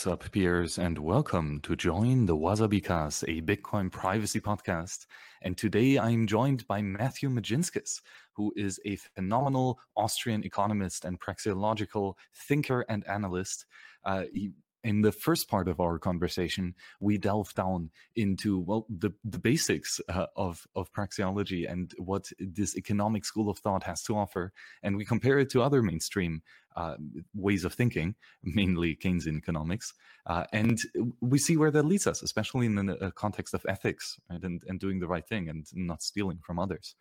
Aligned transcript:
What's 0.00 0.06
up, 0.06 0.32
peers, 0.32 0.78
and 0.78 0.98
welcome 0.98 1.60
to 1.60 1.76
join 1.76 2.24
the 2.24 2.34
Wasabikas, 2.34 3.22
a 3.24 3.42
Bitcoin 3.42 3.92
privacy 3.92 4.40
podcast. 4.40 5.04
And 5.42 5.58
today 5.58 5.98
I'm 5.98 6.26
joined 6.26 6.66
by 6.66 6.80
Matthew 6.80 7.28
Mežinskis, 7.28 8.00
who 8.32 8.50
is 8.56 8.80
a 8.86 8.96
phenomenal 8.96 9.78
Austrian 9.98 10.42
economist 10.42 11.04
and 11.04 11.20
praxeological 11.20 12.14
thinker 12.34 12.86
and 12.88 13.06
analyst. 13.08 13.66
Uh, 14.02 14.22
he 14.32 14.52
in 14.82 15.02
the 15.02 15.12
first 15.12 15.48
part 15.48 15.68
of 15.68 15.80
our 15.80 15.98
conversation, 15.98 16.74
we 17.00 17.18
delve 17.18 17.54
down 17.54 17.90
into 18.16 18.58
well 18.58 18.86
the 18.88 19.10
the 19.24 19.38
basics 19.38 20.00
uh, 20.08 20.26
of 20.36 20.66
of 20.74 20.92
praxeology 20.92 21.70
and 21.70 21.92
what 21.98 22.30
this 22.38 22.76
economic 22.76 23.24
school 23.24 23.50
of 23.50 23.58
thought 23.58 23.82
has 23.82 24.02
to 24.04 24.16
offer, 24.16 24.52
and 24.82 24.96
we 24.96 25.04
compare 25.04 25.38
it 25.38 25.50
to 25.50 25.62
other 25.62 25.82
mainstream 25.82 26.42
uh, 26.76 26.96
ways 27.34 27.64
of 27.64 27.74
thinking, 27.74 28.14
mainly 28.42 28.96
Keynesian 28.96 29.36
economics, 29.36 29.92
uh, 30.26 30.44
and 30.52 30.80
we 31.20 31.38
see 31.38 31.56
where 31.56 31.70
that 31.72 31.84
leads 31.84 32.06
us, 32.06 32.22
especially 32.22 32.66
in 32.66 32.74
the 32.74 33.12
context 33.16 33.54
of 33.54 33.66
ethics 33.68 34.18
right? 34.30 34.42
and 34.42 34.62
and 34.66 34.80
doing 34.80 35.00
the 35.00 35.08
right 35.08 35.26
thing 35.26 35.48
and 35.48 35.66
not 35.74 36.02
stealing 36.02 36.38
from 36.42 36.58
others. 36.58 36.94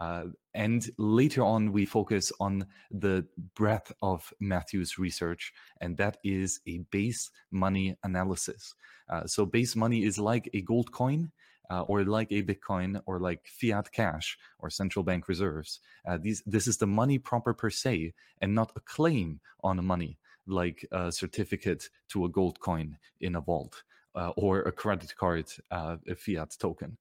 Uh, 0.00 0.24
and 0.54 0.90
later 0.96 1.42
on, 1.42 1.72
we 1.72 1.84
focus 1.84 2.32
on 2.40 2.66
the 2.90 3.26
breadth 3.54 3.92
of 4.02 4.32
Matthew's 4.40 4.98
research, 4.98 5.52
and 5.80 5.96
that 5.96 6.18
is 6.24 6.60
a 6.66 6.78
base 6.90 7.30
money 7.50 7.96
analysis. 8.04 8.74
Uh, 9.08 9.26
so, 9.26 9.44
base 9.44 9.74
money 9.74 10.04
is 10.04 10.18
like 10.18 10.48
a 10.54 10.62
gold 10.62 10.92
coin. 10.92 11.30
Uh, 11.70 11.82
or 11.82 12.02
like 12.02 12.32
a 12.32 12.42
Bitcoin, 12.42 12.98
or 13.04 13.20
like 13.20 13.46
fiat 13.46 13.92
cash, 13.92 14.38
or 14.58 14.70
central 14.70 15.02
bank 15.02 15.28
reserves. 15.28 15.80
Uh, 16.08 16.16
these, 16.16 16.42
this 16.46 16.66
is 16.66 16.78
the 16.78 16.86
money 16.86 17.18
proper 17.18 17.52
per 17.52 17.68
se, 17.68 18.14
and 18.40 18.54
not 18.54 18.72
a 18.74 18.80
claim 18.80 19.38
on 19.62 19.84
money, 19.84 20.16
like 20.46 20.88
a 20.92 21.12
certificate 21.12 21.90
to 22.08 22.24
a 22.24 22.28
gold 22.30 22.58
coin 22.58 22.96
in 23.20 23.36
a 23.36 23.40
vault, 23.42 23.82
uh, 24.14 24.30
or 24.38 24.60
a 24.60 24.72
credit 24.72 25.14
card, 25.14 25.44
a 25.70 25.98
fiat 26.16 26.56
token 26.58 26.96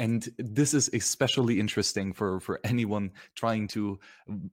and 0.00 0.30
this 0.38 0.72
is 0.72 0.88
especially 0.94 1.60
interesting 1.60 2.12
for 2.14 2.40
for 2.40 2.58
anyone 2.64 3.12
trying 3.34 3.68
to 3.68 4.00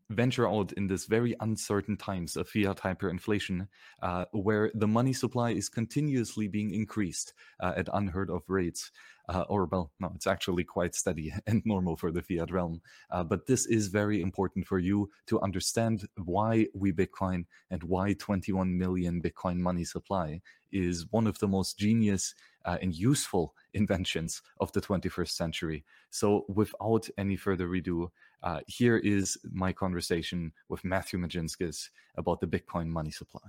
venture 0.09 0.47
out 0.47 0.73
in 0.73 0.87
this 0.87 1.05
very 1.05 1.33
uncertain 1.39 1.95
times 1.95 2.35
of 2.35 2.49
fiat 2.49 2.77
hyperinflation 2.77 3.67
uh, 4.01 4.25
where 4.33 4.69
the 4.75 4.87
money 4.87 5.13
supply 5.13 5.51
is 5.51 5.69
continuously 5.69 6.49
being 6.49 6.71
increased 6.71 7.33
uh, 7.61 7.73
at 7.77 7.87
unheard 7.93 8.29
of 8.29 8.43
rates 8.49 8.91
uh, 9.29 9.43
or 9.49 9.65
well, 9.65 9.91
no, 9.99 10.11
it's 10.15 10.27
actually 10.27 10.63
quite 10.63 10.95
steady 10.95 11.33
and 11.47 11.61
normal 11.65 11.95
for 11.95 12.11
the 12.11 12.21
fiat 12.21 12.51
realm. 12.51 12.81
Uh, 13.11 13.23
but 13.23 13.45
this 13.45 13.65
is 13.65 13.87
very 13.87 14.21
important 14.21 14.65
for 14.65 14.79
you 14.79 15.09
to 15.27 15.39
understand 15.41 16.07
why 16.23 16.67
we 16.73 16.91
Bitcoin 16.91 17.45
and 17.69 17.83
why 17.83 18.13
21 18.13 18.77
million 18.77 19.21
Bitcoin 19.21 19.57
money 19.57 19.83
supply 19.83 20.41
is 20.71 21.05
one 21.11 21.27
of 21.27 21.37
the 21.39 21.47
most 21.47 21.77
genius 21.77 22.33
uh, 22.65 22.77
and 22.81 22.93
useful 22.93 23.53
inventions 23.73 24.41
of 24.59 24.71
the 24.71 24.81
21st 24.81 25.29
century. 25.29 25.83
So, 26.09 26.45
without 26.47 27.07
any 27.17 27.35
further 27.35 27.73
ado, 27.73 28.11
uh, 28.43 28.61
here 28.67 28.97
is 28.97 29.37
my 29.51 29.73
conversation 29.73 30.51
with 30.69 30.83
Matthew 30.85 31.19
Mežinskis 31.19 31.89
about 32.15 32.39
the 32.39 32.47
Bitcoin 32.47 32.87
money 32.87 33.11
supply. 33.11 33.41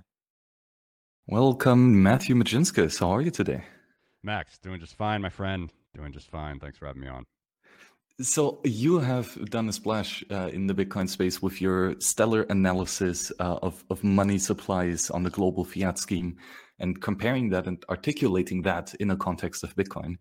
Welcome, 1.27 2.01
Matthew 2.01 2.35
Mežinskis. 2.35 2.99
How 2.99 3.11
are 3.11 3.21
you 3.21 3.31
today? 3.31 3.63
Max, 4.23 4.57
doing 4.59 4.79
just 4.79 4.95
fine, 4.95 5.21
my 5.21 5.29
friend. 5.29 5.71
Doing 5.95 6.11
just 6.11 6.29
fine. 6.29 6.59
Thanks 6.59 6.77
for 6.77 6.87
having 6.87 7.01
me 7.01 7.07
on. 7.07 7.25
So 8.21 8.59
you 8.65 8.99
have 8.99 9.49
done 9.49 9.69
a 9.69 9.73
splash 9.73 10.23
uh, 10.29 10.49
in 10.51 10.67
the 10.67 10.73
Bitcoin 10.73 11.07
space 11.07 11.41
with 11.41 11.61
your 11.61 11.95
stellar 12.01 12.41
analysis 12.49 13.31
uh, 13.39 13.59
of 13.61 13.83
of 13.89 14.03
money 14.03 14.37
supplies 14.37 15.09
on 15.09 15.23
the 15.23 15.29
global 15.29 15.63
fiat 15.63 15.97
scheme, 15.97 16.35
and 16.79 17.01
comparing 17.01 17.49
that 17.51 17.65
and 17.65 17.83
articulating 17.89 18.61
that 18.63 18.93
in 18.95 19.11
a 19.11 19.15
context 19.15 19.63
of 19.63 19.73
Bitcoin. 19.75 20.17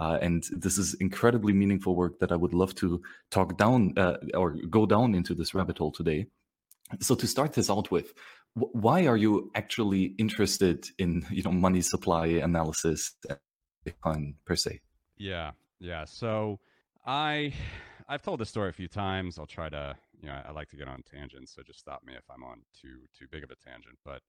Uh, 0.00 0.18
and 0.22 0.44
this 0.50 0.78
is 0.78 0.94
incredibly 0.94 1.52
meaningful 1.52 1.94
work 1.94 2.18
that 2.20 2.32
I 2.32 2.36
would 2.36 2.54
love 2.54 2.74
to 2.76 3.02
talk 3.30 3.58
down 3.58 3.92
uh, 3.98 4.16
or 4.32 4.56
go 4.70 4.86
down 4.86 5.14
into 5.14 5.34
this 5.34 5.52
rabbit 5.52 5.76
hole 5.76 5.92
today. 5.92 6.26
So 7.00 7.14
to 7.14 7.26
start 7.26 7.52
this 7.52 7.68
out 7.68 7.90
with, 7.90 8.14
why 8.54 9.06
are 9.06 9.16
you 9.18 9.50
actually 9.54 10.14
interested 10.18 10.86
in 10.98 11.26
you 11.30 11.42
know 11.42 11.52
money 11.52 11.82
supply 11.82 12.26
analysis 12.26 13.12
Bitcoin 13.84 14.34
per 14.44 14.56
se? 14.56 14.80
Yeah, 15.16 15.52
yeah. 15.80 16.04
So 16.04 16.60
I 17.06 17.52
I've 18.08 18.22
told 18.22 18.40
this 18.40 18.48
story 18.48 18.68
a 18.68 18.72
few 18.72 18.88
times. 18.88 19.38
I'll 19.38 19.46
try 19.46 19.68
to 19.68 19.96
you 20.20 20.28
know 20.28 20.40
I 20.46 20.52
like 20.52 20.68
to 20.70 20.76
get 20.76 20.88
on 20.88 21.02
tangents, 21.02 21.54
so 21.54 21.62
just 21.62 21.78
stop 21.80 22.02
me 22.04 22.14
if 22.14 22.24
I'm 22.30 22.44
on 22.44 22.62
too 22.80 23.00
too 23.18 23.26
big 23.30 23.44
of 23.44 23.50
a 23.50 23.56
tangent. 23.56 23.98
But 24.04 24.22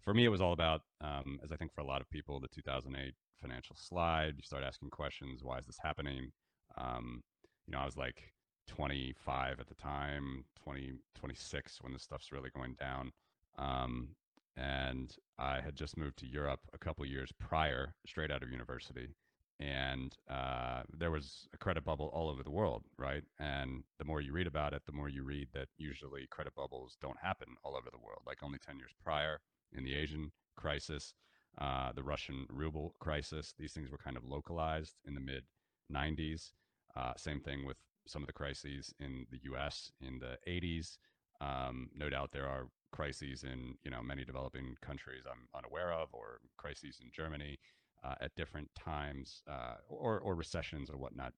for 0.00 0.14
me, 0.14 0.24
it 0.24 0.28
was 0.28 0.40
all 0.40 0.52
about 0.52 0.82
um, 1.00 1.40
as 1.42 1.52
I 1.52 1.56
think 1.56 1.72
for 1.72 1.80
a 1.80 1.86
lot 1.86 2.00
of 2.00 2.10
people, 2.10 2.40
the 2.40 2.48
2008 2.48 3.14
financial 3.40 3.76
slide. 3.76 4.34
You 4.36 4.42
start 4.42 4.64
asking 4.64 4.90
questions. 4.90 5.42
Why 5.42 5.58
is 5.58 5.66
this 5.66 5.78
happening? 5.82 6.32
Um, 6.78 7.22
you 7.66 7.72
know, 7.72 7.78
I 7.78 7.84
was 7.84 7.96
like 7.96 8.32
25 8.68 9.60
at 9.60 9.68
the 9.68 9.74
time, 9.74 10.44
20, 10.62 10.94
26 11.14 11.78
when 11.82 11.92
this 11.92 12.02
stuff's 12.02 12.32
really 12.32 12.50
going 12.54 12.74
down. 12.78 13.12
Um, 13.58 14.08
and 14.56 15.14
I 15.38 15.60
had 15.60 15.76
just 15.76 15.96
moved 15.96 16.18
to 16.18 16.26
Europe 16.26 16.60
a 16.72 16.78
couple 16.78 17.04
years 17.04 17.30
prior, 17.38 17.94
straight 18.06 18.30
out 18.30 18.42
of 18.42 18.50
university. 18.50 19.14
And 19.58 20.14
uh, 20.30 20.82
there 20.98 21.10
was 21.10 21.48
a 21.54 21.58
credit 21.58 21.84
bubble 21.84 22.10
all 22.12 22.28
over 22.28 22.42
the 22.42 22.50
world, 22.50 22.84
right? 22.98 23.22
And 23.38 23.84
the 23.98 24.04
more 24.04 24.20
you 24.20 24.32
read 24.32 24.46
about 24.46 24.74
it, 24.74 24.82
the 24.84 24.92
more 24.92 25.08
you 25.08 25.24
read 25.24 25.48
that 25.54 25.68
usually 25.78 26.26
credit 26.30 26.54
bubbles 26.54 26.96
don't 27.00 27.18
happen 27.22 27.48
all 27.64 27.74
over 27.74 27.88
the 27.90 28.04
world. 28.04 28.20
Like 28.26 28.42
only 28.42 28.58
10 28.58 28.78
years 28.78 28.92
prior 29.02 29.40
in 29.72 29.84
the 29.84 29.94
Asian 29.94 30.30
crisis, 30.56 31.14
uh, 31.58 31.92
the 31.92 32.02
Russian 32.02 32.46
ruble 32.50 32.94
crisis, 33.00 33.54
these 33.58 33.72
things 33.72 33.90
were 33.90 33.98
kind 33.98 34.16
of 34.16 34.24
localized 34.24 34.94
in 35.06 35.14
the 35.14 35.20
mid 35.20 35.44
90s. 35.92 36.52
Uh, 36.94 37.12
same 37.16 37.40
thing 37.40 37.64
with 37.64 37.78
some 38.06 38.22
of 38.22 38.26
the 38.26 38.32
crises 38.32 38.92
in 39.00 39.26
the 39.30 39.38
US 39.52 39.90
in 40.00 40.18
the 40.18 40.36
80s. 40.46 40.98
Um, 41.40 41.88
no 41.94 42.08
doubt 42.10 42.30
there 42.32 42.46
are 42.46 42.68
crises 42.92 43.44
in 43.44 43.76
you 43.84 43.90
know 43.90 44.02
many 44.02 44.24
developing 44.24 44.76
countries 44.80 45.22
I'm 45.30 45.48
unaware 45.56 45.92
of, 45.92 46.08
or 46.12 46.40
crises 46.56 46.98
in 47.02 47.10
Germany 47.12 47.58
uh, 48.04 48.14
at 48.20 48.34
different 48.36 48.70
times, 48.74 49.42
uh, 49.50 49.76
or 49.88 50.20
or 50.20 50.34
recessions 50.34 50.90
or 50.90 50.96
whatnot. 50.96 51.32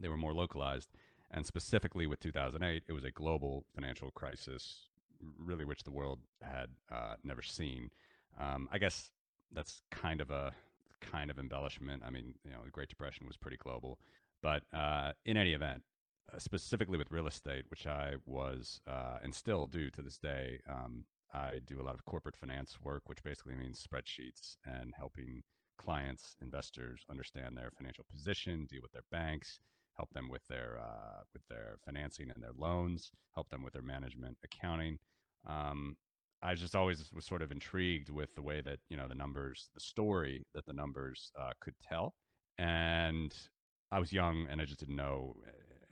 They 0.00 0.08
were 0.08 0.16
more 0.16 0.34
localized, 0.34 0.90
and 1.30 1.46
specifically 1.46 2.06
with 2.06 2.20
2008, 2.20 2.84
it 2.88 2.92
was 2.92 3.04
a 3.04 3.10
global 3.10 3.64
financial 3.74 4.10
crisis, 4.10 4.88
really 5.38 5.64
which 5.64 5.84
the 5.84 5.90
world 5.90 6.20
had 6.42 6.68
uh, 6.90 7.14
never 7.24 7.42
seen. 7.42 7.90
Um, 8.40 8.68
I 8.72 8.78
guess 8.78 9.10
that's 9.52 9.82
kind 9.90 10.20
of 10.20 10.30
a 10.30 10.52
kind 11.00 11.30
of 11.30 11.38
embellishment. 11.38 12.02
I 12.06 12.10
mean, 12.10 12.34
you 12.44 12.50
know, 12.50 12.58
the 12.64 12.70
Great 12.70 12.88
Depression 12.88 13.26
was 13.26 13.36
pretty 13.36 13.58
global, 13.58 13.98
but 14.42 14.62
uh, 14.72 15.12
in 15.24 15.36
any 15.36 15.52
event, 15.52 15.82
uh, 16.32 16.38
specifically 16.38 16.98
with 16.98 17.10
real 17.10 17.26
estate, 17.26 17.64
which 17.68 17.86
I 17.86 18.14
was 18.26 18.80
uh, 18.86 19.18
and 19.22 19.34
still 19.34 19.66
do 19.66 19.90
to 19.90 20.02
this 20.02 20.18
day. 20.18 20.60
Um, 20.68 21.04
I 21.34 21.60
do 21.64 21.80
a 21.80 21.84
lot 21.84 21.94
of 21.94 22.04
corporate 22.04 22.36
finance 22.36 22.78
work, 22.82 23.02
which 23.06 23.22
basically 23.22 23.54
means 23.54 23.86
spreadsheets 23.86 24.56
and 24.66 24.92
helping 24.96 25.42
clients, 25.78 26.36
investors 26.42 27.04
understand 27.10 27.56
their 27.56 27.70
financial 27.76 28.04
position, 28.10 28.66
deal 28.66 28.82
with 28.82 28.92
their 28.92 29.04
banks, 29.10 29.60
help 29.96 30.10
them 30.12 30.28
with 30.28 30.46
their 30.48 30.78
uh, 30.80 31.22
with 31.32 31.42
their 31.48 31.76
financing 31.84 32.30
and 32.30 32.42
their 32.42 32.52
loans, 32.56 33.10
help 33.34 33.48
them 33.50 33.62
with 33.62 33.72
their 33.72 33.82
management, 33.82 34.36
accounting. 34.44 34.98
Um, 35.46 35.96
I 36.42 36.54
just 36.54 36.74
always 36.74 37.10
was 37.12 37.24
sort 37.24 37.42
of 37.42 37.52
intrigued 37.52 38.10
with 38.10 38.34
the 38.34 38.42
way 38.42 38.60
that 38.60 38.80
you 38.88 38.96
know 38.96 39.08
the 39.08 39.14
numbers, 39.14 39.70
the 39.74 39.80
story 39.80 40.44
that 40.54 40.66
the 40.66 40.72
numbers 40.72 41.32
uh, 41.40 41.52
could 41.60 41.74
tell, 41.88 42.14
and 42.58 43.34
I 43.90 43.98
was 43.98 44.12
young 44.12 44.46
and 44.50 44.60
I 44.60 44.64
just 44.64 44.80
didn't 44.80 44.96
know 44.96 45.36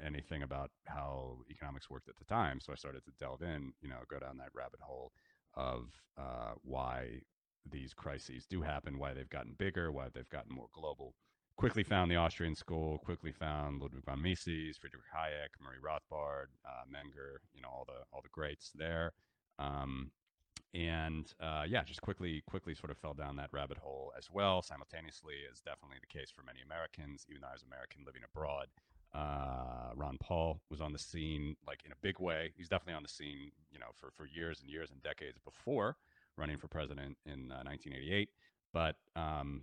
anything 0.04 0.42
about 0.42 0.70
how 0.86 1.38
economics 1.50 1.90
worked 1.90 2.08
at 2.08 2.16
the 2.16 2.24
time. 2.24 2.60
So 2.60 2.72
I 2.72 2.76
started 2.76 3.04
to 3.04 3.12
delve 3.18 3.42
in, 3.42 3.72
you 3.80 3.88
know, 3.88 3.98
go 4.08 4.18
down 4.18 4.38
that 4.38 4.50
rabbit 4.54 4.80
hole 4.80 5.12
of 5.54 5.90
uh, 6.18 6.52
why 6.62 7.22
these 7.70 7.92
crises 7.92 8.46
do 8.46 8.62
happen, 8.62 8.98
why 8.98 9.12
they've 9.12 9.28
gotten 9.28 9.54
bigger, 9.58 9.92
why 9.92 10.08
they've 10.12 10.28
gotten 10.28 10.54
more 10.54 10.68
global. 10.72 11.14
Quickly 11.56 11.82
found 11.82 12.10
the 12.10 12.16
Austrian 12.16 12.54
school, 12.54 12.98
quickly 12.98 13.32
found 13.32 13.82
Ludwig 13.82 14.04
von 14.04 14.22
Mises, 14.22 14.78
Friedrich 14.78 15.02
Hayek, 15.14 15.60
Murray 15.62 15.76
Rothbard, 15.84 16.46
uh, 16.64 16.84
Menger, 16.88 17.36
you 17.54 17.60
know, 17.60 17.68
all 17.68 17.84
the 17.86 18.02
all 18.12 18.22
the 18.22 18.30
greats 18.30 18.70
there. 18.74 19.12
Um, 19.58 20.10
and 20.72 21.26
uh, 21.40 21.64
yeah, 21.68 21.82
just 21.82 22.00
quickly, 22.00 22.42
quickly 22.46 22.74
sort 22.74 22.90
of 22.90 22.98
fell 22.98 23.12
down 23.12 23.36
that 23.36 23.52
rabbit 23.52 23.76
hole 23.76 24.12
as 24.16 24.30
well. 24.30 24.62
Simultaneously, 24.62 25.34
is 25.52 25.60
definitely 25.60 25.98
the 26.00 26.06
case 26.06 26.30
for 26.30 26.42
many 26.44 26.60
Americans, 26.64 27.26
even 27.28 27.42
though 27.42 27.48
I 27.48 27.52
was 27.52 27.64
American 27.64 28.04
living 28.06 28.22
abroad. 28.24 28.68
Uh, 29.14 29.90
Ron 29.94 30.18
Paul 30.20 30.60
was 30.70 30.80
on 30.80 30.92
the 30.92 30.98
scene 30.98 31.56
like 31.66 31.80
in 31.84 31.92
a 31.92 31.96
big 32.02 32.20
way. 32.20 32.52
He's 32.56 32.68
definitely 32.68 32.94
on 32.94 33.02
the 33.02 33.08
scene, 33.08 33.50
you 33.70 33.78
know, 33.78 33.90
for 33.96 34.10
for 34.12 34.26
years 34.26 34.60
and 34.60 34.70
years 34.70 34.90
and 34.90 35.02
decades 35.02 35.38
before 35.44 35.96
running 36.36 36.58
for 36.58 36.68
president 36.68 37.16
in 37.26 37.50
uh, 37.50 37.62
1988. 37.64 38.28
But 38.72 38.96
um, 39.16 39.62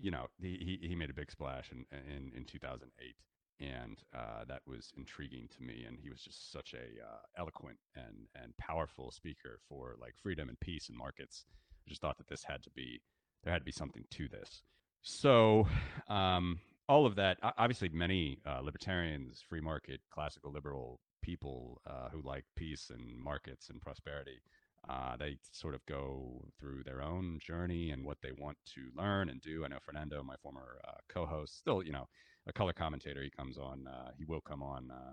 you 0.00 0.10
know, 0.10 0.26
he, 0.40 0.78
he 0.80 0.94
made 0.94 1.10
a 1.10 1.14
big 1.14 1.30
splash 1.30 1.70
in 1.70 1.84
in, 1.92 2.32
in 2.36 2.44
2008, 2.44 3.14
and 3.60 3.98
uh, 4.16 4.44
that 4.48 4.62
was 4.66 4.92
intriguing 4.96 5.48
to 5.56 5.62
me. 5.62 5.84
And 5.86 5.98
he 6.00 6.08
was 6.08 6.20
just 6.20 6.52
such 6.52 6.74
a 6.74 7.02
uh, 7.02 7.20
eloquent 7.36 7.78
and 7.96 8.28
and 8.40 8.56
powerful 8.58 9.10
speaker 9.10 9.58
for 9.68 9.96
like 10.00 10.14
freedom 10.22 10.48
and 10.48 10.58
peace 10.60 10.88
and 10.88 10.96
markets. 10.96 11.44
I 11.86 11.88
just 11.88 12.00
thought 12.00 12.18
that 12.18 12.28
this 12.28 12.44
had 12.44 12.62
to 12.62 12.70
be 12.70 13.00
there 13.42 13.52
had 13.52 13.60
to 13.60 13.64
be 13.64 13.72
something 13.72 14.04
to 14.10 14.28
this. 14.28 14.62
So 15.02 15.66
um, 16.08 16.60
all 16.88 17.06
of 17.06 17.14
that, 17.16 17.38
obviously, 17.58 17.88
many 17.88 18.38
uh, 18.46 18.60
libertarians, 18.60 19.42
free 19.48 19.60
market, 19.60 20.00
classical 20.10 20.52
liberal 20.52 21.00
people 21.22 21.80
uh, 21.86 22.08
who 22.10 22.20
like 22.22 22.44
peace 22.56 22.90
and 22.90 23.16
markets 23.18 23.70
and 23.70 23.80
prosperity, 23.80 24.40
uh, 24.88 25.16
they 25.16 25.36
sort 25.52 25.74
of 25.74 25.84
go 25.86 26.44
through 26.58 26.82
their 26.84 27.00
own 27.02 27.38
journey 27.44 27.90
and 27.90 28.04
what 28.04 28.18
they 28.22 28.32
want 28.36 28.56
to 28.74 28.90
learn 28.96 29.28
and 29.28 29.40
do. 29.40 29.64
I 29.64 29.68
know 29.68 29.78
Fernando, 29.80 30.22
my 30.22 30.34
former 30.42 30.80
uh, 30.86 30.98
co-host, 31.08 31.56
still, 31.58 31.82
you 31.82 31.92
know, 31.92 32.08
a 32.46 32.52
color 32.52 32.72
commentator. 32.72 33.22
He 33.22 33.30
comes 33.30 33.58
on. 33.58 33.86
Uh, 33.86 34.10
he 34.18 34.24
will 34.24 34.40
come 34.40 34.62
on 34.62 34.90
uh, 34.90 35.12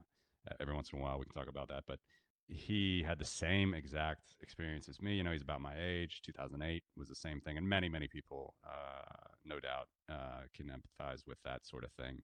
every 0.59 0.73
once 0.73 0.89
in 0.91 0.99
a 0.99 1.01
while. 1.01 1.19
We 1.19 1.25
can 1.25 1.33
talk 1.33 1.49
about 1.49 1.67
that, 1.69 1.83
but 1.87 1.99
he 2.49 3.03
had 3.03 3.19
the 3.19 3.25
same 3.25 3.73
exact 3.73 4.35
experience 4.41 4.89
as 4.89 5.01
me. 5.01 5.15
You 5.15 5.23
know, 5.23 5.31
he's 5.31 5.43
about 5.43 5.61
my 5.61 5.73
age. 5.79 6.21
2008 6.25 6.83
was 6.97 7.07
the 7.07 7.15
same 7.15 7.39
thing, 7.39 7.57
and 7.57 7.67
many, 7.67 7.89
many 7.89 8.07
people, 8.07 8.55
uh, 8.65 9.29
no 9.45 9.59
doubt, 9.59 9.87
uh, 10.11 10.41
can 10.53 10.67
empathize 10.67 11.27
with 11.27 11.37
that 11.45 11.65
sort 11.65 11.83
of 11.83 11.91
thing. 11.91 12.21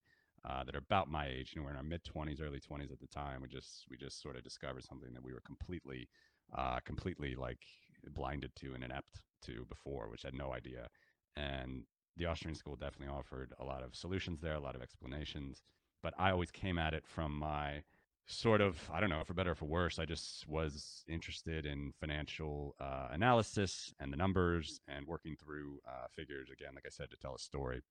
Uh, 0.48 0.63
that 0.63 0.75
are 0.75 0.80
about 0.80 1.10
my 1.10 1.25
age. 1.25 1.54
You 1.56 1.62
know, 1.62 1.66
we're 1.66 1.72
in 1.72 1.77
our 1.77 1.81
mid 1.81 2.04
20s, 2.04 2.39
early 2.39 2.60
20s 2.60 2.92
at 2.92 3.00
the 3.00 3.07
time. 3.07 3.42
We 3.42 3.48
just 3.48 3.86
we 3.89 3.98
just 3.98 4.22
sort 4.22 4.36
of 4.36 4.44
discovered 4.44 4.83
something 4.83 5.12
that 5.13 5.24
we 5.24 5.33
were 5.33 5.42
completely, 5.42 6.07
uh, 6.56 6.80
completely 6.86 7.33
like 7.33 7.66
blinded 8.13 8.56
to 8.57 8.75
and 8.75 8.83
inept 8.83 9.21
to 9.45 9.66
before, 9.68 10.07
which 10.07 10.21
had 10.21 10.36
no 10.36 10.54
idea. 10.54 10.88
And 11.36 11.86
the 12.16 12.28
Austrian 12.28 12.56
school 12.56 12.75
definitely 12.75 13.13
offered 13.13 13.54
a 13.60 13.63
lot 13.66 13.83
of 13.83 13.95
solutions 13.95 14.39
there, 14.39 14.54
a 14.54 14.60
lot 14.60 14.75
of 14.75 14.83
explanations. 14.83 15.63
But 16.04 16.13
I 16.19 16.30
always 16.30 16.51
came 16.51 16.78
at 16.78 16.94
it 16.94 17.07
from 17.07 17.36
my 17.36 17.81
sort 18.27 18.60
of 18.60 18.77
i 18.92 19.00
don't 19.00 19.10
know 19.10 19.24
for 19.24 19.33
better 19.33 19.51
or 19.51 19.56
for 19.56 19.66
worse 19.66 20.00
i 20.00 20.06
just 20.06 20.48
was 20.48 21.04
interested 21.07 21.66
in 21.66 21.94
financial 22.00 22.75
uh, 22.80 23.07
analysis 23.12 23.94
and 24.00 24.12
the 24.12 24.18
numbers 24.18 24.80
and 24.88 25.06
working 25.06 25.36
through 25.36 25.80
uh, 25.88 26.07
figures 26.16 26.50
again 26.51 26.69
like 26.74 26.86
i 26.86 26.89
said 26.89 27.10
to 27.12 27.18
tell 27.18 27.36
a 27.36 27.39
story. 27.39 27.81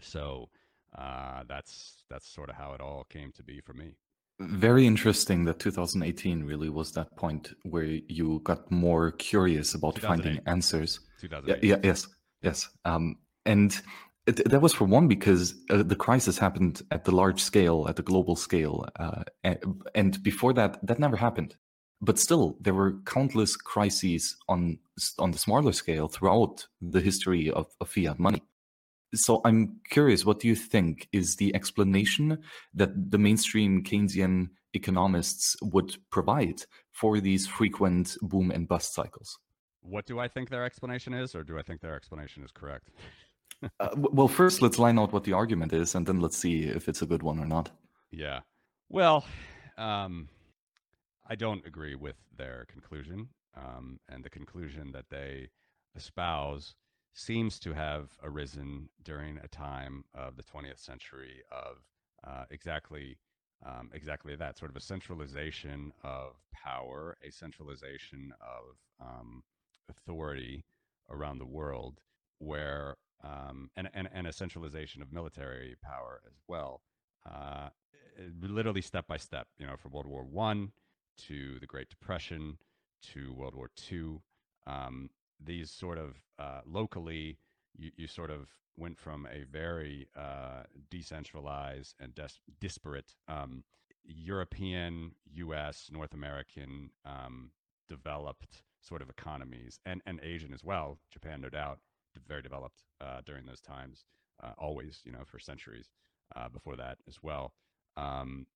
So 0.00 0.48
uh, 0.96 1.42
that's 1.48 2.04
that's 2.08 2.28
sort 2.28 2.50
of 2.50 2.56
how 2.56 2.72
it 2.72 2.80
all 2.80 3.04
came 3.10 3.32
to 3.32 3.42
be 3.42 3.60
for 3.60 3.74
me. 3.74 3.94
Very 4.40 4.86
interesting 4.86 5.44
that 5.46 5.58
2018 5.58 6.44
really 6.44 6.68
was 6.68 6.92
that 6.92 7.16
point 7.16 7.54
where 7.64 7.98
you 8.08 8.40
got 8.44 8.70
more 8.70 9.10
curious 9.10 9.74
about 9.74 9.98
finding 9.98 10.40
answers. 10.46 11.00
2008. 11.20 11.64
Yeah, 11.64 11.74
yeah, 11.74 11.80
yes 11.82 12.06
yes. 12.42 12.68
Um, 12.84 13.16
and 13.46 13.80
that 14.32 14.60
was 14.60 14.74
for 14.74 14.84
one 14.84 15.08
because 15.08 15.54
uh, 15.70 15.82
the 15.82 15.96
crisis 15.96 16.38
happened 16.38 16.82
at 16.90 17.04
the 17.04 17.12
large 17.12 17.40
scale, 17.40 17.86
at 17.88 17.96
the 17.96 18.02
global 18.02 18.36
scale, 18.36 18.86
uh, 18.98 19.24
and 19.94 20.22
before 20.22 20.52
that, 20.54 20.78
that 20.86 20.98
never 20.98 21.16
happened. 21.16 21.56
But 22.00 22.18
still, 22.18 22.56
there 22.60 22.74
were 22.74 22.98
countless 23.06 23.56
crises 23.56 24.36
on 24.48 24.78
on 25.18 25.32
the 25.32 25.38
smaller 25.38 25.72
scale 25.72 26.08
throughout 26.08 26.66
the 26.80 27.00
history 27.00 27.50
of, 27.50 27.66
of 27.80 27.88
fiat 27.88 28.18
money. 28.18 28.42
So 29.14 29.40
I'm 29.44 29.80
curious, 29.90 30.24
what 30.24 30.40
do 30.40 30.48
you 30.48 30.54
think 30.54 31.08
is 31.12 31.36
the 31.36 31.54
explanation 31.54 32.38
that 32.74 33.10
the 33.10 33.18
mainstream 33.18 33.82
Keynesian 33.82 34.50
economists 34.74 35.56
would 35.62 35.96
provide 36.10 36.62
for 36.92 37.18
these 37.20 37.46
frequent 37.46 38.16
boom 38.20 38.50
and 38.50 38.68
bust 38.68 38.94
cycles? 38.94 39.38
What 39.80 40.06
do 40.06 40.18
I 40.18 40.28
think 40.28 40.50
their 40.50 40.64
explanation 40.64 41.14
is, 41.14 41.34
or 41.34 41.42
do 41.42 41.58
I 41.58 41.62
think 41.62 41.80
their 41.80 41.96
explanation 41.96 42.44
is 42.44 42.52
correct? 42.52 42.90
Uh, 43.80 43.88
well, 43.96 44.28
first 44.28 44.62
let's 44.62 44.78
line 44.78 44.98
out 44.98 45.12
what 45.12 45.24
the 45.24 45.32
argument 45.32 45.72
is, 45.72 45.94
and 45.94 46.06
then 46.06 46.20
let's 46.20 46.36
see 46.36 46.64
if 46.64 46.88
it's 46.88 47.02
a 47.02 47.06
good 47.06 47.22
one 47.22 47.38
or 47.38 47.46
not. 47.46 47.70
Yeah. 48.10 48.40
Well, 48.88 49.24
um, 49.76 50.28
I 51.28 51.34
don't 51.34 51.66
agree 51.66 51.94
with 51.94 52.16
their 52.36 52.66
conclusion, 52.70 53.28
um, 53.56 54.00
and 54.08 54.24
the 54.24 54.30
conclusion 54.30 54.92
that 54.92 55.10
they 55.10 55.48
espouse 55.96 56.74
seems 57.12 57.58
to 57.58 57.72
have 57.72 58.10
arisen 58.22 58.88
during 59.02 59.38
a 59.38 59.48
time 59.48 60.04
of 60.14 60.36
the 60.36 60.42
20th 60.42 60.78
century 60.78 61.42
of 61.50 61.78
uh, 62.26 62.44
exactly 62.50 63.18
um, 63.66 63.90
exactly 63.92 64.36
that 64.36 64.56
sort 64.56 64.70
of 64.70 64.76
a 64.76 64.80
centralization 64.80 65.92
of 66.04 66.36
power, 66.52 67.16
a 67.26 67.30
centralization 67.32 68.32
of 68.40 68.76
um, 69.04 69.42
authority 69.88 70.64
around 71.10 71.38
the 71.38 71.46
world, 71.46 72.00
where 72.38 72.94
um, 73.24 73.70
and, 73.76 73.88
and, 73.94 74.08
and 74.12 74.26
a 74.26 74.32
centralization 74.32 75.02
of 75.02 75.12
military 75.12 75.76
power 75.82 76.20
as 76.26 76.34
well. 76.46 76.82
Uh, 77.28 77.68
literally 78.40 78.80
step 78.80 79.06
by 79.06 79.16
step, 79.16 79.46
you 79.58 79.66
know, 79.66 79.76
from 79.76 79.92
World 79.92 80.06
War 80.06 80.24
One 80.24 80.72
to 81.26 81.58
the 81.60 81.66
Great 81.66 81.88
Depression 81.88 82.58
to 83.12 83.32
World 83.32 83.54
War 83.54 83.70
Two. 83.76 84.22
Um, 84.66 85.10
these 85.44 85.70
sort 85.70 85.98
of 85.98 86.16
uh, 86.38 86.60
locally, 86.66 87.38
you, 87.76 87.90
you 87.96 88.06
sort 88.06 88.30
of 88.30 88.48
went 88.76 88.98
from 88.98 89.26
a 89.26 89.44
very 89.44 90.08
uh, 90.16 90.62
decentralized 90.90 91.94
and 92.00 92.14
des- 92.14 92.40
disparate 92.60 93.14
um, 93.28 93.64
European, 94.04 95.12
U.S., 95.34 95.90
North 95.92 96.14
American 96.14 96.90
um, 97.04 97.50
developed 97.88 98.62
sort 98.80 99.02
of 99.02 99.10
economies, 99.10 99.80
and 99.84 100.00
and 100.06 100.20
Asian 100.22 100.52
as 100.54 100.64
well, 100.64 100.98
Japan, 101.10 101.40
no 101.40 101.48
doubt, 101.48 101.78
very 102.26 102.42
developed 102.42 102.82
uh, 103.00 103.20
during 103.24 103.46
those 103.46 103.60
times, 103.60 104.04
uh, 104.42 104.52
always, 104.58 105.00
you 105.04 105.12
know, 105.12 105.24
for 105.24 105.38
centuries 105.38 105.90
uh, 106.36 106.48
before 106.48 106.76
that 106.76 106.98
as 107.08 107.22
well. 107.22 107.52
Um, 107.96 108.46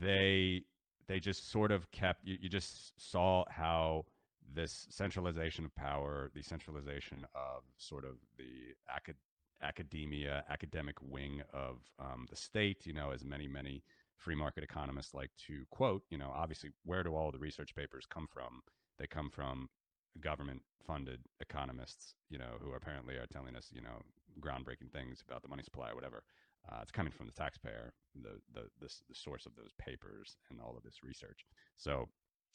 they 0.00 0.62
they 1.06 1.20
just 1.20 1.50
sort 1.50 1.70
of 1.70 1.90
kept 1.90 2.24
you, 2.24 2.38
you 2.40 2.48
just 2.48 2.92
saw 2.98 3.44
how 3.50 4.06
this 4.52 4.86
centralization 4.90 5.64
of 5.64 5.74
power, 5.74 6.30
the 6.34 6.42
centralization 6.42 7.26
of 7.34 7.62
sort 7.76 8.04
of 8.04 8.16
the 8.38 8.74
acad- 8.94 9.16
academia, 9.62 10.44
academic 10.48 10.96
wing 11.02 11.42
of 11.52 11.78
um, 11.98 12.26
the 12.30 12.36
state, 12.36 12.86
you 12.86 12.92
know, 12.92 13.10
as 13.10 13.24
many, 13.24 13.48
many 13.48 13.82
free 14.16 14.34
market 14.34 14.62
economists 14.62 15.14
like 15.14 15.30
to 15.46 15.64
quote, 15.70 16.02
you 16.10 16.18
know, 16.18 16.32
obviously, 16.34 16.70
where 16.84 17.02
do 17.02 17.14
all 17.14 17.30
the 17.30 17.38
research 17.38 17.74
papers 17.74 18.06
come 18.08 18.26
from? 18.32 18.62
They 18.98 19.06
come 19.06 19.30
from 19.30 19.68
government 20.20 20.62
funded 20.86 21.20
economists, 21.40 22.14
you 22.30 22.38
know, 22.38 22.58
who 22.60 22.72
apparently 22.72 23.14
are 23.16 23.26
telling 23.26 23.56
us, 23.56 23.70
you 23.72 23.80
know, 23.80 24.02
groundbreaking 24.40 24.90
things 24.92 25.22
about 25.26 25.42
the 25.42 25.48
money 25.48 25.62
supply 25.62 25.90
or 25.90 25.94
whatever. 25.94 26.22
Uh, 26.70 26.78
it's 26.82 26.90
coming 26.90 27.12
from 27.12 27.26
the 27.26 27.32
taxpayer, 27.32 27.92
the, 28.22 28.40
the, 28.54 28.62
the, 28.80 28.92
the 29.08 29.14
source 29.14 29.46
of 29.46 29.54
those 29.54 29.72
papers 29.78 30.36
and 30.50 30.60
all 30.60 30.74
of 30.76 30.82
this 30.82 31.02
research. 31.02 31.44
So 31.76 32.08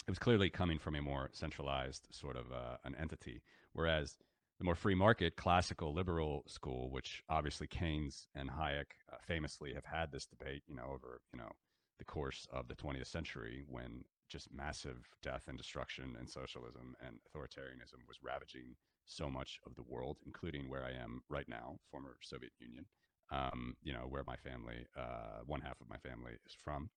it 0.07 0.11
was 0.11 0.19
clearly 0.19 0.49
coming 0.49 0.79
from 0.79 0.95
a 0.95 1.01
more 1.01 1.29
centralized 1.33 2.07
sort 2.11 2.35
of 2.35 2.51
uh, 2.51 2.77
an 2.85 2.95
entity. 2.99 3.41
Whereas 3.73 4.15
the 4.57 4.65
more 4.65 4.75
free 4.75 4.95
market, 4.95 5.35
classical 5.35 5.93
liberal 5.93 6.43
school, 6.47 6.89
which 6.89 7.23
obviously 7.29 7.67
Keynes 7.67 8.27
and 8.35 8.49
Hayek 8.49 8.91
uh, 9.11 9.17
famously 9.27 9.73
have 9.73 9.85
had 9.85 10.11
this 10.11 10.25
debate, 10.25 10.63
you 10.67 10.75
know, 10.75 10.85
over, 10.93 11.21
you 11.33 11.39
know, 11.39 11.51
the 11.99 12.05
course 12.05 12.47
of 12.51 12.67
the 12.67 12.75
20th 12.75 13.07
century 13.07 13.63
when 13.67 14.03
just 14.29 14.53
massive 14.53 14.97
death 15.21 15.43
and 15.47 15.57
destruction 15.57 16.15
and 16.19 16.29
socialism 16.29 16.95
and 17.05 17.17
authoritarianism 17.27 18.07
was 18.07 18.17
ravaging 18.23 18.75
so 19.05 19.29
much 19.29 19.59
of 19.65 19.75
the 19.75 19.83
world, 19.87 20.17
including 20.25 20.69
where 20.69 20.83
I 20.83 20.91
am 20.91 21.21
right 21.29 21.47
now, 21.49 21.77
former 21.91 22.15
Soviet 22.21 22.51
Union, 22.59 22.85
um, 23.31 23.75
you 23.81 23.91
know, 23.91 24.05
where 24.07 24.23
my 24.25 24.35
family, 24.37 24.85
uh, 24.97 25.41
one 25.45 25.61
half 25.61 25.81
of 25.81 25.89
my 25.89 25.97
family 25.97 26.33
is 26.45 26.55
from. 26.63 26.89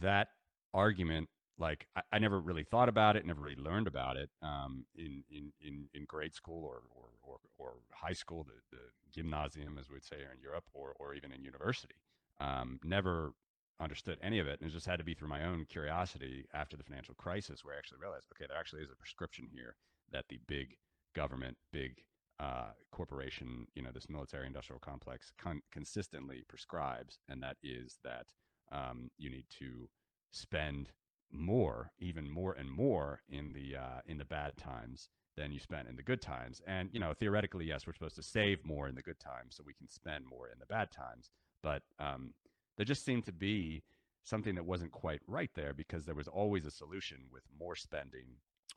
That 0.00 0.28
argument, 0.72 1.28
like, 1.58 1.86
I, 1.96 2.02
I, 2.12 2.18
never 2.18 2.40
really 2.40 2.64
thought 2.64 2.88
about 2.88 3.16
it, 3.16 3.24
never 3.24 3.40
really 3.40 3.62
learned 3.62 3.86
about 3.86 4.16
it 4.16 4.30
um, 4.42 4.86
in, 4.96 5.22
in, 5.30 5.52
in, 5.60 5.88
in 5.94 6.04
grade 6.06 6.34
school 6.34 6.64
or, 6.64 6.82
or, 6.90 7.08
or, 7.22 7.38
or 7.58 7.72
high 7.92 8.12
school, 8.12 8.44
the, 8.44 8.76
the 8.76 8.82
gymnasium, 9.12 9.78
as 9.78 9.88
we'd 9.88 10.04
say 10.04 10.16
here 10.16 10.32
in 10.34 10.40
Europe, 10.40 10.64
or, 10.72 10.94
or 10.98 11.14
even 11.14 11.32
in 11.32 11.44
university. 11.44 11.94
Um, 12.40 12.80
never 12.82 13.32
understood 13.80 14.18
any 14.22 14.38
of 14.38 14.46
it. 14.46 14.60
And 14.60 14.70
it 14.70 14.72
just 14.72 14.86
had 14.86 14.98
to 14.98 15.04
be 15.04 15.14
through 15.14 15.28
my 15.28 15.44
own 15.44 15.66
curiosity 15.68 16.46
after 16.54 16.76
the 16.76 16.84
financial 16.84 17.14
crisis 17.14 17.64
where 17.64 17.74
I 17.74 17.78
actually 17.78 17.98
realized, 18.00 18.26
okay, 18.32 18.46
there 18.48 18.58
actually 18.58 18.82
is 18.82 18.90
a 18.90 18.96
prescription 18.96 19.48
here 19.52 19.76
that 20.12 20.26
the 20.28 20.38
big 20.46 20.76
government, 21.14 21.56
big 21.72 22.02
uh, 22.40 22.70
corporation, 22.92 23.66
you 23.74 23.82
know, 23.82 23.90
this 23.92 24.08
military 24.08 24.46
industrial 24.46 24.80
complex 24.80 25.32
con- 25.38 25.62
consistently 25.72 26.44
prescribes. 26.48 27.18
And 27.28 27.42
that 27.42 27.56
is 27.62 27.98
that 28.04 28.26
um, 28.72 29.10
you 29.18 29.30
need 29.30 29.46
to 29.58 29.88
spend 30.30 30.90
more, 31.32 31.90
even 31.98 32.30
more 32.30 32.52
and 32.52 32.70
more 32.70 33.20
in 33.28 33.52
the, 33.52 33.76
uh, 33.76 34.00
in 34.06 34.18
the 34.18 34.24
bad 34.24 34.56
times 34.56 35.08
than 35.36 35.50
you 35.50 35.58
spent 35.58 35.88
in 35.88 35.96
the 35.96 36.02
good 36.02 36.22
times. 36.22 36.62
And, 36.66 36.90
you 36.92 37.00
know, 37.00 37.12
theoretically, 37.12 37.66
yes, 37.66 37.86
we're 37.86 37.92
supposed 37.92 38.16
to 38.16 38.22
save 38.22 38.64
more 38.64 38.86
in 38.86 38.94
the 38.94 39.02
good 39.02 39.18
times 39.18 39.56
so 39.56 39.64
we 39.66 39.74
can 39.74 39.88
spend 39.88 40.24
more 40.26 40.48
in 40.48 40.58
the 40.60 40.66
bad 40.66 40.92
times. 40.92 41.30
But 41.62 41.82
um, 41.98 42.34
there 42.76 42.86
just 42.86 43.04
seemed 43.04 43.24
to 43.26 43.32
be 43.32 43.82
something 44.24 44.54
that 44.54 44.64
wasn't 44.64 44.92
quite 44.92 45.20
right 45.26 45.50
there 45.54 45.74
because 45.74 46.04
there 46.04 46.14
was 46.14 46.28
always 46.28 46.64
a 46.64 46.70
solution 46.70 47.18
with 47.30 47.42
more 47.58 47.76
spending, 47.76 48.36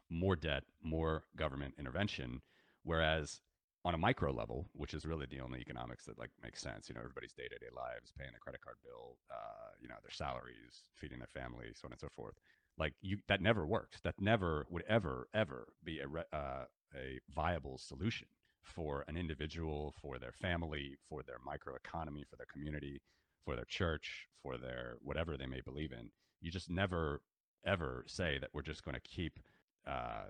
more 0.09 0.35
debt, 0.35 0.63
more 0.83 1.23
government 1.35 1.73
intervention. 1.79 2.41
Whereas 2.83 3.41
on 3.85 3.93
a 3.93 3.97
micro 3.97 4.31
level, 4.31 4.67
which 4.73 4.93
is 4.93 5.05
really 5.05 5.25
the 5.29 5.39
only 5.39 5.59
economics 5.59 6.05
that 6.05 6.19
like 6.19 6.31
makes 6.43 6.61
sense, 6.61 6.89
you 6.89 6.95
know, 6.95 7.01
everybody's 7.01 7.31
day 7.31 7.47
to 7.47 7.57
day 7.57 7.71
lives, 7.75 8.11
paying 8.17 8.31
a 8.35 8.39
credit 8.39 8.61
card 8.61 8.75
bill, 8.83 9.17
uh, 9.31 9.71
you 9.81 9.87
know, 9.87 9.95
their 10.03 10.11
salaries, 10.11 10.89
feeding 10.95 11.19
their 11.19 11.27
family, 11.27 11.67
so 11.73 11.85
on 11.85 11.93
and 11.93 11.99
so 11.99 12.09
forth. 12.13 12.35
Like 12.77 12.93
you, 13.01 13.17
that 13.27 13.41
never 13.41 13.65
works. 13.65 14.01
That 14.01 14.15
never 14.19 14.65
would 14.69 14.83
ever 14.89 15.29
ever 15.33 15.67
be 15.83 15.99
a 16.01 16.35
uh, 16.35 16.65
a 16.95 17.19
viable 17.33 17.77
solution 17.77 18.27
for 18.61 19.05
an 19.07 19.15
individual, 19.15 19.93
for 20.01 20.19
their 20.19 20.33
family, 20.33 20.97
for 21.07 21.23
their 21.23 21.39
microeconomy, 21.39 22.27
for 22.29 22.35
their 22.35 22.45
community, 22.51 23.01
for 23.47 23.55
their 23.55 23.65
church, 23.65 24.27
for 24.43 24.57
their 24.57 24.97
whatever 25.01 25.37
they 25.37 25.45
may 25.45 25.61
believe 25.61 25.93
in. 25.93 26.09
You 26.41 26.51
just 26.51 26.69
never 26.69 27.21
ever 27.65 28.03
say 28.05 28.37
that 28.39 28.49
we're 28.53 28.61
just 28.61 28.83
going 28.83 28.95
to 28.95 29.01
keep 29.01 29.39
uh, 29.87 30.25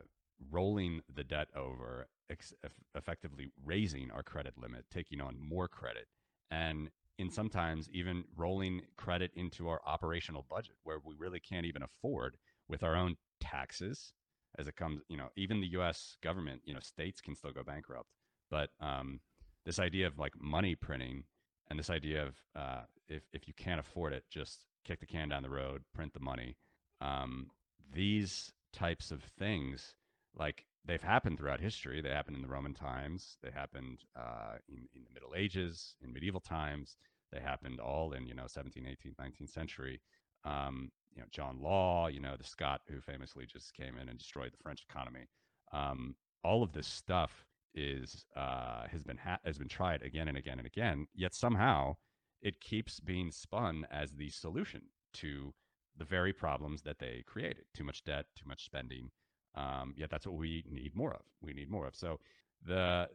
rolling 0.51 1.01
the 1.13 1.24
debt 1.24 1.47
over, 1.55 2.07
ex- 2.29 2.53
effectively 2.95 3.47
raising 3.65 4.12
our 4.12 4.21
credit 4.21 4.53
limit, 4.55 4.86
taking 4.93 5.19
on 5.19 5.36
more 5.39 5.67
credit, 5.67 6.05
and 6.51 6.91
in 7.17 7.31
sometimes 7.31 7.89
even 7.91 8.24
rolling 8.36 8.83
credit 8.97 9.31
into 9.36 9.67
our 9.67 9.81
operational 9.88 10.45
budget 10.47 10.75
where 10.83 11.00
we 11.03 11.15
really 11.17 11.39
can't 11.39 11.65
even 11.65 11.81
afford 11.81 12.38
with 12.69 12.83
our 12.83 12.95
own 12.95 13.15
taxes 13.39 14.13
as 14.59 14.67
it 14.67 14.75
comes 14.75 15.01
you 15.09 15.17
know 15.17 15.29
even 15.36 15.59
the 15.59 15.67
us 15.67 16.15
government 16.21 16.62
you 16.63 16.75
know 16.75 16.79
states 16.79 17.19
can 17.19 17.36
still 17.36 17.51
go 17.51 17.63
bankrupt 17.63 18.09
but 18.51 18.69
um, 18.79 19.19
this 19.65 19.79
idea 19.79 20.05
of 20.05 20.19
like 20.19 20.33
money 20.39 20.75
printing 20.75 21.24
and 21.69 21.77
this 21.77 21.89
idea 21.89 22.25
of 22.25 22.36
uh, 22.55 22.81
if, 23.07 23.24
if 23.33 23.47
you 23.47 23.53
can't 23.55 23.79
afford 23.79 24.13
it 24.13 24.24
just 24.29 24.65
kick 24.86 25.00
the 25.00 25.05
can 25.05 25.29
down 25.29 25.43
the 25.43 25.50
road 25.50 25.83
print 25.93 26.13
the 26.13 26.19
money 26.19 26.55
um, 27.01 27.47
these 27.93 28.51
types 28.74 29.12
of 29.12 29.24
things 29.38 29.93
like 30.38 30.65
they've 30.86 31.01
happened 31.01 31.38
throughout 31.38 31.59
history. 31.59 32.01
They 32.01 32.09
happened 32.09 32.38
in 32.38 32.41
the 32.41 32.47
Roman 32.47 32.74
times. 32.74 33.38
They 33.43 33.51
happened 33.51 34.00
uh, 34.15 34.55
in, 34.69 34.88
in 34.95 35.03
the 35.03 35.13
Middle 35.13 35.33
Ages, 35.36 35.95
in 36.01 36.13
medieval 36.13 36.39
times. 36.39 36.97
They 37.31 37.39
happened 37.39 37.79
all 37.79 38.13
in 38.13 38.25
you 38.25 38.33
know 38.33 38.45
17th, 38.45 38.88
18th, 38.88 39.15
19th 39.19 39.53
century. 39.53 40.01
Um, 40.45 40.91
you 41.13 41.21
know 41.21 41.27
John 41.31 41.59
Law, 41.62 42.07
you 42.07 42.19
know 42.19 42.36
the 42.38 42.43
Scot 42.43 42.81
who 42.89 43.01
famously 43.01 43.45
just 43.45 43.74
came 43.74 43.97
in 44.01 44.07
and 44.07 44.17
destroyed 44.17 44.51
the 44.53 44.63
French 44.63 44.86
economy. 44.89 45.27
Um, 45.74 46.15
all 46.43 46.63
of 46.63 46.71
this 46.71 46.88
stuff 46.88 47.45
is 47.77 48.25
uh, 48.36 48.88
has 48.91 49.03
been 49.03 49.17
ha- 49.17 49.39
has 49.46 49.57
been 49.57 49.67
tried 49.69 50.01
again 50.01 50.27
and 50.27 50.38
again 50.38 50.57
and 50.57 50.67
again. 50.67 51.07
Yet 51.15 51.34
somehow 51.34 51.96
it 52.41 52.60
keeps 52.60 53.00
being 53.00 53.31
spun 53.31 53.88
as 53.91 54.12
the 54.13 54.29
solution 54.29 54.81
to 55.13 55.53
the 55.98 56.05
very 56.05 56.34
problems 56.34 56.81
that 56.81 57.00
they 57.00 57.24
created: 57.25 57.65
too 57.74 57.84
much 57.84 58.03
debt, 58.03 58.25
too 58.36 58.48
much 58.48 58.65
spending, 58.65 59.12
um, 59.55 59.93
yet 59.96 60.10
that's 60.10 60.25
what 60.25 60.36
we 60.36 60.63
need 60.69 60.96
more 60.96 61.13
of. 61.13 61.22
We 61.41 61.53
need 61.53 61.69
more 61.69 61.88
of. 61.88 61.96
So 61.96 62.19
the 62.65 63.07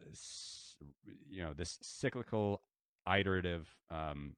you 1.29 1.43
know 1.43 1.53
this 1.53 1.77
cyclical, 1.81 2.61
iterative 3.07 3.67
um, 3.91 4.35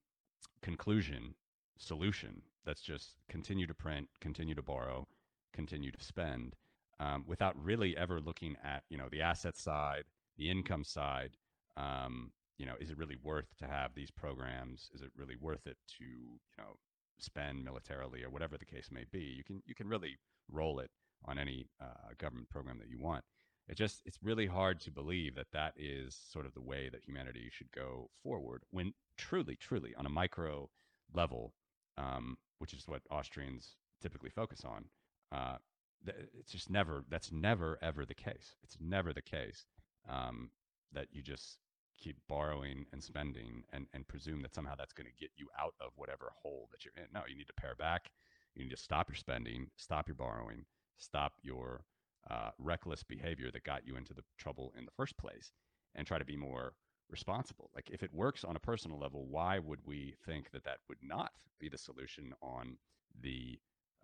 conclusion 0.62 1.36
solution 1.78 2.42
that's 2.66 2.82
just 2.82 3.18
continue 3.30 3.68
to 3.68 3.74
print, 3.74 4.08
continue 4.20 4.56
to 4.56 4.62
borrow, 4.62 5.08
continue 5.54 5.92
to 5.92 6.04
spend, 6.04 6.56
um, 7.00 7.24
without 7.28 7.56
really 7.62 7.96
ever 7.98 8.20
looking 8.20 8.56
at 8.64 8.84
you 8.90 8.98
know 8.98 9.08
the 9.12 9.22
asset 9.22 9.58
side, 9.58 10.04
the 10.38 10.50
income 10.50 10.84
side. 10.84 11.38
Um, 11.78 12.32
you 12.58 12.66
know, 12.66 12.76
is 12.80 12.90
it 12.90 12.98
really 12.98 13.18
worth 13.22 13.56
to 13.60 13.68
have 13.68 13.94
these 13.94 14.12
programs? 14.12 14.90
Is 14.94 15.02
it 15.02 15.12
really 15.18 15.36
worth 15.40 15.68
it 15.68 15.78
to 15.98 16.06
you 16.06 16.58
know 16.58 16.78
spend 17.20 17.64
militarily 17.64 18.24
or 18.24 18.30
whatever 18.30 18.58
the 18.58 18.66
case 18.66 18.90
may 18.92 19.06
be? 19.12 19.20
You 19.20 19.44
can 19.44 19.62
you 19.66 19.76
can 19.76 19.88
really 19.88 20.18
roll 20.52 20.80
it 20.80 20.92
on 21.26 21.40
any 21.40 21.68
uh, 21.82 22.14
government 22.18 22.50
program 22.50 22.78
that 22.80 22.90
you 22.90 23.00
want. 23.00 23.24
It 23.68 23.78
just 23.78 24.02
it's 24.06 24.20
really 24.22 24.46
hard 24.46 24.80
to 24.82 24.92
believe 24.92 25.36
that 25.36 25.52
that 25.54 25.74
is 25.76 26.16
sort 26.32 26.46
of 26.46 26.54
the 26.54 26.62
way 26.62 26.90
that 26.90 27.04
humanity 27.04 27.50
should 27.52 27.72
go 27.72 28.10
forward 28.22 28.64
when 28.70 28.94
truly, 29.18 29.56
truly 29.56 29.94
on 29.98 30.06
a 30.06 30.10
micro 30.10 30.70
level, 31.14 31.54
um, 31.98 32.38
which 32.60 32.74
is 32.74 32.88
what 32.88 33.02
Austrians 33.10 33.76
typically 34.02 34.30
focus 34.30 34.64
on. 34.64 34.86
Uh, 35.32 35.58
it's 36.38 36.52
just 36.52 36.70
never 36.70 37.04
that's 37.10 37.32
never 37.32 37.80
ever 37.82 38.06
the 38.06 38.14
case. 38.14 38.56
It's 38.64 38.78
never 38.80 39.12
the 39.12 39.22
case 39.22 39.66
um, 40.10 40.50
that 40.94 41.08
you 41.12 41.22
just 41.22 41.58
keep 41.98 42.18
borrowing 42.28 42.86
and 42.92 43.04
spending 43.04 43.64
and, 43.72 43.88
and 43.94 44.08
presume 44.08 44.42
that 44.42 44.54
somehow 44.54 44.76
that's 44.78 44.94
going 44.94 45.08
to 45.08 45.20
get 45.20 45.32
you 45.38 45.48
out 45.60 45.74
of 45.80 45.92
whatever 45.96 46.32
hole 46.42 46.68
that 46.72 46.84
you're 46.84 46.94
in. 46.98 47.10
No, 47.14 47.22
you 47.28 47.36
need 47.36 47.48
to 47.48 47.54
pare 47.54 47.76
back. 47.76 48.12
You 48.54 48.64
need 48.64 48.72
to 48.72 48.78
stop 48.78 49.10
your 49.10 49.16
spending, 49.16 49.68
stop 49.76 50.08
your 50.08 50.16
borrowing, 50.16 50.66
stop 50.98 51.34
your 51.42 51.86
uh, 52.30 52.50
reckless 52.58 53.04
behavior 53.04 53.52
that 53.52 53.64
got 53.64 53.86
you 53.86 53.96
into 53.96 54.14
the 54.14 54.24
trouble 54.38 54.74
in 54.78 54.86
the 54.86 54.92
first 54.92 55.18
place 55.18 55.52
and 55.96 56.06
try 56.08 56.18
to 56.18 56.26
be 56.26 56.38
more 56.38 56.74
responsible. 57.10 57.70
Like 57.76 57.90
if 57.92 58.04
it 58.04 58.14
works 58.14 58.44
on 58.44 58.56
a 58.56 58.60
personal 58.60 59.00
level, 59.00 59.26
why 59.30 59.60
would 59.60 59.80
we 59.86 60.16
think 60.26 60.52
that 60.52 60.64
that 60.64 60.80
would 60.90 60.98
not 61.02 61.32
be 61.60 61.70
the 61.70 61.78
solution 61.78 62.34
on 62.42 62.78
the 63.22 63.60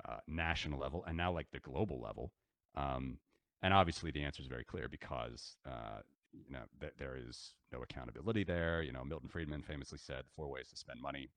uh, 0.08 0.18
national 0.28 0.80
level 0.80 1.04
and 1.08 1.18
now 1.18 1.32
like 1.32 1.48
the 1.52 1.60
global 1.60 2.00
level? 2.00 2.32
Um, 2.76 3.18
and 3.64 3.74
obviously 3.74 4.12
the 4.12 4.24
answer 4.24 4.42
is 4.42 4.48
very 4.48 4.64
clear 4.64 4.88
because 4.90 5.58
uh, 5.66 6.02
you 6.32 6.52
know 6.52 6.64
th- 6.80 6.94
there 6.98 7.16
is 7.18 7.54
no 7.72 7.82
accountability 7.82 8.44
there. 8.44 8.82
You 8.82 8.92
know 8.92 9.04
Milton 9.04 9.30
Friedman 9.30 9.62
famously 9.64 9.98
said 9.98 10.24
four 10.36 10.50
ways 10.50 10.70
to 10.70 10.78
spend 10.78 11.02
money. 11.02 11.30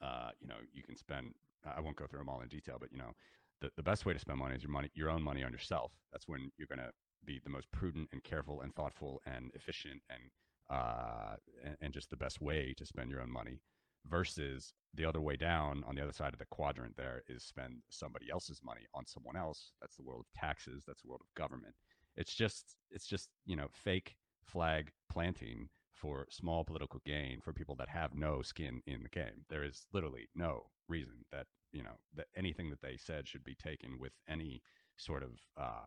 Uh, 0.00 0.30
you 0.40 0.48
know 0.48 0.56
you 0.72 0.82
can 0.82 0.96
spend. 0.96 1.34
I 1.64 1.80
won't 1.80 1.96
go 1.96 2.06
through 2.06 2.18
them 2.18 2.28
all 2.28 2.40
in 2.40 2.48
detail, 2.48 2.76
but 2.80 2.90
you 2.92 2.98
know 2.98 3.12
the, 3.60 3.70
the 3.76 3.82
best 3.82 4.04
way 4.04 4.12
to 4.12 4.18
spend 4.18 4.38
money 4.38 4.56
is 4.56 4.62
your 4.62 4.72
money, 4.72 4.90
your 4.94 5.08
own 5.08 5.22
money 5.22 5.42
on 5.44 5.52
yourself. 5.52 5.92
That's 6.12 6.28
when 6.28 6.50
you're 6.58 6.66
going 6.66 6.80
to 6.80 6.90
be 7.24 7.40
the 7.42 7.50
most 7.50 7.70
prudent 7.70 8.08
and 8.12 8.22
careful 8.22 8.60
and 8.60 8.74
thoughtful 8.74 9.22
and 9.24 9.52
efficient 9.54 10.02
and, 10.10 10.22
uh, 10.68 11.36
and, 11.64 11.76
and 11.80 11.94
just 11.94 12.10
the 12.10 12.16
best 12.16 12.40
way 12.40 12.74
to 12.76 12.84
spend 12.84 13.10
your 13.10 13.20
own 13.20 13.30
money 13.30 13.60
versus 14.08 14.74
the 14.94 15.04
other 15.04 15.20
way 15.20 15.36
down 15.36 15.82
on 15.86 15.94
the 15.94 16.02
other 16.02 16.12
side 16.12 16.32
of 16.32 16.38
the 16.38 16.44
quadrant 16.46 16.96
there 16.96 17.22
is 17.28 17.42
spend 17.42 17.78
somebody 17.88 18.26
else's 18.30 18.60
money 18.62 18.82
on 18.94 19.06
someone 19.06 19.36
else. 19.36 19.72
That's 19.80 19.96
the 19.96 20.02
world 20.02 20.20
of 20.20 20.40
taxes. 20.40 20.84
That's 20.86 21.02
the 21.02 21.08
world 21.08 21.22
of 21.22 21.34
government. 21.34 21.74
It's 22.16 22.34
just 22.34 22.76
it's 22.90 23.06
just 23.06 23.28
you 23.46 23.56
know 23.56 23.68
fake 23.72 24.16
flag 24.44 24.90
planting 25.10 25.68
for 25.94 26.26
small 26.30 26.64
political 26.64 27.00
gain 27.06 27.40
for 27.40 27.52
people 27.52 27.76
that 27.76 27.88
have 27.88 28.14
no 28.14 28.42
skin 28.42 28.82
in 28.86 29.02
the 29.02 29.08
game. 29.08 29.46
There 29.48 29.64
is 29.64 29.86
literally 29.92 30.28
no 30.34 30.66
reason 30.88 31.24
that 31.30 31.46
you 31.72 31.82
know 31.82 31.98
that 32.16 32.26
anything 32.36 32.70
that 32.70 32.82
they 32.82 32.96
said 32.96 33.26
should 33.26 33.44
be 33.44 33.54
taken 33.54 33.98
with 33.98 34.12
any 34.28 34.62
sort 34.96 35.22
of 35.22 35.30
uh, 35.56 35.86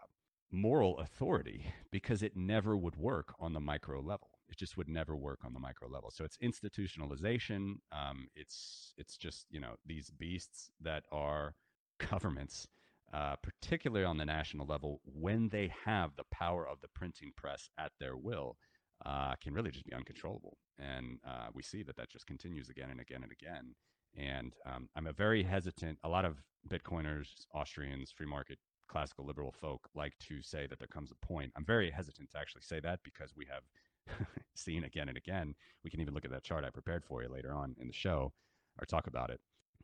moral 0.51 0.97
authority 0.99 1.65
because 1.91 2.23
it 2.23 2.35
never 2.35 2.75
would 2.75 2.95
work 2.95 3.35
on 3.39 3.53
the 3.53 3.59
micro 3.59 3.99
level. 3.99 4.29
It 4.49 4.57
just 4.57 4.77
would 4.77 4.87
never 4.87 5.15
work 5.15 5.39
on 5.43 5.53
the 5.53 5.59
micro 5.59 5.87
level. 5.87 6.11
So 6.11 6.23
it's 6.23 6.37
institutionalization. 6.37 7.75
Um, 7.91 8.27
it's 8.35 8.93
it's 8.97 9.17
just 9.17 9.45
you 9.49 9.59
know 9.59 9.75
these 9.85 10.09
beasts 10.11 10.71
that 10.81 11.03
are 11.11 11.55
governments, 12.11 12.67
uh, 13.13 13.35
particularly 13.41 14.05
on 14.05 14.17
the 14.17 14.25
national 14.25 14.67
level, 14.67 15.01
when 15.05 15.49
they 15.49 15.71
have 15.85 16.15
the 16.15 16.25
power 16.31 16.67
of 16.67 16.81
the 16.81 16.89
printing 16.93 17.31
press 17.35 17.69
at 17.77 17.91
their 17.99 18.17
will, 18.17 18.57
uh, 19.05 19.35
can 19.41 19.53
really 19.53 19.71
just 19.71 19.85
be 19.85 19.93
uncontrollable. 19.93 20.57
And 20.77 21.19
uh, 21.25 21.47
we 21.53 21.63
see 21.63 21.83
that 21.83 21.95
that 21.97 22.09
just 22.09 22.27
continues 22.27 22.69
again 22.69 22.89
and 22.91 22.99
again 22.99 23.23
and 23.23 23.31
again. 23.31 23.75
And 24.17 24.53
um, 24.65 24.89
I'm 24.95 25.07
a 25.07 25.13
very 25.13 25.43
hesitant. 25.43 25.99
A 26.03 26.09
lot 26.09 26.25
of 26.25 26.37
Bitcoiners, 26.69 27.27
Austrians, 27.53 28.11
free 28.11 28.27
market, 28.27 28.59
classical 28.87 29.25
liberal 29.25 29.51
folk 29.51 29.89
like 29.95 30.13
to 30.19 30.41
say 30.41 30.67
that 30.67 30.79
there 30.79 30.87
comes 30.87 31.11
a 31.11 31.25
point. 31.25 31.51
I'm 31.55 31.65
very 31.65 31.91
hesitant 31.91 32.31
to 32.31 32.37
actually 32.37 32.61
say 32.61 32.79
that 32.81 32.99
because 33.03 33.33
we 33.35 33.45
have 33.45 33.63
seen 34.55 34.83
again 34.83 35.09
and 35.09 35.17
again. 35.17 35.55
We 35.83 35.89
can 35.89 36.01
even 36.01 36.13
look 36.13 36.25
at 36.25 36.31
that 36.31 36.43
chart 36.43 36.63
I 36.63 36.69
prepared 36.69 37.03
for 37.03 37.21
you 37.21 37.29
later 37.29 37.53
on 37.53 37.75
in 37.79 37.87
the 37.87 37.93
show 37.93 38.33
or 38.79 38.85
talk 38.85 39.07
about 39.07 39.29
it. 39.29 39.39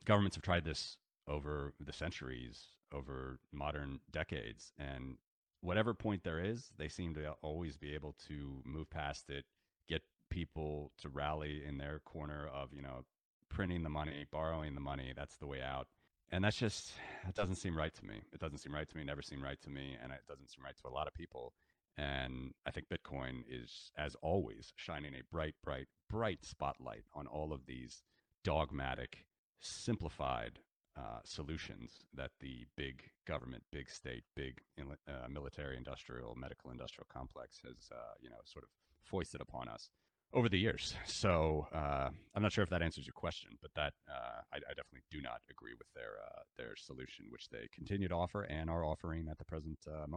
Governments 0.05 0.35
have 0.35 0.43
tried 0.43 0.65
this 0.65 0.97
over 1.27 1.73
the 1.79 1.93
centuries, 1.93 2.67
over 2.93 3.39
modern 3.51 3.99
decades. 4.11 4.73
And 4.77 5.17
whatever 5.61 5.93
point 5.93 6.23
there 6.23 6.43
is, 6.43 6.71
they 6.77 6.87
seem 6.87 7.13
to 7.15 7.31
always 7.41 7.77
be 7.77 7.93
able 7.93 8.15
to 8.27 8.61
move 8.65 8.89
past 8.89 9.29
it, 9.29 9.45
get 9.87 10.01
people 10.29 10.91
to 10.99 11.09
rally 11.09 11.63
in 11.67 11.77
their 11.77 11.99
corner 12.05 12.47
of, 12.53 12.69
you 12.73 12.81
know, 12.81 13.05
printing 13.49 13.83
the 13.83 13.89
money, 13.89 14.25
borrowing 14.31 14.75
the 14.75 14.81
money. 14.81 15.13
That's 15.15 15.37
the 15.37 15.47
way 15.47 15.61
out. 15.61 15.87
And 16.31 16.43
that's 16.43 16.55
just, 16.55 16.93
it 17.27 17.35
doesn't 17.35 17.55
seem 17.55 17.77
right 17.77 17.93
to 17.93 18.05
me. 18.05 18.21
It 18.31 18.39
doesn't 18.39 18.59
seem 18.59 18.73
right 18.73 18.87
to 18.87 18.97
me, 18.97 19.03
never 19.03 19.21
seemed 19.21 19.43
right 19.43 19.61
to 19.61 19.69
me. 19.69 19.97
And 20.01 20.13
it 20.13 20.21
doesn't 20.27 20.49
seem 20.49 20.63
right 20.63 20.77
to 20.81 20.87
a 20.87 20.93
lot 20.93 21.07
of 21.07 21.13
people. 21.13 21.53
And 21.97 22.53
I 22.65 22.71
think 22.71 22.87
Bitcoin 22.89 23.43
is, 23.49 23.91
as 23.97 24.15
always, 24.21 24.73
shining 24.75 25.13
a 25.13 25.23
bright, 25.31 25.55
bright, 25.63 25.87
bright 26.09 26.43
spotlight 26.43 27.03
on 27.13 27.27
all 27.27 27.53
of 27.53 27.65
these 27.65 28.03
dogmatic, 28.43 29.25
simplified 29.59 30.59
uh, 30.97 31.19
solutions 31.23 31.99
that 32.13 32.31
the 32.39 32.65
big 32.75 33.03
government, 33.27 33.63
big 33.71 33.89
state, 33.89 34.23
big 34.35 34.59
uh, 34.79 35.27
military, 35.29 35.77
industrial, 35.77 36.35
medical, 36.35 36.71
industrial 36.71 37.07
complex 37.11 37.59
has, 37.63 37.89
uh, 37.91 38.13
you 38.21 38.29
know, 38.29 38.41
sort 38.45 38.63
of 38.63 38.69
foisted 39.03 39.41
upon 39.41 39.67
us 39.67 39.89
over 40.33 40.49
the 40.49 40.57
years. 40.57 40.95
So 41.05 41.67
uh, 41.73 42.09
I'm 42.35 42.41
not 42.41 42.51
sure 42.51 42.63
if 42.63 42.69
that 42.69 42.81
answers 42.81 43.05
your 43.05 43.13
question, 43.13 43.51
but 43.61 43.71
that 43.75 43.93
uh, 44.09 44.41
I, 44.53 44.57
I, 44.57 44.69
definitely 44.69 45.03
do 45.11 45.21
not 45.21 45.41
agree 45.49 45.73
with 45.77 45.87
their 45.93 46.19
uh, 46.25 46.41
their 46.57 46.75
solution, 46.77 47.25
which 47.29 47.49
they 47.49 47.67
continue 47.73 48.07
to 48.07 48.15
offer 48.15 48.43
and 48.43 48.69
are 48.69 48.85
offering 48.85 49.27
at 49.29 49.37
the 49.37 49.45
present 49.45 49.79
uh, 49.87 50.07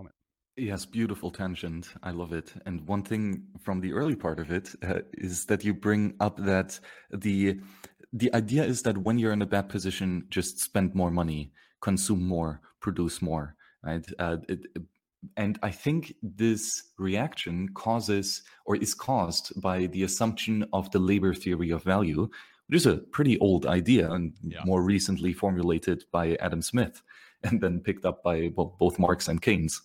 Yes, 0.56 0.87
beautiful 0.87 1.30
tangent. 1.30 1.88
I 2.02 2.12
love 2.12 2.32
it. 2.32 2.52
And 2.64 2.87
one 2.87 3.02
thing 3.02 3.42
from 3.61 3.80
the 3.80 3.92
early 3.92 4.14
part 4.14 4.38
of 4.38 4.52
it 4.52 4.70
uh, 4.87 5.00
is 5.14 5.46
that 5.46 5.64
you 5.64 5.75
bring 5.75 6.14
up 6.20 6.37
that 6.38 6.78
the 7.11 7.61
the 8.12 8.32
idea 8.32 8.62
is 8.62 8.82
that 8.82 8.96
when 8.96 9.18
you're 9.18 9.32
in 9.32 9.42
a 9.42 9.46
bad 9.46 9.68
position, 9.68 10.25
just 10.30 10.61
spend 10.61 10.94
more 10.94 11.11
money 11.11 11.50
consume 11.84 12.26
more, 12.26 12.62
produce 12.80 13.20
more, 13.20 13.54
right? 13.84 14.06
Uh, 14.18 14.38
it, 14.49 14.61
and 15.37 15.58
I 15.62 15.70
think 15.70 16.14
this 16.23 16.92
reaction 16.99 17.68
causes 17.75 18.42
or 18.64 18.76
is 18.76 18.94
caused 18.94 19.61
by 19.61 19.87
the 19.87 20.04
assumption 20.04 20.64
of 20.73 20.90
the 20.92 20.99
labor 20.99 21.34
theory 21.34 21.70
of 21.70 21.82
value, 21.82 22.23
which 22.66 22.78
is 22.78 22.87
a 22.87 22.96
pretty 23.16 23.38
old 23.38 23.66
idea 23.66 24.11
and 24.11 24.32
yeah. 24.42 24.62
more 24.64 24.82
recently 24.82 25.34
formulated 25.34 26.04
by 26.11 26.37
Adam 26.37 26.62
Smith 26.62 27.02
and 27.44 27.61
then 27.61 27.80
picked 27.80 28.06
up 28.06 28.23
by 28.23 28.50
well, 28.56 28.75
both 28.78 28.99
Marx 28.99 29.28
and 29.28 29.42
Keynes. 29.42 29.82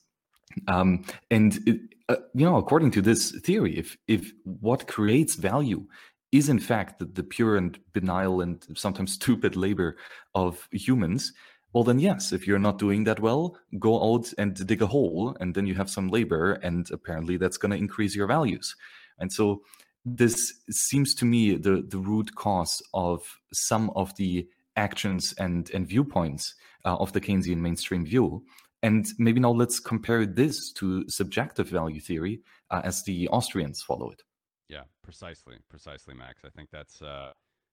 Um, 0.67 1.03
and 1.29 1.59
it, 1.67 1.79
uh, 2.09 2.15
you 2.33 2.45
know, 2.45 2.57
according 2.57 2.91
to 2.91 3.01
this 3.01 3.31
theory, 3.41 3.77
if 3.77 3.97
if 4.07 4.31
what 4.43 4.87
creates 4.87 5.35
value 5.35 5.85
is 6.31 6.49
in 6.49 6.59
fact 6.59 6.99
the, 6.99 7.05
the 7.05 7.23
pure 7.23 7.55
and 7.55 7.79
benign 7.93 8.41
and 8.41 8.65
sometimes 8.75 9.13
stupid 9.21 9.55
labor 9.55 9.97
of 10.35 10.67
humans, 10.71 11.33
well 11.73 11.83
then 11.83 11.99
yes 11.99 12.31
if 12.31 12.47
you're 12.47 12.59
not 12.59 12.79
doing 12.79 13.03
that 13.03 13.19
well 13.19 13.55
go 13.77 14.13
out 14.13 14.33
and 14.39 14.65
dig 14.65 14.81
a 14.81 14.87
hole 14.87 15.37
and 15.39 15.53
then 15.53 15.67
you 15.67 15.75
have 15.75 15.89
some 15.89 16.07
labor 16.09 16.53
and 16.63 16.89
apparently 16.91 17.37
that's 17.37 17.57
going 17.57 17.71
to 17.71 17.77
increase 17.77 18.15
your 18.15 18.27
values. 18.27 18.75
And 19.19 19.31
so 19.31 19.61
this 20.05 20.53
seems 20.71 21.13
to 21.15 21.25
me 21.25 21.55
the 21.55 21.83
the 21.87 21.99
root 21.99 22.33
cause 22.35 22.81
of 22.93 23.21
some 23.53 23.91
of 23.95 24.15
the 24.15 24.47
actions 24.75 25.33
and 25.37 25.69
and 25.71 25.87
viewpoints 25.87 26.55
uh, 26.85 26.95
of 26.95 27.13
the 27.13 27.21
keynesian 27.21 27.57
mainstream 27.57 28.05
view 28.05 28.43
and 28.81 29.07
maybe 29.17 29.39
now 29.39 29.51
let's 29.51 29.79
compare 29.79 30.25
this 30.25 30.71
to 30.71 31.07
subjective 31.09 31.67
value 31.67 31.99
theory 31.99 32.41
uh, 32.71 32.81
as 32.83 33.03
the 33.03 33.27
austrians 33.29 33.81
follow 33.81 34.09
it 34.09 34.21
yeah 34.67 34.83
precisely 35.03 35.55
precisely 35.69 36.13
max 36.13 36.41
i 36.45 36.49
think 36.49 36.69
that's 36.71 37.01
uh 37.01 37.31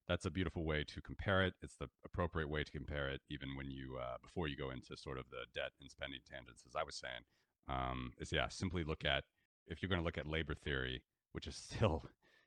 that's 0.08 0.24
a 0.24 0.30
beautiful 0.30 0.64
way 0.64 0.84
to 0.84 1.00
compare 1.02 1.44
it. 1.44 1.54
It's 1.62 1.76
the 1.76 1.88
appropriate 2.04 2.48
way 2.48 2.62
to 2.62 2.70
compare 2.70 3.08
it, 3.08 3.20
even 3.28 3.56
when 3.56 3.70
you 3.70 3.98
uh, 4.00 4.16
before 4.22 4.48
you 4.48 4.56
go 4.56 4.70
into 4.70 4.96
sort 4.96 5.18
of 5.18 5.24
the 5.30 5.44
debt 5.54 5.72
and 5.80 5.90
spending 5.90 6.20
tangents, 6.30 6.62
as 6.66 6.76
I 6.76 6.84
was 6.84 6.94
saying. 6.94 7.22
Um, 7.68 8.12
is 8.18 8.32
yeah, 8.32 8.48
simply 8.48 8.84
look 8.84 9.04
at 9.04 9.24
if 9.66 9.82
you're 9.82 9.88
going 9.88 10.00
to 10.00 10.04
look 10.04 10.18
at 10.18 10.26
labor 10.26 10.54
theory, 10.54 11.02
which 11.32 11.46
is 11.46 11.56
still 11.70 12.04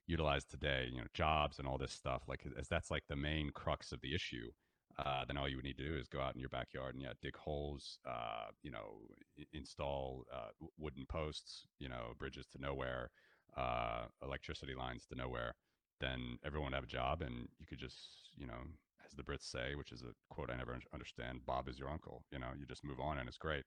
utilized 0.07 0.49
today, 0.49 0.87
you 0.91 0.99
know, 0.99 1.07
jobs 1.13 1.59
and 1.59 1.67
all 1.67 1.77
this 1.77 1.91
stuff, 1.91 2.23
like 2.27 2.45
as 2.57 2.67
that's 2.67 2.89
like 2.89 3.03
the 3.09 3.15
main 3.15 3.51
crux 3.53 3.91
of 3.91 4.01
the 4.01 4.15
issue. 4.15 4.49
Uh, 5.05 5.23
then 5.25 5.37
all 5.37 5.47
you 5.47 5.55
would 5.55 5.65
need 5.65 5.77
to 5.77 5.87
do 5.87 5.95
is 5.95 6.07
go 6.07 6.19
out 6.19 6.35
in 6.35 6.41
your 6.41 6.49
backyard 6.49 6.93
and 6.93 7.01
yeah, 7.01 7.13
dig 7.21 7.35
holes, 7.37 7.99
uh, 8.05 8.47
you 8.63 8.71
know, 8.71 8.99
install 9.53 10.25
uh, 10.33 10.49
wooden 10.77 11.05
posts, 11.07 11.65
you 11.79 11.87
know, 11.87 12.13
bridges 12.19 12.45
to 12.51 12.59
nowhere, 12.59 13.09
uh, 13.57 14.03
electricity 14.21 14.75
lines 14.75 15.05
to 15.05 15.15
nowhere 15.15 15.55
then 15.99 16.39
everyone 16.45 16.71
would 16.71 16.75
have 16.75 16.83
a 16.83 16.87
job 16.87 17.21
and 17.21 17.47
you 17.59 17.65
could 17.67 17.79
just, 17.79 18.31
you 18.37 18.47
know, 18.47 18.59
as 19.05 19.13
the 19.13 19.23
Brits 19.23 19.49
say, 19.49 19.75
which 19.75 19.91
is 19.91 20.01
a 20.01 20.13
quote 20.33 20.49
I 20.51 20.57
never 20.57 20.77
understand, 20.93 21.45
Bob 21.45 21.67
is 21.67 21.79
your 21.79 21.89
uncle. 21.89 22.23
You 22.31 22.39
know, 22.39 22.49
you 22.57 22.65
just 22.65 22.83
move 22.83 22.99
on 22.99 23.17
and 23.17 23.27
it's 23.27 23.37
great. 23.37 23.65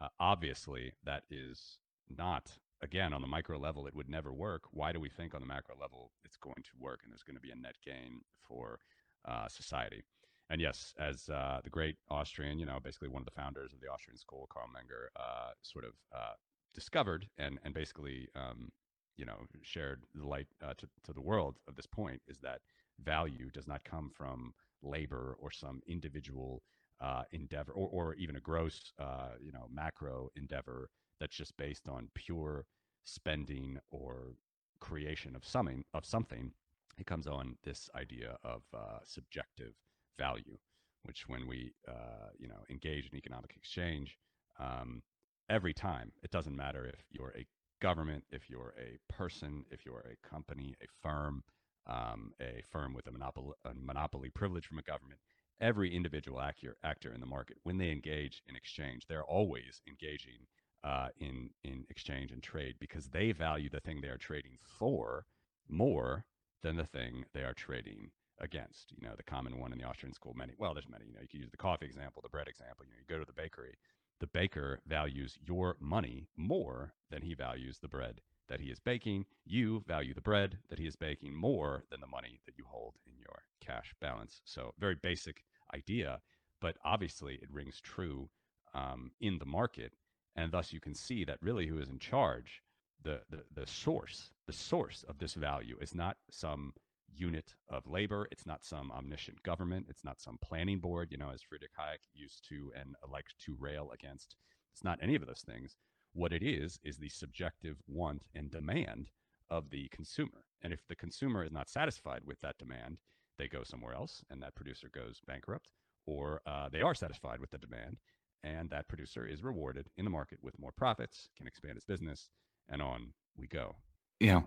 Uh, 0.00 0.08
obviously, 0.18 0.92
that 1.04 1.24
is 1.30 1.78
not, 2.08 2.50
again, 2.82 3.12
on 3.12 3.20
the 3.20 3.26
micro 3.26 3.58
level, 3.58 3.86
it 3.86 3.94
would 3.94 4.08
never 4.08 4.32
work. 4.32 4.62
Why 4.72 4.92
do 4.92 5.00
we 5.00 5.08
think 5.08 5.34
on 5.34 5.40
the 5.40 5.46
macro 5.46 5.76
level 5.80 6.12
it's 6.24 6.36
going 6.36 6.62
to 6.64 6.70
work 6.80 7.00
and 7.04 7.12
there's 7.12 7.22
going 7.22 7.36
to 7.36 7.42
be 7.42 7.50
a 7.50 7.56
net 7.56 7.76
gain 7.84 8.20
for 8.46 8.80
uh, 9.26 9.48
society? 9.48 10.02
And 10.50 10.60
yes, 10.60 10.94
as 10.98 11.28
uh, 11.28 11.60
the 11.64 11.70
great 11.70 11.96
Austrian, 12.10 12.58
you 12.58 12.66
know, 12.66 12.78
basically 12.82 13.08
one 13.08 13.22
of 13.22 13.26
the 13.26 13.40
founders 13.40 13.72
of 13.72 13.80
the 13.80 13.88
Austrian 13.90 14.18
school, 14.18 14.46
Carl 14.52 14.68
Menger, 14.68 15.06
uh, 15.18 15.52
sort 15.62 15.84
of 15.84 15.92
uh, 16.14 16.34
discovered 16.74 17.26
and, 17.38 17.58
and 17.64 17.72
basically 17.72 18.28
um, 18.34 18.70
you 19.16 19.24
know 19.24 19.36
shared 19.62 20.02
the 20.14 20.26
light 20.26 20.48
uh, 20.62 20.74
to, 20.76 20.88
to 21.04 21.12
the 21.12 21.20
world 21.20 21.56
of 21.68 21.76
this 21.76 21.86
point 21.86 22.20
is 22.26 22.38
that 22.38 22.60
value 23.02 23.48
does 23.52 23.66
not 23.66 23.84
come 23.84 24.10
from 24.14 24.52
labor 24.82 25.36
or 25.38 25.50
some 25.50 25.80
individual 25.86 26.62
uh, 27.00 27.22
endeavor 27.32 27.72
or, 27.72 27.88
or 27.88 28.14
even 28.14 28.36
a 28.36 28.40
gross 28.40 28.92
uh, 28.98 29.30
you 29.40 29.52
know 29.52 29.66
macro 29.72 30.28
endeavor 30.36 30.88
that's 31.20 31.36
just 31.36 31.56
based 31.56 31.88
on 31.88 32.08
pure 32.14 32.66
spending 33.04 33.78
or 33.90 34.34
creation 34.80 35.34
of 35.36 35.44
something 35.46 35.84
of 35.94 36.04
something. 36.04 36.52
It 36.98 37.06
comes 37.06 37.26
on 37.26 37.56
this 37.64 37.88
idea 37.96 38.36
of 38.44 38.62
subjective 39.04 39.72
value 40.18 40.56
which 41.04 41.28
when 41.28 41.46
we 41.46 41.72
uh, 41.88 42.30
you 42.38 42.48
know 42.48 42.64
engage 42.70 43.08
in 43.10 43.16
economic 43.16 43.54
exchange 43.56 44.18
um, 44.58 45.02
every 45.48 45.74
time 45.74 46.12
it 46.22 46.30
doesn't 46.30 46.56
matter 46.56 46.86
if 46.86 47.04
you're 47.10 47.34
a 47.36 47.46
government, 47.80 48.24
if 48.30 48.48
you're 48.48 48.74
a 48.78 49.12
person, 49.12 49.64
if 49.70 49.84
you're 49.84 50.06
a 50.10 50.28
company, 50.28 50.74
a 50.82 50.86
firm, 51.02 51.42
um, 51.86 52.32
a 52.40 52.62
firm 52.72 52.94
with 52.94 53.06
a 53.06 53.10
monopoly, 53.10 53.52
a 53.64 53.74
monopoly 53.74 54.30
privilege 54.30 54.66
from 54.66 54.78
a 54.78 54.82
government, 54.82 55.20
every 55.60 55.94
individual 55.94 56.40
actor, 56.40 56.76
actor 56.82 57.12
in 57.12 57.20
the 57.20 57.26
market, 57.26 57.58
when 57.62 57.76
they 57.76 57.90
engage 57.90 58.42
in 58.48 58.56
exchange, 58.56 59.06
they're 59.06 59.24
always 59.24 59.82
engaging 59.86 60.46
uh, 60.82 61.08
in 61.18 61.50
in 61.62 61.84
exchange 61.90 62.30
and 62.30 62.42
trade 62.42 62.74
because 62.78 63.08
they 63.08 63.32
value 63.32 63.68
the 63.68 63.80
thing 63.80 64.00
they 64.00 64.08
are 64.08 64.18
trading 64.18 64.56
for 64.62 65.26
more 65.68 66.24
than 66.62 66.76
the 66.76 66.86
thing 66.86 67.24
they 67.34 67.42
are 67.42 67.54
trading 67.54 68.10
against. 68.40 68.92
You 68.96 69.06
know, 69.06 69.14
the 69.16 69.22
common 69.22 69.58
one 69.58 69.72
in 69.72 69.78
the 69.78 69.84
Austrian 69.84 70.14
school, 70.14 70.34
many 70.34 70.54
well, 70.58 70.74
there's 70.74 70.88
many. 70.88 71.06
You 71.06 71.14
know, 71.14 71.20
you 71.20 71.28
can 71.28 71.40
use 71.40 71.50
the 71.50 71.56
coffee 71.56 71.86
example, 71.86 72.22
the 72.22 72.28
bread 72.28 72.48
example. 72.48 72.84
You 72.84 72.92
know, 72.92 72.98
you 72.98 73.14
go 73.14 73.20
to 73.20 73.26
the 73.26 73.40
bakery, 73.40 73.74
the 74.20 74.26
baker 74.26 74.80
values 74.86 75.38
your 75.46 75.76
money 75.80 76.28
more 76.36 76.92
than 77.10 77.22
he 77.22 77.34
values 77.34 77.78
the 77.78 77.88
bread 77.88 78.20
that 78.48 78.60
he 78.60 78.70
is 78.70 78.78
baking. 78.78 79.24
You 79.44 79.82
value 79.86 80.14
the 80.14 80.20
bread 80.20 80.58
that 80.68 80.78
he 80.78 80.86
is 80.86 80.96
baking 80.96 81.34
more 81.34 81.84
than 81.90 82.00
the 82.00 82.06
money 82.06 82.40
that 82.46 82.56
you 82.56 82.64
hold 82.66 82.94
in 83.06 83.12
your 83.18 83.42
cash 83.60 83.94
balance. 84.00 84.40
So, 84.44 84.74
very 84.78 84.96
basic 84.96 85.44
idea, 85.74 86.20
but 86.60 86.76
obviously 86.84 87.34
it 87.42 87.50
rings 87.50 87.80
true 87.80 88.28
um, 88.74 89.10
in 89.20 89.38
the 89.38 89.46
market. 89.46 89.92
And 90.36 90.50
thus, 90.50 90.72
you 90.72 90.80
can 90.80 90.94
see 90.94 91.24
that 91.24 91.38
really 91.40 91.66
who 91.66 91.78
is 91.78 91.88
in 91.88 91.98
charge, 91.98 92.62
the, 93.02 93.20
the, 93.30 93.44
the 93.54 93.66
source, 93.66 94.30
the 94.46 94.52
source 94.52 95.04
of 95.08 95.18
this 95.18 95.34
value 95.34 95.76
is 95.80 95.94
not 95.94 96.16
some 96.30 96.72
unit 97.16 97.54
of 97.68 97.86
labor. 97.86 98.26
It's 98.30 98.46
not 98.46 98.64
some 98.64 98.90
omniscient 98.90 99.42
government. 99.42 99.86
It's 99.88 100.04
not 100.04 100.20
some 100.20 100.38
planning 100.42 100.78
board, 100.78 101.08
you 101.10 101.18
know, 101.18 101.30
as 101.32 101.42
Friedrich 101.42 101.72
Hayek 101.78 102.00
used 102.14 102.44
to 102.48 102.72
and 102.78 102.94
liked 103.10 103.34
to 103.46 103.56
rail 103.58 103.90
against. 103.92 104.36
It's 104.72 104.84
not 104.84 104.98
any 105.02 105.14
of 105.14 105.26
those 105.26 105.44
things. 105.46 105.76
What 106.12 106.32
it 106.32 106.42
is, 106.42 106.78
is 106.84 106.96
the 106.96 107.08
subjective 107.08 107.76
want 107.88 108.22
and 108.34 108.50
demand 108.50 109.10
of 109.50 109.70
the 109.70 109.88
consumer. 109.88 110.44
And 110.62 110.72
if 110.72 110.86
the 110.88 110.96
consumer 110.96 111.44
is 111.44 111.52
not 111.52 111.68
satisfied 111.68 112.22
with 112.24 112.40
that 112.40 112.58
demand, 112.58 112.98
they 113.38 113.48
go 113.48 113.62
somewhere 113.64 113.94
else 113.94 114.22
and 114.30 114.42
that 114.42 114.54
producer 114.54 114.88
goes 114.94 115.20
bankrupt, 115.26 115.68
or 116.06 116.40
uh, 116.46 116.68
they 116.70 116.82
are 116.82 116.94
satisfied 116.94 117.40
with 117.40 117.50
the 117.50 117.58
demand 117.58 117.98
and 118.44 118.68
that 118.70 118.88
producer 118.88 119.26
is 119.26 119.42
rewarded 119.42 119.88
in 119.96 120.04
the 120.04 120.10
market 120.10 120.38
with 120.42 120.58
more 120.58 120.72
profits, 120.76 121.28
can 121.36 121.46
expand 121.46 121.76
its 121.76 121.86
business, 121.86 122.28
and 122.68 122.82
on 122.82 123.08
we 123.36 123.46
go. 123.46 123.74
Yeah. 124.20 124.42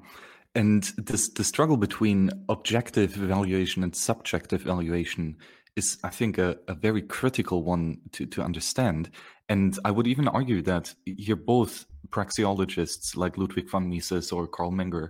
And 0.56 0.84
this 0.98 1.30
the 1.30 1.44
struggle 1.44 1.78
between 1.78 2.32
objective 2.50 3.16
evaluation 3.22 3.84
and 3.84 3.96
subjective 3.96 4.62
evaluation 4.62 5.38
is, 5.76 6.00
I 6.04 6.10
think, 6.10 6.40
a, 6.40 6.58
a 6.68 6.74
very 6.74 7.04
critical 7.04 7.64
one 7.64 8.00
to, 8.14 8.26
to 8.26 8.42
understand. 8.42 9.12
And 9.50 9.78
I 9.86 9.92
would 9.92 10.08
even 10.08 10.28
argue 10.28 10.62
that 10.64 10.94
here 11.06 11.36
both 11.36 11.86
praxeologists 12.10 13.16
like 13.16 13.38
Ludwig 13.38 13.70
von 13.70 13.88
Mises 13.88 14.32
or 14.32 14.48
Carl 14.48 14.72
Menger 14.72 15.10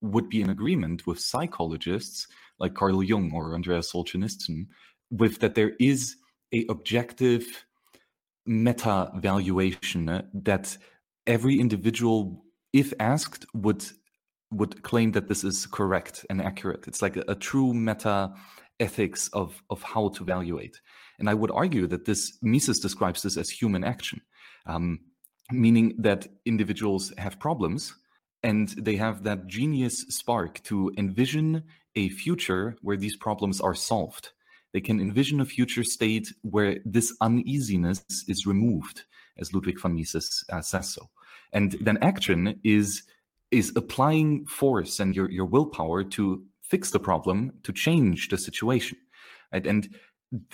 would 0.00 0.28
be 0.28 0.40
in 0.40 0.50
agreement 0.50 1.06
with 1.06 1.18
psychologists 1.18 2.28
like 2.58 2.74
Carl 2.74 3.02
Jung 3.02 3.32
or 3.34 3.54
Andreas 3.54 3.92
Solzhenitsyn 3.92 4.66
with 5.10 5.40
that 5.40 5.54
there 5.54 5.72
is 5.80 6.16
a 6.52 6.64
objective 6.68 7.64
meta 8.46 9.10
valuation 9.16 10.22
that 10.32 10.76
every 11.26 11.58
individual 11.58 12.44
if 12.74 12.92
asked 12.98 13.46
would 13.54 13.84
would 14.50 14.82
claim 14.82 15.12
that 15.12 15.28
this 15.28 15.42
is 15.42 15.66
correct 15.66 16.26
and 16.28 16.40
accurate. 16.42 16.86
It's 16.86 17.02
like 17.02 17.16
a, 17.16 17.24
a 17.28 17.34
true 17.34 17.72
meta 17.72 18.34
ethics 18.78 19.28
of 19.32 19.62
of 19.70 19.82
how 19.82 20.10
to 20.10 20.22
evaluate. 20.22 20.80
And 21.18 21.30
I 21.30 21.34
would 21.34 21.52
argue 21.52 21.86
that 21.86 22.04
this 22.04 22.36
Mises 22.42 22.80
describes 22.80 23.22
this 23.22 23.36
as 23.36 23.48
human 23.48 23.84
action, 23.84 24.20
um, 24.66 24.98
meaning 25.50 25.94
that 25.98 26.26
individuals 26.44 27.12
have 27.16 27.38
problems 27.38 27.94
and 28.42 28.68
they 28.70 28.96
have 28.96 29.22
that 29.22 29.46
genius 29.46 30.00
spark 30.08 30.62
to 30.64 30.92
envision 30.98 31.62
a 31.94 32.08
future 32.08 32.76
where 32.82 32.96
these 32.96 33.16
problems 33.16 33.60
are 33.60 33.74
solved. 33.74 34.32
They 34.72 34.80
can 34.80 35.00
envision 35.00 35.40
a 35.40 35.44
future 35.44 35.84
state 35.84 36.34
where 36.42 36.80
this 36.84 37.16
uneasiness 37.20 38.04
is 38.26 38.44
removed, 38.44 39.04
as 39.38 39.54
Ludwig 39.54 39.80
von 39.80 39.94
Mises 39.94 40.44
uh, 40.52 40.60
says 40.60 40.92
so. 40.92 41.08
And 41.54 41.76
then 41.80 41.98
action 42.02 42.60
is 42.64 43.02
is 43.50 43.72
applying 43.76 44.44
force 44.46 44.98
and 44.98 45.14
your, 45.14 45.30
your 45.30 45.46
willpower 45.46 46.02
to 46.02 46.42
fix 46.62 46.90
the 46.90 46.98
problem, 46.98 47.52
to 47.62 47.72
change 47.72 48.28
the 48.28 48.36
situation. 48.36 48.98
Right? 49.52 49.66
And 49.66 49.88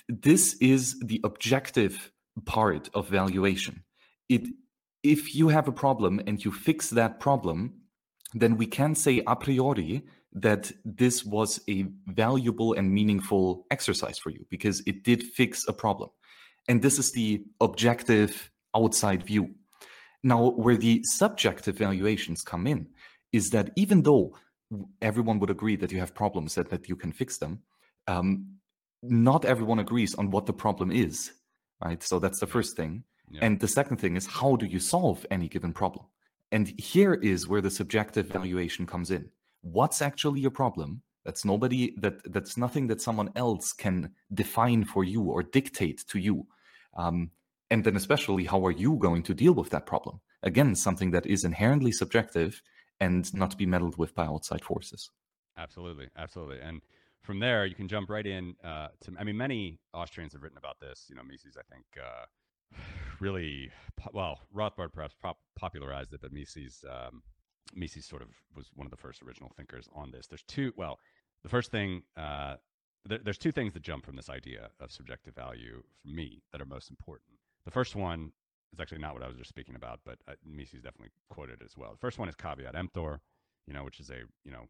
this 0.08 0.54
is 0.60 1.00
the 1.00 1.20
objective 1.24 2.12
part 2.44 2.90
of 2.94 3.08
valuation. 3.08 3.84
It 4.28 4.46
if 5.02 5.34
you 5.34 5.48
have 5.48 5.66
a 5.66 5.72
problem 5.72 6.20
and 6.26 6.44
you 6.44 6.52
fix 6.52 6.90
that 6.90 7.20
problem, 7.20 7.72
then 8.34 8.58
we 8.58 8.66
can 8.66 8.94
say 8.94 9.22
a 9.26 9.34
priori 9.34 10.02
that 10.32 10.70
this 10.84 11.24
was 11.24 11.60
a 11.68 11.86
valuable 12.06 12.74
and 12.74 12.92
meaningful 12.92 13.66
exercise 13.70 14.18
for 14.18 14.30
you 14.30 14.44
because 14.50 14.82
it 14.86 15.02
did 15.02 15.22
fix 15.22 15.66
a 15.66 15.72
problem. 15.72 16.10
And 16.68 16.82
this 16.82 16.98
is 16.98 17.12
the 17.12 17.42
objective 17.60 18.50
outside 18.76 19.24
view. 19.24 19.54
Now, 20.22 20.50
where 20.50 20.76
the 20.76 21.02
subjective 21.04 21.78
valuations 21.78 22.42
come 22.42 22.66
in 22.66 22.88
is 23.32 23.50
that 23.50 23.70
even 23.76 24.02
though 24.02 24.36
everyone 25.00 25.38
would 25.40 25.50
agree 25.50 25.76
that 25.76 25.92
you 25.92 25.98
have 25.98 26.14
problems 26.14 26.56
and 26.56 26.68
that 26.68 26.88
you 26.88 26.96
can 26.96 27.12
fix 27.12 27.38
them, 27.38 27.60
um, 28.06 28.46
not 29.02 29.44
everyone 29.44 29.78
agrees 29.78 30.14
on 30.14 30.30
what 30.30 30.46
the 30.46 30.52
problem 30.52 30.90
is, 30.90 31.32
right? 31.82 32.02
So 32.02 32.18
that's 32.18 32.40
the 32.40 32.46
first 32.46 32.76
thing. 32.76 33.04
Yeah. 33.30 33.40
And 33.42 33.60
the 33.60 33.68
second 33.68 33.98
thing 33.98 34.16
is 34.16 34.26
how 34.26 34.56
do 34.56 34.66
you 34.66 34.78
solve 34.78 35.24
any 35.30 35.48
given 35.48 35.72
problem? 35.72 36.04
And 36.52 36.68
here 36.78 37.14
is 37.14 37.48
where 37.48 37.60
the 37.60 37.70
subjective 37.70 38.26
valuation 38.26 38.86
comes 38.86 39.10
in. 39.10 39.30
What's 39.62 40.02
actually 40.02 40.40
your 40.40 40.50
problem? 40.50 41.02
That's 41.24 41.44
nobody 41.44 41.94
that 41.98 42.20
that's 42.32 42.56
nothing 42.56 42.86
that 42.88 43.00
someone 43.00 43.30
else 43.36 43.72
can 43.72 44.10
define 44.34 44.84
for 44.84 45.04
you 45.04 45.22
or 45.22 45.42
dictate 45.42 46.04
to 46.08 46.18
you. 46.18 46.46
Um, 46.96 47.30
and 47.70 47.84
then 47.84 47.96
especially 47.96 48.44
how 48.44 48.64
are 48.66 48.72
you 48.72 48.96
going 48.96 49.22
to 49.24 49.34
deal 49.34 49.52
with 49.52 49.70
that 49.70 49.86
problem? 49.86 50.20
Again, 50.42 50.74
something 50.74 51.10
that 51.12 51.26
is 51.26 51.44
inherently 51.44 51.92
subjective 51.92 52.62
and 53.00 53.32
not 53.34 53.50
to 53.52 53.56
be 53.56 53.66
meddled 53.66 53.96
with 53.96 54.14
by 54.14 54.26
outside 54.26 54.62
forces. 54.62 55.10
Absolutely, 55.56 56.08
absolutely. 56.16 56.60
And 56.60 56.80
from 57.22 57.38
there, 57.38 57.66
you 57.66 57.74
can 57.74 57.88
jump 57.88 58.10
right 58.10 58.26
in 58.26 58.54
uh, 58.64 58.88
to. 59.02 59.12
I 59.18 59.24
mean, 59.24 59.36
many 59.36 59.78
Austrians 59.92 60.32
have 60.32 60.42
written 60.42 60.58
about 60.58 60.80
this. 60.80 61.06
You 61.08 61.16
know, 61.16 61.22
Mises, 61.22 61.56
I 61.58 61.62
think, 61.72 61.84
uh, 61.98 62.78
really 63.20 63.70
well. 64.12 64.40
Rothbard 64.54 64.92
perhaps 64.92 65.14
pop- 65.20 65.38
popularized 65.56 66.12
it, 66.12 66.20
but 66.22 66.32
Mises, 66.32 66.84
um, 66.90 67.22
Mises 67.74 68.06
sort 68.06 68.22
of 68.22 68.28
was 68.56 68.70
one 68.74 68.86
of 68.86 68.90
the 68.90 68.96
first 68.96 69.22
original 69.22 69.50
thinkers 69.56 69.88
on 69.94 70.10
this. 70.10 70.26
There's 70.26 70.44
two. 70.44 70.72
Well, 70.76 70.98
the 71.42 71.48
first 71.48 71.70
thing, 71.70 72.02
uh, 72.16 72.56
th- 73.08 73.20
there's 73.24 73.38
two 73.38 73.52
things 73.52 73.74
that 73.74 73.82
jump 73.82 74.06
from 74.06 74.16
this 74.16 74.30
idea 74.30 74.70
of 74.80 74.90
subjective 74.90 75.34
value 75.34 75.82
for 76.02 76.08
me 76.08 76.42
that 76.52 76.60
are 76.60 76.66
most 76.66 76.90
important. 76.90 77.39
The 77.64 77.70
first 77.70 77.94
one 77.94 78.32
is 78.72 78.80
actually 78.80 78.98
not 78.98 79.14
what 79.14 79.22
I 79.22 79.28
was 79.28 79.36
just 79.36 79.48
speaking 79.48 79.74
about, 79.74 80.00
but 80.04 80.18
uh, 80.28 80.34
Mises 80.44 80.82
definitely 80.82 81.10
quoted 81.28 81.62
as 81.64 81.76
well. 81.76 81.92
The 81.92 81.98
first 81.98 82.18
one 82.18 82.28
is 82.28 82.34
caveat 82.34 82.74
emptor, 82.74 83.20
you 83.66 83.74
know, 83.74 83.84
which 83.84 84.00
is 84.00 84.10
a 84.10 84.22
you 84.44 84.50
know 84.50 84.66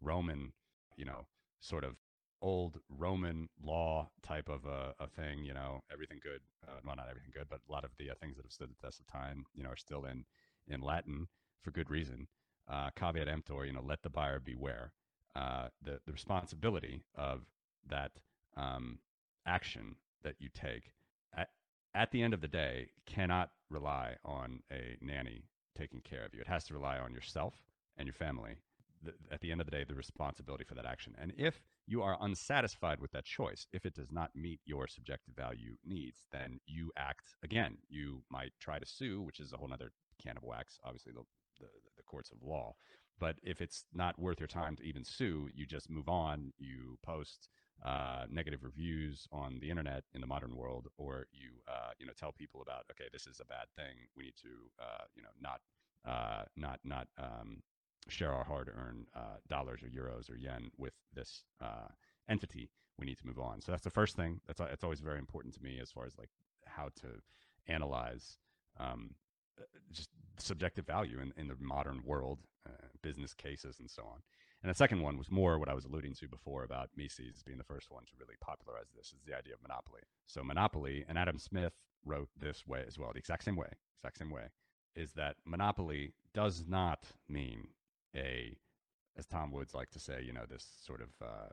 Roman, 0.00 0.52
you 0.96 1.04
know, 1.04 1.26
sort 1.60 1.84
of 1.84 1.96
old 2.40 2.80
Roman 2.88 3.48
law 3.62 4.10
type 4.22 4.48
of 4.48 4.66
a, 4.66 4.94
a 4.98 5.06
thing. 5.06 5.44
You 5.44 5.54
know, 5.54 5.82
everything 5.92 6.18
good. 6.22 6.40
Uh, 6.66 6.80
well, 6.84 6.96
not 6.96 7.08
everything 7.08 7.30
good, 7.32 7.46
but 7.48 7.60
a 7.68 7.72
lot 7.72 7.84
of 7.84 7.90
the 7.98 8.10
uh, 8.10 8.14
things 8.20 8.36
that 8.36 8.44
have 8.44 8.52
stood 8.52 8.70
the 8.70 8.86
test 8.86 9.00
of 9.00 9.06
time, 9.06 9.44
you 9.54 9.62
know, 9.62 9.70
are 9.70 9.76
still 9.76 10.04
in 10.04 10.24
in 10.66 10.80
Latin 10.80 11.28
for 11.62 11.70
good 11.70 11.90
reason. 11.90 12.28
Uh, 12.68 12.90
caveat 12.96 13.28
emptor, 13.28 13.64
you 13.64 13.72
know, 13.72 13.82
let 13.84 14.02
the 14.02 14.10
buyer 14.10 14.40
beware. 14.40 14.92
Uh, 15.34 15.68
the 15.82 16.00
the 16.06 16.12
responsibility 16.12 17.02
of 17.14 17.42
that 17.88 18.12
um, 18.56 18.98
action 19.46 19.96
that 20.22 20.36
you 20.38 20.48
take 20.52 20.92
at, 21.94 22.10
the 22.10 22.22
end 22.22 22.34
of 22.34 22.40
the 22.40 22.48
day 22.48 22.88
cannot 23.06 23.50
rely 23.70 24.16
on 24.24 24.60
a 24.72 24.96
nanny 25.00 25.44
taking 25.76 26.00
care 26.00 26.24
of 26.24 26.34
you. 26.34 26.40
It 26.40 26.46
has 26.46 26.64
to 26.64 26.74
rely 26.74 26.98
on 26.98 27.12
yourself 27.12 27.54
and 27.96 28.06
your 28.06 28.14
family 28.14 28.56
the, 29.02 29.12
at 29.32 29.40
the 29.40 29.50
end 29.50 29.60
of 29.60 29.66
the 29.66 29.70
day, 29.70 29.84
the 29.84 29.94
responsibility 29.94 30.64
for 30.64 30.74
that 30.74 30.86
action. 30.86 31.14
And 31.20 31.32
if 31.36 31.60
you 31.86 32.02
are 32.02 32.16
unsatisfied 32.20 33.00
with 33.00 33.12
that 33.12 33.24
choice, 33.24 33.66
if 33.72 33.84
it 33.84 33.94
does 33.94 34.10
not 34.10 34.30
meet 34.34 34.60
your 34.64 34.86
subjective 34.86 35.34
value 35.34 35.76
needs, 35.84 36.24
then 36.30 36.60
you 36.66 36.92
act 36.96 37.34
again. 37.42 37.78
You 37.88 38.22
might 38.30 38.52
try 38.60 38.78
to 38.78 38.86
sue, 38.86 39.20
which 39.20 39.40
is 39.40 39.52
a 39.52 39.56
whole 39.56 39.72
other 39.72 39.92
can 40.22 40.36
of 40.36 40.44
wax, 40.44 40.78
obviously, 40.84 41.12
the, 41.12 41.22
the, 41.60 41.66
the 41.96 42.02
courts 42.04 42.30
of 42.30 42.46
law. 42.46 42.74
But 43.18 43.36
if 43.42 43.60
it's 43.60 43.84
not 43.92 44.18
worth 44.18 44.40
your 44.40 44.48
time 44.48 44.76
to 44.76 44.82
even 44.82 45.04
sue, 45.04 45.48
you 45.54 45.66
just 45.66 45.90
move 45.90 46.08
on. 46.08 46.52
You 46.58 46.98
post 47.04 47.48
uh, 47.84 48.26
negative 48.30 48.62
reviews 48.62 49.26
on 49.32 49.58
the 49.60 49.68
internet 49.68 50.04
in 50.14 50.20
the 50.20 50.26
modern 50.26 50.56
world, 50.56 50.86
or 50.98 51.26
you 51.32 51.50
uh, 51.68 51.90
you 51.98 52.06
know 52.06 52.12
tell 52.18 52.30
people 52.32 52.62
about 52.62 52.84
okay, 52.92 53.08
this 53.12 53.26
is 53.26 53.40
a 53.40 53.44
bad 53.44 53.66
thing. 53.76 54.06
We 54.16 54.24
need 54.24 54.36
to 54.42 54.48
uh, 54.80 55.04
you 55.16 55.22
know 55.22 55.30
not 55.40 55.60
uh, 56.06 56.44
not 56.56 56.78
not 56.84 57.08
um, 57.18 57.62
share 58.08 58.32
our 58.32 58.44
hard-earned 58.44 59.06
uh, 59.14 59.38
dollars 59.48 59.80
or 59.82 59.86
euros 59.86 60.30
or 60.30 60.36
yen 60.36 60.70
with 60.78 60.92
this 61.14 61.44
entity, 62.28 62.70
we 62.98 63.06
need 63.06 63.18
to 63.18 63.26
move 63.26 63.38
on. 63.38 63.60
So 63.60 63.72
that's 63.72 63.84
the 63.84 63.90
first 63.90 64.16
thing. 64.16 64.40
That's 64.46 64.60
it's 64.60 64.84
always 64.84 65.00
very 65.00 65.18
important 65.18 65.54
to 65.54 65.62
me 65.62 65.78
as 65.80 65.90
far 65.90 66.06
as 66.06 66.16
like 66.16 66.30
how 66.66 66.88
to 67.00 67.08
analyze 67.66 68.38
um, 68.78 69.14
just 69.92 70.08
subjective 70.38 70.86
value 70.86 71.18
in, 71.20 71.32
in 71.36 71.48
the 71.48 71.56
modern 71.60 72.02
world, 72.04 72.38
business 73.02 73.34
cases, 73.34 73.80
and 73.80 73.90
so 73.90 74.02
on. 74.02 74.20
And 74.62 74.70
the 74.70 74.76
second 74.76 75.02
one 75.02 75.18
was 75.18 75.30
more 75.30 75.58
what 75.58 75.68
I 75.68 75.74
was 75.74 75.84
alluding 75.84 76.14
to 76.14 76.28
before 76.28 76.62
about 76.62 76.90
Mises 76.96 77.42
being 77.44 77.58
the 77.58 77.64
first 77.64 77.90
one 77.90 78.04
to 78.04 78.12
really 78.18 78.36
popularize 78.40 78.86
this 78.94 79.08
is 79.08 79.22
the 79.26 79.36
idea 79.36 79.54
of 79.54 79.62
monopoly. 79.62 80.02
So 80.26 80.44
monopoly, 80.44 81.04
and 81.08 81.18
Adam 81.18 81.38
Smith 81.38 81.72
wrote 82.04 82.28
this 82.38 82.66
way 82.66 82.84
as 82.86 82.98
well, 82.98 83.10
the 83.12 83.18
exact 83.18 83.44
same 83.44 83.56
way, 83.56 83.70
exact 83.98 84.18
same 84.18 84.30
way, 84.30 84.50
is 84.94 85.12
that 85.14 85.36
monopoly 85.44 86.12
does 86.32 86.64
not 86.68 87.06
mean 87.28 87.68
a, 88.14 88.56
as 89.18 89.26
Tom 89.26 89.50
Woods 89.50 89.74
like 89.74 89.90
to 89.90 89.98
say, 89.98 90.22
you 90.24 90.32
know, 90.32 90.44
this 90.48 90.66
sort 90.84 91.00
of 91.00 91.08
uh, 91.20 91.48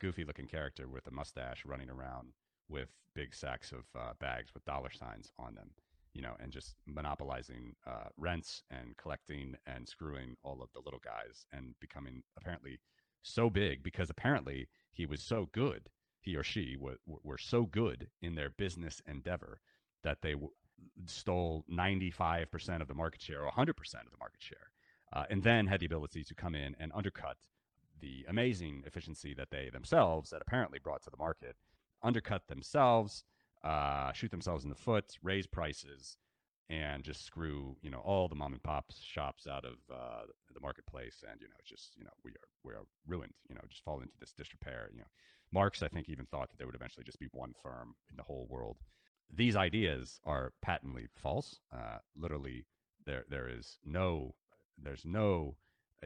goofy 0.00 0.24
looking 0.24 0.46
character 0.46 0.88
with 0.88 1.06
a 1.06 1.12
mustache 1.12 1.64
running 1.64 1.90
around 1.90 2.32
with 2.68 2.88
big 3.14 3.34
sacks 3.34 3.72
of 3.72 3.84
uh, 3.96 4.12
bags 4.20 4.52
with 4.52 4.64
dollar 4.64 4.90
signs 4.90 5.30
on 5.38 5.54
them, 5.54 5.70
you 6.18 6.24
know, 6.24 6.34
and 6.40 6.50
just 6.50 6.74
monopolizing 6.84 7.76
uh, 7.86 8.08
rents 8.16 8.64
and 8.72 8.96
collecting 8.96 9.54
and 9.68 9.88
screwing 9.88 10.36
all 10.42 10.60
of 10.60 10.68
the 10.74 10.80
little 10.84 10.98
guys 10.98 11.46
and 11.52 11.76
becoming 11.80 12.24
apparently 12.36 12.80
so 13.22 13.48
big 13.48 13.84
because 13.84 14.10
apparently 14.10 14.66
he 14.90 15.06
was 15.06 15.22
so 15.22 15.48
good, 15.52 15.88
he 16.20 16.34
or 16.34 16.42
she 16.42 16.74
w- 16.74 16.98
were 17.06 17.38
so 17.38 17.62
good 17.66 18.08
in 18.20 18.34
their 18.34 18.50
business 18.50 19.00
endeavor 19.06 19.60
that 20.02 20.18
they 20.20 20.32
w- 20.32 20.50
stole 21.06 21.64
95% 21.72 22.80
of 22.80 22.88
the 22.88 22.94
market 22.94 23.22
share 23.22 23.44
or 23.44 23.52
100% 23.52 23.68
of 23.68 24.10
the 24.10 24.18
market 24.18 24.42
share 24.42 24.72
uh, 25.12 25.22
and 25.30 25.44
then 25.44 25.68
had 25.68 25.78
the 25.78 25.86
ability 25.86 26.24
to 26.24 26.34
come 26.34 26.56
in 26.56 26.74
and 26.80 26.90
undercut 26.96 27.36
the 28.00 28.26
amazing 28.28 28.82
efficiency 28.84 29.34
that 29.34 29.50
they 29.52 29.70
themselves 29.72 30.32
had 30.32 30.42
apparently 30.42 30.80
brought 30.80 31.02
to 31.04 31.10
the 31.10 31.16
market, 31.16 31.54
undercut 32.02 32.48
themselves, 32.48 33.22
uh, 33.64 34.12
shoot 34.12 34.30
themselves 34.30 34.64
in 34.64 34.70
the 34.70 34.76
foot, 34.76 35.16
raise 35.22 35.46
prices, 35.46 36.16
and 36.70 37.02
just 37.02 37.24
screw 37.24 37.76
you 37.82 37.90
know 37.90 38.00
all 38.00 38.28
the 38.28 38.34
mom 38.34 38.52
and 38.52 38.62
pop 38.62 38.92
shops 39.00 39.46
out 39.46 39.64
of 39.64 39.74
uh, 39.92 40.22
the 40.52 40.60
marketplace, 40.60 41.24
and 41.30 41.40
you 41.40 41.48
know 41.48 41.56
just 41.64 41.96
you 41.96 42.04
know 42.04 42.10
we 42.24 42.30
are 42.32 42.48
we 42.64 42.72
are 42.72 42.84
ruined. 43.06 43.34
You 43.48 43.54
know 43.54 43.62
just 43.68 43.84
fall 43.84 44.00
into 44.00 44.14
this 44.20 44.32
disrepair. 44.32 44.88
You 44.92 45.00
know, 45.00 45.10
Marx 45.52 45.82
I 45.82 45.88
think 45.88 46.08
even 46.08 46.26
thought 46.26 46.50
that 46.50 46.58
there 46.58 46.66
would 46.66 46.76
eventually 46.76 47.04
just 47.04 47.18
be 47.20 47.28
one 47.32 47.54
firm 47.62 47.94
in 48.10 48.16
the 48.16 48.22
whole 48.22 48.46
world. 48.50 48.78
These 49.34 49.56
ideas 49.56 50.20
are 50.24 50.52
patently 50.62 51.06
false. 51.14 51.60
Uh, 51.72 51.98
literally, 52.16 52.64
there 53.06 53.24
there 53.28 53.48
is 53.48 53.78
no 53.84 54.34
there's 54.82 55.04
no 55.04 55.56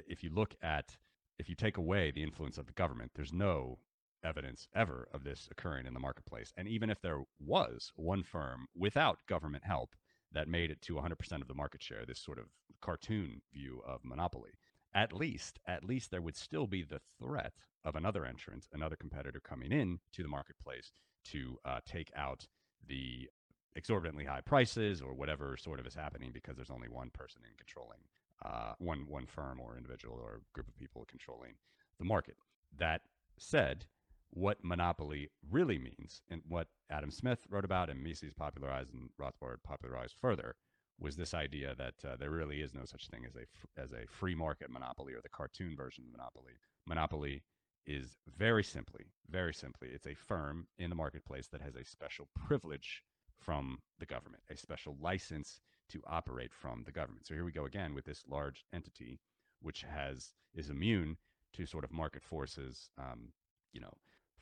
if 0.06 0.22
you 0.22 0.30
look 0.30 0.54
at 0.62 0.96
if 1.38 1.48
you 1.48 1.54
take 1.54 1.76
away 1.76 2.10
the 2.10 2.22
influence 2.22 2.56
of 2.56 2.66
the 2.66 2.72
government 2.72 3.10
there's 3.14 3.32
no 3.32 3.78
evidence 4.24 4.68
ever 4.74 5.08
of 5.12 5.24
this 5.24 5.48
occurring 5.50 5.86
in 5.86 5.94
the 5.94 6.00
marketplace 6.00 6.52
and 6.56 6.68
even 6.68 6.90
if 6.90 7.00
there 7.00 7.22
was 7.40 7.92
one 7.96 8.22
firm 8.22 8.66
without 8.76 9.18
government 9.28 9.64
help 9.64 9.94
that 10.32 10.48
made 10.48 10.70
it 10.70 10.80
to 10.80 10.94
100% 10.94 11.42
of 11.42 11.48
the 11.48 11.54
market 11.54 11.82
share 11.82 12.04
this 12.06 12.20
sort 12.20 12.38
of 12.38 12.46
cartoon 12.80 13.40
view 13.52 13.80
of 13.86 14.00
monopoly 14.04 14.52
at 14.94 15.12
least 15.12 15.58
at 15.66 15.84
least 15.84 16.10
there 16.10 16.22
would 16.22 16.36
still 16.36 16.66
be 16.66 16.82
the 16.82 17.00
threat 17.18 17.52
of 17.84 17.96
another 17.96 18.24
entrant 18.24 18.66
another 18.72 18.96
competitor 18.96 19.40
coming 19.40 19.72
in 19.72 19.98
to 20.12 20.22
the 20.22 20.28
marketplace 20.28 20.92
to 21.24 21.56
uh, 21.64 21.80
take 21.86 22.10
out 22.16 22.46
the 22.88 23.28
exorbitantly 23.74 24.24
high 24.24 24.40
prices 24.40 25.00
or 25.00 25.14
whatever 25.14 25.56
sort 25.56 25.80
of 25.80 25.86
is 25.86 25.94
happening 25.94 26.30
because 26.32 26.56
there's 26.56 26.70
only 26.70 26.88
one 26.88 27.10
person 27.10 27.40
in 27.44 27.56
controlling 27.56 28.00
uh, 28.44 28.72
one 28.78 29.06
one 29.08 29.26
firm 29.26 29.60
or 29.60 29.76
individual 29.76 30.18
or 30.20 30.40
group 30.52 30.68
of 30.68 30.76
people 30.76 31.06
controlling 31.08 31.54
the 31.98 32.04
market. 32.04 32.36
That 32.76 33.02
said, 33.38 33.86
what 34.34 34.58
monopoly 34.62 35.30
really 35.50 35.78
means, 35.78 36.22
and 36.30 36.42
what 36.48 36.68
Adam 36.90 37.10
Smith 37.10 37.40
wrote 37.50 37.64
about 37.64 37.90
and 37.90 38.02
Mises 38.02 38.32
popularized 38.32 38.92
and 38.94 39.10
Rothbard 39.20 39.56
popularized 39.62 40.16
further, 40.20 40.54
was 40.98 41.16
this 41.16 41.34
idea 41.34 41.74
that 41.76 41.94
uh, 42.08 42.16
there 42.16 42.30
really 42.30 42.60
is 42.60 42.74
no 42.74 42.84
such 42.84 43.08
thing 43.08 43.24
as 43.26 43.34
a 43.36 43.80
as 43.80 43.92
a 43.92 44.06
free 44.06 44.34
market 44.34 44.70
monopoly 44.70 45.12
or 45.12 45.20
the 45.22 45.28
cartoon 45.28 45.76
version 45.76 46.04
of 46.04 46.12
monopoly. 46.12 46.52
Monopoly 46.86 47.42
is 47.86 48.16
very 48.38 48.62
simply, 48.62 49.06
very 49.28 49.52
simply, 49.52 49.88
it's 49.92 50.06
a 50.06 50.14
firm 50.14 50.66
in 50.78 50.88
the 50.88 50.96
marketplace 50.96 51.48
that 51.48 51.60
has 51.60 51.74
a 51.74 51.84
special 51.84 52.28
privilege 52.46 53.02
from 53.40 53.78
the 53.98 54.06
government, 54.06 54.42
a 54.50 54.56
special 54.56 54.96
license 55.00 55.60
to 55.88 56.00
operate 56.06 56.52
from 56.54 56.84
the 56.84 56.92
government. 56.92 57.26
So 57.26 57.34
here 57.34 57.44
we 57.44 57.52
go 57.52 57.64
again 57.64 57.94
with 57.94 58.04
this 58.04 58.22
large 58.28 58.64
entity, 58.72 59.18
which 59.60 59.82
has 59.82 60.32
is 60.54 60.70
immune 60.70 61.16
to 61.54 61.66
sort 61.66 61.84
of 61.84 61.92
market 61.92 62.22
forces. 62.22 62.88
Um, 62.98 63.32
you 63.72 63.80
know, 63.80 63.92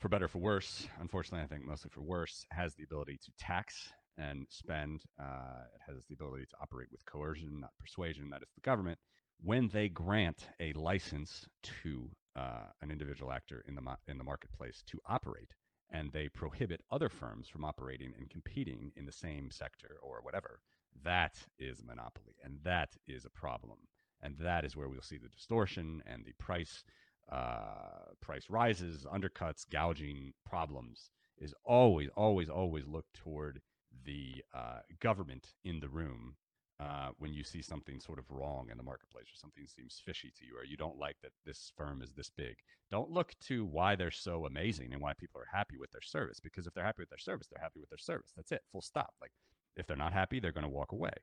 for 0.01 0.09
better 0.09 0.27
for 0.27 0.39
worse. 0.39 0.87
Unfortunately, 0.99 1.43
I 1.43 1.47
think 1.47 1.65
mostly 1.65 1.91
for 1.93 2.01
worse, 2.01 2.45
has 2.51 2.73
the 2.73 2.83
ability 2.83 3.19
to 3.23 3.31
tax 3.39 3.93
and 4.17 4.47
spend. 4.49 5.03
Uh, 5.19 5.63
it 5.75 5.93
has 5.93 6.03
the 6.05 6.15
ability 6.15 6.45
to 6.45 6.55
operate 6.61 6.87
with 6.91 7.05
coercion, 7.05 7.61
not 7.61 7.71
persuasion. 7.79 8.29
That 8.31 8.41
is 8.41 8.49
the 8.55 8.61
government. 8.61 8.97
When 9.43 9.69
they 9.69 9.89
grant 9.89 10.47
a 10.59 10.73
license 10.73 11.47
to 11.83 12.09
uh, 12.35 12.65
an 12.81 12.91
individual 12.91 13.31
actor 13.31 13.63
in 13.67 13.75
the 13.75 13.81
in 14.07 14.17
the 14.17 14.23
marketplace 14.23 14.83
to 14.87 14.99
operate 15.05 15.53
and 15.91 16.11
they 16.11 16.29
prohibit 16.29 16.81
other 16.91 17.09
firms 17.09 17.47
from 17.47 17.65
operating 17.65 18.13
and 18.17 18.29
competing 18.29 18.91
in 18.95 19.05
the 19.05 19.11
same 19.11 19.51
sector 19.51 19.97
or 20.01 20.19
whatever. 20.21 20.61
That 21.03 21.35
is 21.59 21.83
monopoly, 21.83 22.35
and 22.43 22.57
that 22.63 22.95
is 23.07 23.25
a 23.25 23.29
problem. 23.29 23.77
And 24.21 24.35
that 24.39 24.63
is 24.65 24.75
where 24.75 24.87
we'll 24.87 25.01
see 25.01 25.17
the 25.17 25.29
distortion 25.29 26.01
and 26.05 26.23
the 26.23 26.33
price 26.33 26.83
uh, 27.31 28.13
price 28.21 28.45
rises, 28.49 29.05
undercuts, 29.11 29.65
gouging 29.69 30.33
problems. 30.45 31.09
Is 31.37 31.55
always, 31.65 32.09
always, 32.15 32.49
always 32.49 32.85
look 32.85 33.05
toward 33.13 33.61
the 34.05 34.43
uh, 34.53 34.79
government 34.99 35.47
in 35.63 35.79
the 35.79 35.89
room 35.89 36.35
uh, 36.81 37.09
when 37.19 37.33
you 37.33 37.43
see 37.43 37.61
something 37.61 37.99
sort 37.99 38.17
of 38.17 38.25
wrong 38.29 38.69
in 38.71 38.77
the 38.77 38.83
marketplace 38.83 39.25
or 39.25 39.37
something 39.37 39.65
seems 39.67 40.01
fishy 40.03 40.31
to 40.35 40.45
you 40.45 40.53
or 40.57 40.65
you 40.65 40.75
don't 40.75 40.97
like 40.97 41.15
that 41.21 41.31
this 41.45 41.71
firm 41.77 42.01
is 42.01 42.11
this 42.13 42.31
big. 42.35 42.55
Don't 42.89 43.11
look 43.11 43.33
to 43.41 43.65
why 43.65 43.95
they're 43.95 44.09
so 44.09 44.45
amazing 44.45 44.91
and 44.91 45.01
why 45.01 45.13
people 45.13 45.39
are 45.39 45.57
happy 45.57 45.77
with 45.77 45.91
their 45.91 46.01
service 46.01 46.39
because 46.39 46.65
if 46.65 46.73
they're 46.73 46.83
happy 46.83 47.01
with 47.01 47.09
their 47.09 47.19
service, 47.19 47.47
they're 47.47 47.61
happy 47.61 47.79
with 47.79 47.89
their 47.89 47.99
service. 47.99 48.31
That's 48.35 48.51
it, 48.51 48.61
full 48.71 48.81
stop. 48.81 49.13
Like 49.21 49.31
if 49.75 49.85
they're 49.85 49.95
not 49.95 50.13
happy, 50.13 50.39
they're 50.39 50.51
going 50.51 50.63
to 50.63 50.69
walk 50.69 50.91
away. 50.91 51.13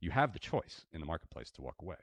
You 0.00 0.10
have 0.10 0.34
the 0.34 0.38
choice 0.38 0.84
in 0.92 1.00
the 1.00 1.06
marketplace 1.06 1.50
to 1.52 1.62
walk 1.62 1.76
away. 1.80 1.96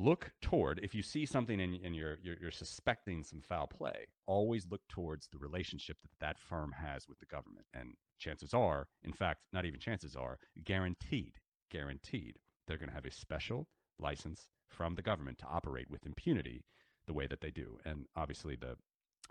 Look 0.00 0.30
toward 0.40 0.78
if 0.80 0.94
you 0.94 1.02
see 1.02 1.26
something 1.26 1.60
and, 1.60 1.74
and 1.84 1.96
you're, 1.96 2.18
you're, 2.22 2.52
suspecting 2.52 3.24
some 3.24 3.40
foul 3.40 3.66
play, 3.66 4.06
always 4.26 4.64
look 4.70 4.82
towards 4.88 5.26
the 5.26 5.38
relationship 5.38 5.96
that 6.02 6.10
that 6.20 6.38
firm 6.38 6.72
has 6.80 7.08
with 7.08 7.18
the 7.18 7.26
government. 7.26 7.66
And 7.74 7.94
chances 8.20 8.54
are, 8.54 8.86
in 9.02 9.12
fact, 9.12 9.40
not 9.52 9.64
even 9.64 9.80
chances 9.80 10.14
are, 10.14 10.38
guaranteed, 10.64 11.32
guaranteed 11.68 12.38
they're 12.68 12.78
going 12.78 12.90
to 12.90 12.94
have 12.94 13.06
a 13.06 13.10
special 13.10 13.66
license 13.98 14.50
from 14.68 14.94
the 14.94 15.02
government 15.02 15.38
to 15.38 15.46
operate 15.46 15.90
with 15.90 16.06
impunity 16.06 16.62
the 17.08 17.12
way 17.12 17.26
that 17.26 17.40
they 17.40 17.50
do. 17.50 17.78
And 17.84 18.04
obviously, 18.14 18.54
the 18.54 18.76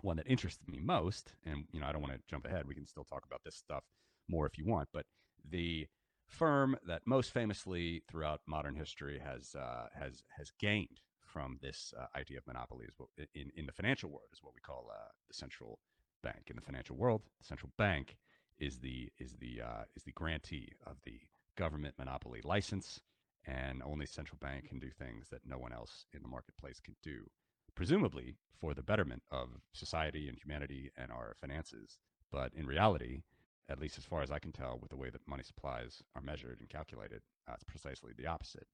one 0.02 0.16
that 0.16 0.26
interested 0.26 0.68
me 0.68 0.80
most, 0.82 1.32
and 1.46 1.64
you 1.72 1.80
know, 1.80 1.86
I 1.86 1.92
don't 1.92 2.02
want 2.02 2.14
to 2.14 2.20
jump 2.28 2.44
ahead. 2.44 2.66
We 2.66 2.74
can 2.74 2.86
still 2.86 3.04
talk 3.04 3.24
about 3.24 3.40
this 3.44 3.56
stuff 3.56 3.84
more 4.28 4.46
if 4.46 4.58
you 4.58 4.66
want, 4.66 4.88
but 4.92 5.06
the 5.48 5.86
firm 6.28 6.76
that 6.86 7.02
most 7.06 7.32
famously 7.32 8.02
throughout 8.08 8.40
modern 8.46 8.74
history 8.74 9.18
has 9.18 9.54
uh, 9.54 9.86
has 9.98 10.22
has 10.36 10.52
gained 10.58 11.00
from 11.20 11.58
this 11.60 11.92
uh, 11.98 12.06
idea 12.16 12.38
of 12.38 12.46
monopoly 12.46 12.86
is 12.86 12.94
what, 12.98 13.08
in 13.34 13.50
in 13.56 13.66
the 13.66 13.72
financial 13.72 14.10
world 14.10 14.28
is 14.32 14.42
what 14.42 14.54
we 14.54 14.60
call 14.60 14.90
uh, 14.92 15.08
the 15.26 15.34
central 15.34 15.78
bank. 16.22 16.44
In 16.48 16.56
the 16.56 16.62
financial 16.62 16.96
world, 16.96 17.22
the 17.38 17.46
central 17.46 17.72
bank 17.76 18.16
is 18.58 18.78
the 18.78 19.10
is 19.18 19.36
the 19.40 19.62
uh, 19.62 19.84
is 19.96 20.04
the 20.04 20.12
grantee 20.12 20.72
of 20.86 20.96
the 21.04 21.20
government 21.56 21.94
monopoly 21.98 22.40
license 22.44 23.00
and 23.46 23.82
only 23.82 24.06
central 24.06 24.38
bank 24.40 24.68
can 24.68 24.78
do 24.78 24.90
things 24.90 25.28
that 25.30 25.40
no 25.46 25.58
one 25.58 25.72
else 25.72 26.04
in 26.12 26.22
the 26.22 26.28
marketplace 26.28 26.80
can 26.80 26.94
do, 27.02 27.30
presumably 27.74 28.36
for 28.60 28.74
the 28.74 28.82
betterment 28.82 29.22
of 29.30 29.48
society 29.72 30.28
and 30.28 30.38
humanity 30.38 30.90
and 30.96 31.10
our 31.10 31.34
finances. 31.40 31.98
But 32.30 32.52
in 32.54 32.66
reality, 32.66 33.22
at 33.68 33.80
least 33.80 33.98
as 33.98 34.04
far 34.04 34.22
as 34.22 34.30
I 34.30 34.38
can 34.38 34.52
tell, 34.52 34.78
with 34.80 34.90
the 34.90 34.96
way 34.96 35.10
that 35.10 35.26
money 35.26 35.42
supplies 35.42 36.02
are 36.16 36.22
measured 36.22 36.60
and 36.60 36.68
calculated, 36.68 37.22
uh, 37.48 37.52
it's 37.54 37.64
precisely 37.64 38.12
the 38.16 38.26
opposite. 38.26 38.66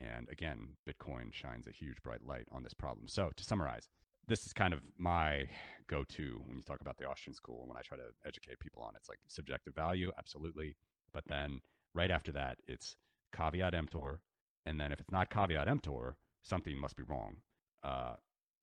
And 0.00 0.28
again, 0.30 0.76
Bitcoin 0.88 1.32
shines 1.32 1.66
a 1.66 1.72
huge 1.72 2.02
bright 2.02 2.26
light 2.26 2.46
on 2.50 2.62
this 2.62 2.74
problem. 2.74 3.08
So 3.08 3.30
to 3.36 3.44
summarize, 3.44 3.88
this 4.26 4.46
is 4.46 4.52
kind 4.52 4.72
of 4.72 4.80
my 4.98 5.46
go-to 5.88 6.42
when 6.46 6.56
you 6.56 6.62
talk 6.62 6.80
about 6.80 6.96
the 6.98 7.08
Austrian 7.08 7.34
school. 7.34 7.60
And 7.60 7.68
when 7.68 7.76
I 7.78 7.82
try 7.82 7.96
to 7.98 8.12
educate 8.26 8.60
people 8.60 8.82
on 8.82 8.94
it, 8.94 8.98
it's 8.98 9.08
like 9.08 9.18
subjective 9.28 9.74
value, 9.74 10.10
absolutely. 10.18 10.76
But 11.12 11.24
then 11.26 11.60
right 11.94 12.10
after 12.10 12.32
that, 12.32 12.58
it's 12.66 12.96
caveat 13.34 13.74
emptor, 13.74 14.20
and 14.64 14.80
then 14.80 14.92
if 14.92 15.00
it's 15.00 15.10
not 15.10 15.30
caveat 15.30 15.68
emptor, 15.68 16.16
something 16.42 16.76
must 16.78 16.96
be 16.96 17.02
wrong. 17.02 17.36
Uh, 17.82 18.14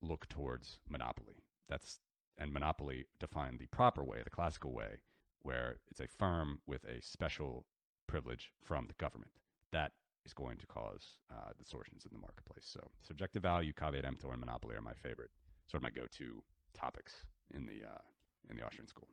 look 0.02 0.28
towards 0.28 0.78
monopoly. 0.88 1.44
That's 1.68 2.00
and 2.38 2.52
monopoly 2.52 3.04
defined 3.18 3.58
the 3.58 3.66
proper 3.66 4.02
way, 4.02 4.22
the 4.24 4.30
classical 4.30 4.72
way, 4.72 5.00
where 5.42 5.76
it's 5.90 6.00
a 6.00 6.06
firm 6.06 6.60
with 6.66 6.84
a 6.84 7.00
special 7.02 7.64
privilege 8.06 8.52
from 8.62 8.86
the 8.86 8.94
government. 8.94 9.30
That 9.72 9.92
is 10.26 10.32
going 10.34 10.58
to 10.58 10.66
cause 10.66 11.16
uh, 11.32 11.50
distortions 11.58 12.04
in 12.04 12.10
the 12.12 12.20
marketplace. 12.20 12.64
So 12.64 12.80
subjective 13.02 13.42
value, 13.42 13.72
caveat 13.72 14.04
emptor, 14.04 14.30
and 14.30 14.40
monopoly 14.40 14.76
are 14.76 14.82
my 14.82 14.92
favorite, 14.92 15.30
sort 15.70 15.82
of 15.82 15.84
my 15.84 15.90
go-to 15.90 16.42
topics 16.74 17.14
in 17.54 17.66
the 17.66 17.86
uh, 17.86 18.02
in 18.50 18.56
the 18.56 18.64
Austrian 18.64 18.88
school. 18.88 19.08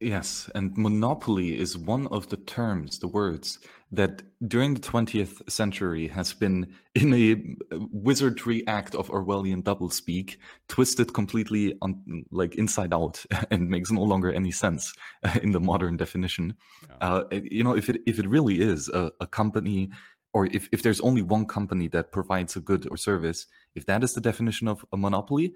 Yes, 0.00 0.50
and 0.54 0.76
monopoly 0.76 1.58
is 1.58 1.78
one 1.78 2.06
of 2.08 2.28
the 2.28 2.36
terms, 2.36 2.98
the 2.98 3.08
words 3.08 3.58
that 3.92 4.22
during 4.46 4.74
the 4.74 4.80
20th 4.80 5.48
century 5.50 6.08
has 6.08 6.34
been 6.34 6.74
in 6.94 7.14
a 7.14 7.76
wizardry 7.92 8.66
act 8.66 8.94
of 8.94 9.08
Orwellian 9.08 9.62
doublespeak, 9.62 10.36
twisted 10.68 11.14
completely 11.14 11.78
on 11.80 12.24
like 12.30 12.56
inside 12.56 12.92
out 12.92 13.24
and 13.50 13.70
makes 13.70 13.90
no 13.90 14.02
longer 14.02 14.30
any 14.30 14.50
sense 14.50 14.92
in 15.42 15.52
the 15.52 15.60
modern 15.60 15.96
definition. 15.96 16.54
Yeah. 16.88 16.96
Uh, 17.00 17.24
you 17.30 17.64
know, 17.64 17.74
if 17.74 17.88
it 17.88 18.02
if 18.06 18.18
it 18.18 18.28
really 18.28 18.60
is 18.60 18.90
a, 18.90 19.12
a 19.20 19.26
company 19.26 19.90
or 20.34 20.44
if, 20.46 20.68
if 20.72 20.82
there's 20.82 21.00
only 21.00 21.22
one 21.22 21.46
company 21.46 21.88
that 21.88 22.12
provides 22.12 22.56
a 22.56 22.60
good 22.60 22.86
or 22.90 22.98
service, 22.98 23.46
if 23.74 23.86
that 23.86 24.04
is 24.04 24.12
the 24.12 24.20
definition 24.20 24.68
of 24.68 24.84
a 24.92 24.96
monopoly, 24.98 25.54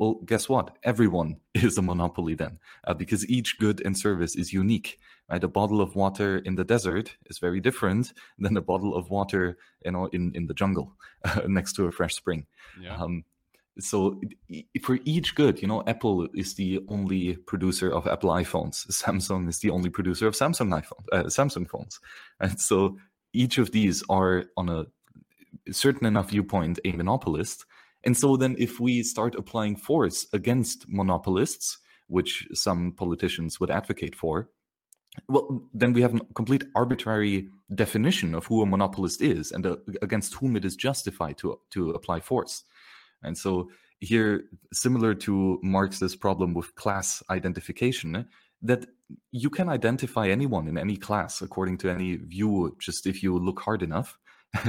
well, 0.00 0.14
guess 0.24 0.48
what? 0.48 0.78
Everyone 0.82 1.36
is 1.54 1.76
a 1.76 1.82
monopoly 1.82 2.34
then, 2.34 2.58
uh, 2.84 2.94
because 2.94 3.28
each 3.28 3.58
good 3.58 3.82
and 3.84 3.96
service 3.96 4.34
is 4.34 4.50
unique. 4.52 4.98
Right? 5.30 5.44
A 5.44 5.48
bottle 5.48 5.80
of 5.80 5.94
water 5.94 6.38
in 6.38 6.56
the 6.56 6.64
desert 6.64 7.16
is 7.26 7.38
very 7.38 7.60
different 7.60 8.12
than 8.38 8.56
a 8.56 8.62
bottle 8.62 8.96
of 8.96 9.10
water, 9.10 9.58
you 9.84 9.92
know, 9.92 10.06
in 10.06 10.32
in 10.34 10.46
the 10.46 10.54
jungle 10.54 10.96
uh, 11.24 11.42
next 11.46 11.74
to 11.74 11.84
a 11.84 11.92
fresh 11.92 12.14
spring. 12.14 12.46
Yeah. 12.80 12.96
Um, 12.96 13.24
so 13.78 14.20
for 14.82 14.98
each 15.04 15.34
good, 15.34 15.62
you 15.62 15.68
know, 15.68 15.82
Apple 15.86 16.28
is 16.34 16.54
the 16.54 16.80
only 16.88 17.36
producer 17.36 17.92
of 17.92 18.06
Apple 18.06 18.30
iPhones. 18.30 18.86
Samsung 18.90 19.48
is 19.48 19.58
the 19.60 19.70
only 19.70 19.90
producer 19.90 20.26
of 20.26 20.34
Samsung 20.34 20.70
iPhone, 20.80 21.04
uh, 21.12 21.24
Samsung 21.24 21.68
phones, 21.68 22.00
and 22.40 22.58
so 22.58 22.96
each 23.32 23.58
of 23.58 23.70
these 23.70 24.02
are 24.08 24.46
on 24.56 24.68
a 24.70 24.86
certain 25.70 26.06
enough 26.06 26.30
viewpoint 26.30 26.80
a 26.84 26.92
monopolist 26.92 27.66
and 28.04 28.16
so 28.16 28.36
then, 28.36 28.56
if 28.58 28.80
we 28.80 29.02
start 29.02 29.34
applying 29.34 29.76
force 29.76 30.26
against 30.32 30.88
monopolists, 30.88 31.78
which 32.06 32.48
some 32.54 32.92
politicians 32.92 33.60
would 33.60 33.70
advocate 33.70 34.14
for, 34.14 34.48
well, 35.28 35.62
then 35.74 35.92
we 35.92 36.02
have 36.02 36.14
a 36.14 36.20
complete 36.34 36.64
arbitrary 36.74 37.48
definition 37.74 38.34
of 38.34 38.46
who 38.46 38.62
a 38.62 38.66
monopolist 38.66 39.20
is 39.20 39.52
and 39.52 39.66
uh, 39.66 39.76
against 40.02 40.34
whom 40.34 40.56
it 40.56 40.64
is 40.64 40.76
justified 40.76 41.36
to 41.38 41.58
to 41.70 41.90
apply 41.90 42.20
force. 42.20 42.64
And 43.22 43.36
so 43.36 43.70
here, 44.00 44.44
similar 44.72 45.14
to 45.14 45.58
Marx's 45.62 46.16
problem 46.16 46.54
with 46.54 46.74
class 46.74 47.22
identification, 47.28 48.26
that 48.62 48.86
you 49.30 49.50
can 49.50 49.68
identify 49.68 50.28
anyone 50.28 50.68
in 50.68 50.78
any 50.78 50.96
class 50.96 51.42
according 51.42 51.76
to 51.78 51.90
any 51.90 52.16
view 52.16 52.76
just 52.78 53.06
if 53.06 53.22
you 53.22 53.38
look 53.38 53.60
hard 53.60 53.82
enough 53.82 54.18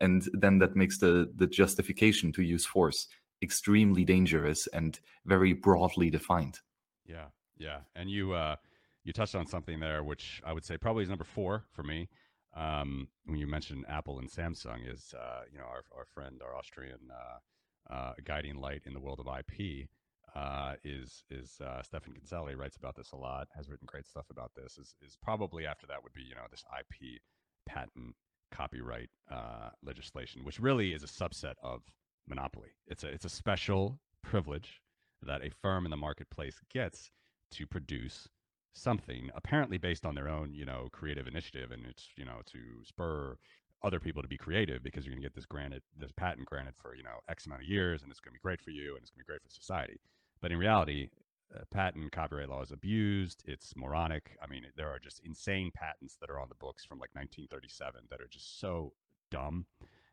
and 0.00 0.28
then 0.32 0.58
that 0.58 0.76
makes 0.76 0.98
the 0.98 1.30
the 1.36 1.46
justification 1.46 2.32
to 2.32 2.42
use 2.42 2.66
force 2.66 3.08
extremely 3.42 4.04
dangerous 4.04 4.66
and 4.68 5.00
very 5.26 5.52
broadly 5.52 6.10
defined. 6.10 6.60
Yeah, 7.04 7.26
yeah, 7.58 7.80
and 7.96 8.10
you 8.10 8.32
uh, 8.32 8.56
you 9.04 9.12
touched 9.12 9.34
on 9.34 9.46
something 9.46 9.80
there, 9.80 10.04
which 10.04 10.40
I 10.46 10.52
would 10.52 10.64
say 10.64 10.76
probably 10.76 11.02
is 11.02 11.08
number 11.08 11.24
four 11.24 11.64
for 11.72 11.82
me. 11.82 12.08
Um, 12.54 13.08
when 13.24 13.38
you 13.38 13.46
mentioned 13.46 13.86
Apple 13.88 14.18
and 14.18 14.30
Samsung, 14.30 14.92
is 14.92 15.14
uh, 15.18 15.42
you 15.50 15.58
know 15.58 15.64
our 15.64 15.84
our 15.96 16.06
friend, 16.14 16.40
our 16.44 16.54
Austrian 16.54 17.00
uh, 17.10 17.92
uh 17.92 18.12
guiding 18.24 18.56
light 18.56 18.82
in 18.86 18.94
the 18.94 19.00
world 19.00 19.20
of 19.20 19.26
IP. 19.26 19.88
Uh, 20.34 20.74
is 20.82 21.24
is 21.30 21.60
uh, 21.60 21.82
Stephan 21.82 22.14
Kinsella 22.14 22.56
writes 22.56 22.76
about 22.76 22.96
this 22.96 23.12
a 23.12 23.16
lot, 23.16 23.48
has 23.54 23.68
written 23.68 23.86
great 23.86 24.06
stuff 24.06 24.26
about 24.30 24.52
this. 24.54 24.78
Is 24.78 24.94
is 25.02 25.16
probably 25.22 25.66
after 25.66 25.86
that 25.88 26.02
would 26.02 26.14
be 26.14 26.22
you 26.22 26.34
know 26.34 26.46
this 26.50 26.64
IP 26.78 27.20
patent 27.66 28.14
copyright 28.52 29.10
uh, 29.30 29.70
legislation, 29.84 30.44
which 30.44 30.60
really 30.60 30.92
is 30.92 31.02
a 31.02 31.06
subset 31.06 31.54
of 31.62 31.82
monopoly. 32.28 32.70
It's 32.86 33.02
a 33.02 33.08
it's 33.08 33.24
a 33.24 33.30
special 33.30 33.98
privilege 34.22 34.80
that 35.22 35.44
a 35.44 35.50
firm 35.50 35.84
in 35.84 35.90
the 35.90 35.96
marketplace 35.96 36.60
gets 36.72 37.10
to 37.52 37.66
produce 37.66 38.28
something 38.74 39.30
apparently 39.34 39.78
based 39.78 40.06
on 40.06 40.14
their 40.14 40.28
own 40.28 40.54
you 40.54 40.64
know 40.64 40.88
creative 40.92 41.26
initiative 41.26 41.70
and 41.70 41.84
it's 41.86 42.08
you 42.16 42.24
know 42.24 42.40
to 42.46 42.58
spur 42.84 43.36
other 43.82 44.00
people 44.00 44.22
to 44.22 44.28
be 44.28 44.38
creative 44.38 44.82
because 44.82 45.04
you're 45.04 45.12
going 45.12 45.20
to 45.22 45.28
get 45.28 45.34
this 45.34 45.44
granted 45.44 45.82
this 45.98 46.12
patent 46.12 46.46
granted 46.46 46.74
for 46.80 46.94
you 46.94 47.02
know 47.02 47.18
x 47.28 47.44
amount 47.44 47.60
of 47.60 47.68
years 47.68 48.02
and 48.02 48.10
it's 48.10 48.20
going 48.20 48.32
to 48.32 48.38
be 48.38 48.42
great 48.42 48.62
for 48.62 48.70
you 48.70 48.94
and 48.94 49.02
it's 49.02 49.10
going 49.10 49.20
to 49.20 49.26
be 49.26 49.30
great 49.30 49.42
for 49.42 49.50
society 49.50 50.00
but 50.40 50.50
in 50.50 50.58
reality 50.58 51.08
uh, 51.54 51.64
patent 51.70 52.12
copyright 52.12 52.48
law 52.48 52.62
is 52.62 52.70
abused. 52.70 53.42
It's 53.46 53.74
moronic. 53.76 54.36
I 54.42 54.46
mean, 54.48 54.64
there 54.76 54.88
are 54.88 54.98
just 54.98 55.20
insane 55.24 55.70
patents 55.74 56.16
that 56.20 56.30
are 56.30 56.40
on 56.40 56.48
the 56.48 56.54
books 56.54 56.84
from 56.84 56.98
like 56.98 57.10
1937 57.14 58.02
that 58.10 58.20
are 58.20 58.28
just 58.30 58.60
so 58.60 58.92
dumb 59.30 59.66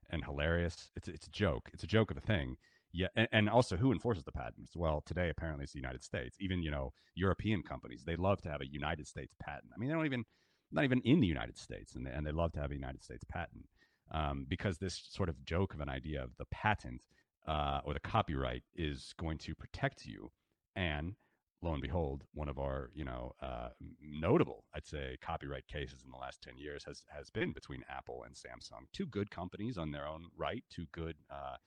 and 0.10 0.24
hilarious. 0.24 0.90
It's 0.96 1.08
it's 1.08 1.28
a 1.28 1.32
joke. 1.32 1.70
It's 1.74 1.84
a 1.84 1.88
joke 1.88 2.12
of 2.12 2.18
a 2.18 2.22
thing. 2.22 2.58
Yeah, 2.92 3.08
and, 3.16 3.28
and, 3.32 3.50
also 3.50 3.78
who 3.78 3.92
enforces 3.92 4.24
the 4.24 4.32
patents? 4.32 4.76
Well, 4.76 5.04
today 5.06 5.30
apparently 5.30 5.64
it's 5.64 5.74
the 5.74 5.80
United 5.80 6.04
States. 6.04 6.38
Even 6.40 6.64
you 6.64 6.72
know 6.72 6.92
European 7.16 7.62
companies, 7.62 8.04
they 8.04 8.16
love 8.16 8.42
to 8.42 8.50
have 8.50 8.62
a 8.62 8.68
United 8.68 9.08
States 9.08 9.36
patent. 9.40 9.72
I 9.76 9.80
mean, 9.80 9.90
they 9.90 9.96
don't 9.96 10.08
even 10.08 10.26
not 10.72 10.84
even 10.84 11.02
in 11.02 11.20
the 11.20 11.28
United 11.28 11.58
States, 11.58 11.96
and 11.96 12.06
they, 12.06 12.12
and 12.12 12.26
they 12.26 12.32
love 12.32 12.52
to 12.54 12.60
have 12.60 12.72
a 12.72 12.76
United 12.76 13.04
States 13.04 13.24
patent 13.30 13.66
um, 14.12 14.46
because 14.50 14.78
this 14.78 15.02
sort 15.10 15.30
of 15.30 15.44
joke 15.46 15.74
of 15.74 15.82
an 15.82 15.90
idea 15.90 16.24
of 16.24 16.32
the 16.38 16.46
patent 16.46 17.06
uh, 17.48 17.82
or 17.86 17.94
the 17.94 18.00
copyright 18.00 18.64
is 18.76 19.14
going 19.20 19.38
to 19.38 19.56
protect 19.56 20.06
you 20.06 20.32
and 20.76 21.16
lo 21.62 21.74
and 21.74 21.82
behold, 21.82 22.24
one 22.34 22.48
of 22.48 22.58
our, 22.58 22.90
you 22.94 23.04
know, 23.04 23.34
uh, 23.42 23.70
notable, 24.02 24.64
I'd 24.74 24.86
say, 24.86 25.18
copyright 25.22 25.68
cases 25.68 26.04
in 26.06 26.12
the 26.12 26.18
last 26.18 26.42
10 26.42 26.58
years 26.58 26.84
has, 26.86 27.04
has 27.08 27.30
been 27.30 27.52
between 27.52 27.84
Apple 27.90 28.24
and 28.26 28.36
Samsung. 28.36 28.86
Two 28.94 29.06
good 29.06 29.30
companies 29.30 29.78
on 29.78 29.92
their 29.92 30.08
own 30.08 30.28
right, 30.38 30.64
two 30.70 30.86
good 30.92 31.16
uh, 31.30 31.58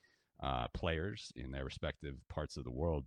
uh, 0.43 0.67
players 0.73 1.31
in 1.35 1.51
their 1.51 1.65
respective 1.65 2.15
parts 2.27 2.57
of 2.57 2.63
the 2.63 2.71
world, 2.71 3.05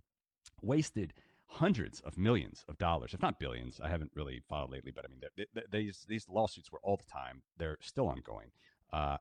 wasted 0.61 1.13
hundreds 1.47 1.99
of 2.01 2.17
millions 2.17 2.63
of 2.67 2.77
dollars, 2.77 3.13
if 3.13 3.21
not 3.21 3.39
billions. 3.39 3.79
I 3.81 3.89
haven't 3.89 4.11
really 4.15 4.41
followed 4.47 4.71
lately, 4.71 4.91
but 4.91 5.05
I 5.05 5.07
mean, 5.09 5.63
these, 5.71 6.05
these 6.07 6.27
lawsuits 6.29 6.71
were 6.71 6.81
all 6.83 6.97
the 6.97 7.11
time. 7.11 7.41
They're 7.57 7.77
still 7.81 8.07
ongoing. 8.07 8.51
Uh, 8.91 9.17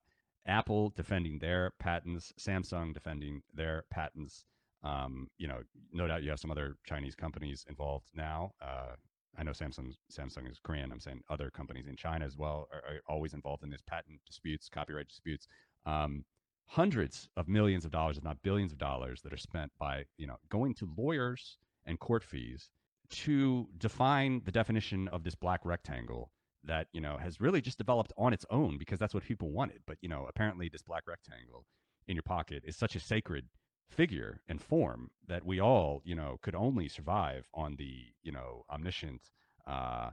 Apple 0.47 0.91
defending 0.91 1.39
their 1.39 1.73
patents, 1.79 2.33
Samsung 2.39 2.95
defending 2.95 3.43
their 3.53 3.85
patents. 3.91 4.45
Um, 4.87 5.29
you 5.39 5.49
know, 5.49 5.61
no 5.93 6.07
doubt 6.07 6.23
you 6.23 6.31
have 6.31 6.39
some 6.39 6.51
other 6.51 6.77
Chinese 6.85 7.17
companies 7.17 7.65
involved 7.69 8.07
now. 8.15 8.53
Uh, 8.61 8.95
I 9.39 9.43
know 9.43 9.51
Samsung 9.51 9.95
Samsung 10.13 10.51
is 10.51 10.59
Korean. 10.63 10.93
I'm 10.93 11.01
saying 11.01 11.23
other 11.29 11.51
companies 11.51 11.87
in 11.89 11.97
China 11.97 12.25
as 12.25 12.37
well 12.37 12.69
are, 12.73 12.79
are 12.79 13.01
always 13.09 13.35
involved 13.35 13.65
in 13.65 13.71
these 13.71 13.83
patent 13.83 14.21
disputes, 14.27 14.69
copyright 14.69 15.09
disputes. 15.09 15.49
Um, 15.85 16.25
hundreds 16.67 17.29
of 17.37 17.49
millions 17.49 17.85
of 17.85 17.91
dollars, 17.91 18.17
if 18.17 18.25
not 18.25 18.43
billions 18.43 18.73
of 18.73 18.79
dollars, 18.79 19.23
that 19.23 19.33
are 19.33 19.39
spent 19.39 19.73
by 19.79 20.05
you 20.19 20.27
know 20.27 20.37
going 20.49 20.75
to 20.75 20.89
lawyers 20.97 21.59
and 21.85 21.99
court 21.99 22.23
fees 22.23 22.71
to 23.09 23.69
define 23.79 24.43
the 24.45 24.53
definition 24.53 25.09
of 25.09 25.23
this 25.23 25.35
black 25.35 25.61
rectangle 25.65 26.31
that 26.65 26.89
you 26.93 27.01
know 27.01 27.17
has 27.17 27.41
really 27.41 27.61
just 27.61 27.79
developed 27.79 28.13
on 28.17 28.33
its 28.33 28.47
own 28.51 28.79
because 28.79 28.99
that's 28.99 29.15
what 29.15 29.25
people 29.25 29.51
wanted. 29.51 29.81
But 29.87 29.99
you 30.01 30.09
know, 30.09 30.27
apparently, 30.29 30.69
this 30.69 30.83
black 30.83 31.03
rectangle 31.09 31.67
in 32.09 32.15
your 32.15 32.23
pocket 32.23 32.63
is 32.65 32.77
such 32.77 32.95
a 32.95 33.01
sacred 33.01 33.47
figure 33.89 34.41
and 34.49 34.61
form 34.61 35.11
that 35.29 35.45
we 35.45 35.61
all, 35.61 36.03
you 36.05 36.15
know, 36.15 36.39
could 36.43 36.55
only 36.55 36.89
survive 36.89 37.47
on 37.55 37.77
the, 37.77 38.07
you 38.23 38.33
know, 38.33 38.65
omniscient 38.71 39.23
uh, 39.67 40.11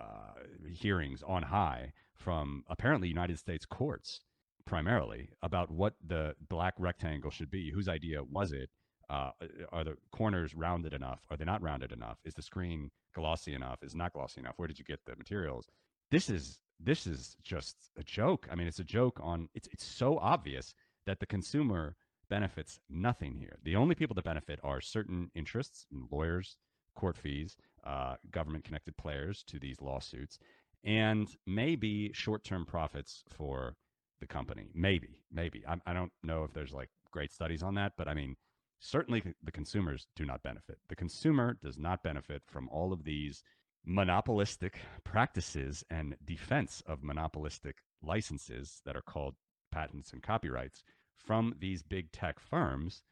uh, 0.00 0.34
hearings 0.68 1.22
on 1.26 1.42
high 1.42 1.92
from 2.14 2.64
apparently 2.68 3.08
United 3.08 3.38
States 3.38 3.64
courts 3.64 4.20
primarily 4.66 5.30
about 5.42 5.70
what 5.70 5.94
the 6.04 6.34
black 6.48 6.74
rectangle 6.78 7.30
should 7.30 7.50
be. 7.50 7.70
Whose 7.70 7.88
idea 7.88 8.22
was 8.24 8.52
it? 8.52 8.70
Uh, 9.08 9.30
are 9.70 9.84
the 9.84 9.96
corners 10.10 10.54
rounded 10.54 10.92
enough? 10.92 11.20
Are 11.30 11.36
they 11.36 11.44
not 11.44 11.62
rounded 11.62 11.92
enough? 11.92 12.18
Is 12.24 12.34
the 12.34 12.42
screen 12.42 12.90
glossy 13.14 13.54
enough? 13.54 13.78
Is 13.82 13.94
not 13.94 14.12
glossy 14.12 14.40
enough? 14.40 14.54
Where 14.56 14.66
did 14.66 14.78
you 14.78 14.84
get 14.84 14.98
the 15.06 15.14
materials? 15.14 15.66
This 16.10 16.28
is 16.28 16.58
this 16.80 17.06
is 17.06 17.36
just 17.42 17.76
a 17.96 18.02
joke. 18.02 18.48
I 18.50 18.56
mean, 18.56 18.66
it's 18.66 18.80
a 18.80 18.84
joke 18.84 19.20
on. 19.22 19.48
It's 19.54 19.68
it's 19.72 19.84
so 19.84 20.18
obvious 20.18 20.74
that 21.06 21.20
the 21.20 21.26
consumer 21.26 21.94
benefits 22.28 22.80
nothing 22.88 23.34
here. 23.34 23.58
The 23.62 23.76
only 23.76 23.94
people 23.94 24.14
that 24.14 24.24
benefit 24.24 24.60
are 24.62 24.80
certain 24.80 25.30
interests, 25.34 25.86
lawyers, 26.10 26.56
court 26.94 27.16
fees, 27.16 27.56
uh, 27.84 28.16
government 28.30 28.64
connected 28.64 28.96
players 28.96 29.44
to 29.44 29.58
these 29.58 29.80
lawsuits, 29.80 30.38
and 30.84 31.28
maybe 31.46 32.12
short 32.12 32.44
term 32.44 32.64
profits 32.64 33.22
for 33.28 33.76
the 34.20 34.26
company. 34.26 34.70
Maybe, 34.74 35.20
maybe. 35.30 35.62
I, 35.68 35.76
I 35.86 35.92
don't 35.92 36.12
know 36.22 36.44
if 36.44 36.52
there's 36.52 36.72
like 36.72 36.90
great 37.10 37.32
studies 37.32 37.62
on 37.62 37.74
that, 37.74 37.92
but 37.96 38.08
I 38.08 38.14
mean, 38.14 38.36
certainly 38.80 39.22
the 39.42 39.52
consumers 39.52 40.06
do 40.16 40.24
not 40.24 40.42
benefit. 40.42 40.78
The 40.88 40.96
consumer 40.96 41.56
does 41.62 41.78
not 41.78 42.02
benefit 42.02 42.42
from 42.46 42.68
all 42.70 42.92
of 42.92 43.04
these 43.04 43.42
monopolistic 43.84 44.80
practices 45.04 45.84
and 45.90 46.16
defense 46.24 46.82
of 46.86 47.04
monopolistic 47.04 47.76
licenses 48.02 48.80
that 48.84 48.96
are 48.96 49.02
called 49.02 49.34
patents 49.70 50.12
and 50.12 50.22
copyrights 50.22 50.82
from 51.24 51.54
these 51.58 51.82
big 51.82 52.12
tech 52.12 52.38
firms 52.40 53.02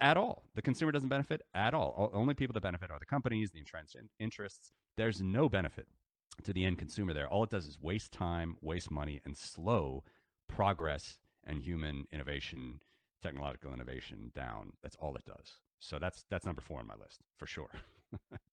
at 0.00 0.16
all. 0.16 0.44
The 0.54 0.62
consumer 0.62 0.92
doesn't 0.92 1.08
benefit 1.08 1.42
at 1.54 1.74
all. 1.74 2.10
Only 2.14 2.34
people 2.34 2.54
that 2.54 2.62
benefit 2.62 2.90
are 2.90 2.98
the 2.98 3.06
companies, 3.06 3.50
the 3.50 3.58
entrenched 3.58 3.96
interests. 4.18 4.72
There's 4.96 5.20
no 5.20 5.48
benefit 5.48 5.86
to 6.44 6.52
the 6.52 6.64
end 6.64 6.78
consumer 6.78 7.12
there. 7.12 7.28
All 7.28 7.44
it 7.44 7.50
does 7.50 7.66
is 7.66 7.78
waste 7.80 8.12
time, 8.12 8.56
waste 8.60 8.90
money, 8.90 9.20
and 9.24 9.36
slow 9.36 10.04
progress 10.48 11.18
and 11.44 11.62
human 11.62 12.06
innovation, 12.12 12.80
technological 13.22 13.72
innovation 13.72 14.32
down. 14.34 14.72
That's 14.82 14.96
all 14.96 15.16
it 15.16 15.24
does. 15.24 15.58
So 15.78 15.98
that's 15.98 16.24
that's 16.30 16.44
number 16.44 16.60
four 16.60 16.78
on 16.80 16.86
my 16.86 16.94
list 16.94 17.20
for 17.36 17.46
sure. 17.46 17.70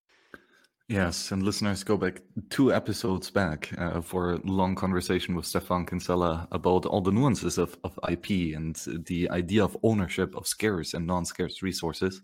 Yes, 0.89 1.32
and 1.32 1.43
listeners, 1.43 1.84
go 1.84 1.97
back 1.97 2.21
two 2.50 2.73
episodes 2.73 3.30
back 3.30 3.69
uh, 3.78 4.00
for 4.00 4.34
a 4.34 4.38
long 4.45 4.73
conversation 4.73 5.36
with 5.36 5.45
Stephan 5.45 5.86
Kinsella 5.86 6.47
about 6.54 6.86
all 6.86 7.02
the 7.02 7.12
nuances 7.12 7.58
of, 7.58 7.78
of 7.84 8.00
IP 8.10 8.56
and 8.56 8.76
the 9.06 9.30
idea 9.30 9.65
of 9.65 9.76
ownership 9.84 10.34
of 10.36 10.47
scarce 10.47 10.93
and 10.93 11.06
non-scarce 11.06 11.62
resources. 11.62 12.21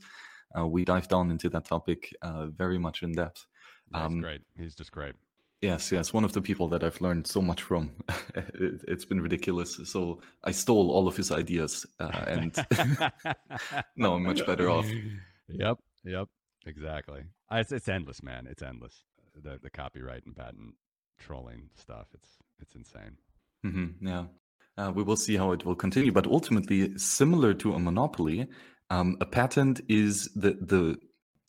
Uh, 0.57 0.65
we 0.65 0.85
dive 0.85 1.09
down 1.09 1.29
into 1.29 1.49
that 1.49 1.65
topic 1.65 2.15
uh, 2.21 2.45
very 2.45 2.77
much 2.77 3.03
in 3.03 3.11
depth. 3.11 3.45
That's 3.91 4.05
um, 4.05 4.21
great. 4.21 4.41
He's 4.57 4.75
just 4.75 4.93
great. 4.93 5.15
Yes, 5.61 5.91
yes, 5.91 6.13
one 6.13 6.23
of 6.23 6.31
the 6.31 6.41
people 6.41 6.69
that 6.69 6.85
I've 6.85 6.99
learned 7.01 7.27
so 7.27 7.41
much 7.41 7.61
from. 7.61 7.91
it, 8.35 8.81
has 8.87 9.03
been 9.03 9.19
ridiculous. 9.19 9.79
So 9.85 10.21
I 10.43 10.51
stole 10.51 10.89
all 10.91 11.07
of 11.09 11.17
his 11.17 11.31
ideas, 11.31 11.85
uh, 11.99 12.23
and 12.27 12.55
now 13.97 14.13
I'm 14.13 14.23
much 14.23 14.45
better 14.45 14.69
off. 14.69 14.85
Yep, 15.49 15.77
yep. 16.05 16.27
Exactly. 16.65 17.23
Uh, 17.53 17.57
it's 17.57 17.71
it's 17.71 17.87
endless, 17.87 18.23
man. 18.23 18.47
It's 18.49 18.63
endless. 18.63 19.03
The 19.35 19.59
the 19.61 19.69
copyright 19.69 20.25
and 20.25 20.35
patent 20.35 20.75
trolling 21.19 21.69
stuff. 21.75 22.07
It's 22.13 22.29
it's 22.59 22.75
insane. 22.75 23.17
Mm-hmm, 23.65 24.07
yeah. 24.07 24.25
Uh, 24.77 24.91
we 24.93 25.03
will 25.03 25.15
see 25.15 25.37
how 25.37 25.51
it 25.51 25.63
will 25.65 25.75
continue, 25.75 26.11
but 26.11 26.25
ultimately, 26.25 26.97
similar 26.97 27.53
to 27.53 27.73
a 27.73 27.79
monopoly, 27.79 28.47
um, 28.89 29.17
a 29.21 29.25
patent 29.25 29.81
is 29.87 30.29
the 30.35 30.57
the 30.61 30.97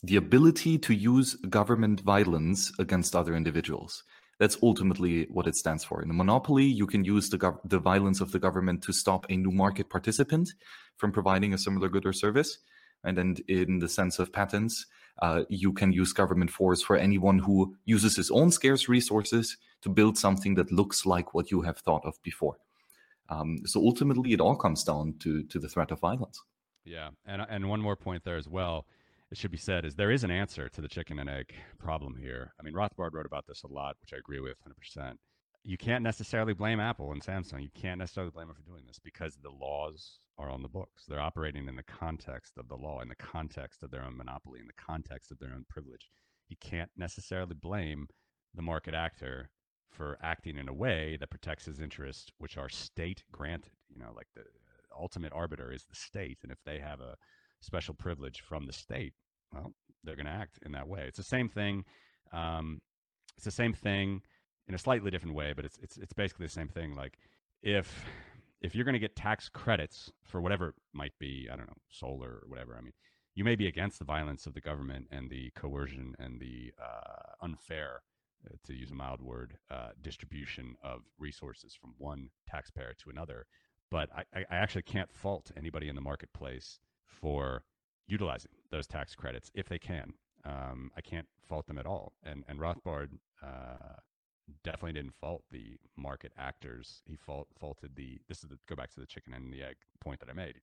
the 0.02 0.16
ability 0.16 0.76
to 0.78 0.92
use 0.92 1.34
government 1.48 2.00
violence 2.00 2.70
against 2.78 3.16
other 3.16 3.34
individuals. 3.34 4.04
That's 4.38 4.58
ultimately 4.62 5.26
what 5.30 5.46
it 5.46 5.56
stands 5.56 5.84
for. 5.84 6.02
In 6.02 6.10
a 6.10 6.14
monopoly, 6.14 6.64
you 6.64 6.86
can 6.86 7.04
use 7.04 7.30
the 7.30 7.38
gov- 7.38 7.60
the 7.64 7.78
violence 7.78 8.20
of 8.20 8.32
the 8.32 8.38
government 8.38 8.82
to 8.82 8.92
stop 8.92 9.24
a 9.30 9.36
new 9.36 9.52
market 9.52 9.88
participant 9.88 10.52
from 10.98 11.12
providing 11.12 11.54
a 11.54 11.58
similar 11.58 11.88
good 11.88 12.04
or 12.04 12.12
service. 12.12 12.58
And 13.04 13.16
then, 13.16 13.36
in 13.48 13.78
the 13.78 13.88
sense 13.88 14.18
of 14.18 14.32
patents, 14.32 14.86
uh, 15.20 15.44
you 15.48 15.72
can 15.72 15.92
use 15.92 16.12
government 16.12 16.50
force 16.50 16.82
for 16.82 16.96
anyone 16.96 17.38
who 17.38 17.76
uses 17.84 18.16
his 18.16 18.30
own 18.30 18.50
scarce 18.50 18.88
resources 18.88 19.56
to 19.82 19.88
build 19.88 20.18
something 20.18 20.54
that 20.54 20.72
looks 20.72 21.06
like 21.06 21.34
what 21.34 21.50
you 21.50 21.62
have 21.62 21.78
thought 21.78 22.04
of 22.04 22.20
before. 22.22 22.56
Um, 23.28 23.58
so 23.64 23.80
ultimately, 23.80 24.32
it 24.32 24.40
all 24.40 24.56
comes 24.56 24.84
down 24.84 25.14
to 25.20 25.42
to 25.44 25.58
the 25.58 25.68
threat 25.68 25.90
of 25.90 26.00
violence. 26.00 26.42
Yeah, 26.84 27.10
and 27.26 27.42
and 27.48 27.68
one 27.68 27.80
more 27.80 27.96
point 27.96 28.24
there 28.24 28.36
as 28.36 28.48
well. 28.48 28.86
It 29.30 29.38
should 29.38 29.50
be 29.50 29.56
said 29.56 29.84
is 29.84 29.96
there 29.96 30.10
is 30.10 30.22
an 30.22 30.30
answer 30.30 30.68
to 30.68 30.80
the 30.80 30.88
chicken 30.88 31.18
and 31.18 31.30
egg 31.30 31.54
problem 31.78 32.16
here. 32.16 32.52
I 32.60 32.62
mean, 32.62 32.74
Rothbard 32.74 33.14
wrote 33.14 33.26
about 33.26 33.46
this 33.46 33.62
a 33.62 33.66
lot, 33.66 33.96
which 34.00 34.12
I 34.12 34.18
agree 34.18 34.38
with 34.38 34.56
100% 34.98 35.16
you 35.64 35.78
can't 35.78 36.04
necessarily 36.04 36.52
blame 36.52 36.78
Apple 36.78 37.10
and 37.12 37.22
Samsung. 37.22 37.62
You 37.62 37.70
can't 37.74 37.98
necessarily 37.98 38.30
blame 38.30 38.48
them 38.48 38.56
for 38.56 38.62
doing 38.62 38.84
this 38.86 38.98
because 38.98 39.36
the 39.36 39.50
laws 39.50 40.20
are 40.38 40.50
on 40.50 40.62
the 40.62 40.68
books. 40.68 41.04
They're 41.06 41.20
operating 41.20 41.68
in 41.68 41.76
the 41.76 41.82
context 41.82 42.58
of 42.58 42.68
the 42.68 42.76
law, 42.76 43.00
in 43.00 43.08
the 43.08 43.14
context 43.14 43.82
of 43.82 43.90
their 43.90 44.02
own 44.02 44.16
monopoly, 44.16 44.60
in 44.60 44.66
the 44.66 44.72
context 44.72 45.30
of 45.30 45.38
their 45.38 45.52
own 45.54 45.64
privilege. 45.68 46.10
You 46.48 46.56
can't 46.60 46.90
necessarily 46.96 47.54
blame 47.54 48.08
the 48.54 48.62
market 48.62 48.94
actor 48.94 49.50
for 49.90 50.18
acting 50.22 50.58
in 50.58 50.68
a 50.68 50.74
way 50.74 51.16
that 51.20 51.30
protects 51.30 51.66
his 51.66 51.80
interests, 51.80 52.30
which 52.38 52.56
are 52.56 52.68
state 52.68 53.22
granted. 53.30 53.72
You 53.88 54.00
know, 54.00 54.12
like 54.14 54.26
the 54.34 54.42
ultimate 54.98 55.32
arbiter 55.32 55.72
is 55.72 55.84
the 55.84 55.94
state. 55.94 56.38
And 56.42 56.50
if 56.50 56.58
they 56.64 56.78
have 56.78 57.00
a 57.00 57.16
special 57.60 57.94
privilege 57.94 58.40
from 58.40 58.66
the 58.66 58.72
state, 58.72 59.14
well, 59.52 59.72
they're 60.02 60.16
going 60.16 60.26
to 60.26 60.32
act 60.32 60.58
in 60.64 60.72
that 60.72 60.88
way. 60.88 61.04
It's 61.06 61.16
the 61.16 61.22
same 61.22 61.48
thing. 61.48 61.84
Um, 62.32 62.80
it's 63.36 63.44
the 63.44 63.50
same 63.50 63.72
thing 63.72 64.22
in 64.68 64.74
a 64.74 64.78
slightly 64.78 65.10
different 65.10 65.34
way, 65.34 65.52
but 65.54 65.64
it's 65.64 65.78
it's 65.82 65.96
it's 65.96 66.12
basically 66.12 66.46
the 66.46 66.52
same 66.52 66.68
thing. 66.68 66.94
Like 66.94 67.18
if 67.62 68.04
if 68.64 68.74
you're 68.74 68.86
going 68.86 68.94
to 68.94 68.98
get 68.98 69.14
tax 69.14 69.50
credits 69.50 70.10
for 70.22 70.40
whatever 70.40 70.68
it 70.68 70.74
might 70.94 71.12
be, 71.20 71.48
I 71.52 71.56
don't 71.56 71.66
know, 71.66 71.76
solar 71.90 72.30
or 72.30 72.44
whatever. 72.48 72.74
I 72.78 72.80
mean, 72.80 72.94
you 73.34 73.44
may 73.44 73.56
be 73.56 73.66
against 73.66 73.98
the 73.98 74.06
violence 74.06 74.46
of 74.46 74.54
the 74.54 74.60
government 74.62 75.06
and 75.10 75.28
the 75.28 75.50
coercion 75.54 76.14
and 76.18 76.40
the 76.40 76.72
uh, 76.82 77.44
unfair, 77.44 78.00
uh, 78.46 78.56
to 78.66 78.72
use 78.72 78.90
a 78.90 78.94
mild 78.94 79.20
word, 79.20 79.58
uh, 79.70 79.90
distribution 80.00 80.76
of 80.82 81.02
resources 81.18 81.76
from 81.78 81.92
one 81.98 82.30
taxpayer 82.48 82.94
to 83.02 83.10
another. 83.10 83.44
But 83.90 84.08
I, 84.16 84.24
I 84.50 84.56
actually 84.56 84.82
can't 84.82 85.12
fault 85.12 85.50
anybody 85.58 85.90
in 85.90 85.94
the 85.94 86.00
marketplace 86.00 86.78
for 87.04 87.64
utilizing 88.06 88.52
those 88.70 88.86
tax 88.86 89.14
credits 89.14 89.50
if 89.54 89.68
they 89.68 89.78
can. 89.78 90.14
Um, 90.46 90.90
I 90.96 91.02
can't 91.02 91.28
fault 91.46 91.66
them 91.66 91.78
at 91.78 91.86
all. 91.86 92.14
And 92.22 92.44
and 92.48 92.58
Rothbard 92.58 93.10
uh, 93.42 94.00
definitely 94.62 94.92
didn't 94.92 95.14
fault 95.20 95.42
the 95.50 95.76
market 95.96 96.32
actors. 96.38 97.02
He 97.06 97.16
fault, 97.16 97.48
faulted 97.58 97.96
the, 97.96 98.20
this 98.28 98.42
is 98.42 98.50
the, 98.50 98.58
go 98.68 98.76
back 98.76 98.92
to 98.94 99.00
the 99.00 99.06
chicken 99.06 99.34
and 99.34 99.52
the 99.52 99.62
egg 99.62 99.76
point 100.00 100.20
that 100.20 100.28
I 100.30 100.32
made. 100.32 100.56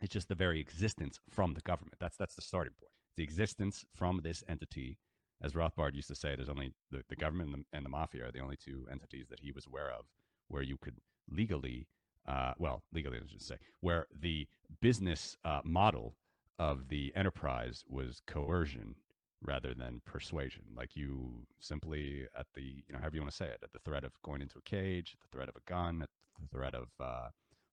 It's 0.00 0.12
just 0.12 0.28
the 0.28 0.34
very 0.34 0.60
existence 0.60 1.18
from 1.30 1.54
the 1.54 1.60
government. 1.60 1.96
That's, 2.00 2.16
that's 2.16 2.34
the 2.34 2.42
starting 2.42 2.74
point. 2.80 2.92
The 3.16 3.24
existence 3.24 3.84
from 3.94 4.20
this 4.22 4.44
entity. 4.48 4.98
As 5.42 5.52
Rothbard 5.52 5.94
used 5.94 6.08
to 6.08 6.14
say, 6.14 6.34
there's 6.34 6.48
only 6.48 6.72
the, 6.90 7.02
the 7.08 7.16
government 7.16 7.54
and 7.54 7.64
the, 7.64 7.76
and 7.76 7.84
the 7.84 7.90
mafia 7.90 8.26
are 8.26 8.32
the 8.32 8.40
only 8.40 8.56
two 8.56 8.86
entities 8.90 9.26
that 9.30 9.40
he 9.40 9.52
was 9.52 9.66
aware 9.66 9.90
of 9.90 10.04
where 10.48 10.62
you 10.62 10.76
could 10.76 10.96
legally, 11.30 11.86
uh, 12.26 12.54
well, 12.58 12.82
legally, 12.92 13.18
I 13.18 13.30
should 13.30 13.42
say, 13.42 13.56
where 13.80 14.06
the 14.20 14.48
business 14.80 15.36
uh, 15.44 15.60
model 15.64 16.14
of 16.58 16.88
the 16.88 17.12
enterprise 17.14 17.84
was 17.88 18.20
coercion 18.26 18.96
rather 19.42 19.74
than 19.74 20.00
persuasion. 20.04 20.62
Like 20.76 20.96
you 20.96 21.46
simply 21.60 22.26
at 22.38 22.46
the 22.54 22.62
you 22.62 22.92
know 22.92 22.98
however 22.98 23.16
you 23.16 23.22
want 23.22 23.30
to 23.30 23.36
say 23.36 23.46
it, 23.46 23.60
at 23.62 23.72
the 23.72 23.78
threat 23.80 24.04
of 24.04 24.12
going 24.22 24.42
into 24.42 24.58
a 24.58 24.62
cage, 24.62 25.16
the 25.20 25.36
threat 25.36 25.48
of 25.48 25.56
a 25.56 25.70
gun, 25.70 26.02
at 26.02 26.08
the 26.40 26.48
threat 26.48 26.74
of 26.74 26.88
uh, 27.00 27.28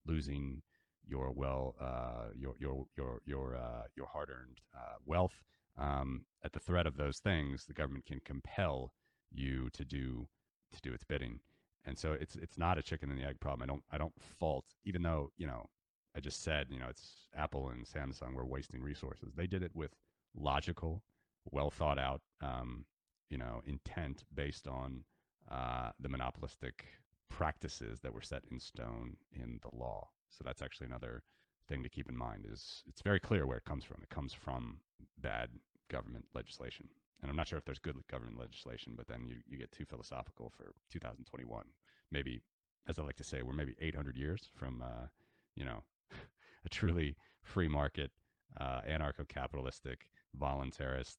losing 0.05 0.61
your 1.07 1.31
well 1.31 1.75
uh, 1.79 2.29
your 2.35 2.55
your 2.59 2.85
your 2.97 3.21
your 3.25 3.55
uh, 3.55 3.83
your 3.95 4.07
hard 4.07 4.29
earned 4.29 4.59
uh, 4.75 4.95
wealth. 5.05 5.43
Um, 5.77 6.25
at 6.43 6.53
the 6.53 6.59
threat 6.59 6.87
of 6.87 6.95
those 6.95 7.19
things, 7.19 7.65
the 7.65 7.73
government 7.73 8.05
can 8.05 8.21
compel 8.23 8.93
you 9.31 9.69
to 9.73 9.83
do 9.83 10.27
to 10.73 10.81
do 10.81 10.93
its 10.93 11.03
bidding. 11.03 11.39
And 11.85 11.97
so 11.97 12.13
it's 12.13 12.35
it's 12.35 12.57
not 12.57 12.77
a 12.77 12.83
chicken 12.83 13.09
and 13.11 13.19
the 13.19 13.25
egg 13.25 13.39
problem. 13.39 13.63
I 13.63 13.71
don't 13.71 13.83
I 13.91 13.97
don't 13.97 14.13
fault 14.39 14.65
even 14.85 15.03
though 15.03 15.31
you 15.37 15.47
know 15.47 15.69
I 16.15 16.19
just 16.19 16.43
said 16.43 16.67
you 16.69 16.79
know 16.79 16.87
it's 16.89 17.27
Apple 17.35 17.69
and 17.69 17.85
Samsung 17.85 18.33
were 18.33 18.45
wasting 18.45 18.81
resources. 18.81 19.33
They 19.35 19.47
did 19.47 19.63
it 19.63 19.71
with 19.73 19.91
logical, 20.35 21.03
well 21.51 21.69
thought 21.69 21.99
out 21.99 22.21
um, 22.41 22.85
you 23.29 23.37
know 23.37 23.61
intent 23.65 24.23
based 24.33 24.67
on 24.67 25.03
uh, 25.51 25.91
the 25.99 26.09
monopolistic 26.09 26.85
practices 27.29 27.99
that 28.01 28.13
were 28.13 28.21
set 28.21 28.43
in 28.51 28.59
stone 28.59 29.17
in 29.33 29.59
the 29.61 29.77
law. 29.77 30.07
So 30.29 30.43
that's 30.45 30.61
actually 30.61 30.87
another 30.87 31.23
thing 31.67 31.83
to 31.83 31.89
keep 31.89 32.09
in 32.09 32.17
mind 32.17 32.45
is 32.51 32.83
it's 32.87 33.01
very 33.01 33.19
clear 33.19 33.45
where 33.45 33.57
it 33.57 33.65
comes 33.65 33.83
from. 33.83 33.97
It 34.01 34.09
comes 34.09 34.33
from 34.33 34.77
bad 35.21 35.49
government 35.89 36.25
legislation. 36.33 36.87
And 37.21 37.29
I'm 37.29 37.37
not 37.37 37.47
sure 37.47 37.57
if 37.57 37.65
there's 37.65 37.79
good 37.79 37.95
government 38.09 38.39
legislation, 38.39 38.93
but 38.95 39.07
then 39.07 39.25
you, 39.25 39.37
you 39.47 39.57
get 39.57 39.71
too 39.71 39.85
philosophical 39.85 40.51
for 40.55 40.73
2021. 40.91 41.63
Maybe, 42.11 42.41
as 42.87 42.99
I 42.99 43.03
like 43.03 43.15
to 43.17 43.23
say, 43.23 43.41
we're 43.41 43.53
maybe 43.53 43.75
800 43.79 44.17
years 44.17 44.49
from, 44.53 44.83
uh, 44.83 45.07
you 45.55 45.65
know, 45.65 45.83
a 46.65 46.69
truly 46.69 47.15
free 47.41 47.67
market, 47.67 48.11
uh, 48.59 48.81
anarcho-capitalistic, 48.87 50.07
voluntarist, 50.39 51.17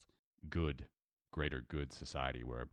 good, 0.50 0.86
greater 1.32 1.64
good 1.68 1.92
society 1.92 2.42
where 2.42 2.68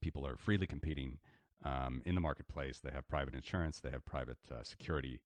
people 0.00 0.26
are 0.26 0.36
freely 0.36 0.66
competing 0.66 1.18
um, 1.64 2.02
in 2.04 2.14
the 2.14 2.20
marketplace. 2.20 2.80
They 2.82 2.90
have 2.92 3.08
private 3.08 3.34
insurance, 3.34 3.80
they 3.80 3.90
have 3.90 4.04
private 4.04 4.38
uh, 4.50 4.62
security, 4.62 5.20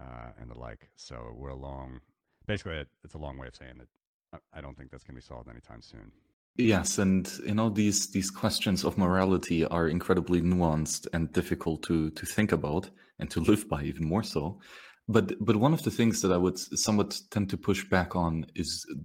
uh, 0.00 0.30
and 0.40 0.50
the 0.50 0.58
like. 0.58 0.90
So 0.96 1.34
we're 1.36 1.50
a 1.50 1.56
long, 1.56 2.00
basically, 2.46 2.84
it's 3.04 3.14
a 3.14 3.18
long 3.18 3.38
way 3.38 3.48
of 3.48 3.56
saying 3.56 3.78
that 3.78 4.40
I 4.52 4.60
don't 4.60 4.76
think 4.76 4.90
that's 4.90 5.04
going 5.04 5.14
to 5.14 5.22
be 5.22 5.26
solved 5.26 5.48
anytime 5.48 5.82
soon. 5.82 6.12
Yes, 6.58 6.98
and 6.98 7.30
you 7.46 7.54
know 7.54 7.68
these 7.68 8.10
these 8.12 8.30
questions 8.30 8.84
of 8.84 8.96
morality 8.96 9.66
are 9.66 9.88
incredibly 9.88 10.40
nuanced 10.40 11.06
and 11.12 11.30
difficult 11.32 11.82
to 11.82 12.10
to 12.10 12.26
think 12.26 12.52
about 12.52 12.88
and 13.18 13.30
to 13.30 13.40
live 13.50 13.68
by, 13.68 13.82
even 13.82 14.08
more 14.08 14.22
so. 14.22 14.58
But 15.06 15.34
but 15.38 15.56
one 15.56 15.74
of 15.74 15.82
the 15.82 15.90
things 15.90 16.22
that 16.22 16.32
I 16.32 16.38
would 16.38 16.58
somewhat 16.58 17.20
tend 17.30 17.50
to 17.50 17.58
push 17.58 17.84
back 17.84 18.16
on 18.16 18.46
is, 18.54 18.86
uh, 18.90 19.00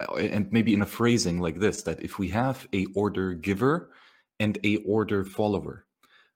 and 0.00 0.52
maybe 0.52 0.74
in 0.74 0.82
a 0.82 0.86
phrasing 0.86 1.40
like 1.40 1.58
this, 1.58 1.82
that 1.82 2.02
if 2.02 2.18
we 2.18 2.28
have 2.28 2.68
a 2.72 2.86
order 2.94 3.34
giver 3.34 3.90
and 4.38 4.58
a 4.64 4.76
order 4.78 5.24
follower, 5.24 5.86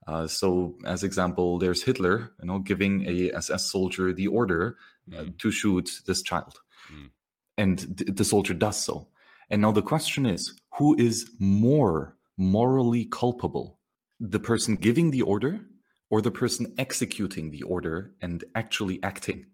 uh, 0.07 0.27
so, 0.27 0.77
as 0.85 1.05
example, 1.05 1.59
there's 1.59 1.83
Hitler, 1.83 2.33
you 2.41 2.47
know, 2.47 2.59
giving 2.59 3.07
a 3.07 3.31
SS 3.37 3.71
soldier 3.71 4.13
the 4.13 4.27
order 4.27 4.77
uh, 5.13 5.23
mm. 5.23 5.39
to 5.39 5.51
shoot 5.51 5.91
this 6.07 6.23
child, 6.23 6.59
mm. 6.93 7.11
and 7.59 7.79
th- 7.99 8.17
the 8.17 8.25
soldier 8.25 8.55
does 8.55 8.83
so. 8.83 9.09
And 9.51 9.63
now 9.63 9.73
the 9.73 9.83
question 9.83 10.27
is, 10.27 10.55
who 10.79 10.97
is 10.99 11.31
more 11.39 12.17
morally 12.37 13.05
culpable, 13.05 13.79
the 14.19 14.41
person 14.41 14.77
giving 14.77 15.11
the 15.11 15.23
order, 15.23 15.61
or 16.09 16.23
the 16.23 16.31
person 16.31 16.75
executing 16.79 17.51
the 17.51 17.63
order 17.63 18.15
and 18.23 18.43
actually 18.55 19.03
acting? 19.03 19.47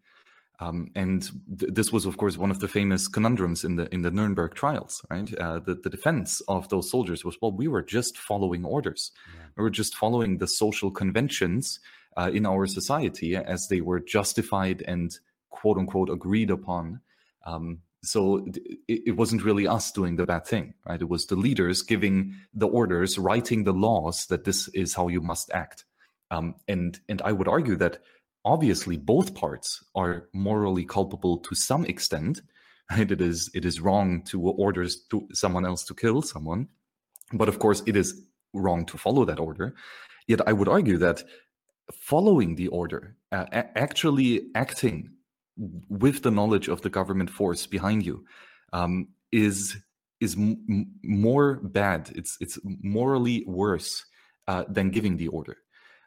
Um, 0.58 0.90
and 0.94 1.22
th- 1.58 1.74
this 1.74 1.92
was, 1.92 2.06
of 2.06 2.16
course, 2.16 2.38
one 2.38 2.50
of 2.50 2.60
the 2.60 2.68
famous 2.68 3.08
conundrums 3.08 3.64
in 3.64 3.76
the 3.76 3.92
in 3.92 4.02
the 4.02 4.10
Nuremberg 4.10 4.54
trials. 4.54 5.04
Right, 5.10 5.32
uh, 5.38 5.60
the 5.60 5.74
the 5.74 5.90
defense 5.90 6.40
of 6.48 6.68
those 6.68 6.90
soldiers 6.90 7.24
was, 7.24 7.36
well, 7.42 7.52
we 7.52 7.68
were 7.68 7.82
just 7.82 8.16
following 8.16 8.64
orders. 8.64 9.12
Yeah. 9.34 9.42
We 9.56 9.62
were 9.64 9.70
just 9.70 9.94
following 9.94 10.38
the 10.38 10.48
social 10.48 10.90
conventions 10.90 11.80
uh, 12.16 12.30
in 12.32 12.46
our 12.46 12.66
society 12.66 13.36
as 13.36 13.68
they 13.68 13.80
were 13.80 14.00
justified 14.00 14.82
and 14.82 15.16
quote 15.50 15.78
unquote 15.78 16.10
agreed 16.10 16.50
upon. 16.50 17.00
Um, 17.44 17.80
so 18.02 18.46
it, 18.88 19.02
it, 19.08 19.16
wasn't 19.16 19.44
really 19.44 19.66
us 19.66 19.90
doing 19.90 20.16
the 20.16 20.26
bad 20.26 20.46
thing, 20.46 20.74
right? 20.88 21.00
It 21.00 21.08
was 21.08 21.26
the 21.26 21.36
leaders 21.36 21.82
giving 21.82 22.34
the 22.54 22.68
orders, 22.68 23.18
writing 23.18 23.64
the 23.64 23.72
laws 23.72 24.26
that 24.26 24.44
this 24.44 24.68
is 24.68 24.94
how 24.94 25.08
you 25.08 25.20
must 25.20 25.50
act. 25.52 25.84
Um, 26.30 26.56
and 26.68 26.98
and 27.08 27.22
I 27.22 27.32
would 27.32 27.48
argue 27.48 27.76
that 27.76 27.98
obviously 28.46 28.96
both 28.96 29.34
parts 29.34 29.84
are 29.94 30.28
morally 30.32 30.86
culpable 30.86 31.38
to 31.38 31.54
some 31.54 31.84
extent 31.86 32.40
right? 32.92 33.10
It 33.10 33.20
is 33.20 33.50
it 33.54 33.64
is 33.64 33.80
wrong 33.80 34.22
to 34.30 34.40
order 34.40 34.86
to 35.10 35.28
someone 35.32 35.66
else 35.66 35.84
to 35.86 35.94
kill 35.94 36.22
someone 36.22 36.68
but 37.32 37.48
of 37.48 37.58
course 37.58 37.82
it 37.86 37.96
is 37.96 38.22
wrong 38.54 38.86
to 38.86 38.96
follow 38.96 39.24
that 39.26 39.40
order. 39.40 39.74
Yet 40.28 40.40
i 40.48 40.52
would 40.52 40.68
argue 40.68 40.98
that 40.98 41.22
following 41.92 42.56
the 42.56 42.68
order 42.68 43.16
uh, 43.32 43.46
actually 43.52 44.48
acting 44.54 45.10
with 45.88 46.22
the 46.22 46.30
knowledge 46.30 46.68
of 46.68 46.82
the 46.82 46.90
government 46.90 47.30
force 47.30 47.66
behind 47.66 48.04
you 48.04 48.24
um, 48.72 49.08
is 49.32 49.76
is 50.20 50.34
m- 50.36 50.86
more 51.04 51.56
bad. 51.62 52.10
It's 52.14 52.36
it's 52.40 52.58
morally 52.64 53.44
worse 53.46 54.04
uh, 54.48 54.64
than 54.68 54.90
giving 54.90 55.16
the 55.16 55.28
order. 55.28 55.56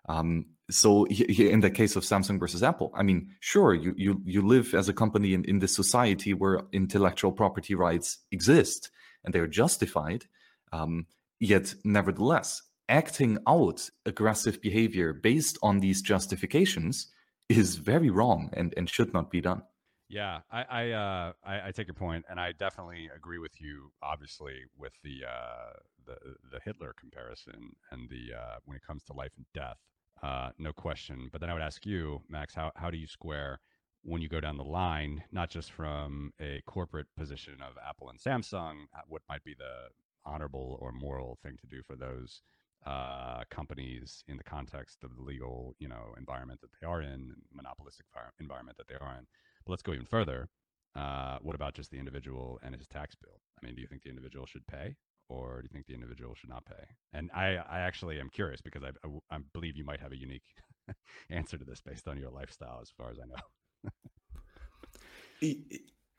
Um, 0.08 0.46
so 0.70 1.05
in 1.07 1.61
the 1.61 1.72
case 1.72 1.95
of 1.95 2.03
Samsung 2.03 2.39
versus 2.39 2.63
Apple, 2.63 2.91
I 2.95 3.03
mean, 3.03 3.36
sure, 3.39 3.74
you 3.74 3.93
you 3.97 4.22
you 4.26 4.41
live 4.41 4.74
as 4.74 4.89
a 4.89 4.93
company 4.93 5.34
in, 5.34 5.43
in 5.45 5.59
this 5.59 5.76
society 5.76 6.34
where 6.34 6.61
intellectual 6.72 7.32
property 7.32 7.76
rights 7.76 8.20
exist 8.32 8.91
and 9.24 9.34
they're 9.34 9.47
justified. 9.47 10.26
Um, 10.72 11.07
yet, 11.39 11.74
nevertheless, 11.84 12.61
acting 12.88 13.38
out 13.47 13.89
aggressive 14.05 14.61
behavior 14.61 15.13
based 15.13 15.57
on 15.63 15.80
these 15.80 16.01
justifications 16.01 17.07
is 17.47 17.76
very 17.76 18.09
wrong 18.09 18.49
and, 18.53 18.74
and 18.78 18.89
should 18.89 19.13
not 19.13 19.32
be 19.32 19.41
done. 19.41 19.63
Yeah, 20.07 20.39
I 20.51 20.63
I, 20.63 20.91
uh, 20.91 21.34
I, 21.43 21.67
I 21.67 21.72
take 21.72 21.88
your 21.88 21.93
point, 21.93 22.26
and 22.30 22.39
I 22.39 22.51
definitely 22.51 23.09
agree 23.15 23.38
with 23.38 23.61
you. 23.61 23.91
Obviously, 24.01 24.55
with 24.76 24.93
the 25.03 25.24
uh, 25.28 25.74
the 26.07 26.15
the 26.51 26.59
Hitler 26.65 26.95
comparison 26.99 27.76
and 27.91 28.09
the 28.09 28.36
uh, 28.36 28.55
when 28.65 28.76
it 28.76 28.82
comes 28.86 29.03
to 29.03 29.13
life 29.13 29.34
and 29.38 29.45
death, 29.53 29.78
uh, 30.24 30.49
no 30.57 30.74
question. 30.74 31.30
But 31.32 31.41
then 31.41 31.49
I 31.49 31.53
would 31.53 31.61
ask 31.61 31.86
you, 31.86 32.22
Max, 32.30 32.53
how, 32.53 32.72
how 32.76 32.89
do 32.89 32.97
you 32.97 33.07
square 33.07 33.59
when 34.03 34.22
you 34.22 34.30
go 34.30 34.39
down 34.39 34.57
the 34.57 34.63
line, 34.63 35.24
not 35.32 35.49
just 35.49 35.72
from 35.72 36.32
a 36.39 36.61
corporate 36.65 37.07
position 37.17 37.55
of 37.61 37.76
Apple 37.88 38.09
and 38.09 38.20
Samsung, 38.20 38.86
what 39.07 39.22
might 39.28 39.43
be 39.43 39.53
the 39.53 39.89
honorable 40.26 40.78
or 40.82 40.91
moral 40.91 41.38
thing 41.43 41.57
to 41.59 41.67
do 41.67 41.82
for 41.84 41.95
those 41.95 42.41
uh, 42.86 43.43
companies 43.49 44.24
in 44.28 44.38
the 44.38 44.43
context 44.43 45.03
of 45.03 45.15
the 45.15 45.22
legal, 45.22 45.76
you 45.80 45.88
know, 45.88 46.13
environment 46.17 46.61
that 46.61 46.70
they 46.80 46.88
are 46.88 47.01
in, 47.01 47.34
monopolistic 47.53 48.05
environment 48.39 48.78
that 48.78 48.88
they 48.88 48.95
are 48.95 49.15
in. 49.17 49.28
But 49.65 49.72
let's 49.72 49.84
go 49.84 49.93
even 49.93 50.05
further. 50.05 50.49
Uh, 50.95 51.38
what 51.41 51.55
about 51.55 51.74
just 51.74 51.91
the 51.91 51.99
individual 51.99 52.59
and 52.63 52.74
his 52.76 52.88
tax 52.88 53.15
bill? 53.15 53.41
I 53.61 53.65
mean, 53.65 53.76
do 53.76 53.82
you 53.82 53.88
think 53.88 54.03
the 54.03 54.09
individual 54.09 54.45
should 54.45 54.65
pay, 54.65 54.95
or 55.30 55.61
do 55.61 55.67
you 55.69 55.73
think 55.73 55.86
the 55.86 55.93
individual 55.93 56.36
should 56.36 56.49
not 56.49 56.65
pay? 56.65 56.84
And 57.13 57.30
I, 57.34 57.57
I 57.69 57.80
actually 57.80 58.19
am 58.19 58.30
curious 58.30 58.61
because 58.61 58.84
I, 58.84 58.89
I, 59.07 59.36
I 59.36 59.39
believe 59.53 59.77
you 59.77 59.86
might 59.86 60.01
have 60.01 60.11
a 60.11 60.17
unique 60.17 60.43
answer 61.30 61.57
to 61.57 61.63
this 61.63 61.82
based 61.82 62.07
on 62.07 62.17
your 62.17 62.32
lifestyle, 62.32 62.80
as 62.82 62.89
far 62.97 63.11
as 63.11 63.19
I 63.19 63.25
know. 63.25 63.36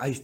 I, 0.00 0.16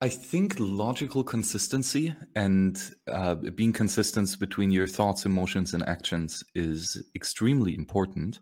I 0.00 0.08
think 0.08 0.54
logical 0.58 1.24
consistency 1.24 2.14
and 2.36 2.80
uh, 3.10 3.34
being 3.34 3.72
consistent 3.72 4.38
between 4.38 4.70
your 4.70 4.86
thoughts, 4.86 5.26
emotions, 5.26 5.74
and 5.74 5.82
actions 5.88 6.44
is 6.54 7.02
extremely 7.16 7.74
important. 7.74 8.38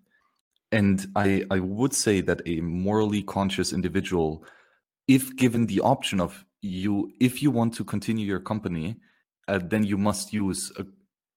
And 0.70 1.06
I, 1.16 1.44
I 1.50 1.60
would 1.60 1.94
say 1.94 2.20
that 2.22 2.42
a 2.44 2.60
morally 2.60 3.22
conscious 3.22 3.72
individual, 3.72 4.44
if 5.08 5.34
given 5.36 5.66
the 5.66 5.80
option 5.80 6.20
of 6.20 6.44
you, 6.60 7.10
if 7.20 7.42
you 7.42 7.50
want 7.50 7.72
to 7.74 7.84
continue 7.84 8.26
your 8.26 8.40
company, 8.40 8.96
uh, 9.48 9.60
then 9.62 9.84
you 9.84 9.96
must 9.96 10.32
use 10.32 10.72
a, 10.76 10.82
uh, 10.82 10.84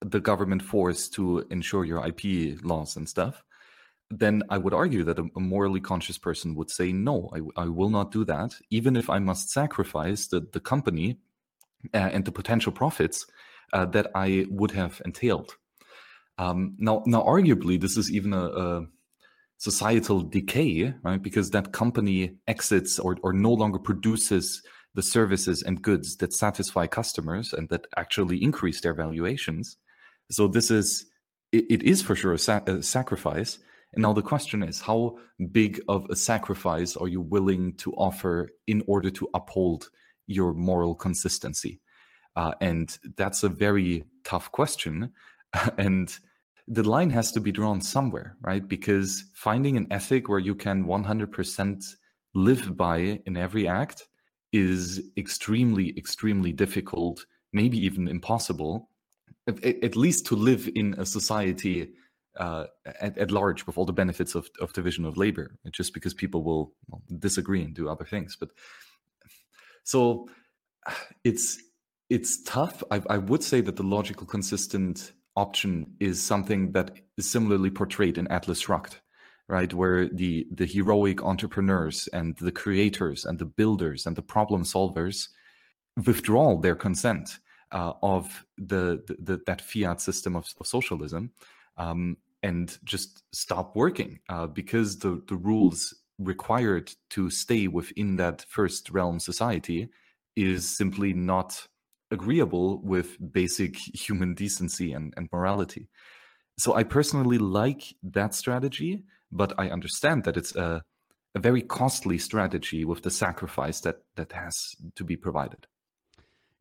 the 0.02 0.20
government 0.20 0.62
force 0.62 1.10
to 1.10 1.46
ensure 1.52 1.84
your 1.84 2.06
IP 2.08 2.64
laws 2.64 2.96
and 2.96 3.08
stuff, 3.10 3.44
then 4.10 4.44
I 4.50 4.58
would 4.58 4.74
argue 4.74 5.04
that 5.04 5.20
a, 5.20 5.26
a 5.36 5.40
morally 5.40 5.82
conscious 5.82 6.18
person 6.18 6.56
would 6.56 6.72
say, 6.72 6.92
no, 6.94 7.30
I, 7.34 7.64
I, 7.64 7.66
will 7.66 7.90
not 7.90 8.12
do 8.12 8.24
that, 8.26 8.56
even 8.70 8.96
if 8.96 9.10
I 9.10 9.20
must 9.20 9.50
sacrifice 9.50 10.28
the, 10.28 10.48
the 10.52 10.60
company 10.60 11.18
uh, 11.94 11.98
and 11.98 12.26
the 12.26 12.32
potential 12.32 12.72
profits 12.72 13.26
uh, 13.74 13.86
that 13.88 14.08
I 14.16 14.46
would 14.50 14.72
have 14.72 15.02
entailed. 15.06 15.56
Um, 16.38 16.76
now, 16.80 17.04
now, 17.06 17.22
arguably, 17.24 17.80
this 17.80 17.98
is 17.98 18.10
even 18.12 18.34
a, 18.34 18.46
a 18.46 18.88
societal 19.58 20.22
decay, 20.22 20.94
right? 21.04 21.22
Because 21.22 21.52
that 21.52 21.74
company 21.74 22.38
exits 22.48 22.98
or, 22.98 23.18
or 23.22 23.34
no 23.34 23.52
longer 23.52 23.78
produces 23.78 24.64
the 25.00 25.04
services 25.04 25.64
and 25.64 25.82
goods 25.82 26.18
that 26.18 26.34
satisfy 26.34 26.86
customers 26.86 27.54
and 27.54 27.70
that 27.70 27.88
actually 27.96 28.44
increase 28.44 28.82
their 28.82 28.94
valuations. 28.94 29.78
So 30.30 30.50
this 30.50 30.70
is 30.70 31.06
it, 31.54 31.64
it 31.70 31.84
is 31.84 32.02
for 32.02 32.18
sure 32.18 32.34
a, 32.34 32.38
sa- 32.38 32.66
a 32.68 32.84
sacrifice. 32.84 33.60
And 33.94 34.02
now 34.02 34.12
the 34.12 34.30
question 34.34 34.62
is, 34.62 34.82
how 34.82 35.18
big 35.54 35.80
of 35.88 36.06
a 36.10 36.18
sacrifice 36.18 36.98
are 36.98 37.08
you 37.08 37.22
willing 37.22 37.78
to 37.78 37.94
offer 37.94 38.50
in 38.68 38.84
order 38.88 39.10
to 39.12 39.30
uphold 39.34 39.90
your 40.28 40.54
moral 40.54 40.96
consistency? 40.96 41.80
Uh, 42.36 42.52
and 42.60 43.00
that's 43.16 43.44
a 43.44 43.50
very 43.66 44.04
tough 44.26 44.52
question. 44.52 45.14
and 45.78 46.20
the 46.68 46.84
line 46.84 47.10
has 47.12 47.32
to 47.32 47.40
be 47.40 47.54
drawn 47.54 47.80
somewhere, 47.80 48.36
right? 48.42 48.68
Because 48.68 49.24
finding 49.34 49.78
an 49.78 49.88
ethic 49.92 50.28
where 50.28 50.46
you 50.50 50.56
can 50.56 50.84
100% 50.84 51.86
live 52.36 52.76
by 52.76 53.22
in 53.26 53.38
every 53.38 53.66
act 53.66 54.09
is 54.52 55.02
extremely, 55.18 55.98
extremely 55.98 56.52
difficult, 56.52 57.26
maybe 57.54 57.78
even 57.78 58.08
impossible, 58.08 58.90
at, 59.48 59.64
at 59.64 59.96
least 59.96 60.26
to 60.28 60.36
live 60.36 60.70
in 60.76 60.96
a 60.98 61.06
society 61.06 61.94
uh, 62.38 62.66
at, 63.02 63.18
at, 63.18 63.32
large 63.32 63.66
with 63.66 63.78
all 63.78 63.86
the 63.86 63.94
benefits 63.94 64.36
of, 64.36 64.50
of 64.62 64.72
division 64.74 65.04
of 65.06 65.18
labor, 65.18 65.56
just 65.72 65.94
because 65.94 66.14
people 66.14 66.44
will 66.44 66.74
well, 66.88 67.02
disagree 67.18 67.62
and 67.62 67.74
do 67.74 67.90
other 67.90 68.06
things. 68.06 68.38
But 68.40 68.50
so 69.84 70.30
it's 71.24 71.60
it's 72.10 72.42
tough. 72.44 72.84
I, 72.92 73.02
I 73.10 73.18
would 73.18 73.44
say 73.44 73.62
that 73.62 73.76
the 73.76 73.84
logical, 73.84 74.26
consistent 74.26 75.12
option 75.36 75.96
is 76.00 76.22
something 76.22 76.72
that 76.72 76.92
is 77.18 77.30
similarly 77.30 77.70
portrayed 77.70 78.18
in 78.18 78.28
Atlas 78.28 78.60
Shrugged, 78.60 78.98
right? 79.50 79.74
Where 79.74 80.08
the 80.08 80.48
the 80.52 80.66
heroic 80.66 81.22
entrepreneurs 81.24 82.08
and 82.14 82.38
the 82.38 82.52
creators 82.52 83.26
and 83.26 83.38
the 83.38 83.46
builders 83.46 84.06
and 84.06 84.16
the 84.16 84.22
problem 84.22 84.64
solvers 84.64 85.28
withdraw 86.06 86.58
their 86.58 86.76
consent 86.76 87.40
uh, 87.72 87.94
of 88.02 88.46
the, 88.58 89.04
the, 89.20 89.42
that 89.46 89.62
fiat 89.62 90.00
system 90.02 90.36
of, 90.36 90.48
of 90.60 90.66
socialism 90.66 91.32
um, 91.78 92.16
and 92.42 92.78
just 92.84 93.24
stop 93.34 93.76
working 93.76 94.20
uh, 94.30 94.48
because 94.48 94.98
the 95.00 95.22
the 95.28 95.36
rules 95.36 95.94
required 96.20 96.92
to 97.10 97.30
stay 97.30 97.68
within 97.68 98.16
that 98.18 98.46
first 98.50 98.90
realm 98.92 99.20
society 99.20 99.90
is 100.36 100.78
simply 100.78 101.14
not 101.14 101.68
agreeable 102.12 102.82
with 102.82 103.18
basic 103.32 103.76
human 103.78 104.34
decency 104.34 104.94
and, 104.94 105.14
and 105.18 105.30
morality. 105.32 105.88
So 106.58 106.76
I 106.76 106.84
personally 106.84 107.38
like 107.38 107.84
that 108.04 108.36
strategy, 108.36 109.04
but 109.32 109.54
I 109.58 109.70
understand 109.70 110.24
that 110.24 110.38
it's 110.38 110.56
a, 110.56 110.84
a 111.36 111.40
very 111.40 111.62
costly 111.62 112.18
strategy 112.18 112.86
with 112.86 113.04
the 113.04 113.12
sacrifice 113.12 113.82
that 113.82 113.98
that 114.16 114.32
has 114.32 114.76
to 114.96 115.04
be 115.04 115.16
provided. 115.16 115.68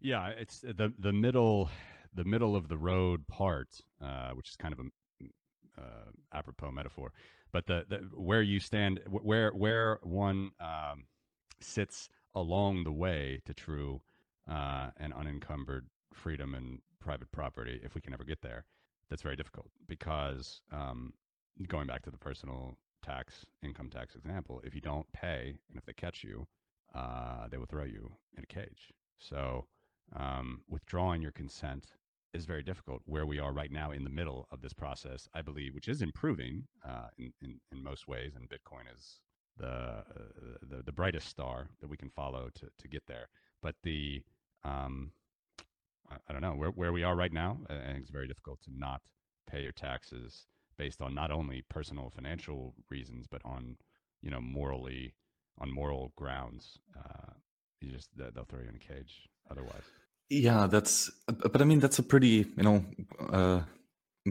Yeah, 0.00 0.28
it's 0.28 0.60
the 0.60 0.92
the 0.98 1.12
middle 1.12 1.70
the 2.14 2.24
middle 2.24 2.56
of 2.56 2.68
the 2.68 2.78
road 2.78 3.26
part, 3.28 3.68
uh, 4.02 4.30
which 4.30 4.48
is 4.48 4.56
kind 4.56 4.72
of 4.72 4.80
a 4.80 5.80
uh, 5.80 6.10
apropos 6.32 6.70
metaphor, 6.70 7.12
but 7.52 7.66
the, 7.66 7.84
the 7.88 7.96
where 8.14 8.42
you 8.42 8.60
stand, 8.60 9.00
where 9.08 9.50
where 9.50 9.98
one 10.02 10.50
um, 10.60 11.04
sits 11.60 12.08
along 12.34 12.84
the 12.84 12.92
way 12.92 13.40
to 13.46 13.54
true 13.54 14.00
uh, 14.50 14.90
and 14.98 15.12
unencumbered 15.12 15.86
freedom 16.12 16.54
and 16.54 16.80
private 17.00 17.30
property, 17.32 17.80
if 17.82 17.94
we 17.94 18.00
can 18.00 18.12
ever 18.12 18.24
get 18.24 18.42
there, 18.42 18.64
that's 19.08 19.22
very 19.22 19.36
difficult 19.36 19.70
because 19.86 20.60
um, 20.72 21.12
going 21.66 21.86
back 21.86 22.02
to 22.02 22.10
the 22.10 22.18
personal 22.18 22.76
tax, 23.02 23.46
income 23.62 23.90
tax 23.90 24.14
example, 24.14 24.60
if 24.64 24.74
you 24.74 24.80
don't 24.80 25.10
pay 25.12 25.54
and 25.68 25.78
if 25.78 25.84
they 25.84 25.92
catch 25.92 26.22
you, 26.22 26.46
uh, 26.94 27.48
they 27.50 27.56
will 27.56 27.66
throw 27.66 27.84
you 27.84 28.10
in 28.36 28.44
a 28.44 28.46
cage. 28.46 28.92
So 29.18 29.66
um, 30.14 30.60
withdrawing 30.68 31.22
your 31.22 31.32
consent 31.32 31.86
is 32.34 32.44
very 32.44 32.62
difficult. 32.62 33.02
Where 33.06 33.26
we 33.26 33.38
are 33.38 33.52
right 33.52 33.72
now 33.72 33.90
in 33.90 34.04
the 34.04 34.10
middle 34.10 34.46
of 34.50 34.60
this 34.60 34.72
process, 34.72 35.28
I 35.34 35.42
believe, 35.42 35.74
which 35.74 35.88
is 35.88 36.02
improving 36.02 36.64
uh, 36.86 37.08
in, 37.16 37.32
in, 37.42 37.60
in 37.72 37.82
most 37.82 38.06
ways, 38.06 38.32
and 38.36 38.48
Bitcoin 38.48 38.94
is 38.94 39.20
the, 39.58 39.66
uh, 39.66 40.02
the 40.62 40.82
the 40.84 40.92
brightest 40.92 41.28
star 41.28 41.68
that 41.80 41.88
we 41.88 41.96
can 41.96 42.10
follow 42.10 42.48
to 42.54 42.68
to 42.78 42.88
get 42.88 43.02
there. 43.06 43.28
But 43.62 43.74
the 43.82 44.22
um, 44.64 45.12
I, 46.10 46.16
I, 46.28 46.32
don't 46.32 46.42
know 46.42 46.52
where 46.52 46.70
where 46.70 46.92
we 46.92 47.02
are 47.02 47.16
right 47.16 47.32
now. 47.32 47.58
I 47.68 47.74
think 47.74 48.00
it's 48.00 48.10
very 48.10 48.28
difficult 48.28 48.60
to 48.62 48.70
not 48.76 49.00
pay 49.50 49.62
your 49.62 49.72
taxes 49.72 50.46
based 50.78 51.02
on 51.02 51.14
not 51.14 51.30
only 51.30 51.64
personal 51.68 52.10
financial 52.14 52.74
reasons, 52.90 53.26
but 53.30 53.42
on 53.44 53.76
you 54.22 54.30
know 54.30 54.40
morally 54.40 55.14
on 55.58 55.72
moral 55.72 56.12
grounds. 56.16 56.78
Uh, 56.96 57.32
you 57.80 57.92
just 57.92 58.08
they'll 58.16 58.44
throw 58.48 58.60
you 58.60 58.68
in 58.68 58.76
a 58.76 58.78
cage 58.78 59.28
otherwise. 59.50 59.84
Yeah, 60.30 60.66
that's. 60.66 61.10
But 61.26 61.60
I 61.60 61.64
mean, 61.64 61.80
that's 61.80 61.98
a 61.98 62.02
pretty 62.02 62.46
you 62.56 62.62
know. 62.62 62.84
Uh, 63.32 63.60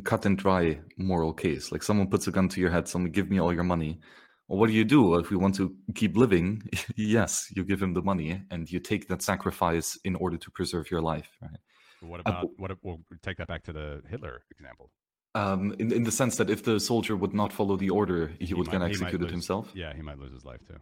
cut 0.04 0.28
and 0.28 0.38
dry 0.38 0.80
moral 0.98 1.34
case 1.34 1.72
like 1.72 1.82
someone 1.82 2.06
puts 2.06 2.28
a 2.28 2.32
gun 2.32 2.48
to 2.48 2.62
your 2.62 2.70
head 2.70 2.88
someone 2.88 3.10
give 3.10 3.32
me 3.32 3.40
all 3.40 3.52
your 3.52 3.64
money 3.64 4.00
well, 4.48 4.60
what 4.60 4.68
do 4.68 4.74
you 4.74 4.86
do 4.86 5.16
if 5.16 5.30
we 5.30 5.36
want 5.36 5.56
to 5.56 5.76
keep 5.94 6.16
living? 6.16 6.64
yes, 6.96 7.52
you 7.54 7.66
give 7.66 7.82
him 7.82 7.94
the 7.94 8.02
money 8.02 8.42
and 8.50 8.70
you 8.72 8.80
take 8.80 9.08
that 9.10 9.22
sacrifice 9.22 9.98
in 10.06 10.16
order 10.16 10.38
to 10.38 10.52
preserve 10.52 10.90
your 10.90 11.02
life, 11.02 11.30
right? 11.42 11.60
What 12.00 12.20
uh, 12.20 12.24
about 12.26 12.44
uh, 12.46 12.48
what? 12.58 12.72
We'll 12.82 13.02
take 13.22 13.38
that 13.38 13.48
back 13.48 13.64
to 13.64 13.74
the 13.74 14.02
Hitler 14.10 14.44
example. 14.52 14.92
Um, 15.36 15.76
in 15.78 15.92
in 15.92 16.04
the 16.04 16.12
sense 16.12 16.38
that 16.38 16.50
if 16.50 16.64
the 16.64 16.80
soldier 16.80 17.16
would 17.16 17.34
not 17.34 17.54
follow 17.54 17.78
the 17.78 17.90
order, 17.90 18.32
he, 18.40 18.48
he 18.48 18.54
would 18.54 18.72
get 18.72 18.82
executed 18.82 19.22
lose, 19.22 19.32
himself. 19.32 19.72
Yeah, 19.76 19.94
he 19.94 20.02
might 20.02 20.18
lose 20.18 20.34
his 20.34 20.46
life 20.46 20.66
too. 20.68 20.78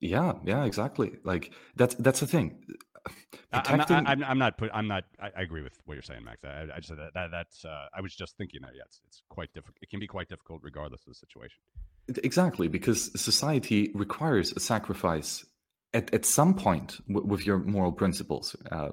Yeah, 0.00 0.32
yeah, 0.44 0.64
exactly. 0.64 1.12
Like 1.24 1.52
that's 1.76 1.94
that's 1.96 2.20
the 2.20 2.26
thing. 2.26 2.58
Protecting... 3.52 3.96
I'm, 3.96 4.04
not, 4.04 4.10
I'm, 4.10 4.24
I'm 4.24 4.38
not. 4.38 4.58
Put, 4.58 4.70
I'm 4.72 4.88
not. 4.88 5.04
I, 5.20 5.30
I, 5.36 5.42
agree 5.42 5.62
with 5.62 5.72
what 5.84 5.94
you're 5.94 6.02
saying, 6.02 6.24
Max. 6.24 6.44
I, 6.44 6.66
I 6.74 6.76
just 6.76 6.88
said 6.88 6.98
that, 6.98 7.14
that. 7.14 7.28
That's. 7.30 7.64
Uh, 7.64 7.86
I 7.96 8.00
was 8.00 8.14
just 8.14 8.36
thinking 8.36 8.60
that. 8.62 8.72
Yeah, 8.74 8.82
it's, 8.86 9.00
it's 9.06 9.22
quite 9.28 9.52
difficult. 9.52 9.76
It 9.82 9.90
can 9.90 10.00
be 10.00 10.06
quite 10.06 10.28
difficult 10.28 10.60
regardless 10.62 11.02
of 11.02 11.12
the 11.12 11.14
situation. 11.14 11.60
Exactly, 12.22 12.68
because 12.68 13.10
society 13.20 13.90
requires 13.94 14.52
a 14.52 14.60
sacrifice 14.60 15.44
at, 15.94 16.12
at 16.12 16.24
some 16.24 16.54
point 16.54 16.98
w- 17.08 17.26
with 17.26 17.46
your 17.46 17.58
moral 17.58 17.92
principles. 17.92 18.54
Uh, 18.70 18.90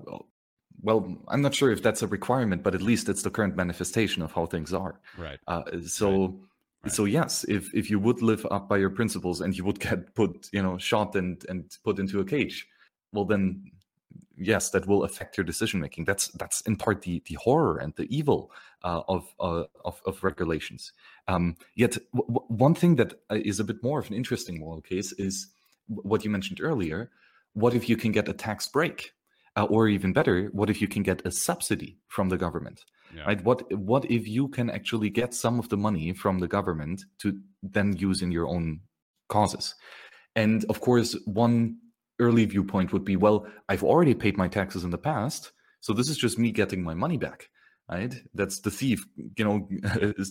well, 0.82 1.18
I'm 1.28 1.42
not 1.42 1.56
sure 1.56 1.72
if 1.72 1.82
that's 1.82 2.02
a 2.02 2.08
requirement, 2.08 2.64
but 2.64 2.76
at 2.76 2.82
least 2.82 3.10
it's 3.10 3.24
the 3.24 3.30
current 3.30 3.56
manifestation 3.56 4.22
of 4.22 4.32
how 4.32 4.46
things 4.46 4.74
are. 4.74 5.00
Right. 5.18 5.40
Uh, 5.48 5.64
so, 5.86 6.10
right. 6.10 6.34
Right. 6.84 6.94
so 6.94 7.06
yes, 7.06 7.44
if 7.46 7.74
if 7.74 7.90
you 7.90 8.00
would 8.00 8.22
live 8.22 8.46
up 8.52 8.70
by 8.70 8.78
your 8.78 8.92
principles 8.92 9.42
and 9.42 9.58
you 9.58 9.66
would 9.66 9.80
get 9.80 10.14
put, 10.16 10.50
you 10.52 10.62
know, 10.62 10.78
shot 10.78 11.16
and 11.16 11.44
and 11.50 11.76
put 11.84 12.00
into 12.00 12.20
a 12.20 12.26
cage, 12.26 12.68
well, 13.12 13.26
then 13.26 13.72
yes, 14.38 14.70
that 14.70 14.88
will 14.88 15.04
affect 15.04 15.38
your 15.38 15.44
decision 15.44 15.80
making. 15.80 16.06
That's 16.06 16.28
that's 16.30 16.62
in 16.62 16.76
part 16.76 17.02
the 17.02 17.22
the 17.26 17.36
horror 17.36 17.78
and 17.78 17.94
the 17.96 18.08
evil 18.16 18.52
uh, 18.84 19.02
of, 19.08 19.34
uh, 19.40 19.64
of, 19.84 20.02
of 20.06 20.24
regulations. 20.24 20.94
Um, 21.28 21.56
yet, 21.76 21.98
w- 22.14 22.46
one 22.48 22.76
thing 22.76 22.96
that 22.98 23.14
uh, 23.30 23.40
a 23.60 23.64
bit 23.64 23.84
more 23.84 24.00
of 24.00 24.10
an 24.10 24.16
interesting 24.16 24.60
moral 24.60 24.82
case 24.82 25.12
is 25.14 25.48
what 25.88 26.24
you 26.24 26.30
mentioned 26.30 26.62
earlier. 26.62 27.10
What 27.54 27.74
if 27.74 27.90
you 27.90 27.98
can 27.98 28.12
get 28.12 28.30
a 28.30 28.34
tax 28.34 28.68
break, 28.68 29.14
uh, 29.58 29.66
or 29.66 29.88
even 29.88 30.14
better, 30.14 30.50
what 30.54 30.70
if 30.70 30.82
you 30.82 30.88
can 30.88 31.04
get 31.04 31.26
a 31.26 31.32
subsidy 31.32 31.98
from 32.08 32.30
the 32.30 32.38
government? 32.38 32.86
Yeah. 33.16 33.24
Right? 33.24 33.44
What 33.44 33.72
what 33.74 34.06
if 34.06 34.28
you 34.28 34.48
can 34.50 34.70
actually 34.70 35.10
get 35.10 35.34
some 35.34 35.60
of 35.60 35.70
the 35.70 35.78
money 35.78 36.14
from 36.14 36.40
the 36.40 36.48
government 36.48 37.04
to 37.20 37.40
then 37.64 37.96
use 37.98 38.22
in 38.22 38.32
your 38.32 38.48
own 38.48 38.82
causes? 39.30 39.76
And 40.36 40.64
of 40.70 40.82
course, 40.82 41.18
one 41.26 41.78
early 42.20 42.46
viewpoint 42.46 42.94
would 42.94 43.06
be 43.06 43.16
well 43.16 43.48
i've 43.70 43.84
already 43.84 44.14
paid 44.14 44.38
my 44.38 44.48
taxes 44.48 44.84
in 44.84 44.90
the 44.90 44.98
past 44.98 45.52
so 45.82 45.94
this 45.94 46.10
is 46.10 46.18
just 46.18 46.40
me 46.40 46.52
getting 46.52 46.84
my 46.84 46.94
money 46.94 47.18
back 47.18 47.50
right 47.90 48.16
that's 48.34 48.60
the 48.62 48.72
thief 48.72 49.06
you 49.38 49.46
know 49.46 49.68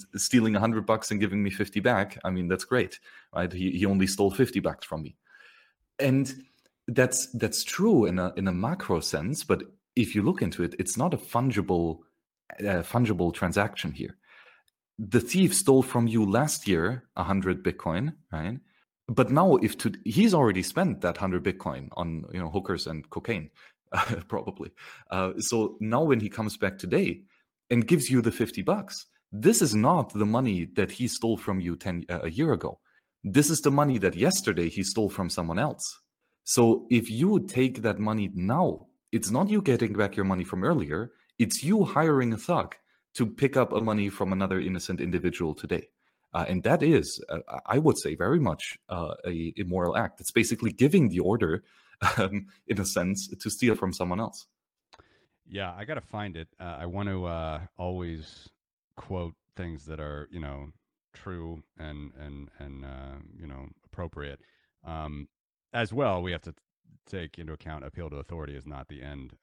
stealing 0.17 0.55
a 0.55 0.61
100 0.61 0.85
bucks 0.85 1.11
and 1.11 1.21
giving 1.21 1.43
me 1.43 1.51
50 1.51 1.81
back 1.81 2.19
i 2.25 2.31
mean 2.31 2.49
that's 2.49 2.65
great 2.65 2.99
right 3.35 3.53
he, 3.53 3.71
he 3.71 3.87
only 3.87 4.07
stole 4.07 4.31
50 4.31 4.61
bucks 4.61 4.85
from 4.85 5.03
me 5.03 5.17
and 5.99 6.35
that's 6.89 7.29
that's 7.33 7.65
true 7.65 8.07
in 8.07 8.19
a 8.19 8.33
in 8.37 8.49
a 8.49 8.53
macro 8.53 9.01
sense 9.01 9.43
but 9.43 9.63
if 9.97 10.15
you 10.15 10.23
look 10.23 10.43
into 10.43 10.63
it 10.63 10.75
it's 10.79 10.97
not 10.97 11.15
a 11.15 11.17
fungible 11.17 12.01
uh, 12.61 12.83
fungible 12.83 13.33
transaction 13.33 13.93
here. 13.93 14.17
The 14.99 15.21
thief 15.21 15.55
stole 15.55 15.83
from 15.83 16.07
you 16.07 16.25
last 16.25 16.67
year 16.67 17.05
100 17.15 17.63
bitcoin 17.63 18.15
right? 18.33 18.59
But 19.09 19.31
now 19.31 19.57
if 19.57 19.79
to, 19.79 19.93
he's 20.05 20.35
already 20.35 20.63
spent 20.63 21.01
that 21.03 21.17
100 21.17 21.45
bitcoin 21.45 21.89
on 21.93 22.25
you 22.33 22.41
know 22.41 22.51
hookers 22.51 22.87
and 22.87 23.09
cocaine 23.11 23.51
probably. 24.29 24.71
Uh, 25.11 25.33
so 25.39 25.77
now 25.81 26.03
when 26.03 26.21
he 26.21 26.29
comes 26.29 26.57
back 26.57 26.79
today 26.79 27.23
and 27.71 27.87
gives 27.87 28.11
you 28.11 28.23
the 28.23 28.33
50 28.33 28.63
bucks 28.63 29.07
this 29.33 29.61
is 29.61 29.75
not 29.75 30.13
the 30.15 30.25
money 30.25 30.69
that 30.77 30.93
he 30.93 31.09
stole 31.09 31.37
from 31.37 31.61
you 31.61 31.77
10 31.77 32.05
uh, 32.09 32.21
a 32.23 32.31
year 32.31 32.53
ago. 32.53 32.79
This 33.25 33.51
is 33.51 33.61
the 33.61 33.73
money 33.73 33.99
that 33.99 34.15
yesterday 34.15 34.69
he 34.69 34.85
stole 34.85 35.11
from 35.11 35.29
someone 35.29 35.59
else 35.59 36.01
so 36.47 36.87
if 36.91 37.11
you 37.11 37.41
take 37.47 37.83
that 37.83 37.99
money 37.99 38.31
now 38.35 38.87
it's 39.13 39.31
not 39.31 39.51
you 39.51 39.61
getting 39.61 39.93
back 39.93 40.17
your 40.17 40.25
money 40.25 40.45
from 40.45 40.65
earlier 40.65 41.13
it's 41.39 41.63
you 41.63 41.85
hiring 41.85 42.33
a 42.33 42.37
thug 42.39 42.75
to 43.13 43.27
pick 43.27 43.57
up 43.57 43.73
a 43.73 43.81
money 43.81 44.09
from 44.09 44.33
another 44.33 44.59
innocent 44.61 45.01
individual 45.01 45.55
today 45.55 45.89
uh, 46.37 46.45
and 46.49 46.63
that 46.65 46.83
is, 46.83 47.19
uh, 47.31 47.39
I 47.65 47.79
would 47.79 47.97
say, 47.97 48.15
very 48.15 48.39
much 48.39 48.79
uh, 48.91 49.15
a 49.27 49.55
immoral 49.57 49.97
act. 49.97 50.21
It's 50.21 50.33
basically 50.33 50.71
giving 50.71 51.09
the 51.09 51.21
order, 51.21 51.65
um, 52.19 52.49
in 52.67 52.79
a 52.79 52.85
sense, 52.85 53.29
to 53.29 53.49
steal 53.49 53.75
from 53.75 53.95
someone 53.95 54.21
else. 54.21 54.47
Yeah, 55.49 55.73
I 55.75 55.87
got 55.87 55.95
to 55.95 56.03
find 56.03 56.37
it. 56.37 56.49
Uh, 56.61 56.77
I 56.81 56.85
want 56.85 57.09
to 57.09 57.25
uh, 57.25 57.61
always 57.79 58.51
quote 58.97 59.35
things 59.57 59.87
that 59.87 59.99
are, 59.99 60.29
you 60.31 60.41
know, 60.41 60.73
true 61.15 61.63
and 61.79 62.13
and 62.21 62.51
and 62.59 62.85
uh, 62.85 63.17
you 63.41 63.47
know 63.47 63.69
appropriate. 63.87 64.41
Um, 64.85 65.29
as 65.73 65.93
well, 65.93 66.23
we 66.23 66.33
have 66.33 66.43
to 66.43 66.55
take 67.07 67.39
into 67.39 67.53
account 67.53 67.85
appeal 67.85 68.11
to 68.11 68.17
authority 68.17 68.57
is 68.57 68.67
not 68.67 68.89
the 68.89 69.03
end 69.03 69.37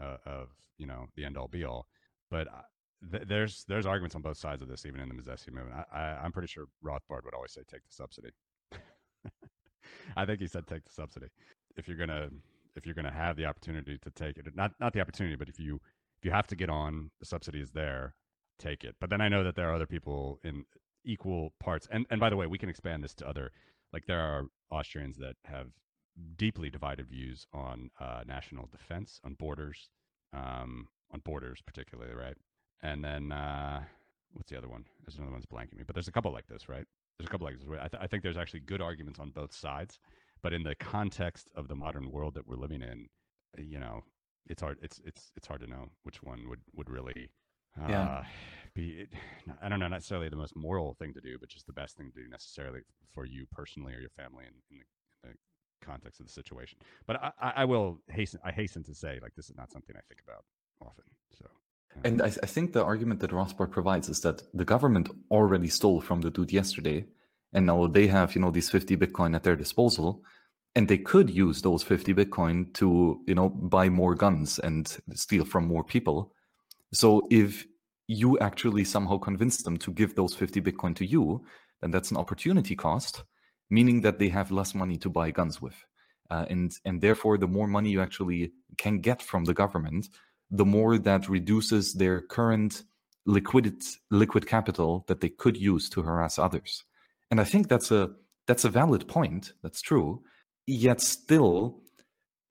uh, 0.00 0.16
of 0.24 0.50
you 0.78 0.86
know 0.86 1.08
the 1.16 1.24
end 1.24 1.36
all 1.36 1.48
be 1.48 1.64
all, 1.64 1.86
but 2.30 2.48
uh, 2.48 2.62
th- 3.10 3.24
there's 3.28 3.64
there's 3.68 3.86
arguments 3.86 4.14
on 4.14 4.22
both 4.22 4.36
sides 4.36 4.62
of 4.62 4.68
this, 4.68 4.86
even 4.86 5.00
in 5.00 5.08
the 5.08 5.14
Mazzetti 5.14 5.52
movement. 5.52 5.86
I, 5.92 6.18
I'm 6.22 6.32
pretty 6.32 6.48
sure 6.48 6.66
Rothbard 6.84 7.24
would 7.24 7.34
always 7.34 7.52
say 7.52 7.62
take 7.70 7.84
the 7.84 7.92
subsidy. 7.92 8.30
I 10.16 10.24
think 10.24 10.40
he 10.40 10.46
said 10.46 10.66
take 10.66 10.84
the 10.84 10.92
subsidy 10.92 11.26
if 11.76 11.88
you're 11.88 11.96
gonna 11.96 12.28
if 12.76 12.86
you're 12.86 12.94
gonna 12.94 13.12
have 13.12 13.36
the 13.36 13.46
opportunity 13.46 13.98
to 13.98 14.10
take 14.10 14.38
it. 14.38 14.46
Not 14.54 14.72
not 14.80 14.92
the 14.92 15.00
opportunity, 15.00 15.36
but 15.36 15.48
if 15.48 15.58
you 15.58 15.80
if 16.18 16.24
you 16.24 16.30
have 16.30 16.46
to 16.48 16.56
get 16.56 16.70
on, 16.70 17.10
the 17.20 17.26
subsidy 17.26 17.60
is 17.60 17.72
there. 17.72 18.14
Take 18.58 18.82
it. 18.82 18.96
But 19.00 19.10
then 19.10 19.20
I 19.20 19.28
know 19.28 19.44
that 19.44 19.54
there 19.54 19.70
are 19.70 19.74
other 19.74 19.86
people 19.86 20.40
in 20.42 20.64
equal 21.04 21.52
parts. 21.60 21.88
And 21.90 22.06
and 22.10 22.20
by 22.20 22.30
the 22.30 22.36
way, 22.36 22.46
we 22.46 22.58
can 22.58 22.68
expand 22.68 23.04
this 23.04 23.14
to 23.14 23.28
other 23.28 23.52
like 23.92 24.06
there 24.06 24.20
are 24.20 24.44
Austrians 24.70 25.16
that 25.18 25.36
have 25.44 25.68
deeply 26.36 26.70
divided 26.70 27.08
views 27.08 27.46
on 27.52 27.90
uh, 28.00 28.22
national 28.26 28.68
defense, 28.70 29.20
on 29.24 29.34
borders, 29.34 29.90
um, 30.32 30.88
on 31.12 31.20
borders 31.20 31.60
particularly, 31.64 32.12
right? 32.12 32.36
And 32.82 33.04
then 33.04 33.32
uh, 33.32 33.82
what's 34.32 34.50
the 34.50 34.58
other 34.58 34.68
one? 34.68 34.84
There's 35.04 35.16
another 35.16 35.32
one's 35.32 35.46
blanking 35.46 35.78
me, 35.78 35.84
but 35.86 35.94
there's 35.94 36.08
a 36.08 36.12
couple 36.12 36.32
like 36.32 36.46
this, 36.48 36.68
right? 36.68 36.84
There's 37.18 37.28
a 37.28 37.30
couple 37.30 37.46
like 37.46 37.58
this. 37.58 37.68
I, 37.70 37.88
th- 37.88 38.02
I 38.02 38.06
think 38.06 38.22
there's 38.22 38.36
actually 38.36 38.60
good 38.60 38.80
arguments 38.80 39.18
on 39.18 39.30
both 39.30 39.52
sides, 39.52 39.98
but 40.42 40.52
in 40.52 40.62
the 40.62 40.74
context 40.74 41.50
of 41.54 41.68
the 41.68 41.74
modern 41.74 42.10
world 42.10 42.34
that 42.34 42.46
we're 42.46 42.56
living 42.56 42.82
in, 42.82 43.08
you 43.56 43.80
know, 43.80 44.02
it's 44.46 44.62
hard. 44.62 44.78
It's 44.82 45.00
it's 45.04 45.30
it's 45.36 45.46
hard 45.46 45.60
to 45.60 45.66
know 45.66 45.90
which 46.04 46.22
one 46.22 46.48
would 46.48 46.60
would 46.74 46.88
really 46.88 47.28
uh, 47.82 47.88
yeah. 47.88 48.24
be. 48.74 49.06
I 49.62 49.68
don't 49.68 49.80
know 49.80 49.88
necessarily 49.88 50.28
the 50.28 50.36
most 50.36 50.56
moral 50.56 50.94
thing 50.94 51.12
to 51.14 51.20
do, 51.20 51.36
but 51.38 51.48
just 51.48 51.66
the 51.66 51.72
best 51.72 51.96
thing 51.96 52.10
to 52.14 52.22
do 52.22 52.28
necessarily 52.28 52.80
for 53.12 53.24
you 53.24 53.46
personally 53.52 53.94
or 53.94 54.00
your 54.00 54.10
family 54.10 54.44
in, 54.44 54.54
in, 54.70 54.82
the, 55.22 55.28
in 55.28 55.34
the, 55.34 55.86
context 55.86 56.20
of 56.20 56.26
the 56.26 56.32
situation. 56.32 56.78
But 57.06 57.22
I, 57.40 57.52
I, 57.56 57.64
will 57.64 58.00
hasten. 58.08 58.40
I 58.44 58.50
hasten 58.50 58.82
to 58.84 58.94
say, 58.94 59.18
like 59.22 59.34
this 59.36 59.48
is 59.48 59.56
not 59.56 59.70
something 59.70 59.94
I 59.96 60.00
think 60.08 60.20
about 60.26 60.44
often. 60.80 61.04
So. 61.38 61.46
And 62.04 62.22
I, 62.22 62.26
I, 62.26 62.46
think 62.46 62.72
the 62.72 62.84
argument 62.84 63.20
that 63.20 63.30
Rothbard 63.30 63.70
provides 63.70 64.08
is 64.08 64.20
that 64.20 64.42
the 64.54 64.64
government 64.64 65.10
already 65.30 65.68
stole 65.68 66.00
from 66.00 66.20
the 66.20 66.30
dude 66.30 66.52
yesterday, 66.52 67.06
and 67.52 67.66
now 67.66 67.86
they 67.86 68.06
have 68.08 68.34
you 68.34 68.40
know 68.40 68.50
these 68.50 68.70
50 68.70 68.96
Bitcoin 68.96 69.34
at 69.34 69.42
their 69.42 69.56
disposal, 69.56 70.22
and 70.74 70.88
they 70.88 70.98
could 70.98 71.30
use 71.30 71.62
those 71.62 71.82
50 71.82 72.14
Bitcoin 72.14 72.72
to 72.74 73.20
you 73.26 73.34
know 73.34 73.48
buy 73.48 73.88
more 73.88 74.14
guns 74.14 74.58
and 74.58 74.96
steal 75.14 75.44
from 75.44 75.66
more 75.66 75.84
people. 75.84 76.32
So 76.92 77.26
if 77.30 77.66
you 78.06 78.38
actually 78.38 78.84
somehow 78.84 79.18
convince 79.18 79.62
them 79.62 79.76
to 79.78 79.92
give 79.92 80.14
those 80.14 80.34
50 80.34 80.60
Bitcoin 80.62 80.96
to 80.96 81.04
you, 81.04 81.44
then 81.80 81.90
that's 81.90 82.10
an 82.10 82.16
opportunity 82.16 82.74
cost, 82.74 83.24
meaning 83.70 84.00
that 84.02 84.18
they 84.18 84.28
have 84.30 84.50
less 84.50 84.74
money 84.74 84.96
to 84.98 85.10
buy 85.10 85.30
guns 85.30 85.60
with. 85.60 85.84
Uh, 86.30 86.44
and 86.50 86.72
and 86.84 87.00
therefore, 87.00 87.38
the 87.38 87.46
more 87.46 87.66
money 87.66 87.90
you 87.90 88.02
actually 88.02 88.52
can 88.76 89.00
get 89.00 89.22
from 89.22 89.44
the 89.44 89.54
government, 89.54 90.08
the 90.50 90.64
more 90.64 90.98
that 90.98 91.28
reduces 91.28 91.94
their 91.94 92.20
current 92.20 92.82
liquid 93.26 93.82
liquid 94.10 94.46
capital 94.46 95.04
that 95.06 95.20
they 95.20 95.28
could 95.28 95.56
use 95.56 95.88
to 95.90 96.02
harass 96.02 96.38
others. 96.38 96.84
And 97.30 97.40
I 97.40 97.44
think 97.44 97.68
that's 97.68 97.90
a 97.90 98.10
that's 98.46 98.64
a 98.64 98.70
valid 98.70 99.08
point. 99.08 99.52
That's 99.62 99.80
true. 99.80 100.22
Yet 100.66 101.00
still, 101.00 101.80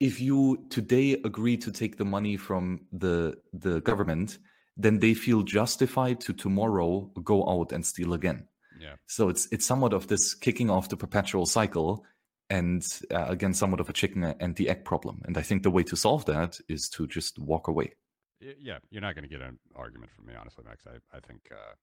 if 0.00 0.20
you 0.20 0.66
today 0.70 1.20
agree 1.24 1.56
to 1.56 1.72
take 1.72 1.96
the 1.96 2.04
money 2.04 2.36
from 2.36 2.80
the 2.92 3.36
the 3.52 3.80
government, 3.80 4.38
then 4.76 4.98
they 4.98 5.14
feel 5.14 5.42
justified 5.42 6.20
to 6.20 6.32
tomorrow 6.32 7.10
go 7.24 7.48
out 7.48 7.72
and 7.72 7.84
steal 7.84 8.12
again. 8.12 8.46
Yeah. 8.80 8.94
So 9.06 9.28
it's 9.28 9.48
it's 9.50 9.66
somewhat 9.66 9.92
of 9.92 10.06
this 10.06 10.34
kicking 10.34 10.70
off 10.70 10.88
the 10.88 10.96
perpetual 10.96 11.46
cycle 11.46 12.04
and 12.50 12.82
uh, 13.12 13.26
again 13.28 13.52
somewhat 13.52 13.80
of 13.80 13.88
a 13.88 13.92
chicken 13.92 14.24
and 14.24 14.56
the 14.56 14.68
egg 14.68 14.84
problem 14.84 15.22
and 15.26 15.36
i 15.36 15.42
think 15.42 15.62
the 15.62 15.70
way 15.70 15.82
to 15.82 15.96
solve 15.96 16.24
that 16.24 16.58
is 16.68 16.88
to 16.88 17.06
just 17.06 17.38
walk 17.38 17.68
away 17.68 17.92
yeah 18.40 18.78
you're 18.90 19.02
not 19.02 19.14
going 19.14 19.22
to 19.22 19.28
get 19.28 19.40
an 19.40 19.58
argument 19.76 20.10
from 20.10 20.26
me 20.26 20.32
honestly 20.38 20.64
max 20.66 20.84
i, 20.86 21.16
I 21.16 21.20
think 21.20 21.40
uh, 21.50 21.74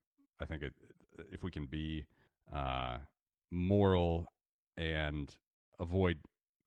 i 0.42 0.46
think 0.46 0.64
it, 0.64 0.74
if 1.32 1.44
we 1.44 1.52
can 1.52 1.66
be 1.66 2.06
uh, 2.54 2.98
moral 3.52 4.28
and 4.78 5.34
avoid 5.80 6.18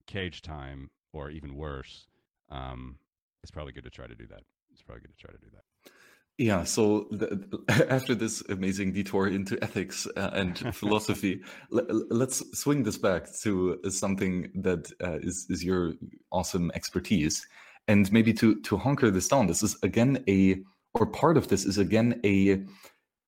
cage 0.06 0.42
time 0.42 0.90
or 1.12 1.30
even 1.30 1.56
worse 1.56 2.06
um, 2.50 2.98
it's 3.42 3.50
probably 3.50 3.72
good 3.72 3.84
to 3.84 3.90
try 3.90 4.06
to 4.06 4.14
do 4.14 4.26
that 4.26 4.42
it's 4.72 4.82
probably 4.82 5.02
good 5.02 5.16
to 5.16 5.24
try 5.24 5.32
to 5.32 5.38
do 5.38 5.50
that 5.52 5.92
yeah, 6.38 6.62
so 6.62 7.08
the, 7.10 7.48
after 7.90 8.14
this 8.14 8.42
amazing 8.48 8.92
detour 8.92 9.26
into 9.26 9.62
ethics 9.62 10.06
uh, 10.16 10.30
and 10.32 10.56
philosophy, 10.74 11.40
let's 11.70 12.42
swing 12.58 12.84
this 12.84 12.96
back 12.96 13.26
to 13.42 13.80
something 13.90 14.50
that 14.54 14.90
uh, 15.02 15.18
is 15.20 15.46
is 15.50 15.64
your 15.64 15.94
awesome 16.30 16.70
expertise, 16.76 17.44
and 17.88 18.10
maybe 18.12 18.32
to 18.34 18.60
to 18.62 18.76
hunker 18.76 19.10
this 19.10 19.26
down. 19.26 19.48
This 19.48 19.64
is 19.64 19.76
again 19.82 20.22
a 20.28 20.62
or 20.94 21.06
part 21.06 21.36
of 21.36 21.48
this 21.48 21.64
is 21.64 21.76
again 21.76 22.20
a 22.24 22.62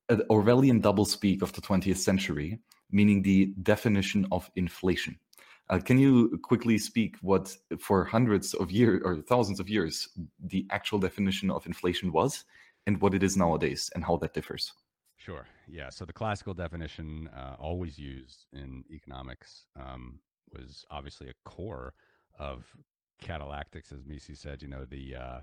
an 0.09 0.23
Orwellian 0.31 0.81
doublespeak 0.81 1.43
of 1.43 1.53
the 1.53 1.61
20th 1.61 1.99
century, 1.99 2.61
meaning 2.93 3.23
the 3.23 3.47
definition 3.63 4.27
of 4.31 4.51
inflation. 4.55 5.19
Uh, 5.71 5.79
can 5.79 5.99
you 5.99 6.39
quickly 6.43 6.77
speak 6.77 7.17
what, 7.23 7.57
for 7.79 8.05
hundreds 8.05 8.55
of 8.55 8.73
years 8.73 9.01
or 9.05 9.23
thousands 9.23 9.61
of 9.61 9.69
years, 9.69 10.09
the 10.45 10.67
actual 10.71 10.99
definition 10.99 11.49
of 11.51 11.65
inflation 11.65 12.11
was, 12.11 12.45
and 12.87 13.01
what 13.01 13.15
it 13.15 13.23
is 13.23 13.37
nowadays 13.37 13.91
and 13.95 14.05
how 14.05 14.17
that 14.17 14.35
differs. 14.35 14.73
Sure. 15.17 15.47
Yeah. 15.69 15.91
So 15.91 16.05
the 16.05 16.13
classical 16.13 16.55
definition, 16.55 17.29
uh, 17.29 17.57
always 17.59 17.99
used 17.99 18.47
in 18.53 18.85
economics, 18.91 19.67
um, 19.79 20.19
was 20.53 20.85
obviously 20.91 21.29
a 21.29 21.49
core 21.49 21.95
of 22.39 22.65
catallactics, 23.23 23.93
as 23.93 24.05
Mises 24.07 24.41
said. 24.41 24.63
You 24.63 24.69
know, 24.69 24.85
the 24.85 25.15
uh, 25.15 25.41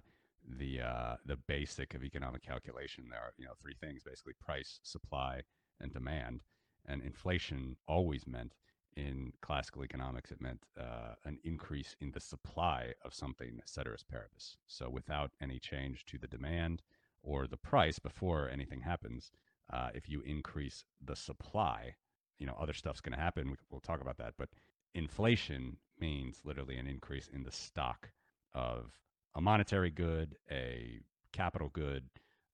the 0.57 0.81
uh, 0.81 1.15
the 1.25 1.37
basic 1.47 1.93
of 1.93 2.03
economic 2.03 2.41
calculation. 2.41 3.05
There 3.09 3.19
are 3.19 3.33
you 3.37 3.45
know 3.45 3.53
three 3.61 3.75
things 3.79 4.03
basically: 4.03 4.33
price, 4.41 4.79
supply, 4.83 5.41
and 5.79 5.93
demand. 5.93 6.41
And 6.89 7.01
inflation 7.03 7.75
always 7.87 8.25
meant 8.25 8.53
in 8.97 9.31
classical 9.41 9.83
economics, 9.83 10.31
it 10.31 10.41
meant 10.41 10.65
uh, 10.77 11.13
an 11.23 11.37
increase 11.43 11.95
in 12.01 12.11
the 12.11 12.19
supply 12.19 12.93
of 13.05 13.13
something, 13.13 13.61
ceteris 13.65 14.03
paribus. 14.03 14.57
So 14.67 14.89
without 14.89 15.31
any 15.41 15.59
change 15.59 16.03
to 16.07 16.17
the 16.17 16.27
demand, 16.27 16.81
or 17.27 17.47
the 17.47 17.57
price 17.57 17.99
before 17.99 18.49
anything 18.49 18.81
happens. 18.81 19.31
Uh, 19.71 19.89
if 19.93 20.09
you 20.09 20.21
increase 20.21 20.85
the 21.03 21.15
supply, 21.15 21.93
you 22.39 22.47
know, 22.47 22.55
other 22.59 22.73
stuff's 22.73 23.01
going 23.01 23.13
to 23.13 23.21
happen. 23.21 23.55
We'll 23.69 23.81
talk 23.81 24.01
about 24.01 24.17
that. 24.17 24.33
But 24.37 24.49
inflation 24.95 25.77
means 25.99 26.41
literally 26.45 26.77
an 26.77 26.87
increase 26.87 27.29
in 27.33 27.43
the 27.43 27.51
stock 27.51 28.09
of 28.53 28.91
a 29.35 29.41
monetary 29.41 29.91
good, 29.91 30.35
a 30.49 31.01
capital 31.33 31.69
good, 31.73 32.05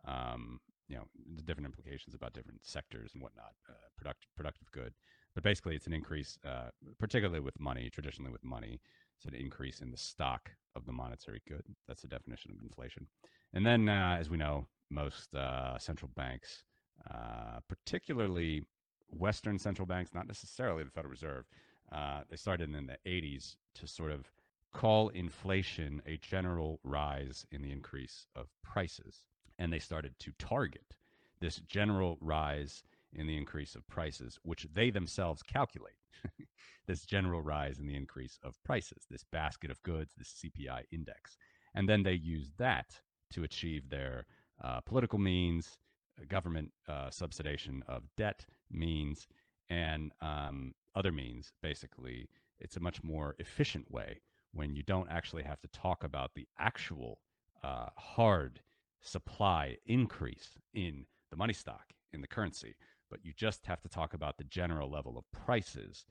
um, 0.06 0.60
you 0.88 0.96
know, 0.96 1.04
the 1.36 1.44
different 1.44 1.66
implications 1.66 2.16
about 2.16 2.34
different 2.34 2.60
sectors 2.64 3.12
and 3.14 3.22
whatnot, 3.22 3.54
uh, 3.70 3.74
productive, 3.98 4.30
productive 4.36 4.72
good. 4.72 4.94
But 5.36 5.44
basically, 5.44 5.76
it's 5.76 5.88
an 5.88 5.94
increase, 5.94 6.38
uh, 6.46 6.70
particularly 7.00 7.40
with 7.40 7.60
money, 7.60 7.90
traditionally 7.90 8.32
with 8.32 8.44
money, 8.44 8.80
it's 9.18 9.26
an 9.26 9.34
increase 9.34 9.82
in 9.82 9.90
the 9.90 9.98
stock 9.98 10.52
of 10.76 10.86
the 10.86 10.92
monetary 10.92 11.42
good. 11.48 11.64
That's 11.88 12.02
the 12.02 12.08
definition 12.08 12.52
of 12.52 12.64
inflation. 12.64 13.08
And 13.54 13.66
then, 13.66 13.90
uh, 13.90 14.18
as 14.20 14.30
we 14.30 14.38
know, 14.38 14.68
most 14.90 15.34
uh, 15.34 15.78
central 15.78 16.12
banks, 16.16 16.64
uh, 17.10 17.60
particularly 17.68 18.64
Western 19.10 19.58
central 19.60 19.86
banks, 19.86 20.14
not 20.14 20.28
necessarily 20.28 20.84
the 20.84 20.92
Federal 20.92 21.12
Reserve, 21.12 21.46
uh, 21.92 22.22
they 22.30 22.36
started 22.36 22.74
in 22.74 22.88
the 22.88 22.98
80s 23.06 23.56
to 23.76 23.88
sort 23.88 24.12
of 24.12 24.32
call 24.74 25.10
inflation 25.10 26.02
a 26.08 26.18
general 26.18 26.80
rise 26.84 27.46
in 27.52 27.62
the 27.62 27.72
increase 27.72 28.26
of 28.36 28.48
prices. 28.64 29.24
And 29.60 29.72
they 29.72 29.80
started 29.80 30.18
to 30.20 30.32
target 30.40 30.96
this 31.40 31.58
general 31.68 32.18
rise 32.22 32.84
in 33.16 33.28
the 33.28 33.38
increase 33.38 33.76
of 33.76 33.88
prices, 33.88 34.40
which 34.44 34.68
they 34.74 34.90
themselves 34.90 35.42
calculate. 35.44 35.96
this 36.88 37.06
general 37.06 37.42
rise 37.42 37.80
in 37.80 37.88
the 37.88 37.96
increase 37.96 38.40
of 38.44 38.62
prices, 38.64 39.06
this 39.10 39.24
basket 39.32 39.72
of 39.72 39.82
goods, 39.84 40.14
this 40.18 40.44
CPI 40.44 40.84
index. 40.92 41.38
And 41.76 41.88
then 41.88 42.04
they 42.04 42.14
use 42.14 42.50
that 42.58 43.00
to 43.34 43.44
achieve 43.44 43.90
their 43.90 44.26
uh, 44.64 44.82
political 44.82 45.20
means, 45.20 45.78
uh, 46.20 46.26
government 46.28 46.72
uh, 46.88 47.08
subsidization 47.08 47.82
of 47.88 48.04
debt 48.18 48.46
means, 48.72 49.28
and 49.70 50.12
um, 50.22 50.74
other 50.96 51.12
means. 51.12 51.52
Basically, 51.62 52.28
it's 52.60 52.78
a 52.78 52.82
much 52.82 53.04
more 53.04 53.36
efficient 53.40 53.90
way 53.92 54.20
when 54.54 54.76
you 54.76 54.84
don't 54.84 55.10
actually 55.10 55.44
have 55.44 55.60
to 55.62 55.68
talk 55.70 56.04
about 56.04 56.32
the 56.36 56.48
actual 56.60 57.20
uh, 57.64 57.88
hard 57.98 58.62
supply 59.02 59.78
increase 59.86 60.58
in 60.74 61.06
the 61.32 61.38
money 61.38 61.54
stock, 61.54 61.86
in 62.12 62.22
the 62.22 62.28
currency, 62.28 62.76
but 63.14 63.24
you 63.24 63.32
just 63.36 63.68
have 63.68 63.80
to 63.82 63.88
talk 63.88 64.16
about 64.16 64.38
the 64.40 64.44
general 64.46 64.90
level 64.90 65.20
of 65.20 65.24
prices. 65.32 66.04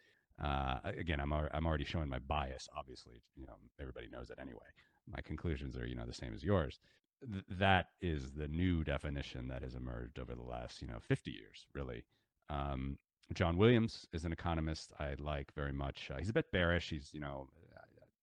Uh, 0.43 0.79
again, 0.85 1.19
I'm, 1.19 1.33
I'm 1.33 1.67
already 1.67 1.85
showing 1.85 2.09
my 2.09 2.21
bias. 2.21 2.69
Obviously, 2.77 3.23
you 3.35 3.45
know 3.45 3.55
everybody 3.81 4.07
knows 4.09 4.31
it 4.31 4.39
anyway. 4.41 4.71
My 5.13 5.21
conclusions 5.21 5.77
are 5.77 5.85
you 5.85 5.97
know 5.97 6.07
the 6.07 6.15
same 6.15 6.33
as 6.33 6.45
yours 6.45 6.79
th- 7.21 7.45
that 7.59 7.87
is 8.01 8.33
the 8.33 8.47
new 8.47 8.85
definition 8.85 9.49
that 9.49 9.63
has 9.63 9.75
emerged 9.75 10.21
over 10.21 10.35
the 10.37 10.43
last 10.43 10.81
you 10.81 10.87
know 10.87 10.99
50 11.01 11.33
years 11.33 11.67
really 11.75 12.05
um, 12.51 12.99
john 13.35 13.57
williams 13.57 14.07
is 14.13 14.25
an 14.25 14.33
economist 14.33 14.93
i 15.01 15.15
like 15.19 15.53
very 15.55 15.73
much 15.73 16.09
uh, 16.13 16.19
he's 16.19 16.29
a 16.29 16.33
bit 16.33 16.53
bearish 16.53 16.91
he's 16.91 17.11
you 17.13 17.21
know 17.21 17.49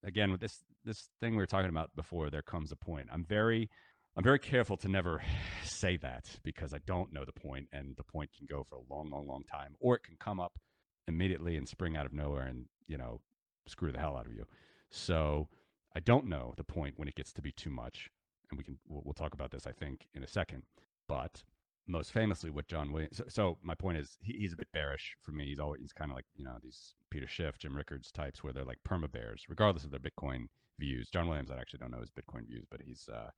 again 0.04 0.32
with 0.32 0.40
this 0.40 0.64
this 0.86 1.10
thing 1.20 1.32
we 1.32 1.38
were 1.38 1.46
talking 1.46 1.70
about 1.70 1.96
before, 1.96 2.30
there 2.30 2.42
comes 2.42 2.72
a 2.72 2.76
point. 2.76 3.08
I'm 3.12 3.24
very 3.24 3.70
I'm 4.18 4.24
very 4.24 4.40
careful 4.40 4.78
to 4.78 4.88
never 4.88 5.22
say 5.64 5.98
that 5.98 6.26
because 6.44 6.74
I 6.74 6.80
don't 6.86 7.14
know 7.14 7.26
the 7.26 7.32
point, 7.32 7.68
and 7.72 7.96
the 7.96 8.04
point 8.04 8.32
can 8.38 8.48
go 8.50 8.66
for 8.70 8.76
a 8.76 8.94
long, 8.94 9.10
long, 9.10 9.28
long 9.28 9.44
time, 9.44 9.76
or 9.80 9.96
it 9.96 10.04
can 10.04 10.18
come 10.20 10.40
up 10.40 10.60
immediately 11.08 11.56
and 11.56 11.68
spring 11.68 11.98
out 11.98 12.06
of 12.06 12.14
nowhere 12.14 12.44
and 12.44 12.66
you 12.88 12.98
know 12.98 13.20
screw 13.68 13.92
the 13.92 14.00
hell 14.00 14.18
out 14.18 14.26
of 14.26 14.34
you. 14.34 14.46
So 14.92 15.48
I 15.96 16.00
don't 16.00 16.28
know 16.28 16.54
the 16.58 16.64
point 16.64 16.96
when 16.98 17.08
it 17.08 17.16
gets 17.16 17.34
to 17.34 17.42
be 17.42 17.52
too 17.52 17.70
much, 17.70 18.10
and 18.50 18.58
we 18.58 18.64
can 18.64 18.78
we'll, 18.88 19.14
talk 19.14 19.34
about 19.34 19.52
this 19.52 19.68
I 19.68 19.72
think 19.72 20.08
in 20.14 20.24
a 20.24 20.28
second. 20.28 20.64
But 21.08 21.44
most 21.88 22.12
famously, 22.12 22.52
what 22.52 22.68
John 22.68 22.92
Williams. 22.92 23.18
So, 23.18 23.24
so 23.28 23.58
my 23.64 23.74
point 23.74 23.98
is, 23.98 24.18
he, 24.22 24.34
he's 24.34 24.54
a 24.54 24.58
bit 24.58 24.68
bearish 24.72 25.16
for 25.24 25.32
me. 25.32 25.46
He's 25.46 25.60
always 25.60 25.82
he's 25.82 25.94
kind 25.94 26.12
of 26.12 26.16
like 26.16 26.26
you 26.36 26.46
know 26.46 26.58
these 26.62 26.94
Peter 27.10 27.28
Schiff, 27.28 27.58
Jim 27.58 27.76
Rickards 27.76 28.12
types, 28.12 28.44
where 28.44 28.54
they're 28.54 28.64
like 28.64 28.80
perma 28.88 29.12
bears, 29.12 29.46
regardless 29.50 29.84
of 29.84 29.92
their 29.92 30.00
Bitcoin 30.00 30.48
views. 30.80 31.10
John 31.10 31.28
Williams, 31.28 31.52
I 31.52 31.60
actually 31.60 31.80
don't 31.80 31.92
know 31.92 32.02
his 32.02 32.12
Bitcoin 32.12 32.48
views, 32.48 32.66
but 32.70 32.82
he's 32.82 33.08
uh, 33.12 33.30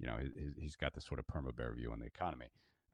you 0.00 0.06
know 0.06 0.16
he's, 0.20 0.54
he's 0.58 0.76
got 0.76 0.94
this 0.94 1.04
sort 1.04 1.20
of 1.20 1.26
perma 1.26 1.54
bear 1.54 1.72
view 1.72 1.92
on 1.92 2.00
the 2.00 2.06
economy, 2.06 2.46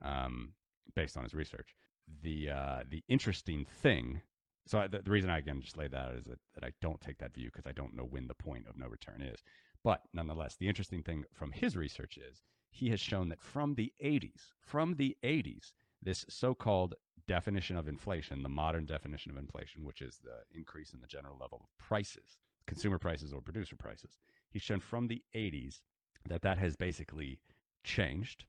um, 0.02 0.52
based 0.94 1.16
on 1.16 1.22
his 1.22 1.34
research. 1.34 1.74
The 2.22 2.50
uh, 2.50 2.80
the 2.88 3.02
interesting 3.08 3.66
thing. 3.82 4.22
So 4.66 4.80
I, 4.80 4.88
the, 4.88 5.00
the, 5.00 5.10
reason 5.12 5.30
I 5.30 5.38
again 5.38 5.60
just 5.60 5.76
lay 5.76 5.86
that 5.86 6.14
is 6.16 6.24
that, 6.24 6.40
that 6.54 6.64
I 6.64 6.72
don't 6.82 7.00
take 7.00 7.18
that 7.18 7.32
view 7.32 7.50
because 7.52 7.68
I 7.68 7.72
don't 7.72 7.94
know 7.94 8.02
when 8.02 8.26
the 8.26 8.34
point 8.34 8.66
of 8.68 8.76
no 8.76 8.88
return 8.88 9.22
is. 9.22 9.40
But 9.84 10.02
nonetheless, 10.12 10.56
the 10.56 10.66
interesting 10.66 11.04
thing 11.04 11.24
from 11.32 11.52
his 11.52 11.76
research 11.76 12.18
is 12.18 12.42
he 12.70 12.90
has 12.90 13.00
shown 13.00 13.28
that 13.28 13.40
from 13.40 13.76
the 13.76 13.92
80s, 14.04 14.50
from 14.60 14.96
the 14.96 15.16
80s, 15.22 15.72
this 16.02 16.26
so 16.28 16.54
called 16.54 16.94
definition 17.28 17.76
of 17.76 17.86
inflation, 17.86 18.42
the 18.42 18.48
modern 18.48 18.86
definition 18.86 19.30
of 19.30 19.38
inflation, 19.38 19.84
which 19.84 20.02
is 20.02 20.18
the 20.22 20.40
increase 20.56 20.92
in 20.92 21.00
the 21.00 21.06
general 21.06 21.36
level 21.40 21.60
of 21.62 21.78
prices, 21.78 22.38
consumer 22.66 22.98
prices 22.98 23.32
or 23.32 23.40
producer 23.40 23.76
prices, 23.76 24.18
he's 24.50 24.62
shown 24.62 24.80
from 24.80 25.06
the 25.06 25.22
80s 25.34 25.80
that 26.28 26.42
that 26.42 26.58
has 26.58 26.76
basically 26.76 27.38
changed. 27.84 28.44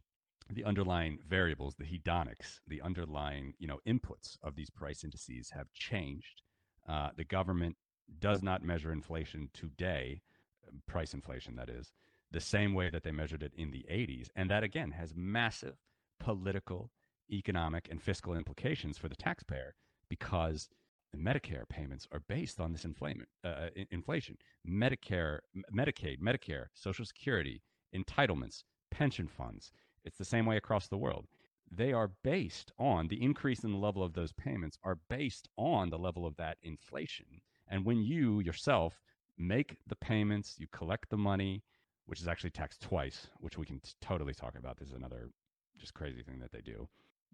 The 0.50 0.64
underlying 0.64 1.20
variables, 1.28 1.76
the 1.76 1.84
hedonics, 1.84 2.60
the 2.68 2.82
underlying 2.82 3.54
you 3.60 3.68
know 3.68 3.80
inputs 3.86 4.38
of 4.42 4.56
these 4.56 4.70
price 4.70 5.04
indices 5.04 5.52
have 5.52 5.72
changed. 5.74 6.42
Uh, 6.88 7.10
the 7.16 7.26
government 7.26 7.76
does 8.20 8.42
not 8.42 8.64
measure 8.64 8.92
inflation 8.92 9.50
today, 9.54 10.22
price 10.88 11.14
inflation 11.14 11.56
that 11.56 11.70
is, 11.70 11.92
the 12.32 12.40
same 12.40 12.74
way 12.74 12.90
that 12.90 13.04
they 13.04 13.12
measured 13.12 13.44
it 13.44 13.54
in 13.56 13.72
the 13.72 13.86
80s. 13.90 14.30
And 14.36 14.50
that, 14.50 14.64
again, 14.64 14.92
has 14.92 15.14
massive 15.16 15.76
political, 16.20 16.92
economic, 17.32 17.88
and 17.90 18.02
fiscal 18.02 18.36
implications 18.36 18.98
for 18.98 19.08
the 19.08 19.16
taxpayer 19.16 19.76
because 20.10 20.70
the 21.12 21.18
Medicare 21.18 21.68
payments 21.68 22.08
are 22.12 22.22
based 22.28 22.60
on 22.60 22.72
this 22.72 22.86
inflation. 22.86 23.26
Uh, 23.44 23.70
inflation. 23.92 24.38
Medicare, 24.68 25.40
Medicaid, 25.74 26.20
Medicare, 26.20 26.66
Social 26.74 27.06
Security, 27.06 27.62
entitlements, 27.96 28.64
pension 28.92 29.28
funds. 29.28 29.72
It's 30.04 30.18
the 30.18 30.26
same 30.26 30.46
way 30.46 30.58
across 30.58 30.88
the 30.88 30.98
world. 30.98 31.28
They 31.70 31.92
are 31.92 32.12
based 32.24 32.72
on 32.78 33.08
the 33.08 33.22
increase 33.22 33.64
in 33.64 33.72
the 33.72 33.78
level 33.78 34.04
of 34.04 34.14
those 34.14 34.32
payments 34.32 34.78
are 34.84 35.00
based 35.10 35.50
on 35.58 35.90
the 35.90 35.98
level 35.98 36.26
of 36.26 36.36
that 36.38 36.58
inflation. 36.64 37.42
And 37.68 37.86
when 37.86 38.02
you 38.02 38.40
yourself 38.40 39.02
make 39.38 39.78
the 39.88 39.96
payments, 39.96 40.56
you 40.58 40.68
collect 40.72 41.10
the 41.10 41.18
money, 41.18 41.64
which 42.06 42.22
is 42.22 42.28
actually 42.28 42.52
taxed 42.52 42.82
twice, 42.82 43.28
which 43.40 43.58
we 43.58 43.66
can 43.66 43.80
t- 43.80 43.92
totally 44.02 44.34
talk 44.34 44.58
about. 44.58 44.78
This 44.78 44.90
is 44.90 44.94
another 44.94 45.30
just 45.78 45.94
crazy 45.94 46.24
thing 46.24 46.40
that 46.40 46.52
they 46.52 46.62
do 46.62 46.88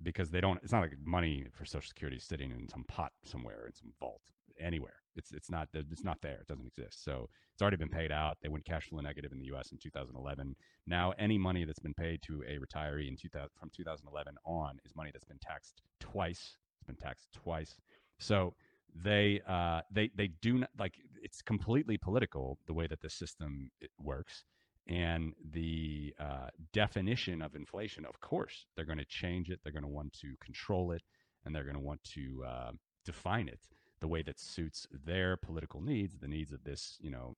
because 0.04 0.30
they 0.30 0.42
don't. 0.42 0.60
It's 0.64 0.72
not 0.72 0.82
like 0.82 0.94
money 1.04 1.46
for 1.52 1.66
Social 1.66 1.88
Security 1.88 2.20
sitting 2.20 2.52
in 2.52 2.68
some 2.70 2.84
pot 2.86 3.12
somewhere 3.24 3.66
in 3.68 3.74
some 3.74 3.94
vault 4.00 4.22
anywhere. 4.60 4.96
It's 5.16 5.32
it's 5.32 5.50
not 5.50 5.70
it's 5.74 6.04
not 6.04 6.18
there. 6.22 6.40
It 6.42 6.48
doesn't 6.48 6.66
exist. 6.66 7.04
So 7.04 7.30
it's 7.54 7.62
already 7.62 7.78
been 7.78 7.90
paid 7.90 8.12
out. 8.12 8.38
They 8.42 8.50
went 8.50 8.66
cash 8.66 8.90
flow 8.90 9.00
negative 9.02 9.32
in 9.32 9.40
the 9.40 9.46
U.S. 9.46 9.72
in 9.72 9.78
2011. 9.78 10.56
Now 10.88 11.14
any 11.18 11.38
money 11.38 11.66
that's 11.66 11.80
been 11.80 11.94
paid 11.94 12.22
to 12.24 12.44
a 12.48 12.58
retiree 12.58 13.08
in 13.08 13.16
2000 13.16 13.50
from 13.60 13.70
2011 13.76 14.36
on 14.46 14.80
is 14.86 14.96
money 14.96 15.12
that's 15.14 15.26
been 15.26 15.40
taxed 15.40 15.82
twice. 16.00 16.58
It's 16.78 16.88
been 16.88 16.96
taxed 16.96 17.28
twice. 17.34 17.76
So 18.20 18.56
they 18.96 19.42
uh, 19.48 19.82
they 19.92 20.10
they 20.16 20.30
do 20.42 20.60
not 20.60 20.70
like 20.78 20.96
it's 21.22 21.42
completely 21.42 21.98
political 21.98 22.58
the 22.68 22.74
way 22.74 22.88
that 22.88 23.02
the 23.02 23.10
system 23.10 23.72
works 24.00 24.44
and 24.88 25.34
the 25.52 26.14
uh, 26.20 26.50
definition 26.74 27.42
of 27.42 27.56
inflation, 27.56 28.06
of 28.06 28.20
course, 28.20 28.66
they're 28.76 28.86
going 28.86 28.98
to 28.98 29.06
change 29.06 29.50
it. 29.50 29.60
They're 29.64 29.72
going 29.72 29.84
to 29.84 29.90
want 29.90 30.14
to 30.22 30.36
control 30.42 30.92
it, 30.92 31.04
and 31.46 31.56
they're 31.56 31.64
going 31.64 31.76
to 31.76 31.82
want 31.82 32.04
to 32.16 32.44
uh, 32.46 32.72
define 33.06 33.48
it 33.48 33.62
the 34.02 34.08
way 34.08 34.22
that 34.22 34.40
suits 34.40 34.86
their 35.06 35.38
political 35.38 35.82
needs, 35.82 36.18
the 36.18 36.28
needs 36.28 36.52
of 36.52 36.64
this, 36.66 36.98
you 37.00 37.10
know, 37.10 37.38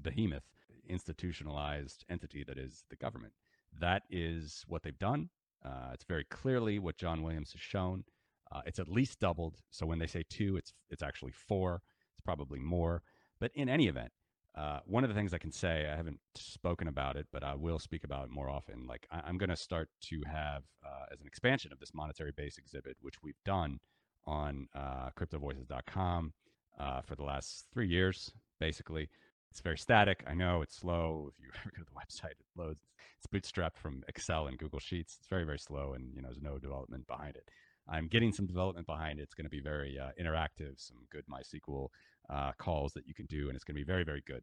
behemoth, 0.00 0.44
institutionalized 0.88 2.04
entity 2.08 2.44
that 2.44 2.58
is 2.58 2.84
the 2.90 2.96
government. 2.96 3.32
That 3.80 4.02
is 4.08 4.64
what 4.68 4.84
they've 4.84 4.98
done. 4.98 5.30
Uh, 5.64 5.90
it's 5.92 6.04
very 6.04 6.24
clearly 6.24 6.78
what 6.78 6.96
John 6.96 7.22
Williams 7.22 7.52
has 7.52 7.60
shown. 7.60 8.04
Uh, 8.52 8.60
it's 8.66 8.78
at 8.78 8.88
least 8.88 9.18
doubled. 9.18 9.56
So 9.70 9.86
when 9.86 9.98
they 9.98 10.06
say 10.06 10.22
two, 10.28 10.56
it's 10.56 10.72
it's 10.90 11.02
actually 11.02 11.32
four. 11.32 11.82
It's 12.12 12.20
probably 12.24 12.60
more. 12.60 13.02
But 13.40 13.50
in 13.54 13.68
any 13.68 13.88
event, 13.88 14.12
uh, 14.56 14.78
one 14.86 15.02
of 15.02 15.10
the 15.10 15.14
things 15.14 15.34
I 15.34 15.38
can 15.38 15.50
say, 15.50 15.88
I 15.92 15.96
haven't 15.96 16.20
spoken 16.36 16.86
about 16.86 17.16
it, 17.16 17.26
but 17.32 17.42
I 17.42 17.54
will 17.54 17.80
speak 17.80 18.04
about 18.04 18.26
it 18.26 18.30
more 18.30 18.48
often. 18.48 18.86
Like 18.86 19.06
I, 19.10 19.28
am 19.28 19.36
going 19.36 19.50
to 19.50 19.56
start 19.56 19.88
to 20.02 20.22
have 20.30 20.62
uh, 20.84 21.06
as 21.12 21.20
an 21.20 21.26
expansion 21.26 21.72
of 21.72 21.80
this 21.80 21.92
monetary 21.92 22.30
base 22.30 22.56
exhibit, 22.56 22.96
which 23.00 23.20
we've 23.22 23.42
done 23.44 23.80
on 24.26 24.68
uh, 24.74 25.10
cryptovoices.com 25.18 26.32
uh, 26.78 27.00
for 27.02 27.16
the 27.16 27.24
last 27.24 27.66
three 27.72 27.88
years, 27.88 28.32
basically. 28.60 29.08
It's 29.50 29.60
very 29.60 29.78
static. 29.78 30.24
I 30.26 30.34
know 30.34 30.62
it's 30.62 30.76
slow. 30.76 31.30
If 31.32 31.44
you 31.44 31.50
ever 31.60 31.72
go 31.76 31.82
to 31.82 31.90
the 31.90 31.98
website, 31.98 32.32
it 32.32 32.46
loads. 32.56 32.86
It's 33.18 33.26
bootstrapped 33.26 33.76
from 33.76 34.04
Excel 34.06 34.46
and 34.46 34.58
Google 34.58 34.80
Sheets. 34.80 35.16
It's 35.18 35.28
very, 35.28 35.44
very 35.44 35.58
slow, 35.58 35.94
and 35.94 36.14
you 36.14 36.22
know, 36.22 36.28
there's 36.28 36.42
no 36.42 36.58
development 36.58 37.06
behind 37.08 37.36
it. 37.36 37.48
I'm 37.88 38.06
getting 38.06 38.32
some 38.32 38.46
development 38.46 38.86
behind 38.86 39.18
it. 39.18 39.24
It's 39.24 39.34
going 39.34 39.44
to 39.44 39.50
be 39.50 39.60
very 39.60 39.98
uh, 39.98 40.10
interactive, 40.20 40.74
some 40.78 40.98
good 41.10 41.24
MySQL 41.30 41.88
uh, 42.30 42.52
calls 42.58 42.92
that 42.94 43.06
you 43.06 43.14
can 43.14 43.26
do, 43.26 43.48
and 43.48 43.56
it's 43.56 43.64
going 43.64 43.74
to 43.76 43.80
be 43.80 43.84
very, 43.84 44.04
very 44.04 44.22
good. 44.26 44.42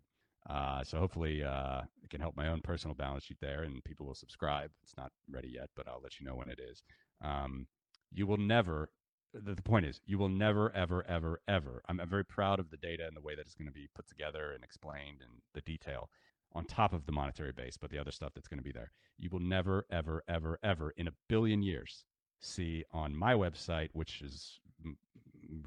Uh, 0.50 0.84
so 0.84 0.98
hopefully 0.98 1.44
uh, 1.44 1.82
it 2.04 2.10
can 2.10 2.20
help 2.20 2.36
my 2.36 2.48
own 2.48 2.62
personal 2.62 2.96
balance 2.96 3.26
sheet 3.26 3.38
there, 3.42 3.64
and 3.64 3.84
people 3.84 4.06
will 4.06 4.16
subscribe. 4.16 4.72
It's 4.84 4.98
not 4.98 5.12
ready 5.30 5.50
yet, 5.50 5.70
but 5.76 5.88
I'll 5.88 6.02
let 6.02 6.20
you 6.20 6.26
know 6.26 6.36
when 6.36 6.50
it 6.50 6.60
is. 6.60 6.84
Um, 7.24 7.68
you 8.12 8.26
will 8.26 8.38
never. 8.38 8.90
The, 9.34 9.56
the 9.56 9.62
point 9.62 9.86
is, 9.86 10.02
you 10.06 10.18
will 10.18 10.30
never, 10.30 10.76
ever, 10.76 11.06
ever, 11.08 11.42
ever. 11.48 11.82
I'm, 11.88 12.00
I'm 12.00 12.10
very 12.10 12.26
proud 12.26 12.60
of 12.60 12.70
the 12.70 12.78
data 12.78 13.06
and 13.08 13.16
the 13.16 13.22
way 13.22 13.36
that 13.36 13.46
it's 13.46 13.56
going 13.56 13.68
to 13.68 13.74
be 13.74 13.88
put 13.96 14.08
together 14.08 14.52
and 14.54 14.64
explained 14.64 15.20
and 15.22 15.42
the 15.54 15.62
detail 15.62 16.10
on 16.54 16.66
top 16.66 16.92
of 16.92 17.06
the 17.06 17.14
monetary 17.14 17.54
base, 17.54 17.78
but 17.78 17.90
the 17.90 17.98
other 17.98 18.12
stuff 18.12 18.34
that's 18.36 18.50
going 18.50 18.58
to 18.58 18.64
be 18.64 18.74
there. 18.74 18.92
You 19.18 19.30
will 19.32 19.40
never, 19.40 19.86
ever, 19.90 20.24
ever, 20.28 20.60
ever 20.64 20.92
in 20.98 21.08
a 21.08 21.14
billion 21.30 21.64
years 21.64 22.04
see 22.42 22.84
on 22.92 23.16
my 23.16 23.34
website, 23.34 23.90
which 23.94 24.22
is 24.22 24.60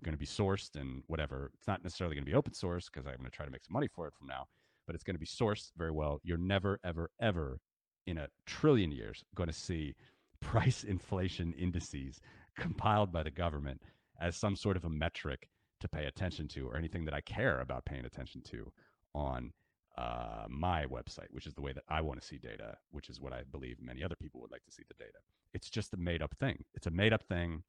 going 0.03 0.13
to 0.13 0.19
be 0.19 0.27
sourced 0.27 0.75
and 0.75 1.03
whatever. 1.07 1.51
It's 1.55 1.69
not 1.69 1.83
necessarily 1.83 2.17
going 2.17 2.25
to 2.25 2.31
be 2.31 2.37
open 2.37 2.55
source 2.55 2.89
because 2.89 3.07
I'm 3.07 3.17
going 3.17 3.31
to 3.31 3.37
try 3.37 3.47
to 3.47 3.53
make 3.53 3.65
some 3.65 3.75
money 3.75 3.89
for 3.89 4.07
it 4.07 4.15
from 4.19 4.27
now, 4.27 4.47
but 4.87 4.95
it's 4.95 5.05
going 5.05 5.17
to 5.17 5.21
be 5.21 5.27
sourced 5.27 5.71
very 5.77 5.91
well. 5.91 6.21
You're 6.23 6.39
never, 6.39 6.81
ever, 6.85 7.11
ever 7.21 7.61
in 8.07 8.19
a 8.19 8.29
trillion 8.47 8.93
years 8.93 9.25
going 9.35 9.49
to 9.49 9.55
see 9.55 9.95
price 10.41 10.85
inflation 10.85 11.55
indices 11.55 12.21
compiled 12.59 13.13
by 13.13 13.23
the 13.23 13.31
government 13.31 13.81
as 14.21 14.37
some 14.37 14.57
sort 14.57 14.77
of 14.77 14.85
a 14.85 14.91
metric 14.91 15.49
to 15.81 15.89
pay 15.89 16.07
attention 16.07 16.49
to 16.49 16.69
or 16.69 16.77
anything 16.77 17.05
that 17.05 17.15
I 17.15 17.21
care 17.21 17.61
about 17.61 17.85
paying 17.85 18.05
attention 18.05 18.43
to 18.51 18.71
on 19.15 19.53
uh, 19.97 20.45
my 20.49 20.87
website, 20.87 21.29
which 21.31 21.47
is 21.47 21.55
the 21.55 21.61
way 21.61 21.73
that 21.73 21.85
I 21.89 22.01
want 22.01 22.21
to 22.21 22.27
see 22.27 22.39
data, 22.39 22.77
which 22.91 23.09
is 23.09 23.21
what 23.21 23.33
I 23.33 23.43
believe 23.51 23.77
many 23.81 24.03
other 24.03 24.17
people 24.17 24.41
would 24.41 24.51
like 24.51 24.65
to 24.65 24.73
see 24.73 24.83
the 24.89 24.95
data. 24.95 25.19
It's 25.53 25.71
just 25.71 25.95
a 25.95 25.97
made 25.97 26.23
up 26.23 26.35
thing. 26.39 26.65
It's 26.75 26.87
a 26.87 26.91
made 26.91 27.13
up 27.13 27.23
thing. 27.23 27.63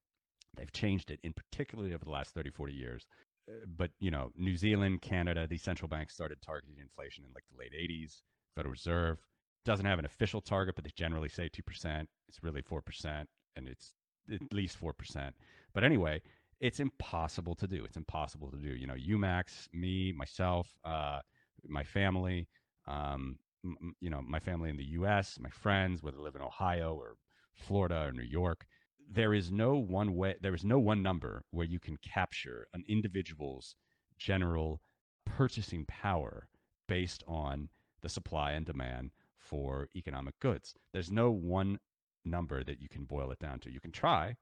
They've 0.58 0.72
changed 0.72 1.12
it 1.12 1.20
in 1.24 1.34
particularly 1.34 1.94
over 1.94 2.06
the 2.06 2.12
last 2.12 2.34
30, 2.34 2.52
40 2.52 2.74
years. 2.74 3.06
Uh, 3.50 3.54
but, 3.78 3.92
you 4.00 4.12
know, 4.12 4.32
New 4.36 4.58
Zealand, 4.58 5.02
Canada, 5.02 5.48
these 5.48 5.64
central 5.64 5.88
banks 5.88 6.14
started 6.14 6.42
targeting 6.42 6.78
inflation 6.80 7.24
in 7.26 7.32
like 7.34 7.44
the 7.52 7.58
late 7.60 7.74
80s. 7.74 8.22
Federal 8.56 8.72
Reserve 8.72 9.18
doesn't 9.66 9.86
have 9.86 10.00
an 10.00 10.06
official 10.06 10.42
target, 10.42 10.76
but 10.76 10.84
they 10.84 10.92
generally 10.96 11.30
say 11.30 11.50
2%. 11.50 12.08
It's 12.28 12.44
really 12.44 12.62
4%, 12.62 13.26
and 13.56 13.68
it's 13.68 13.94
at 14.32 14.54
least 14.54 14.78
4%. 14.80 15.32
But 15.74 15.84
anyway, 15.84 16.22
it's 16.60 16.80
impossible 16.80 17.56
to 17.56 17.68
do. 17.68 17.84
It's 17.84 17.98
impossible 17.98 18.50
to 18.52 18.58
do. 18.58 18.70
You 18.76 18.88
know, 18.88 18.96
UMax, 18.96 19.68
me, 19.74 20.12
myself, 20.12 20.70
uh, 20.86 21.20
my 21.68 21.84
family, 21.84 22.48
um, 22.88 23.38
m- 23.64 23.96
you 24.00 24.10
know, 24.10 24.22
my 24.22 24.40
family 24.40 24.70
in 24.70 24.78
the 24.78 24.86
U.S., 25.00 25.38
my 25.40 25.50
friends, 25.50 26.02
whether 26.02 26.18
they 26.18 26.24
live 26.24 26.36
in 26.36 26.42
Ohio 26.42 26.96
or 26.96 27.16
Florida 27.56 28.06
or 28.08 28.12
New 28.12 28.24
York. 28.24 28.66
There 29.12 29.34
is 29.34 29.52
no 29.52 29.76
one 29.76 30.16
way. 30.16 30.36
There 30.42 30.56
is 30.56 30.64
no 30.64 30.80
one 30.80 31.02
number 31.02 31.44
where 31.52 31.66
you 31.66 31.80
can 31.80 31.98
capture 31.98 32.68
an 32.74 32.84
individual's 32.88 33.76
general 34.18 34.82
purchasing 35.26 35.86
power 35.86 36.48
based 36.88 37.24
on 37.28 37.70
the 38.02 38.10
supply 38.10 38.52
and 38.52 38.66
demand 38.66 39.12
for 39.38 39.90
economic 39.96 40.40
goods. 40.40 40.76
There's 40.94 41.12
no 41.12 41.32
one 41.32 41.80
number 42.24 42.64
that 42.64 42.82
you 42.82 42.90
can 42.90 43.06
boil 43.06 43.32
it 43.32 43.40
down 43.40 43.60
to. 43.60 43.72
You 43.72 43.80
can 43.80 43.92
try, 43.92 44.36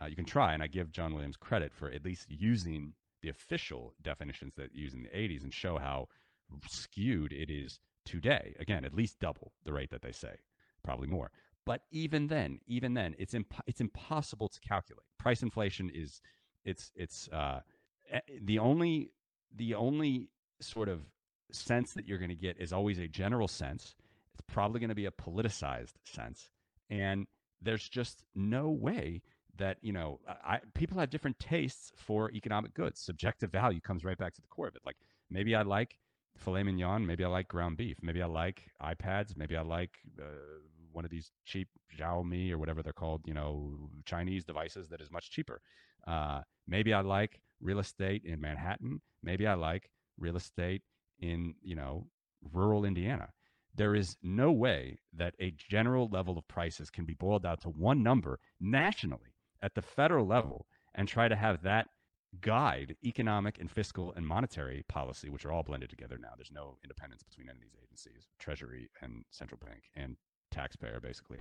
uh, 0.00 0.06
you 0.06 0.16
can 0.16 0.24
try, 0.24 0.52
and 0.52 0.62
I 0.62 0.66
give 0.66 0.92
John 0.92 1.14
Williams 1.14 1.36
credit 1.36 1.72
for 1.72 1.90
at 1.90 2.04
least 2.04 2.26
using 2.28 2.94
the 3.22 3.28
official 3.28 3.94
definitions 4.02 4.54
that 4.56 4.74
used 4.74 4.94
in 4.94 5.02
the 5.02 5.08
80s 5.10 5.42
and 5.42 5.52
show 5.52 5.78
how 5.78 6.08
skewed 6.68 7.32
it 7.32 7.50
is 7.50 7.78
today. 8.04 8.54
Again, 8.58 8.84
at 8.84 8.94
least 8.94 9.20
double 9.20 9.52
the 9.64 9.72
rate 9.72 9.90
that 9.90 10.02
they 10.02 10.12
say, 10.12 10.36
probably 10.82 11.06
more. 11.06 11.30
But 11.66 11.82
even 11.90 12.28
then, 12.28 12.60
even 12.66 12.94
then, 12.94 13.14
it's 13.18 13.34
imp- 13.34 13.62
it's 13.66 13.80
impossible 13.80 14.48
to 14.48 14.60
calculate. 14.60 15.04
Price 15.18 15.42
inflation 15.42 15.90
is 15.94 16.20
it's 16.64 16.90
it's 16.94 17.28
uh, 17.28 17.60
the 18.42 18.58
only 18.58 19.12
the 19.54 19.74
only 19.74 20.30
sort 20.60 20.88
of 20.88 21.00
sense 21.52 21.92
that 21.94 22.06
you're 22.06 22.18
going 22.18 22.30
to 22.30 22.34
get 22.34 22.60
is 22.60 22.72
always 22.72 22.98
a 22.98 23.08
general 23.08 23.48
sense. 23.48 23.94
It's 24.34 24.42
probably 24.52 24.80
going 24.80 24.90
to 24.90 24.94
be 24.94 25.06
a 25.06 25.10
politicized 25.10 25.94
sense, 26.04 26.48
and 26.88 27.26
there's 27.60 27.88
just 27.88 28.24
no 28.34 28.70
way 28.70 29.22
that 29.58 29.76
you 29.82 29.92
know 29.92 30.20
I, 30.26 30.60
people 30.74 30.98
have 30.98 31.10
different 31.10 31.38
tastes 31.38 31.92
for 31.96 32.30
economic 32.32 32.74
goods. 32.74 33.00
Subjective 33.00 33.50
value 33.50 33.80
comes 33.80 34.04
right 34.04 34.18
back 34.18 34.34
to 34.34 34.40
the 34.40 34.48
core 34.48 34.68
of 34.68 34.76
it. 34.76 34.82
Like 34.86 34.96
maybe 35.30 35.54
I 35.54 35.62
like 35.62 35.98
filet 36.36 36.62
mignon, 36.62 37.06
maybe 37.06 37.24
I 37.24 37.28
like 37.28 37.48
ground 37.48 37.76
beef, 37.76 37.98
maybe 38.02 38.22
I 38.22 38.26
like 38.26 38.70
iPads, 38.82 39.36
maybe 39.36 39.56
I 39.56 39.62
like 39.62 39.98
uh, 40.18 40.24
one 40.92 41.04
of 41.04 41.10
these 41.10 41.30
cheap 41.44 41.68
Xiaomi 41.98 42.50
or 42.50 42.58
whatever 42.58 42.82
they're 42.82 42.92
called, 42.92 43.22
you 43.26 43.34
know, 43.34 43.90
Chinese 44.04 44.44
devices 44.44 44.88
that 44.88 45.00
is 45.00 45.10
much 45.10 45.30
cheaper. 45.30 45.60
Uh, 46.06 46.40
maybe 46.66 46.92
I 46.92 47.00
like 47.00 47.40
real 47.60 47.78
estate 47.78 48.22
in 48.24 48.40
Manhattan. 48.40 49.00
Maybe 49.22 49.46
I 49.46 49.54
like 49.54 49.90
real 50.18 50.36
estate 50.36 50.82
in, 51.20 51.54
you 51.62 51.76
know, 51.76 52.06
rural 52.52 52.84
Indiana. 52.84 53.28
There 53.74 53.94
is 53.94 54.16
no 54.22 54.50
way 54.50 54.98
that 55.16 55.34
a 55.40 55.54
general 55.56 56.08
level 56.08 56.36
of 56.36 56.48
prices 56.48 56.90
can 56.90 57.04
be 57.04 57.14
boiled 57.14 57.42
down 57.44 57.58
to 57.58 57.68
one 57.68 58.02
number 58.02 58.40
nationally 58.60 59.34
at 59.62 59.74
the 59.74 59.82
federal 59.82 60.26
level 60.26 60.66
and 60.94 61.06
try 61.06 61.28
to 61.28 61.36
have 61.36 61.62
that 61.62 61.86
guide 62.40 62.96
economic 63.04 63.58
and 63.58 63.70
fiscal 63.70 64.12
and 64.16 64.26
monetary 64.26 64.84
policy, 64.88 65.28
which 65.28 65.44
are 65.44 65.52
all 65.52 65.62
blended 65.62 65.90
together 65.90 66.18
now. 66.20 66.30
There's 66.36 66.52
no 66.52 66.78
independence 66.82 67.22
between 67.22 67.48
any 67.48 67.58
of 67.58 67.62
these 67.62 67.76
agencies, 67.82 68.28
Treasury 68.38 68.88
and 69.02 69.24
central 69.30 69.60
bank 69.64 69.82
and 69.94 70.16
taxpayer, 70.50 71.00
basically. 71.00 71.38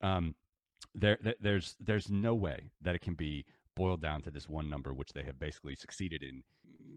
Um, 0.00 0.34
there, 0.94 1.18
there's 1.40 1.76
there's 1.80 2.10
no 2.10 2.34
way 2.34 2.70
that 2.82 2.94
it 2.94 3.00
can 3.00 3.14
be 3.14 3.44
boiled 3.74 4.02
down 4.02 4.22
to 4.22 4.30
this 4.30 4.48
one 4.48 4.68
number, 4.68 4.92
which 4.92 5.12
they 5.12 5.22
have 5.22 5.38
basically 5.38 5.74
succeeded 5.74 6.22
in 6.22 6.42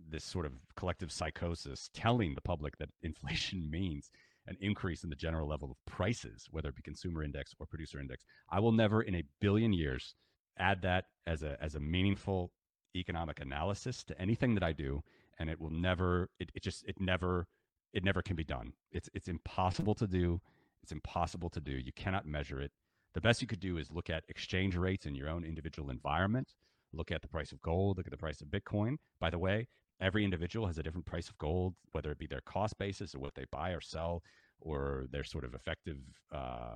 this 0.09 0.23
sort 0.23 0.45
of 0.45 0.53
collective 0.75 1.11
psychosis, 1.11 1.89
telling 1.93 2.35
the 2.35 2.41
public 2.41 2.77
that 2.77 2.89
inflation 3.03 3.69
means 3.69 4.09
an 4.47 4.57
increase 4.61 5.03
in 5.03 5.09
the 5.09 5.15
general 5.15 5.47
level 5.47 5.71
of 5.71 5.77
prices, 5.91 6.47
whether 6.51 6.69
it 6.69 6.75
be 6.75 6.81
consumer 6.81 7.23
index 7.23 7.55
or 7.59 7.65
producer 7.65 7.99
index. 7.99 8.23
I 8.49 8.59
will 8.59 8.71
never 8.71 9.01
in 9.01 9.15
a 9.15 9.23
billion 9.39 9.73
years 9.73 10.15
add 10.57 10.81
that 10.83 11.05
as 11.25 11.43
a 11.43 11.57
as 11.61 11.75
a 11.75 11.79
meaningful 11.79 12.51
economic 12.95 13.39
analysis 13.39 14.03
to 14.05 14.19
anything 14.21 14.53
that 14.55 14.63
I 14.63 14.71
do, 14.71 15.03
and 15.39 15.49
it 15.49 15.59
will 15.59 15.71
never. 15.71 16.29
It, 16.39 16.49
it 16.53 16.63
just 16.63 16.85
it 16.85 16.99
never 16.99 17.47
it 17.93 18.03
never 18.03 18.21
can 18.21 18.35
be 18.35 18.43
done. 18.43 18.73
It's 18.91 19.09
it's 19.13 19.27
impossible 19.27 19.95
to 19.95 20.07
do. 20.07 20.41
It's 20.85 20.91
impossible 20.91 21.49
to 21.49 21.59
do. 21.59 21.71
You 21.71 21.91
cannot 21.95 22.27
measure 22.27 22.61
it. 22.61 22.71
The 23.15 23.21
best 23.21 23.41
you 23.41 23.47
could 23.47 23.59
do 23.59 23.79
is 23.79 23.89
look 23.89 24.07
at 24.07 24.23
exchange 24.29 24.75
rates 24.75 25.07
in 25.07 25.15
your 25.15 25.29
own 25.29 25.43
individual 25.43 25.89
environment. 25.89 26.53
Look 26.93 27.11
at 27.11 27.23
the 27.23 27.27
price 27.27 27.51
of 27.51 27.59
gold. 27.63 27.97
Look 27.97 28.05
at 28.05 28.11
the 28.11 28.17
price 28.19 28.39
of 28.39 28.49
Bitcoin. 28.49 28.97
By 29.19 29.31
the 29.31 29.39
way, 29.39 29.67
every 29.99 30.23
individual 30.23 30.67
has 30.67 30.77
a 30.77 30.83
different 30.83 31.07
price 31.07 31.27
of 31.27 31.39
gold, 31.39 31.73
whether 31.93 32.11
it 32.11 32.19
be 32.19 32.27
their 32.27 32.41
cost 32.41 32.77
basis 32.77 33.15
or 33.15 33.19
what 33.19 33.33
they 33.33 33.45
buy 33.51 33.71
or 33.71 33.81
sell, 33.81 34.21
or 34.59 35.05
their 35.09 35.23
sort 35.23 35.43
of 35.43 35.55
effective 35.55 35.97
uh, 36.31 36.75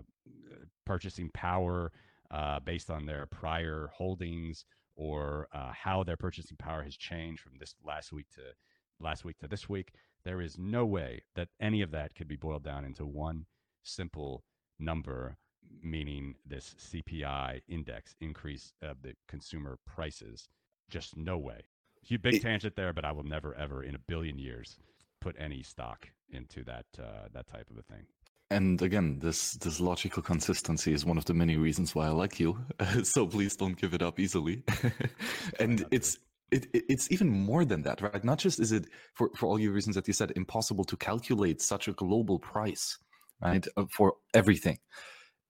purchasing 0.87 1.29
power 1.35 1.91
uh, 2.31 2.59
based 2.61 2.89
on 2.89 3.05
their 3.05 3.27
prior 3.27 3.91
holdings 3.93 4.65
or 4.95 5.47
uh, 5.53 5.71
how 5.71 6.03
their 6.03 6.17
purchasing 6.17 6.57
power 6.57 6.81
has 6.81 6.97
changed 6.97 7.41
from 7.43 7.53
this 7.59 7.75
last 7.85 8.11
week 8.11 8.25
to 8.33 8.41
last 8.99 9.23
week 9.23 9.37
to 9.37 9.47
this 9.47 9.69
week. 9.69 9.91
There 10.25 10.41
is 10.41 10.57
no 10.57 10.83
way 10.83 11.21
that 11.35 11.49
any 11.61 11.83
of 11.83 11.91
that 11.91 12.15
could 12.15 12.27
be 12.27 12.37
boiled 12.37 12.63
down 12.63 12.85
into 12.85 13.05
one 13.05 13.45
simple 13.83 14.43
number, 14.79 15.37
meaning 15.81 16.35
this 16.45 16.75
CPI 16.79 17.61
index 17.67 18.15
increase 18.21 18.73
of 18.81 19.01
the 19.01 19.13
consumer 19.27 19.77
prices. 19.85 20.47
Just 20.89 21.17
no 21.17 21.37
way. 21.37 21.65
Huge 22.01 22.21
big 22.21 22.41
tangent 22.41 22.75
there, 22.75 22.93
but 22.93 23.05
I 23.05 23.11
will 23.11 23.23
never 23.23 23.53
ever 23.55 23.83
in 23.83 23.95
a 23.95 23.99
billion 23.99 24.39
years 24.39 24.77
put 25.21 25.35
any 25.37 25.63
stock 25.63 26.07
into 26.31 26.63
that 26.63 26.85
uh, 26.97 27.27
that 27.33 27.47
type 27.47 27.69
of 27.69 27.77
a 27.77 27.81
thing. 27.81 28.05
And 28.51 28.81
again 28.81 29.19
this 29.19 29.53
this 29.53 29.79
logical 29.79 30.23
consistency 30.23 30.93
is 30.93 31.05
one 31.05 31.17
of 31.17 31.25
the 31.25 31.33
many 31.33 31.57
reasons 31.57 31.93
why 31.93 32.07
i 32.07 32.09
like 32.09 32.39
you. 32.39 32.57
So 33.03 33.27
please 33.27 33.55
don't 33.55 33.77
give 33.79 33.93
it 33.93 34.01
up 34.01 34.19
easily. 34.19 34.63
And 35.59 35.85
it's 35.91 36.17
it, 36.51 36.67
it's 36.73 37.11
even 37.11 37.29
more 37.29 37.63
than 37.63 37.83
that 37.83 38.01
right? 38.01 38.23
Not 38.23 38.39
just 38.39 38.59
is 38.59 38.71
it 38.71 38.85
for, 39.13 39.29
for 39.35 39.45
all 39.45 39.59
your 39.59 39.73
reasons 39.73 39.95
that 39.95 40.07
you 40.07 40.13
said 40.13 40.31
impossible 40.35 40.83
to 40.85 40.97
calculate 40.97 41.61
such 41.61 41.87
a 41.87 41.93
global 41.93 42.39
price 42.39 42.97
right 43.41 43.67
uh, 43.77 43.85
for 43.89 44.15
everything 44.33 44.77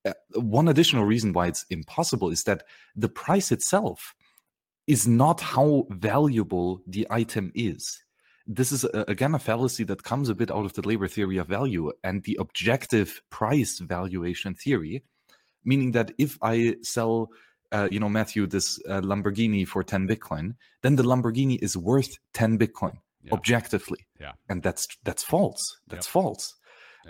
uh, 0.05 0.13
one 0.35 0.67
additional 0.67 1.05
reason 1.05 1.33
why 1.33 1.47
it's 1.47 1.65
impossible 1.69 2.29
is 2.29 2.43
that 2.43 2.63
the 2.95 3.09
price 3.09 3.51
itself 3.51 4.15
is 4.87 5.07
not 5.07 5.41
how 5.41 5.85
valuable 5.89 6.81
the 6.87 7.05
item 7.09 7.51
is 7.53 8.03
this 8.49 8.71
is 8.71 8.83
a, 8.83 9.05
again 9.07 9.35
a 9.35 9.39
fallacy 9.39 9.83
that 9.85 10.03
comes 10.03 10.27
a 10.27 10.35
bit 10.35 10.51
out 10.51 10.65
of 10.65 10.73
the 10.73 10.85
labor 10.85 11.07
theory 11.07 11.37
of 11.37 11.47
value 11.47 11.91
and 12.03 12.23
the 12.23 12.35
objective 12.39 13.21
price 13.29 13.77
valuation 13.77 14.55
theory, 14.55 15.03
meaning 15.63 15.91
that 15.91 16.11
if 16.17 16.37
I 16.41 16.75
sell, 16.81 17.29
uh, 17.71 17.87
you 17.91 17.99
know, 17.99 18.09
Matthew, 18.09 18.47
this 18.47 18.79
uh, 18.89 19.01
Lamborghini 19.01 19.67
for 19.67 19.83
10 19.83 20.07
Bitcoin, 20.07 20.55
then 20.81 20.95
the 20.95 21.03
Lamborghini 21.03 21.61
is 21.61 21.77
worth 21.77 22.17
10 22.33 22.57
Bitcoin 22.57 22.97
yeah. 23.23 23.33
objectively. 23.33 24.07
Yeah. 24.19 24.31
And 24.49 24.63
that's 24.63 24.87
that's 25.03 25.23
false. 25.23 25.77
That's 25.87 26.07
yep. 26.07 26.11
false. 26.11 26.55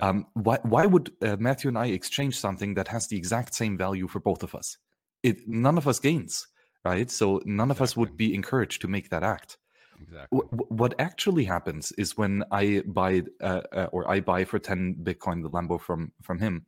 Um, 0.01 0.27
why 0.33 0.59
why 0.63 0.85
would 0.85 1.11
uh, 1.21 1.35
Matthew 1.39 1.69
and 1.69 1.77
I 1.77 1.87
exchange 1.87 2.39
something 2.39 2.73
that 2.75 2.87
has 2.87 3.07
the 3.07 3.17
exact 3.17 3.53
same 3.53 3.77
value 3.77 4.07
for 4.07 4.19
both 4.19 4.43
of 4.43 4.55
us? 4.55 4.77
It 5.23 5.47
none 5.47 5.77
of 5.77 5.87
us 5.87 5.99
gains, 5.99 6.47
right? 6.85 7.09
So 7.09 7.41
none 7.45 7.71
exactly. 7.71 7.71
of 7.71 7.81
us 7.81 7.97
would 7.97 8.17
be 8.17 8.33
encouraged 8.33 8.81
to 8.81 8.87
make 8.87 9.09
that 9.09 9.23
act. 9.23 9.57
Exactly. 10.01 10.39
what 10.69 10.93
actually 10.99 11.43
happens 11.43 11.91
is 11.97 12.17
when 12.17 12.43
I 12.51 12.83
buy 12.85 13.23
uh, 13.41 13.61
uh, 13.73 13.87
or 13.91 14.09
I 14.09 14.21
buy 14.21 14.45
for 14.45 14.57
10 14.57 14.95
Bitcoin 15.03 15.43
the 15.43 15.49
Lambo 15.49 15.79
from 15.79 16.11
from 16.21 16.39
him, 16.39 16.65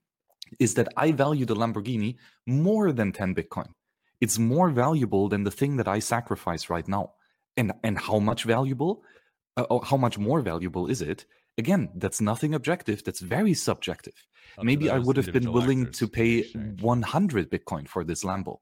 is 0.59 0.73
that 0.75 0.89
I 0.97 1.11
value 1.11 1.45
the 1.45 1.55
Lamborghini 1.55 2.17
more 2.45 2.91
than 2.91 3.11
10 3.11 3.35
Bitcoin. 3.35 3.69
It's 4.19 4.37
more 4.37 4.69
valuable 4.69 5.29
than 5.29 5.43
the 5.43 5.51
thing 5.51 5.77
that 5.77 5.87
I 5.87 5.99
sacrifice 5.99 6.69
right 6.69 6.87
now. 6.87 7.13
And 7.57 7.71
and 7.83 7.97
how 7.97 8.19
much 8.19 8.43
valuable? 8.43 9.03
Uh, 9.57 9.79
how 9.83 9.97
much 9.97 10.17
more 10.17 10.41
valuable 10.41 10.87
is 10.87 11.01
it? 11.01 11.25
Again, 11.61 11.83
that's 12.03 12.21
nothing 12.31 12.51
objective. 12.59 13.03
That's 13.05 13.23
very 13.37 13.53
subjective. 13.53 14.17
Up 14.57 14.63
Maybe 14.69 14.89
I 14.89 14.99
would 15.05 15.17
have 15.21 15.31
been 15.37 15.51
willing 15.57 15.91
to 15.99 16.07
pay 16.07 16.43
100 16.81 17.51
Bitcoin 17.55 17.87
for 17.87 18.03
this 18.03 18.23
Lambo 18.29 18.57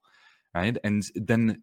right? 0.53 0.77
And 0.83 1.03
then 1.15 1.61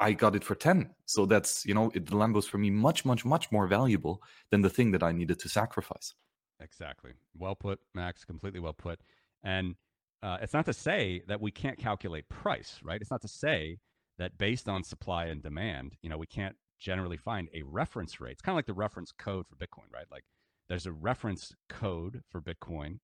I 0.00 0.12
got 0.12 0.36
it 0.36 0.44
for 0.44 0.54
10. 0.54 0.90
So 1.06 1.26
that's, 1.26 1.64
you 1.64 1.74
know, 1.74 1.90
it, 1.94 2.06
the 2.06 2.16
Lambo's 2.16 2.46
for 2.46 2.58
me 2.58 2.70
much, 2.70 3.04
much, 3.04 3.24
much 3.24 3.50
more 3.50 3.66
valuable 3.66 4.22
than 4.50 4.62
the 4.62 4.70
thing 4.70 4.90
that 4.92 5.02
I 5.02 5.12
needed 5.12 5.38
to 5.40 5.48
sacrifice. 5.48 6.14
Exactly. 6.60 7.12
Well 7.36 7.54
put, 7.54 7.80
Max. 7.94 8.24
Completely 8.24 8.60
well 8.60 8.72
put. 8.72 9.00
And 9.42 9.76
uh, 10.22 10.38
it's 10.42 10.52
not 10.52 10.66
to 10.66 10.72
say 10.72 11.22
that 11.28 11.40
we 11.40 11.50
can't 11.50 11.78
calculate 11.78 12.28
price, 12.28 12.80
right? 12.82 13.00
It's 13.00 13.10
not 13.10 13.22
to 13.22 13.28
say 13.28 13.78
that 14.18 14.36
based 14.36 14.68
on 14.68 14.82
supply 14.82 15.26
and 15.26 15.42
demand, 15.42 15.96
you 16.02 16.10
know, 16.10 16.18
we 16.18 16.26
can't 16.26 16.56
generally 16.78 17.16
find 17.16 17.48
a 17.54 17.62
reference 17.62 18.20
rate. 18.20 18.32
It's 18.32 18.42
kind 18.42 18.54
of 18.54 18.56
like 18.56 18.66
the 18.66 18.74
reference 18.74 19.12
code 19.12 19.46
for 19.46 19.56
Bitcoin, 19.56 19.92
right? 19.92 20.06
Like 20.10 20.24
there's 20.68 20.86
a 20.86 20.92
reference 20.92 21.54
code 21.68 22.22
for 22.30 22.40
Bitcoin 22.40 22.98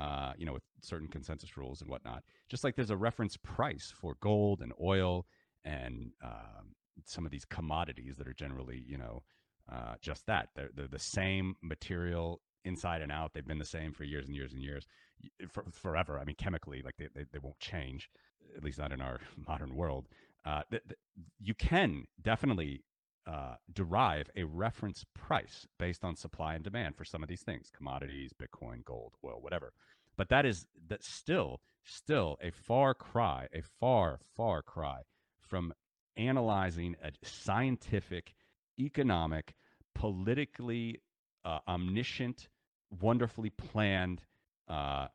uh, 0.00 0.32
you 0.38 0.46
know, 0.46 0.54
with 0.54 0.62
certain 0.80 1.08
consensus 1.08 1.58
rules 1.58 1.82
and 1.82 1.90
whatnot. 1.90 2.22
Just 2.48 2.64
like 2.64 2.74
there's 2.74 2.90
a 2.90 2.96
reference 2.96 3.36
price 3.36 3.92
for 3.94 4.16
gold 4.20 4.62
and 4.62 4.72
oil 4.80 5.26
and 5.62 6.12
um, 6.24 6.74
some 7.04 7.26
of 7.26 7.30
these 7.30 7.44
commodities 7.44 8.16
that 8.16 8.26
are 8.26 8.32
generally, 8.32 8.82
you 8.86 8.96
know, 8.96 9.22
uh, 9.70 9.94
just 10.00 10.24
that. 10.26 10.48
They're, 10.56 10.70
they're 10.74 10.88
the 10.88 10.98
same 10.98 11.54
material 11.62 12.40
inside 12.64 13.02
and 13.02 13.12
out. 13.12 13.32
They've 13.34 13.46
been 13.46 13.58
the 13.58 13.64
same 13.66 13.92
for 13.92 14.04
years 14.04 14.26
and 14.26 14.34
years 14.34 14.54
and 14.54 14.62
years, 14.62 14.86
for, 15.50 15.64
forever. 15.70 16.18
I 16.18 16.24
mean, 16.24 16.36
chemically, 16.36 16.80
like 16.82 16.96
they, 16.98 17.08
they, 17.14 17.26
they, 17.30 17.38
won't 17.38 17.60
change, 17.60 18.08
at 18.56 18.64
least 18.64 18.78
not 18.78 18.92
in 18.92 19.02
our 19.02 19.20
modern 19.46 19.74
world. 19.76 20.06
Uh, 20.46 20.62
th- 20.70 20.82
th- 20.88 20.98
you 21.42 21.52
can 21.52 22.04
definitely 22.22 22.84
uh, 23.30 23.54
derive 23.72 24.28
a 24.36 24.44
reference 24.44 25.04
price 25.14 25.66
based 25.78 26.04
on 26.04 26.16
supply 26.16 26.54
and 26.54 26.64
demand 26.64 26.96
for 26.96 27.04
some 27.04 27.22
of 27.22 27.28
these 27.28 27.42
things 27.42 27.70
commodities 27.76 28.32
bitcoin 28.32 28.84
gold 28.84 29.14
oil 29.24 29.38
whatever. 29.40 29.72
But 30.16 30.28
that 30.30 30.44
is 30.44 30.66
that 30.88 31.04
still 31.04 31.60
still 31.84 32.36
a 32.42 32.50
far 32.50 32.92
cry 32.94 33.46
a 33.54 33.62
far 33.62 34.18
far 34.36 34.62
cry 34.62 35.02
from 35.40 35.72
analyzing 36.16 36.96
a 37.04 37.10
scientific 37.22 38.34
economic 38.78 39.54
politically 39.94 41.00
uh, 41.44 41.60
omniscient 41.68 42.48
wonderfully 43.00 43.50
planned 43.50 44.22
uh, 44.68 45.06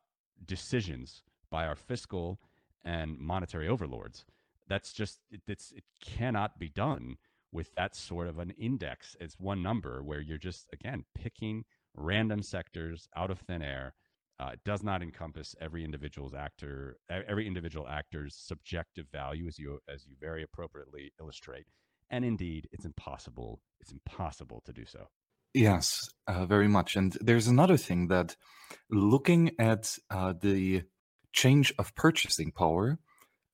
decisions 0.45 1.23
by 1.49 1.65
our 1.65 1.75
fiscal 1.75 2.39
and 2.83 3.19
monetary 3.19 3.67
overlords. 3.67 4.25
That's 4.67 4.93
just 4.93 5.19
it, 5.29 5.41
it's, 5.47 5.71
it 5.71 5.83
cannot 6.01 6.57
be 6.57 6.69
done 6.69 7.17
with 7.55 7.73
that 7.75 7.95
sort 7.95 8.27
of 8.27 8.37
an 8.37 8.51
index 8.51 9.15
It's 9.19 9.39
one 9.39 9.63
number 9.63 10.03
where 10.03 10.19
you're 10.19 10.37
just 10.37 10.67
again 10.73 11.05
picking 11.15 11.63
random 11.95 12.43
sectors 12.43 13.07
out 13.15 13.31
of 13.31 13.39
thin 13.39 13.61
air. 13.63 13.95
Uh, 14.37 14.49
it 14.53 14.59
does 14.65 14.83
not 14.83 15.01
encompass 15.01 15.55
every 15.61 15.85
individual's 15.85 16.33
actor, 16.33 16.97
every 17.09 17.47
individual 17.47 17.87
actor's 17.87 18.35
subjective 18.35 19.05
value, 19.09 19.47
as 19.47 19.57
you 19.57 19.79
as 19.87 20.05
you 20.05 20.15
very 20.19 20.43
appropriately 20.43 21.13
illustrate. 21.19 21.65
And 22.11 22.25
indeed, 22.25 22.67
it's 22.73 22.85
impossible. 22.85 23.61
It's 23.79 23.93
impossible 23.93 24.61
to 24.65 24.73
do 24.73 24.85
so. 24.85 25.07
Yes, 25.53 26.09
uh, 26.27 26.45
very 26.45 26.67
much. 26.67 26.97
And 26.97 27.17
there's 27.21 27.47
another 27.47 27.77
thing 27.77 28.09
that 28.09 28.35
looking 28.91 29.51
at 29.57 29.97
uh, 30.09 30.33
the 30.39 30.83
change 31.31 31.73
of 31.79 31.95
purchasing 31.95 32.51
power 32.51 32.99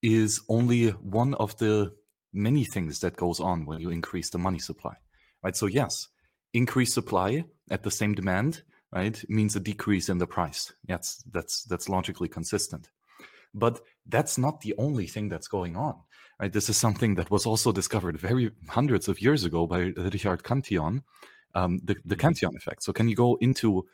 is 0.01 0.41
only 0.49 0.89
one 0.89 1.35
of 1.35 1.55
the 1.57 1.93
many 2.33 2.63
things 2.63 2.99
that 2.99 3.15
goes 3.15 3.39
on 3.39 3.65
when 3.65 3.79
you 3.79 3.89
increase 3.89 4.29
the 4.29 4.37
money 4.37 4.59
supply, 4.59 4.95
right? 5.43 5.55
So 5.55 5.65
yes, 5.65 6.07
increased 6.53 6.93
supply 6.93 7.45
at 7.69 7.83
the 7.83 7.91
same 7.91 8.13
demand, 8.13 8.63
right, 8.91 9.23
means 9.29 9.55
a 9.55 9.59
decrease 9.59 10.09
in 10.09 10.17
the 10.17 10.27
price. 10.27 10.73
That's 10.87 11.23
that's 11.31 11.63
that's 11.63 11.89
logically 11.89 12.27
consistent. 12.27 12.89
But 13.53 13.81
that's 14.05 14.37
not 14.37 14.61
the 14.61 14.73
only 14.77 15.07
thing 15.07 15.29
that's 15.29 15.47
going 15.47 15.75
on. 15.75 15.95
Right? 16.39 16.51
This 16.51 16.69
is 16.69 16.77
something 16.77 17.15
that 17.15 17.29
was 17.29 17.45
also 17.45 17.71
discovered 17.71 18.17
very 18.17 18.51
hundreds 18.67 19.07
of 19.07 19.21
years 19.21 19.43
ago 19.43 19.67
by 19.67 19.93
Richard 19.95 20.43
Cantillon, 20.43 21.03
um, 21.53 21.79
the, 21.83 21.95
the. 22.03 22.15
Cantillon 22.15 22.55
effect. 22.55 22.81
So 22.83 22.93
can 22.93 23.07
you 23.07 23.15
go 23.15 23.37
into 23.41 23.85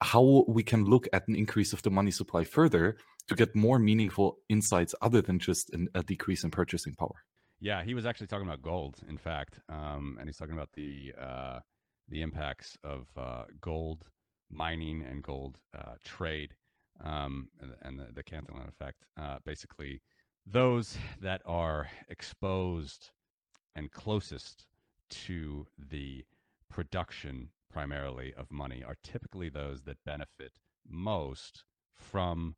how 0.00 0.44
we 0.46 0.62
can 0.62 0.84
look 0.84 1.08
at 1.12 1.26
an 1.28 1.34
increase 1.34 1.72
of 1.72 1.82
the 1.82 1.90
money 1.90 2.10
supply 2.10 2.44
further 2.44 2.96
to 3.28 3.34
get 3.34 3.54
more 3.54 3.78
meaningful 3.78 4.38
insights 4.48 4.94
other 5.00 5.22
than 5.22 5.38
just 5.38 5.70
an, 5.70 5.88
a 5.94 6.02
decrease 6.02 6.44
in 6.44 6.50
purchasing 6.50 6.94
power? 6.94 7.24
Yeah, 7.60 7.82
he 7.82 7.94
was 7.94 8.06
actually 8.06 8.28
talking 8.28 8.46
about 8.46 8.62
gold, 8.62 8.96
in 9.08 9.18
fact, 9.18 9.58
um, 9.68 10.16
and 10.20 10.28
he's 10.28 10.36
talking 10.36 10.54
about 10.54 10.72
the 10.74 11.12
uh, 11.20 11.58
the 12.08 12.22
impacts 12.22 12.78
of 12.84 13.08
uh, 13.16 13.44
gold 13.60 14.04
mining 14.50 15.02
and 15.02 15.22
gold 15.22 15.58
uh, 15.76 15.94
trade 16.04 16.54
um, 17.04 17.48
and, 17.60 17.72
and, 17.82 17.98
the, 17.98 18.12
the 18.14 18.22
Cantillon 18.22 18.66
effect. 18.66 19.04
Uh, 19.20 19.38
basically, 19.44 20.00
those 20.46 20.96
that 21.20 21.42
are 21.44 21.88
exposed 22.08 23.10
and 23.76 23.92
closest 23.92 24.66
to 25.10 25.66
the 25.90 26.24
production 26.70 27.50
primarily 27.70 28.32
of 28.36 28.50
money 28.50 28.82
are 28.86 28.96
typically 29.02 29.48
those 29.48 29.82
that 29.82 29.98
benefit 30.06 30.52
most 30.88 31.64
from 31.94 32.54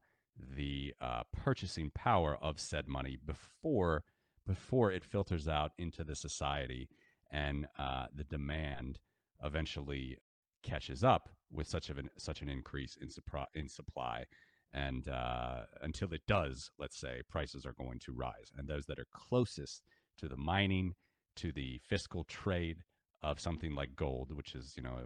the 0.56 0.94
uh, 1.00 1.22
purchasing 1.32 1.90
power 1.90 2.38
of 2.40 2.60
said 2.60 2.86
money 2.86 3.18
before 3.24 4.04
before 4.46 4.90
it 4.92 5.04
filters 5.04 5.48
out 5.48 5.72
into 5.78 6.04
the 6.04 6.16
society 6.16 6.88
and 7.30 7.66
uh, 7.78 8.06
the 8.14 8.24
demand 8.24 8.98
eventually 9.44 10.18
catches 10.62 11.02
up 11.04 11.28
with 11.50 11.66
such 11.66 11.88
of 11.90 11.98
an 11.98 12.10
such 12.16 12.42
an 12.42 12.48
increase 12.48 12.96
in, 13.00 13.08
supri- 13.08 13.46
in 13.54 13.68
supply. 13.68 14.24
And 14.72 15.08
uh, 15.08 15.62
until 15.82 16.12
it 16.12 16.22
does 16.26 16.70
let's 16.78 16.98
say 16.98 17.22
prices 17.28 17.64
are 17.64 17.72
going 17.72 17.98
to 18.00 18.12
rise. 18.12 18.52
And 18.56 18.68
those 18.68 18.86
that 18.86 18.98
are 18.98 19.06
closest 19.12 19.82
to 20.18 20.28
the 20.28 20.36
mining 20.36 20.94
to 21.36 21.52
the 21.52 21.80
fiscal 21.88 22.24
trade 22.24 22.82
of 23.22 23.38
something 23.38 23.74
like 23.74 23.94
gold 23.96 24.32
which 24.34 24.54
is 24.54 24.74
you 24.76 24.82
know 24.82 24.96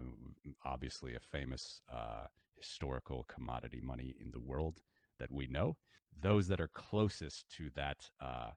obviously 0.65 1.15
a 1.15 1.19
famous 1.19 1.81
uh, 1.93 2.25
historical 2.57 3.25
commodity 3.27 3.81
money 3.81 4.15
in 4.19 4.31
the 4.31 4.39
world 4.39 4.81
that 5.19 5.31
we 5.31 5.47
know 5.47 5.75
those 6.21 6.47
that 6.47 6.61
are 6.61 6.69
closest 6.69 7.45
to 7.49 7.69
that 7.75 8.09
uh, 8.21 8.51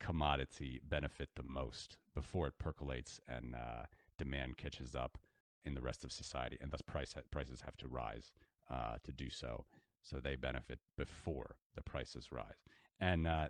commodity 0.00 0.80
benefit 0.88 1.30
the 1.36 1.42
most 1.42 1.96
before 2.14 2.46
it 2.48 2.58
percolates 2.58 3.20
and 3.28 3.54
uh, 3.54 3.84
demand 4.18 4.56
catches 4.56 4.94
up 4.94 5.18
in 5.64 5.74
the 5.74 5.80
rest 5.80 6.04
of 6.04 6.12
society, 6.12 6.58
and 6.60 6.70
thus 6.70 6.82
price 6.82 7.14
prices 7.30 7.62
have 7.62 7.76
to 7.78 7.88
rise 7.88 8.32
uh, 8.70 8.96
to 9.02 9.12
do 9.12 9.30
so. 9.30 9.64
So 10.02 10.20
they 10.20 10.36
benefit 10.36 10.78
before 10.98 11.56
the 11.74 11.82
prices 11.82 12.28
rise, 12.30 12.62
and 13.00 13.26
uh, 13.26 13.48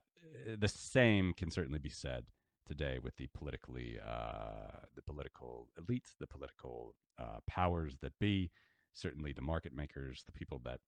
the 0.56 0.68
same 0.68 1.32
can 1.32 1.50
certainly 1.50 1.80
be 1.80 1.88
said 1.88 2.26
today 2.66 2.98
with 3.02 3.16
the 3.16 3.28
politically 3.34 3.98
uh, 4.04 4.78
the 4.94 5.02
political 5.02 5.68
elites, 5.80 6.16
the 6.18 6.26
political 6.26 6.94
uh, 7.18 7.38
powers 7.46 7.96
that 8.00 8.18
be, 8.20 8.50
certainly 8.92 9.32
the 9.32 9.42
market 9.42 9.74
makers, 9.74 10.22
the 10.24 10.32
people 10.32 10.60
that 10.64 10.80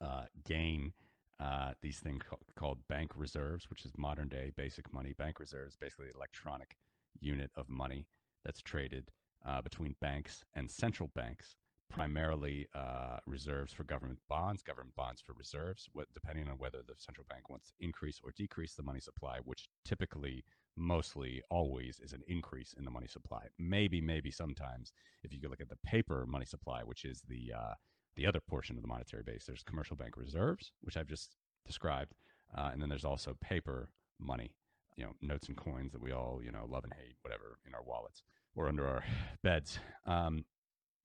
uh, 0.00 0.24
gain 0.44 0.92
uh, 1.38 1.72
these 1.82 1.98
things 1.98 2.22
called 2.58 2.78
bank 2.88 3.12
reserves, 3.14 3.68
which 3.68 3.84
is 3.84 3.92
modern 3.96 4.28
day 4.28 4.52
basic 4.56 4.92
money. 4.92 5.12
Bank 5.12 5.38
reserves, 5.38 5.76
basically 5.76 6.06
electronic 6.14 6.76
unit 7.20 7.50
of 7.56 7.68
money 7.68 8.06
that's 8.44 8.62
traded 8.62 9.10
uh, 9.46 9.60
between 9.60 9.94
banks 10.00 10.44
and 10.54 10.70
central 10.70 11.10
banks, 11.14 11.56
primarily 11.90 12.66
uh, 12.74 13.18
reserves 13.26 13.72
for 13.72 13.84
government 13.84 14.18
bonds, 14.28 14.62
government 14.62 14.94
bonds 14.96 15.20
for 15.20 15.34
reserves, 15.34 15.88
what, 15.92 16.06
depending 16.14 16.48
on 16.48 16.58
whether 16.58 16.78
the 16.86 16.94
central 16.98 17.26
bank 17.28 17.48
wants 17.48 17.68
to 17.68 17.74
increase 17.80 18.20
or 18.24 18.32
decrease 18.36 18.74
the 18.74 18.82
money 18.82 19.00
supply, 19.00 19.38
which 19.44 19.68
typically, 19.84 20.44
mostly, 20.76 21.42
always 21.50 22.00
is 22.00 22.12
an 22.12 22.22
increase 22.26 22.74
in 22.76 22.84
the 22.84 22.90
money 22.90 23.06
supply. 23.06 23.46
Maybe, 23.58 24.00
maybe 24.00 24.30
sometimes, 24.30 24.92
if 25.22 25.32
you 25.32 25.38
look 25.48 25.60
at 25.60 25.68
the 25.68 25.78
paper 25.84 26.26
money 26.26 26.46
supply, 26.46 26.80
which 26.82 27.04
is 27.04 27.22
the 27.28 27.52
uh, 27.56 27.74
the 28.16 28.26
other 28.26 28.40
portion 28.40 28.76
of 28.76 28.82
the 28.82 28.88
monetary 28.88 29.22
base. 29.22 29.44
There's 29.46 29.62
commercial 29.62 29.96
bank 29.96 30.16
reserves, 30.16 30.72
which 30.80 30.96
I've 30.96 31.06
just 31.06 31.36
described, 31.66 32.14
uh, 32.56 32.70
and 32.72 32.80
then 32.80 32.88
there's 32.88 33.04
also 33.04 33.36
paper 33.40 33.90
money, 34.18 34.54
you 34.96 35.04
know, 35.04 35.12
notes 35.22 35.48
and 35.48 35.56
coins 35.56 35.92
that 35.92 36.02
we 36.02 36.12
all 36.12 36.40
you 36.42 36.50
know 36.50 36.66
love 36.68 36.84
and 36.84 36.92
hate, 36.94 37.16
whatever, 37.22 37.58
in 37.66 37.74
our 37.74 37.82
wallets 37.84 38.22
or 38.54 38.68
under 38.68 38.86
our 38.86 39.04
beds. 39.42 39.78
Um, 40.06 40.44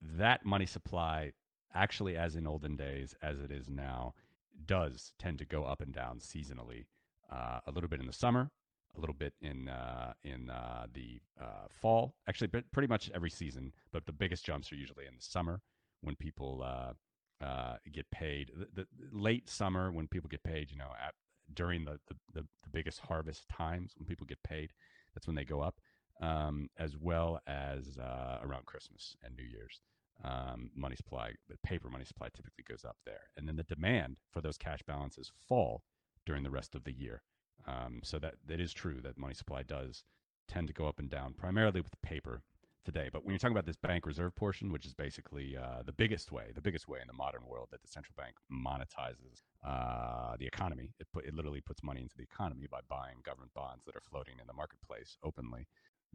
that 0.00 0.44
money 0.44 0.66
supply, 0.66 1.32
actually, 1.74 2.16
as 2.16 2.34
in 2.34 2.46
olden 2.46 2.76
days, 2.76 3.14
as 3.22 3.38
it 3.40 3.50
is 3.52 3.68
now, 3.68 4.14
does 4.66 5.12
tend 5.18 5.38
to 5.38 5.44
go 5.44 5.64
up 5.64 5.80
and 5.80 5.92
down 5.92 6.18
seasonally. 6.18 6.86
Uh, 7.30 7.60
a 7.66 7.70
little 7.70 7.88
bit 7.88 8.00
in 8.00 8.06
the 8.06 8.12
summer, 8.12 8.50
a 8.94 9.00
little 9.00 9.14
bit 9.14 9.32
in 9.40 9.68
uh, 9.68 10.12
in 10.22 10.50
uh, 10.50 10.86
the 10.92 11.20
uh, 11.40 11.66
fall. 11.70 12.14
Actually, 12.28 12.48
pretty 12.48 12.88
much 12.88 13.10
every 13.14 13.30
season, 13.30 13.72
but 13.92 14.06
the 14.06 14.12
biggest 14.12 14.44
jumps 14.44 14.70
are 14.72 14.76
usually 14.76 15.06
in 15.06 15.14
the 15.16 15.22
summer 15.22 15.60
when 16.02 16.16
people 16.16 16.62
uh, 16.64 16.92
uh, 17.44 17.76
get 17.92 18.10
paid. 18.10 18.50
The, 18.54 18.82
the, 18.82 18.86
late 19.12 19.48
summer 19.48 19.90
when 19.90 20.08
people 20.08 20.28
get 20.28 20.42
paid, 20.42 20.70
you 20.70 20.76
know, 20.76 20.90
at, 21.04 21.14
during 21.54 21.84
the, 21.84 21.98
the, 22.08 22.16
the, 22.34 22.40
the, 22.40 22.70
biggest 22.72 23.00
harvest 23.00 23.48
times 23.48 23.92
when 23.96 24.06
people 24.06 24.26
get 24.26 24.42
paid, 24.42 24.70
that's 25.14 25.26
when 25.26 25.36
they 25.36 25.44
go 25.44 25.60
up, 25.60 25.76
um, 26.20 26.68
as 26.78 26.96
well 26.96 27.40
as 27.46 27.98
uh, 27.98 28.38
around 28.42 28.66
Christmas 28.66 29.16
and 29.24 29.36
New 29.36 29.44
Year's. 29.44 29.80
Um, 30.24 30.70
money 30.76 30.94
supply, 30.94 31.32
the 31.48 31.56
paper 31.64 31.88
money 31.88 32.04
supply 32.04 32.28
typically 32.28 32.64
goes 32.68 32.84
up 32.84 32.96
there. 33.04 33.30
And 33.36 33.48
then 33.48 33.56
the 33.56 33.64
demand 33.64 34.16
for 34.30 34.40
those 34.40 34.56
cash 34.56 34.80
balances 34.86 35.32
fall 35.48 35.82
during 36.24 36.44
the 36.44 36.50
rest 36.50 36.74
of 36.74 36.84
the 36.84 36.92
year. 36.92 37.22
Um, 37.66 38.00
so 38.04 38.18
that, 38.20 38.34
that 38.46 38.60
is 38.60 38.72
true 38.72 39.00
that 39.02 39.18
money 39.18 39.34
supply 39.34 39.62
does 39.62 40.04
tend 40.48 40.68
to 40.68 40.72
go 40.72 40.86
up 40.86 40.98
and 40.98 41.10
down, 41.10 41.34
primarily 41.34 41.80
with 41.80 42.00
paper 42.02 42.42
today. 42.84 43.08
But 43.12 43.24
when 43.24 43.32
you're 43.32 43.38
talking 43.38 43.56
about 43.56 43.66
this 43.66 43.76
bank 43.76 44.06
reserve 44.06 44.34
portion, 44.34 44.72
which 44.72 44.86
is 44.86 44.94
basically 44.94 45.56
uh, 45.56 45.82
the 45.84 45.92
biggest 45.92 46.32
way, 46.32 46.52
the 46.54 46.60
biggest 46.60 46.88
way 46.88 46.98
in 47.00 47.06
the 47.06 47.12
modern 47.12 47.42
world 47.46 47.68
that 47.70 47.82
the 47.82 47.88
central 47.88 48.14
bank 48.16 48.34
monetizes 48.50 49.42
uh, 49.66 50.36
the 50.38 50.46
economy, 50.46 50.90
it, 51.00 51.06
put, 51.12 51.24
it 51.24 51.34
literally 51.34 51.60
puts 51.60 51.82
money 51.82 52.00
into 52.00 52.16
the 52.16 52.22
economy 52.22 52.66
by 52.70 52.80
buying 52.88 53.16
government 53.24 53.52
bonds 53.54 53.84
that 53.84 53.96
are 53.96 54.00
floating 54.00 54.34
in 54.40 54.46
the 54.46 54.52
marketplace 54.52 55.16
openly. 55.22 55.66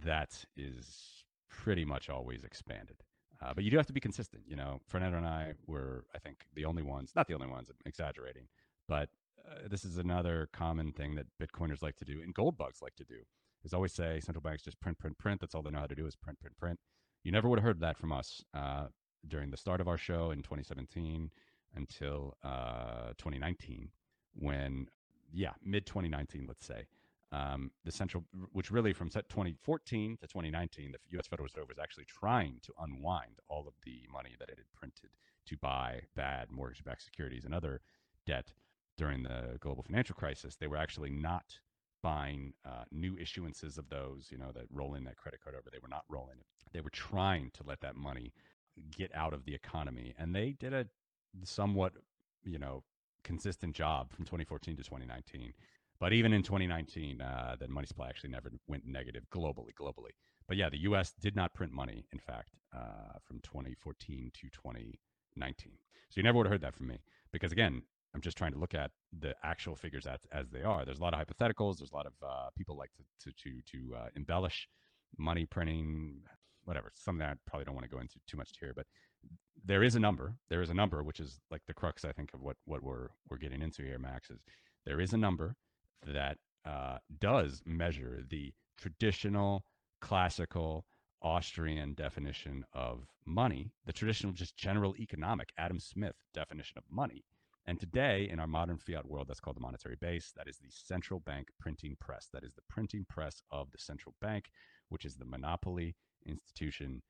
That 0.04 0.46
is 0.56 1.24
pretty 1.50 1.86
much 1.86 2.10
always 2.10 2.44
expanded. 2.44 2.98
Uh, 3.42 3.54
but 3.54 3.64
you 3.64 3.72
do 3.72 3.78
have 3.78 3.86
to 3.86 3.94
be 3.94 4.00
consistent. 4.00 4.44
You 4.48 4.56
know, 4.56 4.82
Fernando 4.88 5.18
and 5.18 5.28
I 5.28 5.54
were, 5.68 6.06
I 6.16 6.20
think, 6.20 6.46
the 6.56 6.66
only 6.66 6.84
ones, 6.84 7.12
not 7.16 7.28
the 7.28 7.36
only 7.36 7.48
ones, 7.48 7.70
I'm 7.70 7.76
exaggerating, 7.86 8.48
but 8.88 9.10
uh, 9.48 9.68
this 9.70 9.86
is 9.86 9.98
another 9.98 10.50
common 10.52 10.92
thing 10.92 11.16
that 11.16 11.28
Bitcoiners 11.42 11.82
like 11.82 11.96
to 11.98 12.06
do 12.06 12.22
and 12.22 12.34
gold 12.34 12.58
bugs 12.58 12.82
like 12.82 12.96
to 12.96 13.04
do 13.04 13.18
is 13.68 13.74
always 13.74 13.94
say 13.94 14.20
central 14.22 14.42
banks 14.42 14.64
just 14.64 14.80
print, 14.80 14.98
print, 14.98 15.18
print. 15.18 15.42
That's 15.42 15.54
all 15.54 15.62
they 15.62 15.70
know 15.70 15.80
how 15.80 15.88
to 15.88 15.96
do 15.96 16.08
is 16.08 16.16
print, 16.16 16.40
print, 16.40 16.58
print. 16.58 16.80
You 17.24 17.32
never 17.32 17.50
would 17.50 17.60
have 17.60 17.66
heard 17.66 17.82
that 17.82 17.98
from 17.98 18.14
us 18.14 18.42
uh, 18.54 18.88
during 19.28 19.52
the 19.52 19.58
start 19.58 19.82
of 19.82 19.88
our 19.88 19.98
show 19.98 20.32
in 20.32 20.40
2017 20.40 21.30
until 21.76 22.36
uh, 22.44 23.10
2019, 23.18 23.90
when, 24.34 24.88
yeah, 25.34 25.52
mid 25.64 25.86
2019, 25.86 26.46
let's 26.48 26.66
say, 26.66 26.88
um, 27.34 27.72
the 27.84 27.92
central, 27.92 28.24
which 28.54 28.72
really 28.72 28.94
from 28.94 29.10
2014 29.10 30.18
to 30.22 30.28
2019, 30.28 30.94
the 30.94 30.98
U.S. 31.12 31.28
Federal 31.28 31.44
Reserve 31.44 31.68
was 31.68 31.78
actually 31.78 32.06
trying 32.06 32.60
to 32.64 32.72
unwind 32.80 33.40
all 33.50 33.68
of 33.68 33.74
the 33.84 34.04
money 34.12 34.36
that 34.40 34.50
it 34.50 34.58
had 34.58 34.72
printed 34.74 35.10
to 35.48 35.58
buy 35.58 36.02
bad 36.16 36.50
mortgage-backed 36.52 37.04
securities 37.04 37.44
and 37.44 37.54
other 37.54 37.82
debt 38.26 38.54
during 38.98 39.24
the 39.24 39.58
global 39.60 39.84
financial 39.84 40.16
crisis. 40.16 40.56
They 40.56 40.68
were 40.68 40.78
actually 40.78 41.10
not 41.10 41.60
buying 42.02 42.54
uh, 42.66 42.84
new 42.92 43.16
issuances 43.16 43.78
of 43.78 43.90
those, 43.90 44.28
you 44.32 44.38
know, 44.38 44.52
that 44.54 44.66
roll 44.72 44.96
in 44.96 45.04
that 45.06 45.18
credit 45.18 45.42
card 45.44 45.56
over. 45.56 45.70
They 45.72 45.80
were 45.82 45.90
not 45.90 46.04
rolling 46.10 46.38
it. 46.40 46.46
They 46.74 46.82
were 46.82 46.90
trying 46.90 47.52
to 47.56 47.64
let 47.66 47.82
that 47.82 47.96
money 47.96 48.34
get 48.96 49.12
out 49.16 49.34
of 49.34 49.46
the 49.46 49.56
economy. 49.56 50.14
And 50.18 50.36
they 50.36 50.52
did 50.52 50.74
a 50.74 50.88
somewhat, 51.44 51.94
you 52.44 52.60
know, 52.60 52.84
consistent 53.24 53.76
job 53.76 54.12
from 54.12 54.26
2014 54.26 54.78
to 54.78 54.84
2019. 54.84 55.54
But 56.00 56.14
even 56.14 56.34
in 56.34 56.44
2019, 56.44 57.22
uh, 57.22 57.56
the 57.60 57.68
money 57.68 57.88
supply 57.88 58.10
actually 58.10 58.30
never 58.30 58.52
went 58.68 58.86
negative 58.86 59.24
globally, 59.34 59.74
globally. 59.80 60.12
But 60.48 60.58
yeah, 60.58 60.70
the 60.70 60.80
U.S. 60.80 61.14
did 61.20 61.36
not 61.36 61.54
print 61.54 61.74
money, 61.74 62.06
in 62.14 62.20
fact, 62.20 62.52
uh, 62.76 63.18
from 63.26 63.40
2014 63.42 64.32
to 64.34 64.42
2019, 64.50 65.72
So 66.10 66.14
you 66.16 66.24
never 66.24 66.38
would 66.38 66.46
have 66.48 66.52
heard 66.52 66.62
that 66.62 66.76
from 66.76 66.88
me 66.88 67.00
because 67.32 67.52
again, 67.52 67.82
I'm 68.14 68.22
just 68.22 68.38
trying 68.38 68.54
to 68.54 68.60
look 68.60 68.74
at 68.74 68.92
the 69.20 69.36
actual 69.44 69.76
figures 69.76 70.08
as, 70.08 70.20
as 70.32 70.50
they 70.50 70.64
are. 70.64 70.86
There's 70.86 71.00
a 71.00 71.04
lot 71.04 71.14
of 71.14 71.20
hypotheticals. 71.20 71.78
There's 71.78 71.92
a 71.92 71.96
lot 71.96 72.08
of 72.08 72.14
uh, 72.24 72.50
people 72.58 72.78
like 72.78 72.92
to 72.98 73.32
to 73.32 73.36
to, 73.44 73.62
to 73.72 73.96
uh, 73.96 74.08
embellish 74.16 74.68
money 75.18 75.46
printing, 75.46 76.22
whatever. 76.66 76.92
Some 76.96 77.16
Something 77.20 77.28
I 77.28 77.34
probably 77.46 77.66
don't 77.66 77.76
want 77.76 77.86
to 77.86 77.94
go 77.94 78.02
into 78.02 78.20
too 78.28 78.38
much 78.38 78.52
here, 78.60 78.74
but 78.76 78.86
there 79.66 79.84
is 79.84 79.96
a 79.96 80.00
number. 80.00 80.34
There 80.50 80.62
is 80.62 80.70
a 80.70 80.74
number, 80.74 81.04
which 81.04 81.20
is 81.20 81.40
like 81.52 81.62
the 81.68 81.74
crux, 81.74 82.06
I 82.06 82.12
think, 82.12 82.34
of 82.34 82.42
what 82.42 82.58
what 82.66 82.84
we're 82.84 83.10
we're 83.30 83.38
getting 83.38 83.62
into 83.62 83.84
here, 83.84 84.00
Max. 84.00 84.30
Is 84.30 84.40
there 84.86 85.02
is 85.02 85.14
a 85.14 85.18
number 85.18 85.56
that 86.06 86.38
uh, 86.66 86.98
does 87.20 87.62
measure 87.66 88.24
the 88.30 88.54
traditional, 88.78 89.64
classical 90.02 90.86
Austrian 91.22 91.94
definition 91.94 92.64
of 92.74 93.08
money, 93.26 93.72
the 93.86 93.94
traditional, 93.94 94.34
just 94.34 94.56
general 94.56 94.96
economic 94.98 95.50
Adam 95.58 95.80
Smith 95.80 96.16
definition 96.34 96.78
of 96.78 96.84
money. 96.90 97.24
And 97.68 97.80
today, 97.80 98.30
in 98.32 98.40
our 98.40 98.48
modern 98.48 98.78
fiat 98.78 99.06
world, 99.06 99.28
that's 99.28 99.42
called 99.42 99.58
the 99.58 99.62
monetary 99.62 99.98
base. 100.00 100.32
That 100.38 100.48
is 100.48 100.58
the 100.58 100.70
central 100.70 101.20
bank 101.20 101.50
printing 101.60 101.98
press. 102.00 102.30
That 102.32 102.46
is 102.46 102.54
the 102.54 102.62
printing 102.70 103.06
press 103.10 103.42
of 103.52 103.72
the 103.72 103.78
central 103.78 104.16
bank, 104.22 104.50
which 104.88 105.04
is 105.04 105.16
the 105.16 105.26
monopoly 105.26 105.96
institution 106.26 107.02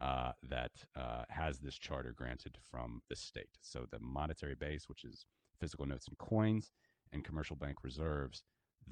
uh, 0.00 0.32
that 0.48 0.72
uh, 0.96 1.24
has 1.28 1.58
this 1.58 1.76
charter 1.76 2.14
granted 2.16 2.56
from 2.70 3.02
the 3.10 3.16
state. 3.16 3.58
So 3.60 3.86
the 3.90 4.00
monetary 4.00 4.54
base, 4.54 4.88
which 4.88 5.04
is 5.04 5.26
physical 5.60 5.86
notes 5.86 6.08
and 6.08 6.16
coins, 6.18 6.70
and 7.12 7.24
commercial 7.24 7.56
bank 7.56 7.78
reserves, 7.82 8.42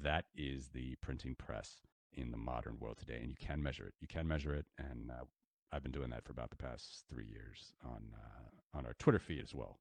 that 0.01 0.25
is 0.35 0.69
the 0.69 0.95
printing 1.01 1.35
press 1.35 1.81
in 2.13 2.31
the 2.31 2.37
modern 2.37 2.77
world 2.79 2.97
today, 2.97 3.19
and 3.19 3.29
you 3.29 3.35
can 3.39 3.61
measure 3.61 3.85
it. 3.85 3.93
You 3.99 4.07
can 4.07 4.27
measure 4.27 4.53
it, 4.53 4.65
and 4.77 5.11
uh, 5.11 5.25
I've 5.71 5.83
been 5.83 5.91
doing 5.91 6.09
that 6.11 6.23
for 6.23 6.31
about 6.31 6.49
the 6.49 6.55
past 6.55 7.03
three 7.09 7.25
years 7.25 7.73
on 7.83 8.13
uh, 8.13 8.77
on 8.77 8.85
our 8.85 8.93
Twitter 8.99 9.19
feed 9.19 9.43
as 9.43 9.53
well. 9.53 9.79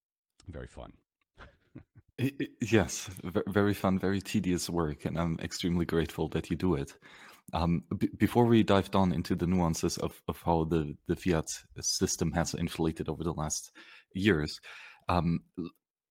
Very 0.48 0.66
fun. 0.66 0.92
It, 2.18 2.34
it, 2.38 2.50
yes, 2.60 3.10
very 3.48 3.74
fun, 3.74 3.98
very 3.98 4.20
tedious 4.20 4.70
work, 4.70 5.04
and 5.04 5.18
I'm 5.18 5.38
extremely 5.40 5.84
grateful 5.84 6.28
that 6.30 6.50
you 6.50 6.56
do 6.56 6.74
it. 6.74 6.94
Um, 7.52 7.84
b- 7.98 8.10
before 8.16 8.46
we 8.46 8.62
dive 8.62 8.90
down 8.90 9.12
into 9.12 9.34
the 9.34 9.46
nuances 9.46 9.98
of, 9.98 10.20
of 10.28 10.40
how 10.42 10.64
the, 10.64 10.96
the 11.08 11.16
fiat 11.16 11.50
system 11.80 12.32
has 12.32 12.54
inflated 12.54 13.08
over 13.08 13.22
the 13.22 13.34
last 13.34 13.72
years, 14.14 14.60
um, 15.08 15.40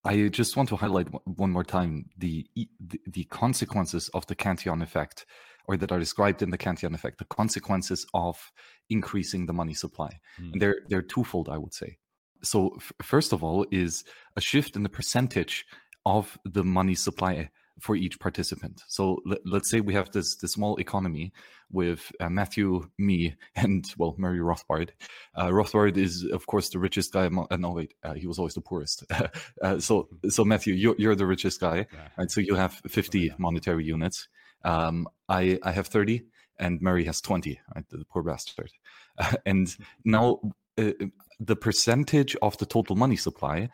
I 0.05 0.27
just 0.27 0.57
want 0.57 0.69
to 0.69 0.75
highlight 0.75 1.07
one 1.25 1.51
more 1.51 1.63
time 1.63 2.05
the, 2.17 2.45
the, 2.55 2.99
the 3.07 3.23
consequences 3.25 4.09
of 4.13 4.27
the 4.27 4.35
Cantillon 4.35 4.81
effect, 4.81 5.25
or 5.65 5.77
that 5.77 5.93
are 5.93 5.99
described 5.99 6.41
in 6.41 6.49
the 6.49 6.57
Cantillon 6.57 6.93
effect, 6.93 7.19
the 7.19 7.25
consequences 7.25 8.05
of 8.13 8.51
increasing 8.89 9.45
the 9.45 9.53
money 9.53 9.73
supply. 9.73 10.19
Mm. 10.39 10.51
And 10.51 10.61
they're 10.61 10.81
they're 10.89 11.01
twofold, 11.01 11.47
I 11.47 11.57
would 11.57 11.73
say. 11.73 11.97
So 12.43 12.75
f- 12.77 12.93
first 13.01 13.33
of 13.33 13.43
all, 13.43 13.65
is 13.71 14.03
a 14.35 14.41
shift 14.41 14.75
in 14.75 14.83
the 14.83 14.89
percentage 14.89 15.65
of 16.05 16.37
the 16.45 16.63
money 16.63 16.95
supply 16.95 17.49
for 17.79 17.95
each 17.95 18.19
participant. 18.19 18.81
So 18.87 19.19
let, 19.25 19.39
us 19.61 19.69
say 19.69 19.81
we 19.81 19.93
have 19.93 20.11
this 20.11 20.35
this 20.35 20.53
small 20.53 20.77
economy 20.77 21.33
with 21.71 22.11
uh, 22.19 22.29
Matthew, 22.29 22.87
me, 22.97 23.35
and 23.55 23.85
well, 23.97 24.15
Murray 24.17 24.39
Rothbard. 24.39 24.89
Uh, 25.35 25.47
Rothbard 25.47 25.97
is 25.97 26.23
of 26.23 26.45
course 26.45 26.69
the 26.69 26.79
richest 26.79 27.11
guy. 27.13 27.25
Among, 27.25 27.47
uh, 27.49 27.57
no, 27.57 27.71
wait, 27.71 27.93
uh, 28.03 28.13
he 28.13 28.27
was 28.27 28.39
always 28.39 28.53
the 28.53 28.61
poorest. 28.61 29.03
Uh, 29.61 29.79
so 29.79 30.09
so 30.29 30.43
Matthew, 30.43 30.73
you're 30.73 30.95
you're 30.97 31.15
the 31.15 31.25
richest 31.25 31.59
guy, 31.59 31.85
yeah. 31.93 32.07
right? 32.17 32.29
So 32.29 32.41
you 32.41 32.55
have 32.55 32.81
50 32.87 33.17
oh, 33.17 33.21
yeah. 33.21 33.33
monetary 33.37 33.85
units. 33.85 34.27
Um, 34.65 35.07
I 35.29 35.59
I 35.63 35.71
have 35.71 35.87
30, 35.87 36.23
and 36.59 36.81
Murray 36.81 37.05
has 37.05 37.21
20. 37.21 37.59
Right, 37.75 37.85
the 37.89 38.05
poor 38.05 38.23
bastard. 38.23 38.71
and 39.45 39.73
now 40.03 40.39
uh, 40.77 40.91
the 41.39 41.55
percentage 41.55 42.35
of 42.41 42.57
the 42.57 42.65
total 42.65 42.95
money 42.95 43.15
supply 43.15 43.69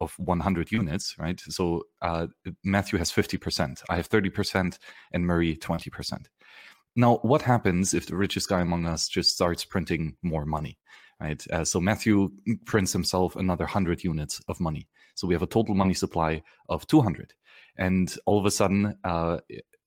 of 0.00 0.14
100 0.18 0.72
units, 0.72 1.14
right? 1.18 1.40
So 1.48 1.82
uh, 2.02 2.28
Matthew 2.64 2.98
has 2.98 3.12
50%, 3.12 3.82
I 3.88 3.96
have 3.96 4.08
30%, 4.08 4.78
and 5.12 5.26
Murray 5.26 5.56
20%. 5.56 6.26
Now, 6.94 7.16
what 7.22 7.42
happens 7.42 7.92
if 7.92 8.06
the 8.06 8.16
richest 8.16 8.48
guy 8.48 8.62
among 8.62 8.86
us 8.86 9.08
just 9.08 9.34
starts 9.34 9.64
printing 9.64 10.16
more 10.22 10.46
money, 10.46 10.78
right? 11.20 11.44
Uh, 11.52 11.64
so 11.64 11.78
Matthew 11.78 12.30
prints 12.64 12.92
himself 12.92 13.36
another 13.36 13.64
100 13.64 14.02
units 14.02 14.40
of 14.48 14.60
money. 14.60 14.88
So 15.14 15.26
we 15.26 15.34
have 15.34 15.42
a 15.42 15.46
total 15.46 15.74
money 15.74 15.94
supply 15.94 16.42
of 16.68 16.86
200. 16.86 17.34
And 17.76 18.14
all 18.24 18.38
of 18.38 18.46
a 18.46 18.50
sudden, 18.50 18.96
uh, 19.04 19.38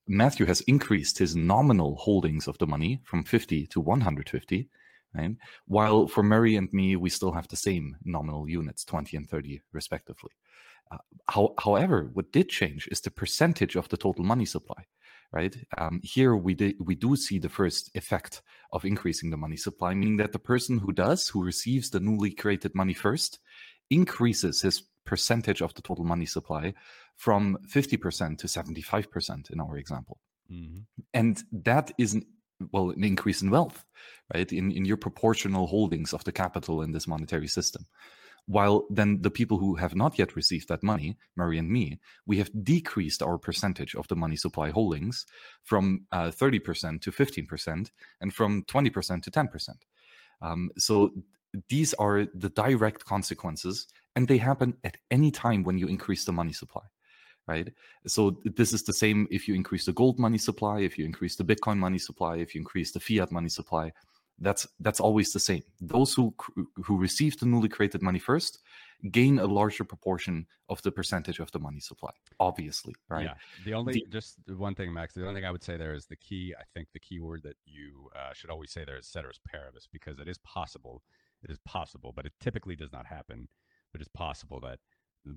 Matthew 0.06 0.46
has 0.46 0.60
increased 0.62 1.18
his 1.18 1.34
nominal 1.34 1.96
holdings 1.96 2.46
of 2.46 2.58
the 2.58 2.66
money 2.66 3.00
from 3.04 3.24
50 3.24 3.66
to 3.68 3.80
150 3.80 4.68
right? 5.14 5.36
While 5.66 6.06
for 6.06 6.22
Murray 6.22 6.56
and 6.56 6.72
me, 6.72 6.96
we 6.96 7.10
still 7.10 7.32
have 7.32 7.48
the 7.48 7.56
same 7.56 7.96
nominal 8.04 8.48
units, 8.48 8.84
20 8.84 9.16
and 9.16 9.28
30 9.28 9.62
respectively. 9.72 10.30
Uh, 10.90 10.98
how, 11.28 11.54
however, 11.58 12.10
what 12.12 12.32
did 12.32 12.48
change 12.48 12.88
is 12.90 13.00
the 13.00 13.10
percentage 13.10 13.76
of 13.76 13.88
the 13.88 13.96
total 13.96 14.24
money 14.24 14.44
supply, 14.44 14.84
right? 15.32 15.56
Um, 15.78 16.00
here 16.02 16.34
we 16.34 16.54
did, 16.54 16.76
we 16.80 16.94
do 16.94 17.16
see 17.16 17.38
the 17.38 17.48
first 17.48 17.90
effect 17.94 18.42
of 18.72 18.84
increasing 18.84 19.30
the 19.30 19.36
money 19.36 19.56
supply, 19.56 19.94
meaning 19.94 20.16
that 20.16 20.32
the 20.32 20.38
person 20.38 20.78
who 20.78 20.92
does, 20.92 21.28
who 21.28 21.44
receives 21.44 21.90
the 21.90 22.00
newly 22.00 22.32
created 22.32 22.74
money 22.74 22.94
first, 22.94 23.38
increases 23.90 24.62
his 24.62 24.82
percentage 25.04 25.62
of 25.62 25.74
the 25.74 25.82
total 25.82 26.04
money 26.04 26.26
supply 26.26 26.74
from 27.16 27.58
50% 27.68 28.38
to 28.38 28.46
75% 28.46 29.50
in 29.50 29.60
our 29.60 29.76
example. 29.76 30.18
Mm-hmm. 30.50 30.80
And 31.14 31.42
that 31.52 31.92
is 31.98 32.14
an 32.14 32.26
well 32.72 32.90
an 32.90 33.04
increase 33.04 33.42
in 33.42 33.50
wealth 33.50 33.84
right 34.34 34.52
in, 34.52 34.70
in 34.70 34.84
your 34.84 34.96
proportional 34.96 35.66
holdings 35.66 36.12
of 36.12 36.24
the 36.24 36.32
capital 36.32 36.82
in 36.82 36.92
this 36.92 37.06
monetary 37.06 37.48
system. 37.48 37.86
While 38.46 38.86
then 38.90 39.22
the 39.22 39.30
people 39.30 39.58
who 39.58 39.76
have 39.76 39.94
not 39.94 40.18
yet 40.18 40.34
received 40.34 40.68
that 40.68 40.82
money 40.82 41.16
murray 41.36 41.58
and 41.58 41.70
me 41.70 42.00
we 42.26 42.38
have 42.38 42.50
decreased 42.64 43.22
our 43.22 43.38
percentage 43.38 43.94
of 43.94 44.08
the 44.08 44.16
money 44.16 44.36
supply 44.36 44.70
holdings 44.70 45.26
from 45.62 46.06
uh, 46.10 46.30
30% 46.30 47.00
to 47.02 47.12
15% 47.12 47.90
and 48.20 48.34
from 48.34 48.64
20% 48.64 49.22
to 49.22 49.30
10% 49.30 49.68
um, 50.42 50.70
so 50.78 51.10
these 51.68 51.94
are 51.94 52.26
the 52.34 52.50
direct 52.50 53.04
consequences 53.04 53.86
and 54.16 54.26
they 54.26 54.38
happen 54.38 54.76
at 54.84 54.96
any 55.10 55.30
time 55.30 55.62
when 55.62 55.78
you 55.78 55.86
increase 55.86 56.24
the 56.24 56.32
money 56.32 56.52
supply 56.52 56.82
right? 57.50 57.68
So 58.06 58.20
this 58.44 58.72
is 58.72 58.82
the 58.82 58.92
same 58.92 59.18
if 59.30 59.42
you 59.48 59.54
increase 59.54 59.84
the 59.86 59.92
gold 60.00 60.18
money 60.18 60.38
supply, 60.38 60.76
if 60.80 60.98
you 60.98 61.04
increase 61.04 61.36
the 61.36 61.48
Bitcoin 61.52 61.78
money 61.86 61.98
supply, 61.98 62.34
if 62.36 62.54
you 62.54 62.60
increase 62.64 62.90
the 62.92 63.00
fiat 63.00 63.30
money 63.38 63.48
supply, 63.48 63.92
that's 64.46 64.66
that's 64.80 65.00
always 65.00 65.32
the 65.32 65.44
same. 65.50 65.62
Those 65.94 66.14
who 66.14 66.34
who 66.86 66.94
receive 67.06 67.38
the 67.38 67.46
newly 67.46 67.68
created 67.68 68.02
money 68.02 68.18
first 68.18 68.58
gain 69.10 69.38
a 69.38 69.46
larger 69.46 69.84
proportion 69.84 70.46
of 70.68 70.82
the 70.82 70.92
percentage 70.98 71.38
of 71.40 71.50
the 71.52 71.58
money 71.58 71.80
supply. 71.80 72.12
Obviously, 72.38 72.94
right? 73.08 73.24
Yeah. 73.24 73.34
The 73.64 73.74
only 73.74 73.92
the, 73.94 74.06
just 74.10 74.36
one 74.56 74.74
thing, 74.74 74.92
Max. 74.92 75.14
The 75.14 75.26
only 75.26 75.40
thing 75.40 75.48
I 75.48 75.50
would 75.50 75.64
say 75.64 75.76
there 75.76 75.94
is 75.94 76.06
the 76.06 76.16
key. 76.16 76.54
I 76.58 76.64
think 76.74 76.88
the 76.92 77.00
key 77.00 77.20
word 77.20 77.42
that 77.42 77.56
you 77.66 78.10
uh, 78.16 78.32
should 78.32 78.50
always 78.50 78.70
say 78.70 78.84
there 78.84 78.98
is 78.98 79.06
ceteris 79.06 79.40
paribus 79.50 79.86
because 79.90 80.18
it 80.18 80.28
is 80.28 80.38
possible. 80.38 81.02
It 81.42 81.50
is 81.50 81.58
possible, 81.64 82.12
but 82.14 82.26
it 82.26 82.32
typically 82.40 82.76
does 82.76 82.92
not 82.92 83.06
happen. 83.06 83.48
But 83.92 84.00
it's 84.00 84.10
possible 84.14 84.60
that 84.60 84.78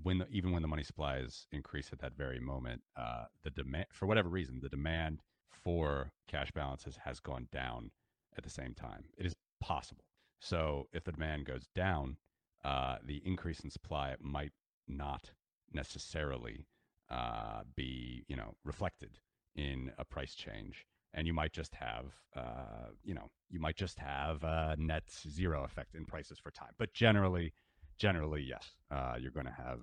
when 0.01 0.19
the, 0.19 0.27
even 0.29 0.51
when 0.51 0.61
the 0.61 0.67
money 0.67 0.83
supply 0.83 1.17
is 1.17 1.47
increased 1.51 1.91
at 1.91 1.99
that 1.99 2.15
very 2.15 2.39
moment, 2.39 2.81
uh, 2.95 3.25
the 3.43 3.49
demand 3.49 3.85
for 3.91 4.05
whatever 4.05 4.29
reason, 4.29 4.59
the 4.61 4.69
demand 4.69 5.21
for 5.51 6.11
cash 6.27 6.51
balances 6.51 6.97
has 7.05 7.19
gone 7.19 7.47
down 7.51 7.91
at 8.37 8.43
the 8.43 8.49
same 8.49 8.73
time. 8.73 9.05
It 9.17 9.25
is 9.25 9.35
possible. 9.59 10.05
So 10.39 10.87
if 10.93 11.03
the 11.03 11.11
demand 11.11 11.45
goes 11.45 11.67
down, 11.73 12.17
uh, 12.63 12.97
the 13.05 13.21
increase 13.25 13.59
in 13.59 13.69
supply 13.69 14.15
might 14.19 14.51
not 14.87 15.31
necessarily 15.71 16.65
uh, 17.09 17.61
be 17.75 18.23
you 18.27 18.35
know 18.35 18.55
reflected 18.63 19.19
in 19.55 19.91
a 19.97 20.05
price 20.05 20.33
change 20.33 20.85
and 21.13 21.27
you 21.27 21.33
might 21.33 21.53
just 21.53 21.75
have 21.75 22.05
uh, 22.35 22.89
you 23.03 23.13
know 23.13 23.29
you 23.49 23.59
might 23.59 23.75
just 23.75 23.99
have 23.99 24.43
a 24.43 24.75
net 24.77 25.03
zero 25.29 25.63
effect 25.63 25.95
in 25.95 26.05
prices 26.05 26.39
for 26.39 26.51
time 26.51 26.71
but 26.77 26.93
generally 26.93 27.53
generally, 27.97 28.41
yes, 28.41 28.69
uh, 28.91 29.15
you're 29.19 29.31
going 29.31 29.45
to 29.45 29.51
have 29.51 29.79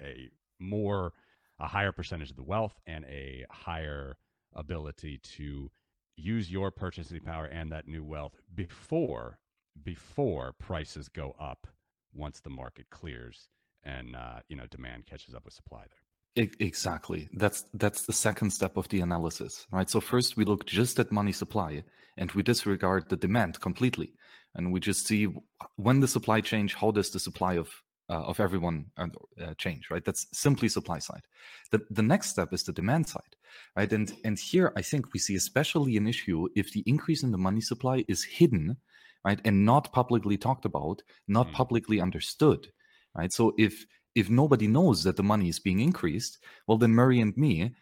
a 0.00 0.28
more, 0.58 1.12
a 1.58 1.66
higher 1.66 1.92
percentage 1.92 2.30
of 2.30 2.36
the 2.36 2.42
wealth 2.42 2.78
and 2.86 3.04
a 3.06 3.44
higher 3.50 4.16
ability 4.54 5.18
to 5.36 5.70
use 6.16 6.50
your 6.50 6.70
purchasing 6.70 7.20
power 7.20 7.46
and 7.46 7.72
that 7.72 7.88
new 7.88 8.04
wealth 8.04 8.34
before 8.54 9.38
before 9.82 10.52
prices 10.58 11.08
go 11.08 11.34
up 11.40 11.66
once 12.14 12.40
the 12.40 12.50
market 12.50 12.86
clears 12.90 13.48
and 13.84 14.14
uh, 14.14 14.40
you 14.48 14.56
know 14.56 14.66
demand 14.66 15.06
catches 15.06 15.34
up 15.34 15.44
with 15.44 15.54
supply 15.54 15.84
there. 15.88 16.46
Exactly. 16.60 17.28
That's 17.34 17.64
that's 17.74 18.06
the 18.06 18.12
second 18.12 18.50
step 18.52 18.76
of 18.76 18.88
the 18.88 19.00
analysis 19.00 19.66
right? 19.70 19.88
So 19.88 20.00
first 20.00 20.36
we 20.36 20.44
look 20.44 20.66
just 20.66 20.98
at 20.98 21.12
money 21.12 21.32
supply 21.32 21.82
and 22.16 22.30
we 22.32 22.42
disregard 22.42 23.08
the 23.08 23.16
demand 23.16 23.60
completely 23.60 24.12
and 24.54 24.72
we 24.72 24.80
just 24.80 25.06
see 25.06 25.28
when 25.76 26.00
the 26.00 26.08
supply 26.08 26.40
change 26.40 26.74
how 26.74 26.90
does 26.90 27.10
the 27.10 27.20
supply 27.20 27.54
of 27.54 27.70
uh, 28.10 28.24
of 28.24 28.40
everyone 28.40 28.84
uh, 28.98 29.06
uh, 29.40 29.54
change 29.54 29.88
right 29.90 30.04
that's 30.04 30.26
simply 30.32 30.68
supply 30.68 30.98
side 30.98 31.22
the 31.70 31.80
the 31.90 32.02
next 32.02 32.28
step 32.28 32.52
is 32.52 32.62
the 32.64 32.72
demand 32.72 33.06
side 33.08 33.36
right 33.76 33.92
and 33.92 34.14
and 34.24 34.38
here 34.38 34.72
i 34.76 34.82
think 34.82 35.12
we 35.12 35.20
see 35.20 35.36
especially 35.36 35.96
an 35.96 36.06
issue 36.06 36.48
if 36.54 36.72
the 36.72 36.82
increase 36.86 37.22
in 37.22 37.32
the 37.32 37.38
money 37.38 37.60
supply 37.60 38.04
is 38.08 38.24
hidden 38.24 38.76
right 39.24 39.40
and 39.44 39.64
not 39.64 39.92
publicly 39.92 40.36
talked 40.36 40.64
about 40.64 41.02
not 41.28 41.48
mm. 41.48 41.52
publicly 41.52 42.00
understood 42.00 42.68
right? 43.14 43.32
So 43.32 43.54
if 43.58 43.86
if 44.14 44.28
nobody 44.28 44.66
knows 44.66 45.02
that 45.04 45.16
the 45.16 45.22
money 45.22 45.48
is 45.48 45.58
being 45.58 45.80
increased, 45.80 46.38
well, 46.66 46.76
then 46.76 46.90
Murray 46.90 47.20
and 47.20 47.34
me, 47.36 47.74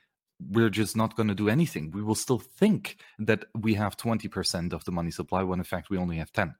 we're 0.49 0.71
just 0.71 0.97
not 0.97 1.17
going 1.17 1.29
to 1.29 1.35
do 1.35 1.49
anything. 1.49 1.91
We 1.91 2.03
will 2.03 2.15
still 2.15 2.39
think 2.39 2.97
that 3.19 3.45
we 3.55 3.75
have 3.75 3.97
20% 3.97 4.73
of 4.73 4.85
the 4.85 4.93
money 4.93 5.11
supply 5.11 5.43
when 5.43 5.61
in 5.61 5.65
fact 5.65 5.91
we 5.91 5.99
only 5.99 6.17
have 6.17 6.33
10, 6.33 6.55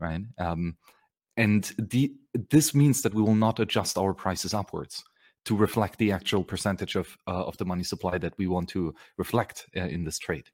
right? 0.00 0.22
Um, 0.38 0.76
and 1.36 1.72
the, 1.78 2.12
this 2.50 2.74
means 2.74 3.02
that 3.02 3.14
we 3.14 3.22
will 3.22 3.34
not 3.34 3.58
adjust 3.60 3.98
our 3.98 4.14
prices 4.14 4.54
upwards 4.54 5.02
to 5.46 5.56
reflect 5.56 5.98
the 5.98 6.12
actual 6.12 6.44
percentage 6.44 6.96
of, 6.96 7.16
uh, 7.26 7.44
of 7.44 7.56
the 7.58 7.64
money 7.64 7.84
supply 7.84 8.18
that 8.18 8.34
we 8.38 8.46
want 8.46 8.68
to 8.70 8.94
reflect 9.18 9.66
uh, 9.76 9.80
in 9.80 10.04
this 10.04 10.18
trade. 10.18 10.48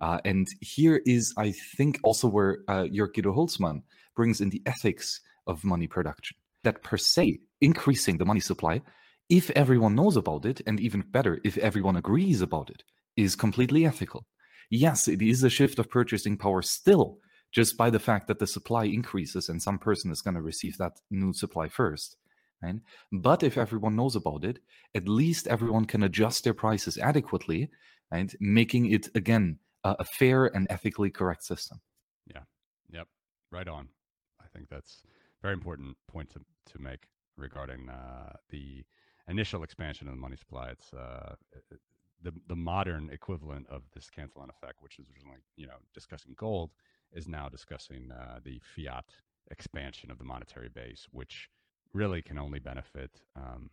Uh, 0.00 0.20
and 0.24 0.46
here 0.60 1.00
is, 1.06 1.34
I 1.36 1.52
think, 1.52 1.98
also 2.04 2.28
where 2.28 2.58
uh, 2.68 2.84
Jörg 2.84 3.14
Guido 3.14 3.32
Hülsmann 3.32 3.82
brings 4.14 4.40
in 4.40 4.50
the 4.50 4.62
ethics 4.64 5.20
of 5.46 5.64
money 5.64 5.88
production. 5.88 6.36
That 6.62 6.82
per 6.82 6.96
se, 6.96 7.40
increasing 7.60 8.18
the 8.18 8.24
money 8.24 8.40
supply, 8.40 8.82
if 9.28 9.50
everyone 9.50 9.94
knows 9.94 10.16
about 10.16 10.44
it, 10.44 10.60
and 10.66 10.80
even 10.80 11.02
better, 11.02 11.40
if 11.44 11.58
everyone 11.58 11.96
agrees 11.96 12.40
about 12.40 12.70
it, 12.70 12.82
is 13.16 13.36
completely 13.36 13.84
ethical. 13.84 14.26
Yes, 14.70 15.08
it 15.08 15.22
is 15.22 15.42
a 15.42 15.50
shift 15.50 15.78
of 15.78 15.90
purchasing 15.90 16.36
power 16.36 16.62
still, 16.62 17.18
just 17.52 17.76
by 17.76 17.90
the 17.90 17.98
fact 17.98 18.28
that 18.28 18.38
the 18.38 18.46
supply 18.46 18.84
increases 18.84 19.48
and 19.48 19.62
some 19.62 19.78
person 19.78 20.10
is 20.10 20.22
going 20.22 20.34
to 20.34 20.42
receive 20.42 20.76
that 20.78 21.00
new 21.10 21.32
supply 21.32 21.68
first. 21.68 22.16
Right? 22.62 22.76
But 23.12 23.42
if 23.42 23.56
everyone 23.56 23.96
knows 23.96 24.16
about 24.16 24.44
it, 24.44 24.58
at 24.94 25.08
least 25.08 25.46
everyone 25.46 25.84
can 25.84 26.02
adjust 26.02 26.44
their 26.44 26.54
prices 26.54 26.98
adequately, 26.98 27.70
and 28.10 28.30
right? 28.30 28.36
making 28.40 28.92
it 28.92 29.08
again 29.14 29.58
a 29.84 30.04
fair 30.04 30.46
and 30.46 30.66
ethically 30.68 31.10
correct 31.10 31.44
system. 31.44 31.80
Yeah. 32.26 32.42
Yep. 32.90 33.06
Right 33.50 33.68
on. 33.68 33.88
I 34.40 34.46
think 34.52 34.68
that's 34.68 35.02
very 35.40 35.54
important 35.54 35.96
point 36.08 36.30
to, 36.30 36.40
to 36.72 36.78
make 36.82 37.06
regarding 37.36 37.88
uh, 37.88 38.32
the 38.50 38.84
initial 39.28 39.62
expansion 39.62 40.08
of 40.08 40.14
the 40.14 40.20
money 40.20 40.36
supply. 40.36 40.70
It's 40.70 40.92
uh, 40.92 41.34
the 42.22 42.32
the 42.48 42.56
modern 42.56 43.10
equivalent 43.12 43.66
of 43.68 43.82
this 43.94 44.10
Cantillon 44.10 44.50
effect, 44.50 44.82
which 44.82 44.98
is 44.98 45.06
originally 45.10 45.38
you 45.56 45.66
know 45.66 45.78
discussing 45.94 46.34
gold, 46.36 46.70
is 47.12 47.28
now 47.28 47.48
discussing 47.48 48.10
uh, 48.10 48.40
the 48.44 48.60
fiat 48.74 49.04
expansion 49.50 50.10
of 50.10 50.18
the 50.18 50.24
monetary 50.24 50.68
base, 50.68 51.06
which 51.10 51.48
really 51.94 52.20
can 52.20 52.38
only 52.38 52.58
benefit 52.58 53.10
um, 53.36 53.70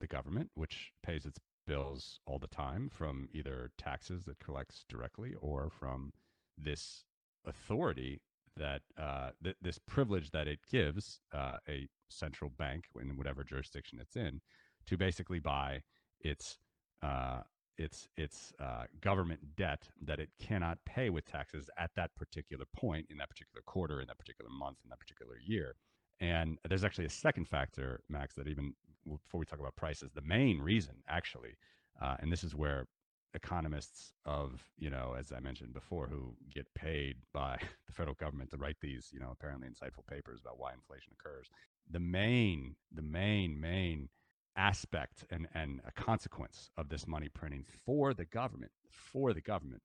the 0.00 0.06
government, 0.06 0.50
which 0.54 0.92
pays 1.02 1.24
its 1.24 1.38
bills 1.66 2.20
all 2.26 2.38
the 2.38 2.46
time 2.46 2.90
from 2.92 3.28
either 3.32 3.70
taxes 3.78 4.24
that 4.24 4.38
collects 4.38 4.84
directly 4.88 5.34
or 5.40 5.70
from 5.70 6.12
this 6.58 7.04
authority 7.46 8.20
that 8.56 8.82
uh, 8.98 9.30
th- 9.42 9.56
this 9.62 9.78
privilege 9.78 10.30
that 10.30 10.46
it 10.46 10.60
gives 10.70 11.20
uh, 11.32 11.56
a 11.68 11.88
central 12.08 12.50
bank 12.50 12.84
in 13.00 13.16
whatever 13.16 13.42
jurisdiction 13.42 13.98
it's 14.00 14.14
in 14.14 14.40
to 14.86 14.96
basically 14.96 15.38
buy 15.38 15.82
its 16.20 16.58
uh, 17.02 17.40
its 17.76 18.08
its 18.16 18.52
uh, 18.60 18.84
government 19.00 19.40
debt 19.56 19.88
that 20.02 20.20
it 20.20 20.30
cannot 20.40 20.78
pay 20.84 21.10
with 21.10 21.24
taxes 21.24 21.68
at 21.76 21.90
that 21.96 22.14
particular 22.16 22.64
point 22.76 23.06
in 23.10 23.18
that 23.18 23.28
particular 23.28 23.62
quarter 23.66 24.00
in 24.00 24.06
that 24.06 24.18
particular 24.18 24.50
month 24.50 24.78
in 24.84 24.90
that 24.90 25.00
particular 25.00 25.36
year. 25.44 25.74
And 26.20 26.58
there's 26.68 26.84
actually 26.84 27.06
a 27.06 27.10
second 27.10 27.48
factor, 27.48 28.00
Max, 28.08 28.34
that 28.36 28.46
even 28.46 28.74
before 29.06 29.40
we 29.40 29.46
talk 29.46 29.58
about 29.58 29.76
prices, 29.76 30.12
the 30.14 30.22
main 30.22 30.60
reason 30.60 30.94
actually, 31.08 31.56
uh, 32.00 32.16
and 32.20 32.32
this 32.32 32.44
is 32.44 32.54
where 32.54 32.86
economists 33.34 34.12
of 34.24 34.64
you 34.78 34.88
know 34.88 35.14
as 35.18 35.32
i 35.32 35.40
mentioned 35.40 35.74
before 35.74 36.06
who 36.06 36.34
get 36.54 36.72
paid 36.74 37.16
by 37.32 37.58
the 37.86 37.92
federal 37.92 38.14
government 38.14 38.50
to 38.50 38.56
write 38.56 38.76
these 38.80 39.08
you 39.12 39.18
know 39.18 39.30
apparently 39.32 39.68
insightful 39.68 40.06
papers 40.08 40.40
about 40.40 40.58
why 40.58 40.72
inflation 40.72 41.12
occurs 41.18 41.48
the 41.90 41.98
main 41.98 42.76
the 42.92 43.02
main 43.02 43.60
main 43.60 44.08
aspect 44.56 45.24
and 45.30 45.48
and 45.54 45.80
a 45.86 45.92
consequence 45.92 46.70
of 46.76 46.88
this 46.88 47.06
money 47.06 47.28
printing 47.28 47.64
for 47.84 48.14
the 48.14 48.24
government 48.24 48.72
for 48.90 49.32
the 49.32 49.40
government 49.40 49.82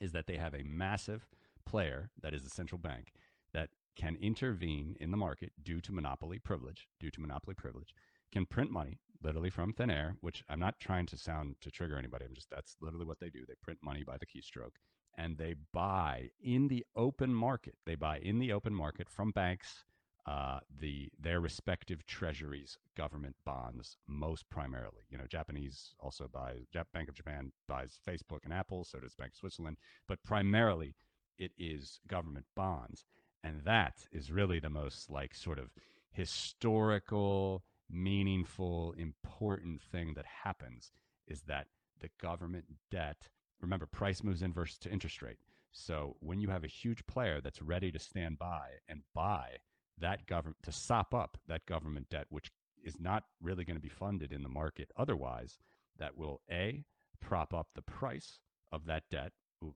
is 0.00 0.12
that 0.12 0.26
they 0.26 0.36
have 0.36 0.54
a 0.54 0.64
massive 0.64 1.26
player 1.64 2.10
that 2.20 2.34
is 2.34 2.42
the 2.42 2.50
central 2.50 2.78
bank 2.78 3.12
that 3.52 3.70
can 3.96 4.16
intervene 4.20 4.96
in 5.00 5.10
the 5.10 5.16
market 5.16 5.52
due 5.62 5.80
to 5.80 5.92
monopoly 5.92 6.38
privilege 6.38 6.88
due 6.98 7.10
to 7.10 7.20
monopoly 7.20 7.54
privilege 7.54 7.94
can 8.32 8.46
print 8.46 8.70
money 8.70 8.98
literally 9.22 9.50
from 9.50 9.72
thin 9.72 9.90
air, 9.90 10.16
which 10.20 10.44
I'm 10.48 10.60
not 10.60 10.78
trying 10.78 11.06
to 11.06 11.16
sound 11.16 11.56
to 11.60 11.70
trigger 11.70 11.98
anybody. 11.98 12.24
I'm 12.24 12.34
just 12.34 12.50
that's 12.50 12.76
literally 12.80 13.06
what 13.06 13.20
they 13.20 13.30
do. 13.30 13.44
They 13.46 13.54
print 13.62 13.80
money 13.82 14.04
by 14.04 14.16
the 14.18 14.26
keystroke 14.26 14.76
and 15.16 15.36
they 15.36 15.54
buy 15.72 16.30
in 16.40 16.68
the 16.68 16.84
open 16.94 17.34
market. 17.34 17.74
They 17.86 17.96
buy 17.96 18.18
in 18.18 18.38
the 18.38 18.52
open 18.52 18.74
market 18.74 19.08
from 19.10 19.32
banks 19.32 19.84
uh, 20.28 20.60
the 20.78 21.08
their 21.18 21.40
respective 21.40 22.04
treasuries, 22.04 22.76
government 22.94 23.34
bonds, 23.46 23.96
most 24.06 24.48
primarily. 24.50 25.04
You 25.08 25.16
know, 25.16 25.24
Japanese 25.26 25.94
also 26.00 26.28
buy 26.30 26.66
Bank 26.92 27.08
of 27.08 27.14
Japan 27.14 27.50
buys 27.66 27.98
Facebook 28.06 28.40
and 28.44 28.52
Apple, 28.52 28.84
so 28.84 28.98
does 28.98 29.14
Bank 29.14 29.32
of 29.32 29.38
Switzerland, 29.38 29.78
but 30.06 30.22
primarily 30.22 30.94
it 31.38 31.52
is 31.56 32.00
government 32.06 32.44
bonds, 32.54 33.06
and 33.42 33.62
that 33.64 34.06
is 34.12 34.30
really 34.30 34.60
the 34.60 34.68
most 34.68 35.08
like 35.08 35.34
sort 35.34 35.58
of 35.58 35.70
historical 36.10 37.64
meaningful, 37.90 38.94
important 38.98 39.80
thing 39.80 40.12
that 40.14 40.26
happens 40.44 40.92
is 41.26 41.40
that 41.42 41.68
the 42.00 42.10
government 42.20 42.66
debt, 42.90 43.30
remember, 43.62 43.86
price 43.86 44.22
moves 44.22 44.42
inverse 44.42 44.76
to 44.76 44.90
interest 44.90 45.22
rate. 45.22 45.38
So 45.72 46.16
when 46.20 46.38
you 46.38 46.48
have 46.48 46.64
a 46.64 46.68
huge 46.68 47.06
player 47.06 47.40
that's 47.40 47.62
ready 47.62 47.90
to 47.92 47.98
stand 47.98 48.38
by 48.38 48.68
and 48.88 49.00
buy 49.14 49.58
that 50.00 50.26
government 50.26 50.56
to 50.62 50.72
sop 50.72 51.14
up 51.14 51.38
that 51.46 51.66
government 51.66 52.08
debt, 52.10 52.26
which 52.30 52.50
is 52.84 52.98
not 52.98 53.24
really 53.40 53.64
going 53.64 53.76
to 53.76 53.82
be 53.82 53.88
funded 53.88 54.32
in 54.32 54.42
the 54.42 54.48
market 54.48 54.90
otherwise, 54.96 55.58
that 55.98 56.16
will 56.16 56.40
A, 56.50 56.84
prop 57.20 57.52
up 57.52 57.68
the 57.74 57.82
price 57.82 58.38
of 58.70 58.86
that 58.86 59.04
debt, 59.10 59.32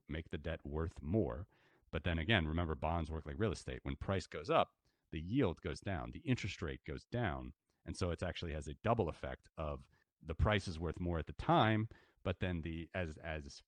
make 0.07 0.29
the 0.29 0.37
debt 0.37 0.59
worth 0.63 1.01
more. 1.01 1.47
But 1.91 2.03
then 2.03 2.17
again, 2.17 2.47
remember, 2.47 2.75
bonds 2.75 3.11
work 3.11 3.25
like 3.25 3.35
real 3.37 3.51
estate. 3.51 3.79
When 3.83 3.95
price 3.95 4.25
goes 4.25 4.49
up, 4.49 4.69
the 5.11 5.19
yield 5.19 5.61
goes 5.61 5.79
down, 5.79 6.11
the 6.11 6.23
interest 6.25 6.61
rate 6.61 6.81
goes 6.87 7.03
down, 7.11 7.53
and 7.85 7.95
so 7.95 8.09
it 8.09 8.23
actually 8.23 8.53
has 8.53 8.67
a 8.67 8.75
double 8.83 9.09
effect 9.09 9.49
of 9.57 9.81
the 10.25 10.33
price 10.33 10.67
is 10.67 10.79
worth 10.79 10.99
more 10.99 11.19
at 11.19 11.27
the 11.27 11.33
time, 11.33 11.87
but 12.23 12.39
then 12.39 12.61
the 12.61 12.89
as 12.95 13.09
as 13.23 13.61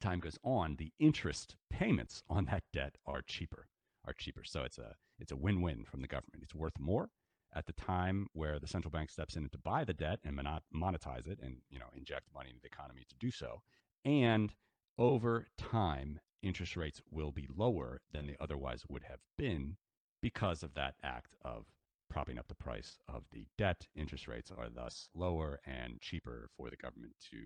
time 0.00 0.20
goes 0.20 0.38
on, 0.44 0.76
the 0.76 0.92
interest 0.98 1.56
payments 1.70 2.22
on 2.28 2.44
that 2.46 2.62
debt 2.72 2.96
are 3.06 3.22
cheaper, 3.22 3.68
are 4.06 4.12
cheaper. 4.12 4.42
So 4.44 4.62
it's 4.62 4.78
a 4.78 4.94
it's 5.24 5.32
a 5.32 5.36
win-win 5.36 5.84
from 5.84 6.02
the 6.02 6.06
government. 6.06 6.42
It's 6.42 6.54
worth 6.54 6.78
more 6.78 7.08
at 7.54 7.64
the 7.64 7.72
time 7.72 8.26
where 8.34 8.58
the 8.58 8.68
central 8.68 8.90
bank 8.90 9.08
steps 9.08 9.36
in 9.36 9.48
to 9.48 9.58
buy 9.58 9.82
the 9.82 9.94
debt 9.94 10.18
and 10.22 10.38
monetize 10.74 11.26
it 11.26 11.38
and 11.42 11.56
you 11.70 11.78
know 11.78 11.86
inject 11.96 12.26
money 12.34 12.50
into 12.50 12.60
the 12.60 12.68
economy 12.68 13.06
to 13.08 13.14
do 13.18 13.30
so. 13.30 13.62
And 14.04 14.52
over 14.98 15.46
time, 15.56 16.20
interest 16.42 16.76
rates 16.76 17.00
will 17.10 17.32
be 17.32 17.48
lower 17.56 18.02
than 18.12 18.26
they 18.26 18.36
otherwise 18.38 18.84
would 18.90 19.04
have 19.04 19.20
been 19.38 19.78
because 20.20 20.62
of 20.62 20.74
that 20.74 20.96
act 21.02 21.34
of 21.42 21.64
propping 22.10 22.38
up 22.38 22.48
the 22.48 22.54
price 22.54 22.98
of 23.08 23.22
the 23.32 23.46
debt. 23.56 23.86
Interest 23.96 24.28
rates 24.28 24.52
are 24.54 24.68
thus 24.68 25.08
lower 25.14 25.58
and 25.64 26.02
cheaper 26.02 26.50
for 26.54 26.68
the 26.68 26.76
government 26.76 27.14
to 27.30 27.38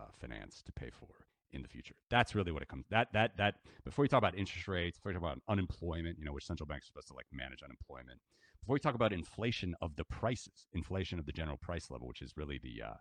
uh, 0.00 0.10
finance 0.20 0.62
to 0.66 0.72
pay 0.72 0.90
for 0.90 1.26
in 1.54 1.62
the 1.62 1.68
future. 1.68 1.94
That's 2.10 2.34
really 2.34 2.52
what 2.52 2.62
it 2.62 2.68
comes. 2.68 2.86
That 2.90 3.08
that 3.12 3.36
that 3.38 3.54
before 3.84 4.02
we 4.02 4.08
talk 4.08 4.18
about 4.18 4.36
interest 4.36 4.68
rates, 4.68 4.98
before 4.98 5.10
we 5.10 5.14
talk 5.14 5.22
about 5.22 5.40
unemployment, 5.48 6.18
you 6.18 6.24
know, 6.24 6.32
which 6.32 6.46
central 6.46 6.66
banks 6.66 6.86
are 6.86 6.88
supposed 6.88 7.08
to 7.08 7.14
like 7.14 7.26
manage 7.32 7.62
unemployment. 7.62 8.20
Before 8.60 8.74
we 8.74 8.80
talk 8.80 8.94
about 8.94 9.12
inflation 9.12 9.74
of 9.80 9.96
the 9.96 10.04
prices, 10.04 10.66
inflation 10.72 11.18
of 11.18 11.26
the 11.26 11.32
general 11.32 11.58
price 11.58 11.90
level, 11.90 12.08
which 12.08 12.22
is 12.22 12.32
really 12.36 12.58
the 12.62 12.82
uh, 12.82 12.94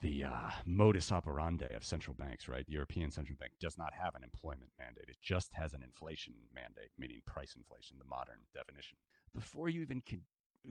the 0.00 0.24
uh, 0.24 0.50
modus 0.64 1.12
operandi 1.12 1.66
of 1.74 1.84
central 1.84 2.14
banks, 2.14 2.48
right? 2.48 2.64
The 2.66 2.72
European 2.72 3.10
Central 3.10 3.36
Bank 3.38 3.52
does 3.60 3.76
not 3.76 3.92
have 3.92 4.14
an 4.14 4.24
employment 4.24 4.70
mandate. 4.78 5.08
It 5.08 5.18
just 5.22 5.50
has 5.52 5.74
an 5.74 5.82
inflation 5.82 6.32
mandate, 6.54 6.90
meaning 6.98 7.20
price 7.26 7.54
inflation, 7.54 7.98
the 7.98 8.08
modern 8.08 8.40
definition. 8.54 8.96
Before 9.34 9.68
you 9.68 9.82
even 9.82 10.00
can 10.00 10.22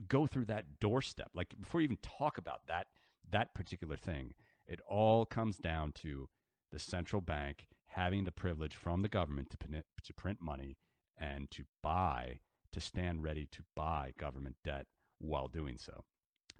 go 0.08 0.26
through 0.26 0.44
that 0.44 0.64
doorstep 0.80 1.30
like 1.34 1.48
before 1.60 1.80
you 1.80 1.84
even 1.86 1.98
talk 2.18 2.38
about 2.38 2.60
that 2.68 2.86
that 3.30 3.54
particular 3.54 3.96
thing 3.96 4.32
it 4.66 4.80
all 4.88 5.26
comes 5.26 5.56
down 5.58 5.92
to 5.92 6.28
the 6.72 6.78
central 6.78 7.20
bank 7.20 7.66
having 7.86 8.24
the 8.24 8.32
privilege 8.32 8.74
from 8.74 9.02
the 9.02 9.08
government 9.08 9.50
to 9.50 9.56
print, 9.56 9.84
to 10.04 10.14
print 10.14 10.38
money 10.40 10.76
and 11.18 11.50
to 11.50 11.64
buy 11.82 12.38
to 12.72 12.80
stand 12.80 13.22
ready 13.22 13.48
to 13.50 13.62
buy 13.74 14.12
government 14.18 14.56
debt 14.64 14.86
while 15.18 15.48
doing 15.48 15.76
so 15.76 16.04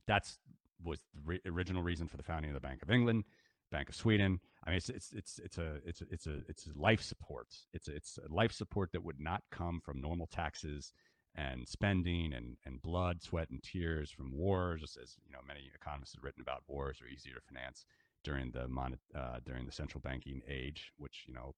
that's 0.06 0.38
was 0.84 1.00
the 1.14 1.20
re- 1.24 1.40
original 1.46 1.82
reason 1.82 2.08
for 2.08 2.16
the 2.16 2.22
founding 2.22 2.50
of 2.50 2.54
the 2.54 2.60
Bank 2.60 2.82
of 2.82 2.90
England, 2.90 3.24
Bank 3.70 3.88
of 3.88 3.94
Sweden. 3.94 4.40
I 4.64 4.70
mean, 4.70 4.76
it's 4.78 4.88
it's 4.88 5.12
it's 5.12 5.38
it's 5.38 5.58
a 5.58 5.78
it's 5.84 6.00
a, 6.00 6.04
it's 6.10 6.26
a 6.26 6.38
it's 6.48 6.66
a 6.66 6.78
life 6.78 7.02
support. 7.02 7.48
It's 7.72 7.88
a, 7.88 7.94
it's 7.94 8.18
a 8.18 8.32
life 8.32 8.52
support 8.52 8.90
that 8.92 9.04
would 9.04 9.20
not 9.20 9.42
come 9.50 9.80
from 9.80 10.00
normal 10.00 10.26
taxes 10.26 10.92
and 11.36 11.66
spending 11.68 12.32
and, 12.32 12.56
and 12.66 12.82
blood, 12.82 13.22
sweat, 13.22 13.50
and 13.50 13.62
tears 13.62 14.10
from 14.10 14.36
wars. 14.36 14.80
Just 14.80 14.98
as 15.00 15.14
you 15.24 15.32
know, 15.32 15.38
many 15.46 15.70
economists 15.74 16.14
have 16.14 16.24
written 16.24 16.42
about 16.42 16.64
wars 16.66 17.00
are 17.00 17.08
easier 17.08 17.34
to 17.34 17.40
finance 17.40 17.84
during 18.24 18.50
the 18.52 18.68
mon- 18.68 18.98
uh, 19.14 19.38
during 19.44 19.66
the 19.66 19.72
central 19.72 20.00
banking 20.00 20.42
age, 20.48 20.92
which 20.98 21.24
you 21.26 21.34
know, 21.34 21.54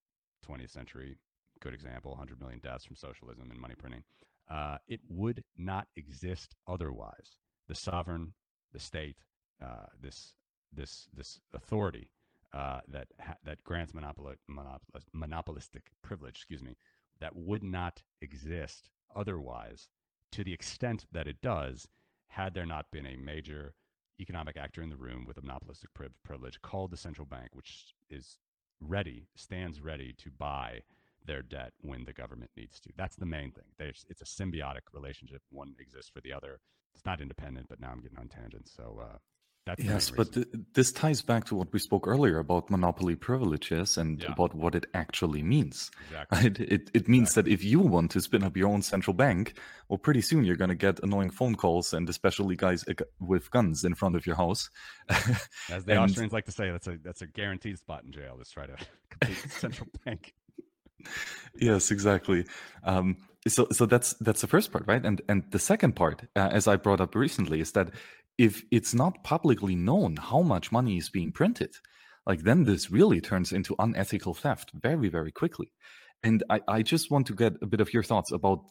20th 0.49 0.71
century, 0.71 1.17
good 1.61 1.75
example, 1.75 2.11
100 2.13 2.41
million 2.41 2.61
deaths 2.61 2.85
from 2.85 2.97
socialism 2.97 3.51
and 3.51 3.61
money 3.61 3.75
printing. 3.77 4.03
Uh, 4.51 4.79
it 4.89 5.01
would 5.09 5.45
not 5.57 5.87
exist 5.97 6.55
otherwise. 6.69 7.37
the 7.69 7.75
sovereign, 7.75 8.35
the 8.73 8.79
state, 8.81 9.17
uh, 9.65 9.87
this 10.01 10.35
this 10.73 11.09
this 11.15 11.41
authority 11.55 12.11
uh, 12.53 12.81
that 12.89 13.09
ha- 13.21 13.37
that 13.45 13.63
grants 13.65 13.95
monopolist, 13.95 14.41
monopolistic 15.13 15.91
privilege, 16.03 16.37
excuse 16.37 16.63
me, 16.63 16.77
that 17.21 17.35
would 17.37 17.63
not 17.63 18.03
exist 18.21 18.91
otherwise 19.15 19.89
to 20.33 20.43
the 20.45 20.53
extent 20.53 21.07
that 21.13 21.27
it 21.27 21.41
does 21.41 21.89
had 22.29 22.55
there 22.55 22.67
not 22.67 22.91
been 22.91 23.07
a 23.07 23.17
major 23.17 23.75
economic 24.23 24.57
actor 24.57 24.83
in 24.83 24.89
the 24.89 24.97
room 24.97 25.25
with 25.27 25.37
a 25.37 25.43
monopolistic 25.43 25.91
privilege 26.25 26.61
called 26.63 26.91
the 26.91 26.97
central 26.97 27.27
bank, 27.27 27.49
which 27.53 27.95
is 28.09 28.39
ready, 28.81 29.27
stands 29.35 29.81
ready 29.81 30.15
to 30.19 30.31
buy 30.31 30.83
their 31.25 31.43
debt 31.43 31.73
when 31.81 32.05
the 32.05 32.13
government 32.13 32.51
needs 32.57 32.81
to. 32.81 32.91
That's 32.97 33.17
the 33.17 33.27
main 33.27 33.53
thing. 33.53 33.65
There's, 33.79 34.05
it's 34.09 34.23
a 34.23 34.25
symbiotic 34.25 34.81
relationship. 34.93 35.43
One 35.51 35.75
exists 35.79 36.11
for 36.11 36.21
the 36.21 36.33
other. 36.33 36.61
It's 36.95 37.07
not 37.07 37.21
independent, 37.21 37.69
but 37.69 37.81
now 37.81 37.91
I'm 37.93 38.01
getting 38.01 38.19
on 38.19 38.29
tangents. 38.29 38.73
So 38.77 39.01
uh, 39.03 39.19
that's 39.65 39.85
yes, 39.85 40.11
but 40.11 40.33
th- 40.33 40.49
this 40.75 40.91
ties 40.91 41.23
back 41.23 41.45
to 41.45 41.55
what 41.55 41.73
we 41.73 41.79
spoke 41.79 42.09
earlier 42.09 42.39
about 42.39 42.69
monopoly 42.69 43.15
privileges 43.15 43.97
and 43.97 44.21
yeah. 44.21 44.33
about 44.33 44.55
what 44.55 44.75
it 44.75 44.87
actually 44.93 45.45
means. 45.45 45.93
Exactly. 46.09 46.39
Right? 46.39 46.61
It 46.61 46.91
it 46.93 47.09
means 47.09 47.29
exactly. 47.29 47.53
that 47.53 47.55
if 47.55 47.65
you 47.65 47.79
want 47.79 48.11
to 48.11 48.21
spin 48.21 48.43
up 48.43 48.57
your 48.57 48.69
own 48.69 48.83
central 48.83 49.15
bank, 49.15 49.55
well, 49.89 49.99
pretty 49.99 50.21
soon 50.21 50.45
you're 50.45 50.57
going 50.57 50.71
to 50.71 50.75
get 50.75 50.99
annoying 51.05 51.31
phone 51.31 51.55
calls 51.55 51.93
and 51.93 52.09
especially 52.09 52.57
guys 52.57 52.85
with 53.21 53.53
guns 53.53 53.85
in 53.85 53.95
front 53.95 54.17
of 54.17 54.27
your 54.27 54.35
house. 54.35 54.69
As 55.09 55.85
the 55.85 55.93
and, 55.93 56.01
Austrians 56.01 56.33
like 56.33 56.47
to 56.47 56.53
say, 56.53 56.73
that's 56.73 56.89
a 56.89 56.99
that's 57.01 57.23
a 57.23 57.29
guaranteed 57.29 57.79
spot 57.79 58.03
in 58.03 58.11
jail. 58.11 58.35
Let's 58.37 58.51
try 58.51 58.67
to 58.67 58.77
complete 59.11 59.51
central 59.53 59.89
bank. 60.05 60.35
Yes, 61.55 61.93
exactly. 61.93 62.47
Um, 62.83 63.17
so 63.49 63.67
so 63.73 63.87
that's 63.87 64.15
that's 64.15 64.41
the 64.41 64.47
first 64.47 64.73
part, 64.73 64.85
right? 64.87 65.05
And 65.05 65.21
and 65.29 65.45
the 65.51 65.59
second 65.59 65.95
part, 65.97 66.23
uh, 66.37 66.49
as 66.53 66.69
I 66.69 66.77
brought 66.77 67.01
up 67.01 67.15
recently, 67.15 67.61
is 67.61 67.73
that 67.73 67.91
if 68.43 68.65
it's 68.73 68.93
not 68.93 69.23
publicly 69.23 69.77
known 69.77 70.17
how 70.17 70.43
much 70.43 70.73
money 70.73 70.97
is 70.97 71.09
being 71.09 71.31
printed, 71.31 71.77
like 72.27 72.43
then 72.43 72.65
this 72.65 72.91
really 72.91 73.21
turns 73.21 73.53
into 73.53 73.77
unethical 73.79 74.35
theft 74.35 74.73
very, 74.75 75.09
very 75.09 75.31
quickly. 75.31 75.71
And 76.25 76.43
I, 76.51 76.61
I 76.67 76.83
just 76.83 77.09
want 77.09 77.29
to 77.29 77.37
get 77.37 77.53
a 77.63 77.67
bit 77.67 77.81
of 77.81 77.95
your 77.95 78.03
thoughts 78.03 78.33
about 78.33 78.65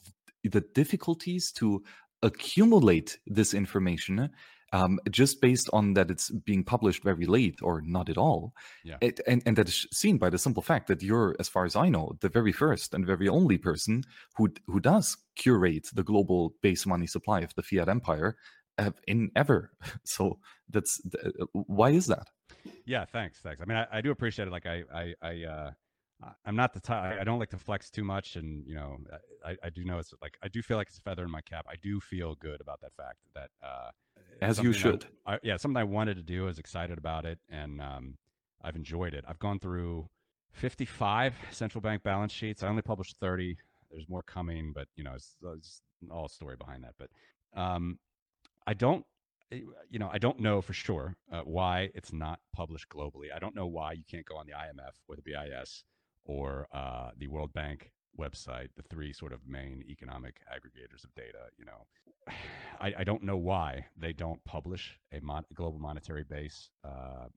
the 0.44 0.60
difficulties 0.76 1.54
to 1.54 1.84
accumulate 2.22 3.18
this 3.26 3.54
information 3.54 4.30
um, 4.74 5.00
just 5.10 5.40
based 5.42 5.70
on 5.72 5.94
that 5.94 6.12
it's 6.12 6.30
being 6.30 6.64
published 6.66 7.04
very 7.04 7.26
late 7.26 7.60
or 7.62 7.82
not 7.82 8.10
at 8.10 8.18
all. 8.18 8.54
Yeah. 8.84 8.98
It, 9.02 9.22
and, 9.26 9.42
and 9.46 9.56
that 9.58 9.70
is 9.70 9.88
seen 9.94 10.18
by 10.18 10.30
the 10.30 10.38
simple 10.38 10.64
fact 10.64 10.88
that 10.88 11.02
you're, 11.02 11.36
as 11.40 11.48
far 11.48 11.64
as 11.64 11.76
I 11.78 11.88
know, 11.88 12.18
the 12.20 12.30
very 12.30 12.52
first 12.52 12.94
and 12.94 13.06
very 13.06 13.28
only 13.30 13.58
person 13.58 14.04
who 14.36 14.50
who 14.68 14.80
does 14.80 15.18
curate 15.36 15.88
the 15.94 16.04
global 16.04 16.56
base 16.62 16.86
money 16.86 17.08
supply 17.08 17.42
of 17.42 17.54
the 17.56 17.64
fiat 17.64 17.90
empire 17.90 18.38
in 19.08 19.32
ever. 19.36 19.72
So 20.04 20.40
that's 20.70 21.02
uh, 21.24 21.46
why 21.54 21.92
is 21.92 22.08
that? 22.08 22.28
Yeah, 22.86 23.06
thanks, 23.06 23.40
thanks. 23.40 23.62
I 23.62 23.66
mean, 23.66 23.78
I, 23.78 23.88
I 23.92 24.02
do 24.02 24.12
appreciate 24.12 24.48
it. 24.48 24.52
Like 24.52 24.66
I, 24.66 24.84
I, 24.94 25.14
I, 25.22 25.44
uh, 25.44 25.72
I'm 26.46 26.56
not 26.56 26.74
the 26.74 26.80
type. 26.80 27.20
I 27.20 27.24
don't 27.24 27.40
like 27.40 27.50
to 27.50 27.58
flex 27.58 27.90
too 27.90 28.04
much, 28.04 28.36
and 28.36 28.66
you 28.68 28.76
know, 28.76 28.98
I, 29.46 29.56
I 29.64 29.70
do 29.70 29.84
know 29.84 29.98
it's 29.98 30.14
like 30.22 30.38
I 30.44 30.48
do 30.50 30.62
feel 30.62 30.78
like 30.78 30.88
it's 30.88 31.00
a 31.00 31.02
feather 31.02 31.24
in 31.24 31.32
my 31.32 31.42
cap. 31.42 31.66
I 31.68 31.76
do 31.82 32.00
feel 32.00 32.36
good 32.36 32.62
about 32.62 32.80
that 32.82 32.94
fact 32.96 33.18
that, 33.34 33.50
uh, 33.64 33.90
as 34.42 34.60
you 34.60 34.72
should. 34.72 35.06
I, 35.26 35.40
yeah, 35.42 35.58
something 35.58 35.78
I 35.78 35.84
wanted 35.84 36.18
to 36.18 36.24
do. 36.24 36.44
I 36.44 36.48
was 36.48 36.60
excited 36.60 36.98
about 37.00 37.26
it, 37.26 37.40
and 37.50 37.82
um, 37.82 38.18
I've 38.64 38.76
enjoyed 38.76 39.14
it. 39.14 39.26
I've 39.28 39.40
gone 39.40 39.60
through 39.60 40.10
55 40.54 41.34
central 41.52 41.82
bank 41.82 42.04
balance 42.04 42.32
sheets. 42.32 42.62
I 42.64 42.68
only 42.68 42.82
published 42.82 43.16
30. 43.20 43.58
There's 43.90 44.08
more 44.08 44.24
coming, 44.24 44.74
but 44.74 44.88
you 44.96 45.04
know, 45.04 45.14
it's, 45.16 45.36
it's 45.56 45.82
all 46.10 46.28
story 46.28 46.56
behind 46.56 46.84
that. 46.84 46.94
But 47.00 47.10
um, 47.60 47.98
I 48.68 48.74
don't, 48.74 49.06
eh, 49.52 49.62
you 49.90 50.00
know, 50.00 50.10
I 50.12 50.18
don't 50.18 50.40
know 50.40 50.62
for 50.62 50.74
sure 50.74 51.16
uh, 51.32 51.42
why 51.42 51.90
it's 51.94 52.14
not 52.14 52.40
published 52.54 52.90
globally. 52.90 53.28
I 53.36 53.40
don't 53.40 53.56
know 53.56 53.68
why 53.68 53.94
you 53.94 54.04
can't 54.10 54.26
go 54.26 54.38
on 54.38 54.46
the 54.46 54.54
IMF 54.54 54.94
or 55.08 55.16
the 55.16 55.22
BIS 55.22 55.84
or 56.26 56.68
uh, 56.74 57.12
the 57.18 57.28
World 57.28 57.54
Bank 57.54 57.92
website, 58.20 58.70
the 58.76 58.84
three 58.84 59.14
sort 59.14 59.34
of 59.34 59.40
main 59.48 59.84
economic 59.90 60.42
aggregators 60.52 61.04
of 61.04 61.14
data. 61.16 61.50
You 61.58 61.66
know, 61.66 61.86
I, 62.82 62.94
I 63.00 63.04
don't 63.04 63.24
know 63.24 63.38
why 63.38 63.86
they 63.98 64.14
don't 64.14 64.44
publish 64.44 65.00
a 65.12 65.20
mon- 65.22 65.46
global 65.54 65.80
monetary 65.80 66.24
base 66.24 66.70
uh, 66.84 67.28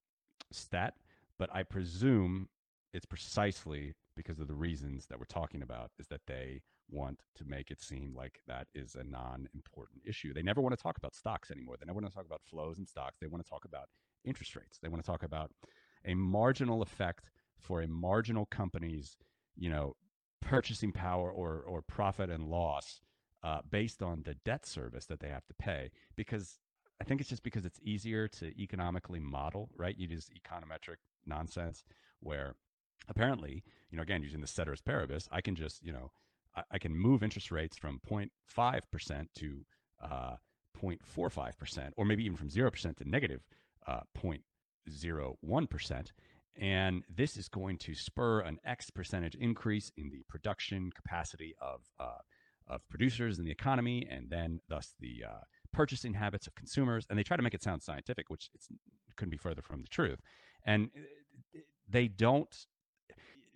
stat, 0.52 0.94
but 1.38 1.48
I 1.52 1.62
presume 1.62 2.48
it's 2.92 3.06
precisely 3.06 3.94
because 4.16 4.38
of 4.38 4.46
the 4.46 4.54
reasons 4.54 5.06
that 5.06 5.18
we're 5.18 5.24
talking 5.24 5.62
about 5.62 5.90
is 5.98 6.06
that 6.08 6.20
they 6.26 6.60
want 6.90 7.20
to 7.36 7.44
make 7.44 7.70
it 7.70 7.80
seem 7.80 8.14
like 8.14 8.40
that 8.46 8.66
is 8.74 8.94
a 8.94 9.04
non-important 9.04 10.02
issue. 10.06 10.32
They 10.32 10.42
never 10.42 10.60
want 10.60 10.76
to 10.76 10.82
talk 10.82 10.96
about 10.96 11.14
stocks 11.14 11.50
anymore. 11.50 11.76
They 11.78 11.86
never 11.86 12.00
want 12.00 12.06
to 12.10 12.14
talk 12.14 12.26
about 12.26 12.42
flows 12.42 12.78
and 12.78 12.88
stocks. 12.88 13.18
They 13.20 13.26
want 13.26 13.44
to 13.44 13.48
talk 13.48 13.64
about 13.64 13.88
interest 14.24 14.56
rates. 14.56 14.78
They 14.80 14.88
want 14.88 15.02
to 15.02 15.06
talk 15.06 15.22
about 15.22 15.50
a 16.04 16.14
marginal 16.14 16.82
effect 16.82 17.30
for 17.58 17.82
a 17.82 17.88
marginal 17.88 18.46
company's, 18.46 19.16
you 19.56 19.70
know, 19.70 19.94
purchasing 20.40 20.92
power 20.92 21.30
or 21.30 21.62
or 21.66 21.80
profit 21.80 22.28
and 22.28 22.44
loss 22.44 23.00
uh, 23.42 23.60
based 23.70 24.02
on 24.02 24.22
the 24.24 24.34
debt 24.44 24.66
service 24.66 25.06
that 25.06 25.20
they 25.20 25.28
have 25.28 25.46
to 25.46 25.54
pay. 25.54 25.90
Because 26.16 26.58
I 27.00 27.04
think 27.04 27.20
it's 27.20 27.30
just 27.30 27.42
because 27.42 27.64
it's 27.64 27.80
easier 27.82 28.28
to 28.28 28.46
economically 28.60 29.20
model, 29.20 29.70
right? 29.76 29.96
You 29.96 30.08
use 30.08 30.30
econometric 30.30 30.96
nonsense 31.26 31.84
where 32.20 32.54
apparently, 33.08 33.62
you 33.90 33.96
know, 33.96 34.02
again, 34.02 34.22
using 34.22 34.40
the 34.40 34.46
ceteris 34.46 34.80
paribus, 34.80 35.28
I 35.32 35.40
can 35.40 35.54
just, 35.54 35.82
you 35.82 35.92
know, 35.92 36.10
I, 36.70 36.78
can 36.78 36.96
move 36.96 37.22
interest 37.22 37.50
rates 37.50 37.76
from 37.76 38.00
0.5% 38.08 39.26
to 39.36 39.64
uh, 40.02 40.36
0.45%, 40.80 41.90
or 41.96 42.04
maybe 42.04 42.24
even 42.24 42.36
from 42.36 42.48
0% 42.48 42.96
to 42.96 43.08
negative 43.08 43.40
uh, 43.86 44.00
0.01%. 44.22 46.06
And 46.60 47.02
this 47.12 47.36
is 47.36 47.48
going 47.48 47.78
to 47.78 47.94
spur 47.94 48.40
an 48.40 48.58
X 48.64 48.90
percentage 48.90 49.34
increase 49.34 49.90
in 49.96 50.10
the 50.10 50.22
production 50.28 50.90
capacity 50.94 51.54
of, 51.60 51.80
uh, 51.98 52.18
of 52.68 52.88
producers 52.88 53.38
in 53.38 53.44
the 53.44 53.50
economy, 53.50 54.06
and 54.08 54.30
then 54.30 54.60
thus 54.68 54.94
the 55.00 55.24
uh, 55.28 55.40
purchasing 55.72 56.14
habits 56.14 56.46
of 56.46 56.54
consumers. 56.54 57.06
And 57.10 57.18
they 57.18 57.24
try 57.24 57.36
to 57.36 57.42
make 57.42 57.54
it 57.54 57.62
sound 57.62 57.82
scientific, 57.82 58.30
which 58.30 58.50
couldn't 59.16 59.30
be 59.30 59.36
further 59.36 59.62
from 59.62 59.82
the 59.82 59.88
truth. 59.88 60.20
And 60.64 60.90
uh, 60.96 61.58
they 61.88 62.06
don't, 62.06 62.54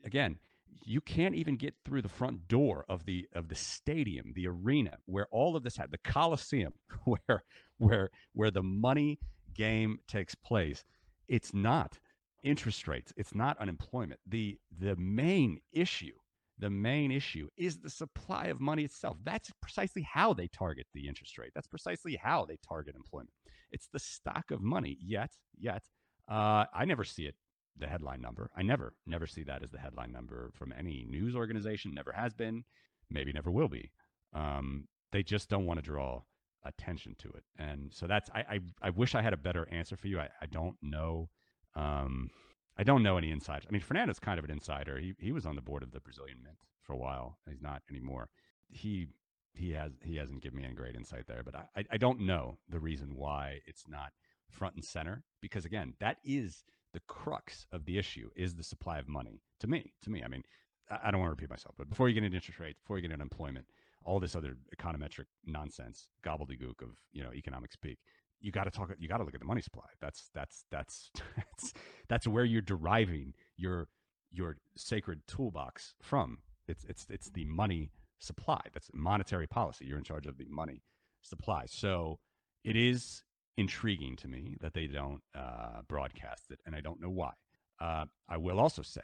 again, 0.04 0.38
you 0.84 1.00
can't 1.00 1.34
even 1.34 1.56
get 1.56 1.74
through 1.84 2.02
the 2.02 2.08
front 2.08 2.48
door 2.48 2.84
of 2.88 3.04
the 3.04 3.28
of 3.34 3.48
the 3.48 3.54
stadium, 3.54 4.32
the 4.34 4.46
arena 4.48 4.98
where 5.06 5.26
all 5.30 5.56
of 5.56 5.62
this 5.62 5.76
had 5.76 5.90
the 5.90 5.98
Coliseum, 5.98 6.72
where 7.04 7.44
where 7.78 8.10
where 8.32 8.50
the 8.50 8.62
money 8.62 9.18
game 9.54 9.98
takes 10.08 10.34
place. 10.34 10.84
It's 11.28 11.52
not 11.52 11.98
interest 12.42 12.88
rates. 12.88 13.12
It's 13.16 13.34
not 13.34 13.58
unemployment. 13.58 14.20
The 14.26 14.58
the 14.78 14.96
main 14.96 15.60
issue, 15.72 16.14
the 16.58 16.70
main 16.70 17.10
issue 17.10 17.48
is 17.56 17.78
the 17.78 17.90
supply 17.90 18.46
of 18.46 18.60
money 18.60 18.84
itself. 18.84 19.18
That's 19.24 19.50
precisely 19.60 20.02
how 20.02 20.32
they 20.32 20.48
target 20.48 20.86
the 20.94 21.06
interest 21.06 21.36
rate. 21.38 21.52
That's 21.54 21.66
precisely 21.66 22.16
how 22.16 22.44
they 22.46 22.56
target 22.66 22.96
employment. 22.96 23.34
It's 23.70 23.88
the 23.92 23.98
stock 23.98 24.50
of 24.50 24.62
money. 24.62 24.96
Yet, 25.00 25.32
yet, 25.58 25.82
uh, 26.28 26.64
I 26.72 26.84
never 26.86 27.04
see 27.04 27.24
it 27.26 27.34
the 27.80 27.86
headline 27.86 28.20
number. 28.20 28.50
I 28.56 28.62
never, 28.62 28.94
never 29.06 29.26
see 29.26 29.42
that 29.44 29.62
as 29.62 29.70
the 29.70 29.78
headline 29.78 30.12
number 30.12 30.50
from 30.54 30.72
any 30.76 31.04
news 31.08 31.34
organization. 31.34 31.94
Never 31.94 32.12
has 32.12 32.34
been, 32.34 32.64
maybe 33.10 33.32
never 33.32 33.50
will 33.50 33.68
be. 33.68 33.90
Um, 34.34 34.88
they 35.12 35.22
just 35.22 35.48
don't 35.48 35.66
want 35.66 35.78
to 35.78 35.84
draw 35.84 36.22
attention 36.64 37.14
to 37.18 37.28
it, 37.28 37.44
and 37.58 37.92
so 37.92 38.06
that's. 38.06 38.30
I, 38.34 38.40
I, 38.40 38.60
I 38.82 38.90
wish 38.90 39.14
I 39.14 39.22
had 39.22 39.32
a 39.32 39.38
better 39.38 39.66
answer 39.70 39.96
for 39.96 40.08
you. 40.08 40.20
I, 40.20 40.28
I 40.40 40.46
don't 40.46 40.76
know. 40.82 41.28
Um, 41.74 42.30
I 42.76 42.82
don't 42.84 43.02
know 43.02 43.16
any 43.16 43.30
insider. 43.30 43.66
I 43.68 43.72
mean, 43.72 43.80
Fernando's 43.80 44.18
kind 44.18 44.38
of 44.38 44.44
an 44.44 44.50
insider. 44.50 44.98
He 44.98 45.14
he 45.18 45.32
was 45.32 45.46
on 45.46 45.56
the 45.56 45.62
board 45.62 45.82
of 45.82 45.92
the 45.92 46.00
Brazilian 46.00 46.38
Mint 46.42 46.58
for 46.82 46.92
a 46.92 46.98
while. 46.98 47.38
He's 47.48 47.62
not 47.62 47.82
anymore. 47.90 48.28
He 48.68 49.08
he 49.54 49.72
has 49.72 49.92
he 50.04 50.16
hasn't 50.16 50.42
given 50.42 50.58
me 50.58 50.64
any 50.64 50.74
great 50.74 50.94
insight 50.94 51.26
there, 51.26 51.42
but 51.44 51.54
I 51.54 51.84
I 51.90 51.96
don't 51.96 52.20
know 52.20 52.58
the 52.68 52.80
reason 52.80 53.14
why 53.16 53.60
it's 53.66 53.84
not 53.88 54.12
front 54.50 54.74
and 54.74 54.84
center 54.84 55.22
because 55.40 55.64
again, 55.64 55.94
that 56.00 56.18
is 56.24 56.64
the 56.92 57.00
crux 57.06 57.66
of 57.72 57.84
the 57.84 57.98
issue 57.98 58.30
is 58.36 58.54
the 58.54 58.62
supply 58.62 58.98
of 58.98 59.08
money. 59.08 59.42
To 59.60 59.66
me, 59.66 59.92
to 60.02 60.10
me, 60.10 60.22
I 60.22 60.28
mean, 60.28 60.42
I 60.90 61.10
don't 61.10 61.20
want 61.20 61.28
to 61.28 61.32
repeat 61.32 61.50
myself, 61.50 61.74
but 61.76 61.88
before 61.88 62.08
you 62.08 62.14
get 62.14 62.24
into 62.24 62.36
interest 62.36 62.60
rates, 62.60 62.80
before 62.80 62.96
you 62.96 63.02
get 63.02 63.10
into 63.10 63.22
employment, 63.22 63.66
all 64.04 64.18
this 64.18 64.34
other 64.34 64.56
econometric 64.74 65.26
nonsense, 65.44 66.08
gobbledygook 66.24 66.82
of 66.82 66.90
you 67.12 67.22
know 67.22 67.32
economic 67.34 67.72
speak, 67.72 67.98
you 68.40 68.52
got 68.52 68.64
to 68.64 68.70
talk. 68.70 68.90
You 68.98 69.08
got 69.08 69.18
to 69.18 69.24
look 69.24 69.34
at 69.34 69.40
the 69.40 69.46
money 69.46 69.60
supply. 69.60 69.86
That's 70.00 70.30
that's 70.34 70.64
that's 70.70 71.10
that's 71.36 71.74
that's 72.08 72.26
where 72.26 72.44
you're 72.44 72.62
deriving 72.62 73.34
your 73.56 73.88
your 74.30 74.56
sacred 74.76 75.20
toolbox 75.26 75.94
from. 76.02 76.38
It's 76.66 76.84
it's 76.84 77.06
it's 77.10 77.30
the 77.30 77.44
money 77.44 77.90
supply. 78.18 78.60
That's 78.72 78.90
monetary 78.94 79.46
policy. 79.46 79.86
You're 79.86 79.98
in 79.98 80.04
charge 80.04 80.26
of 80.26 80.38
the 80.38 80.46
money 80.48 80.82
supply. 81.22 81.64
So 81.66 82.18
it 82.64 82.76
is 82.76 83.22
intriguing 83.58 84.16
to 84.16 84.28
me 84.28 84.56
that 84.60 84.72
they 84.72 84.86
don't 84.86 85.20
uh, 85.34 85.82
broadcast 85.88 86.44
it, 86.50 86.60
and 86.64 86.74
I 86.74 86.80
don't 86.80 87.00
know 87.00 87.10
why. 87.10 87.32
Uh, 87.80 88.06
I 88.28 88.36
will 88.38 88.58
also 88.58 88.82
say 88.82 89.02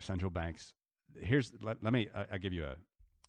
central 0.00 0.30
banks. 0.30 0.72
Here's 1.20 1.52
let, 1.60 1.82
let 1.82 1.92
me. 1.92 2.08
I, 2.32 2.38
give 2.38 2.52
you 2.52 2.64
a 2.64 2.76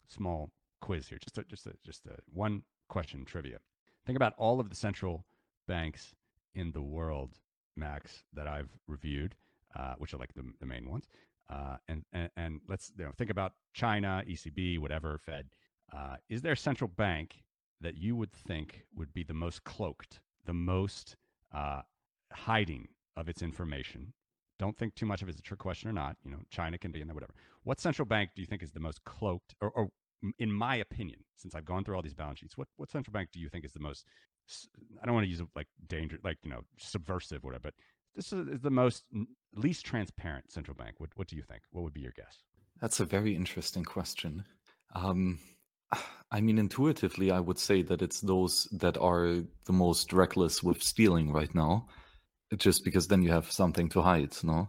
small 0.08 0.50
quiz 0.80 1.08
here. 1.08 1.18
Just 1.18 1.36
a, 1.38 1.44
just 1.44 1.66
a, 1.66 1.72
just 1.84 2.06
a 2.06 2.16
one 2.32 2.62
question 2.88 3.24
trivia. 3.24 3.58
Think 4.06 4.16
about 4.16 4.34
all 4.38 4.60
of 4.60 4.70
the 4.70 4.76
central 4.76 5.26
banks 5.66 6.14
in 6.54 6.72
the 6.72 6.80
world, 6.80 7.34
Max, 7.76 8.24
that 8.32 8.46
I've 8.46 8.70
reviewed, 8.86 9.34
uh, 9.76 9.94
which 9.98 10.14
are 10.14 10.18
like 10.18 10.32
the, 10.34 10.44
the 10.60 10.66
main 10.66 10.88
ones. 10.88 11.08
Uh, 11.50 11.76
and, 11.88 12.04
and, 12.12 12.30
and 12.36 12.60
let's 12.68 12.92
you 12.98 13.04
know, 13.04 13.10
think 13.16 13.30
about 13.30 13.52
China, 13.74 14.22
ECB, 14.28 14.78
whatever, 14.78 15.18
Fed. 15.18 15.48
Uh, 15.94 16.16
is 16.28 16.42
there 16.42 16.52
a 16.52 16.56
central 16.56 16.88
bank 16.88 17.42
that 17.80 17.96
you 17.96 18.16
would 18.16 18.32
think 18.32 18.84
would 18.94 19.12
be 19.12 19.22
the 19.22 19.34
most 19.34 19.64
cloaked, 19.64 20.20
the 20.48 20.54
most 20.54 21.14
uh, 21.54 21.82
hiding 22.32 22.88
of 23.16 23.28
its 23.28 23.42
information? 23.42 24.12
Don't 24.58 24.76
think 24.76 24.94
too 24.94 25.06
much 25.06 25.22
of 25.22 25.28
it 25.28 25.34
as 25.34 25.38
a 25.38 25.42
trick 25.42 25.60
question 25.60 25.88
or 25.88 25.92
not. 25.92 26.16
You 26.24 26.32
know, 26.32 26.38
China 26.50 26.78
can 26.78 26.90
be 26.90 27.00
in 27.00 27.06
there, 27.06 27.14
whatever. 27.14 27.34
What 27.62 27.80
central 27.80 28.06
bank 28.06 28.30
do 28.34 28.42
you 28.42 28.46
think 28.46 28.62
is 28.62 28.72
the 28.72 28.80
most 28.80 29.04
cloaked, 29.04 29.54
or, 29.60 29.70
or 29.70 29.88
in 30.38 30.50
my 30.50 30.76
opinion, 30.76 31.20
since 31.36 31.54
I've 31.54 31.64
gone 31.66 31.84
through 31.84 31.94
all 31.94 32.02
these 32.02 32.14
balance 32.14 32.40
sheets, 32.40 32.56
what 32.56 32.66
what 32.76 32.90
central 32.90 33.12
bank 33.12 33.28
do 33.32 33.38
you 33.38 33.48
think 33.48 33.64
is 33.64 33.72
the 33.72 33.80
most? 33.80 34.04
I 35.00 35.04
don't 35.04 35.14
want 35.14 35.26
to 35.26 35.30
use 35.30 35.42
like 35.54 35.68
danger, 35.86 36.18
like 36.24 36.38
you 36.42 36.50
know, 36.50 36.62
subversive, 36.78 37.44
whatever. 37.44 37.64
But 37.64 37.74
this 38.16 38.32
is 38.32 38.60
the 38.60 38.70
most 38.70 39.04
least 39.54 39.84
transparent 39.84 40.50
central 40.50 40.74
bank. 40.74 40.94
What 40.98 41.10
what 41.14 41.28
do 41.28 41.36
you 41.36 41.42
think? 41.42 41.62
What 41.70 41.82
would 41.84 41.94
be 41.94 42.00
your 42.00 42.16
guess? 42.16 42.42
That's 42.80 43.00
a 43.00 43.04
very 43.04 43.36
interesting 43.36 43.84
question. 43.84 44.44
Um, 44.94 45.38
I 46.30 46.40
mean, 46.40 46.58
intuitively, 46.58 47.30
I 47.30 47.40
would 47.40 47.58
say 47.58 47.82
that 47.82 48.02
it's 48.02 48.20
those 48.20 48.68
that 48.72 48.98
are 48.98 49.42
the 49.64 49.72
most 49.72 50.12
reckless 50.12 50.62
with 50.62 50.82
stealing 50.82 51.32
right 51.32 51.54
now, 51.54 51.88
just 52.56 52.84
because 52.84 53.08
then 53.08 53.22
you 53.22 53.30
have 53.30 53.50
something 53.50 53.88
to 53.90 54.02
hide, 54.02 54.36
no? 54.42 54.68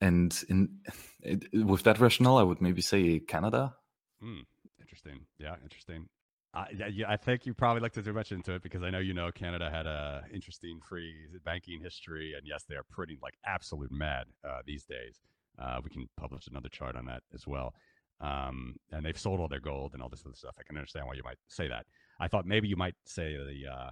And 0.00 0.36
in 0.48 0.68
it, 1.22 1.44
with 1.52 1.84
that 1.84 2.00
rationale, 2.00 2.38
I 2.38 2.42
would 2.42 2.60
maybe 2.60 2.82
say 2.82 3.20
Canada. 3.20 3.74
Mm, 4.22 4.44
interesting. 4.80 5.20
Yeah, 5.38 5.54
interesting. 5.62 6.08
Uh, 6.54 6.64
yeah, 6.90 7.08
I 7.08 7.16
think 7.16 7.44
you 7.44 7.52
probably 7.52 7.82
looked 7.82 8.02
too 8.02 8.12
much 8.12 8.32
into 8.32 8.54
it 8.54 8.62
because 8.62 8.82
I 8.82 8.90
know 8.90 8.98
you 8.98 9.12
know 9.12 9.30
Canada 9.30 9.70
had 9.70 9.86
a 9.86 10.24
interesting 10.32 10.80
free 10.88 11.14
banking 11.44 11.80
history, 11.80 12.34
and 12.36 12.46
yes, 12.46 12.64
they 12.68 12.74
are 12.74 12.84
pretty 12.90 13.18
like 13.22 13.34
absolute 13.44 13.92
mad 13.92 14.26
uh, 14.48 14.60
these 14.66 14.84
days. 14.84 15.20
Uh, 15.58 15.80
we 15.84 15.90
can 15.90 16.08
publish 16.16 16.46
another 16.46 16.68
chart 16.68 16.96
on 16.96 17.04
that 17.06 17.22
as 17.34 17.46
well. 17.46 17.74
Um, 18.20 18.76
and 18.90 19.04
they've 19.04 19.18
sold 19.18 19.40
all 19.40 19.48
their 19.48 19.60
gold 19.60 19.92
and 19.94 20.02
all 20.02 20.08
this 20.08 20.24
other 20.26 20.34
stuff. 20.34 20.54
I 20.58 20.62
can 20.64 20.76
understand 20.76 21.06
why 21.06 21.14
you 21.14 21.22
might 21.22 21.38
say 21.46 21.68
that. 21.68 21.86
I 22.18 22.28
thought 22.28 22.46
maybe 22.46 22.68
you 22.68 22.76
might 22.76 22.96
say 23.04 23.36
the 23.36 23.70
uh, 23.70 23.90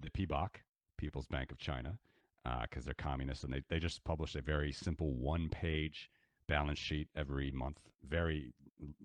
the 0.00 0.10
PBOC, 0.10 0.48
People's 0.96 1.26
Bank 1.26 1.52
of 1.52 1.58
China, 1.58 1.98
because 2.62 2.84
uh, 2.84 2.86
they're 2.86 2.94
communists 2.94 3.44
and 3.44 3.52
they 3.52 3.62
they 3.68 3.78
just 3.78 4.02
publish 4.04 4.34
a 4.34 4.42
very 4.42 4.72
simple 4.72 5.12
one 5.14 5.48
page 5.48 6.10
balance 6.48 6.78
sheet 6.78 7.08
every 7.14 7.50
month, 7.50 7.78
very 8.08 8.52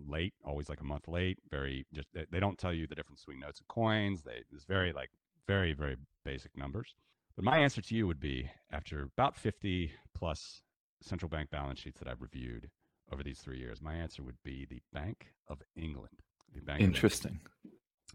late, 0.07 0.33
always 0.43 0.69
like 0.69 0.81
a 0.81 0.85
month 0.85 1.07
late. 1.07 1.37
Very 1.51 1.85
just 1.93 2.07
they, 2.13 2.25
they 2.31 2.39
don't 2.39 2.57
tell 2.57 2.73
you 2.73 2.87
the 2.87 2.95
difference 2.95 3.21
between 3.21 3.39
notes 3.41 3.59
and 3.59 3.67
coins. 3.67 4.21
They 4.23 4.43
it's 4.51 4.65
very 4.65 4.91
like 4.91 5.09
very 5.47 5.73
very 5.73 5.97
basic 6.25 6.57
numbers. 6.57 6.95
But 7.35 7.45
my 7.45 7.57
answer 7.59 7.81
to 7.81 7.95
you 7.95 8.07
would 8.07 8.19
be 8.19 8.49
after 8.71 9.09
about 9.17 9.35
50 9.35 9.91
plus 10.13 10.61
central 11.01 11.29
bank 11.29 11.49
balance 11.49 11.79
sheets 11.79 11.99
that 11.99 12.07
I've 12.07 12.21
reviewed 12.21 12.69
over 13.13 13.23
these 13.23 13.39
three 13.39 13.59
years, 13.59 13.81
my 13.81 13.93
answer 13.93 14.23
would 14.23 14.41
be 14.43 14.65
the 14.69 14.81
Bank 14.91 15.27
of 15.47 15.61
England. 15.75 16.19
The 16.53 16.61
Bank 16.61 16.81
Interesting. 16.81 17.39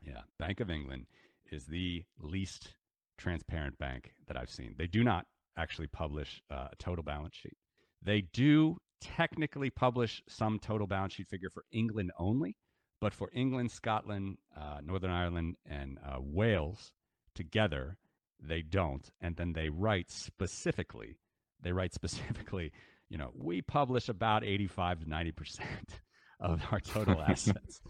Yeah, 0.04 0.22
Bank 0.38 0.60
of 0.60 0.70
England 0.70 1.06
is 1.50 1.66
the 1.66 2.04
least 2.20 2.74
transparent 3.16 3.78
bank 3.78 4.12
that 4.26 4.36
I've 4.36 4.50
seen. 4.50 4.74
They 4.76 4.86
do 4.86 5.02
not 5.02 5.26
actually 5.56 5.88
publish 5.88 6.42
uh, 6.50 6.68
a 6.72 6.76
total 6.78 7.02
balance 7.02 7.34
sheet. 7.34 7.56
They 8.02 8.22
do 8.32 8.78
technically 9.00 9.70
publish 9.70 10.22
some 10.28 10.58
total 10.58 10.86
balance 10.86 11.14
sheet 11.14 11.28
figure 11.28 11.50
for 11.50 11.64
England 11.72 12.12
only, 12.18 12.56
but 13.00 13.12
for 13.12 13.30
England, 13.32 13.70
Scotland, 13.70 14.38
uh, 14.56 14.78
Northern 14.82 15.10
Ireland, 15.10 15.56
and 15.66 15.98
uh, 16.04 16.18
Wales 16.20 16.92
together, 17.34 17.96
they 18.40 18.62
don't. 18.62 19.10
And 19.20 19.36
then 19.36 19.52
they 19.52 19.68
write 19.68 20.10
specifically, 20.10 21.18
they 21.60 21.72
write 21.72 21.94
specifically, 22.02 22.72
you 23.08 23.18
know, 23.18 23.30
we 23.34 23.62
publish 23.62 24.08
about 24.08 24.44
85 24.44 25.00
to 25.00 25.06
90% 25.06 25.60
of 26.40 26.62
our 26.70 26.80
total 26.80 27.20
assets. 27.28 27.80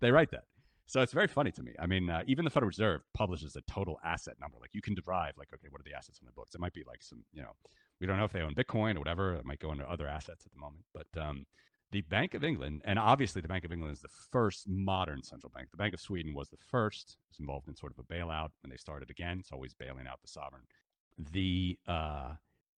they 0.00 0.10
write 0.10 0.30
that. 0.30 0.44
So 0.86 1.00
it's 1.00 1.12
very 1.12 1.28
funny 1.28 1.50
to 1.52 1.62
me. 1.62 1.72
I 1.78 1.86
mean, 1.86 2.10
uh, 2.10 2.22
even 2.26 2.44
the 2.44 2.50
Federal 2.50 2.68
Reserve 2.68 3.02
publishes 3.14 3.56
a 3.56 3.62
total 3.62 3.98
asset 4.04 4.34
number. 4.40 4.58
Like 4.60 4.74
you 4.74 4.82
can 4.82 4.94
derive, 4.94 5.34
like, 5.38 5.48
okay, 5.54 5.68
what 5.70 5.80
are 5.80 5.84
the 5.84 5.96
assets 5.96 6.18
in 6.20 6.26
the 6.26 6.32
books? 6.32 6.54
It 6.54 6.60
might 6.60 6.74
be 6.74 6.84
like 6.86 7.02
some, 7.02 7.24
you 7.32 7.40
know, 7.40 7.52
we 8.00 8.06
don't 8.06 8.18
know 8.18 8.24
if 8.24 8.32
they 8.32 8.42
own 8.42 8.54
Bitcoin 8.54 8.96
or 8.96 8.98
whatever. 8.98 9.34
It 9.34 9.44
might 9.44 9.60
go 9.60 9.72
into 9.72 9.88
other 9.88 10.06
assets 10.08 10.44
at 10.44 10.52
the 10.52 10.58
moment. 10.58 10.84
But 10.92 11.06
um, 11.18 11.46
the 11.92 12.00
Bank 12.00 12.34
of 12.34 12.42
England, 12.42 12.82
and 12.84 12.98
obviously 12.98 13.40
the 13.40 13.48
Bank 13.48 13.64
of 13.64 13.72
England 13.72 13.94
is 13.94 14.00
the 14.00 14.08
first 14.30 14.68
modern 14.68 15.22
central 15.22 15.52
bank. 15.54 15.70
The 15.70 15.76
Bank 15.76 15.94
of 15.94 16.00
Sweden 16.00 16.34
was 16.34 16.48
the 16.48 16.56
first. 16.56 17.10
It 17.10 17.32
was 17.32 17.40
involved 17.40 17.68
in 17.68 17.76
sort 17.76 17.92
of 17.92 17.98
a 17.98 18.12
bailout 18.12 18.50
when 18.62 18.70
they 18.70 18.76
started 18.76 19.08
again. 19.08 19.38
It's 19.38 19.52
always 19.52 19.74
bailing 19.74 20.06
out 20.06 20.20
the 20.20 20.28
sovereign. 20.28 20.62
The 21.32 21.78
uh, 21.86 22.32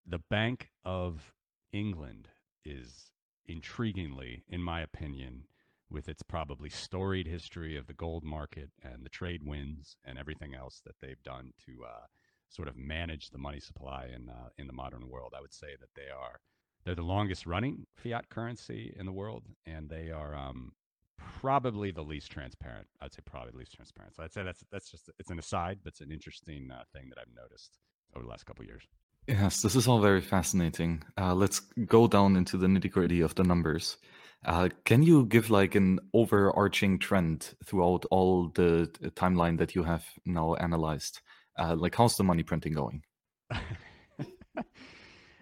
the 0.07 0.19
Bank 0.31 0.71
of 0.85 1.33
England 1.75 2.29
is 2.65 3.11
intriguingly, 3.51 4.43
in 4.49 4.63
my 4.63 4.81
opinion, 4.81 5.45
with 5.91 6.09
its 6.09 6.23
probably 6.23 6.71
storied 6.71 7.27
history 7.27 7.77
of 7.77 7.87
the 7.87 7.93
gold 7.93 8.25
market 8.25 8.71
and 8.83 9.05
the 9.05 9.11
trade 9.11 9.43
winds 9.45 9.97
and 10.05 10.19
everything 10.19 10.55
else 10.55 10.81
that 10.87 10.95
they've 11.01 11.23
done 11.25 11.53
to 11.67 11.85
uh, 11.85 12.07
sort 12.49 12.69
of 12.69 12.77
manage 12.77 13.31
the 13.31 13.39
money 13.39 13.61
supply 13.61 14.09
in 14.15 14.29
uh, 14.29 14.49
in 14.57 14.67
the 14.67 14.73
modern 14.73 15.09
world. 15.11 15.35
I 15.37 15.41
would 15.41 15.53
say 15.53 15.77
that 15.81 15.95
they 15.95 16.11
are 16.11 16.41
they're 16.85 16.95
the 16.95 17.03
longest 17.03 17.47
running 17.47 17.87
fiat 17.97 18.29
currency 18.29 18.95
in 18.99 19.05
the 19.07 19.13
world, 19.13 19.43
and 19.67 19.89
they 19.89 20.11
are 20.11 20.35
um, 20.35 20.73
probably 21.19 21.91
the 21.91 22.03
least 22.03 22.31
transparent. 22.31 22.87
I'd 23.01 23.13
say 23.13 23.21
probably 23.25 23.51
the 23.51 23.59
least 23.59 23.75
transparent. 23.75 24.15
So 24.15 24.23
I'd 24.23 24.33
say 24.33 24.45
that's 24.45 24.65
that's 24.71 24.91
just 24.91 25.11
it's 25.19 25.31
an 25.31 25.39
aside, 25.39 25.81
but 25.83 25.93
it's 25.93 26.01
an 26.01 26.13
interesting 26.13 26.71
uh, 26.71 26.85
thing 26.93 27.09
that 27.09 27.19
I've 27.19 27.35
noticed 27.35 27.79
over 28.15 28.25
the 28.25 28.31
last 28.31 28.47
couple 28.47 28.65
years. 28.65 28.87
Yes, 29.27 29.63
this 29.63 29.75
is 29.75 29.89
all 29.89 30.01
very 30.01 30.21
fascinating. 30.21 31.03
Uh, 31.19 31.35
let's 31.35 31.61
go 31.87 32.07
down 32.07 32.37
into 32.37 32.59
the 32.59 32.67
nitty 32.67 32.91
gritty 32.91 33.23
of 33.23 33.35
the 33.35 33.43
numbers. 33.43 33.97
Uh, 34.45 34.69
can 34.85 35.03
you 35.03 35.25
give 35.25 35.49
like 35.49 35.75
an 35.75 35.99
overarching 36.13 36.99
trend 36.99 37.55
throughout 37.65 38.05
all 38.11 38.49
the 38.55 38.91
timeline 39.17 39.57
that 39.59 39.75
you 39.75 39.83
have 39.83 40.05
now 40.27 40.55
analyzed? 40.55 41.23
Uh, 41.59 41.75
like, 41.75 41.95
how's 41.95 42.17
the 42.19 42.25
money 42.25 42.43
printing 42.43 42.75
going? 42.75 43.03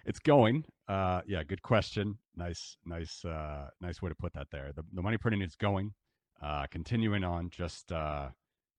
it's 0.05 0.19
going. 0.19 0.63
Uh, 0.87 1.21
yeah, 1.27 1.43
good 1.43 1.61
question. 1.61 2.17
Nice, 2.37 2.77
nice, 2.85 3.25
uh, 3.25 3.69
nice 3.81 4.01
way 4.01 4.09
to 4.09 4.15
put 4.15 4.33
that. 4.33 4.47
There, 4.49 4.71
the, 4.73 4.83
the 4.93 5.01
money 5.01 5.17
printing 5.17 5.41
is 5.41 5.55
going, 5.55 5.93
uh, 6.41 6.67
continuing 6.67 7.25
on, 7.25 7.49
just, 7.49 7.91
uh, 7.91 8.29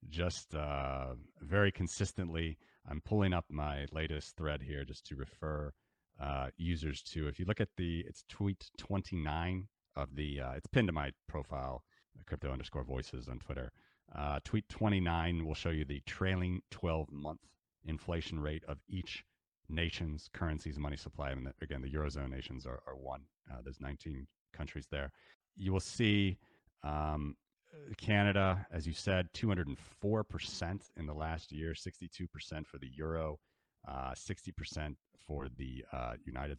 just 0.08 0.54
uh, 0.54 1.08
very 1.42 1.70
consistently. 1.70 2.56
I'm 2.88 3.00
pulling 3.04 3.32
up 3.32 3.46
my 3.48 3.86
latest 3.92 4.36
thread 4.36 4.62
here 4.62 4.84
just 4.84 5.06
to 5.06 5.16
refer 5.16 5.72
uh, 6.20 6.48
users 6.56 7.02
to. 7.02 7.28
If 7.28 7.38
you 7.38 7.44
look 7.46 7.60
at 7.60 7.70
the, 7.76 8.04
it's 8.06 8.24
tweet 8.28 8.70
29 8.78 9.68
of 9.96 10.14
the, 10.14 10.40
uh, 10.40 10.52
it's 10.52 10.66
pinned 10.66 10.88
to 10.88 10.92
my 10.92 11.12
profile, 11.28 11.82
crypto 12.26 12.52
underscore 12.52 12.84
voices 12.84 13.28
on 13.28 13.38
Twitter. 13.38 13.72
Uh, 14.14 14.38
tweet 14.44 14.68
29 14.68 15.44
will 15.44 15.54
show 15.54 15.70
you 15.70 15.84
the 15.84 16.02
trailing 16.06 16.60
12 16.70 17.10
month 17.10 17.40
inflation 17.84 18.38
rate 18.38 18.62
of 18.68 18.78
each 18.88 19.24
nation's 19.68 20.28
currency's 20.32 20.78
money 20.78 20.96
supply. 20.96 21.30
And 21.30 21.48
again, 21.62 21.82
the 21.82 21.90
Eurozone 21.90 22.30
nations 22.30 22.66
are, 22.66 22.80
are 22.86 22.96
one. 22.96 23.22
Uh, 23.50 23.58
there's 23.62 23.80
19 23.80 24.26
countries 24.52 24.86
there. 24.90 25.10
You 25.56 25.72
will 25.72 25.80
see 25.80 26.38
um, 26.82 27.36
Canada, 27.98 28.66
as 28.72 28.86
you 28.86 28.92
said, 28.92 29.28
204% 29.34 30.80
in 30.96 31.06
the 31.06 31.14
last 31.14 31.52
year, 31.52 31.72
62% 31.72 32.66
for 32.66 32.78
the 32.78 32.88
Euro, 32.96 33.38
uh, 33.86 34.12
60% 34.12 34.96
for 35.26 35.48
the 35.56 35.84
uh, 35.92 36.14
United, 36.24 36.58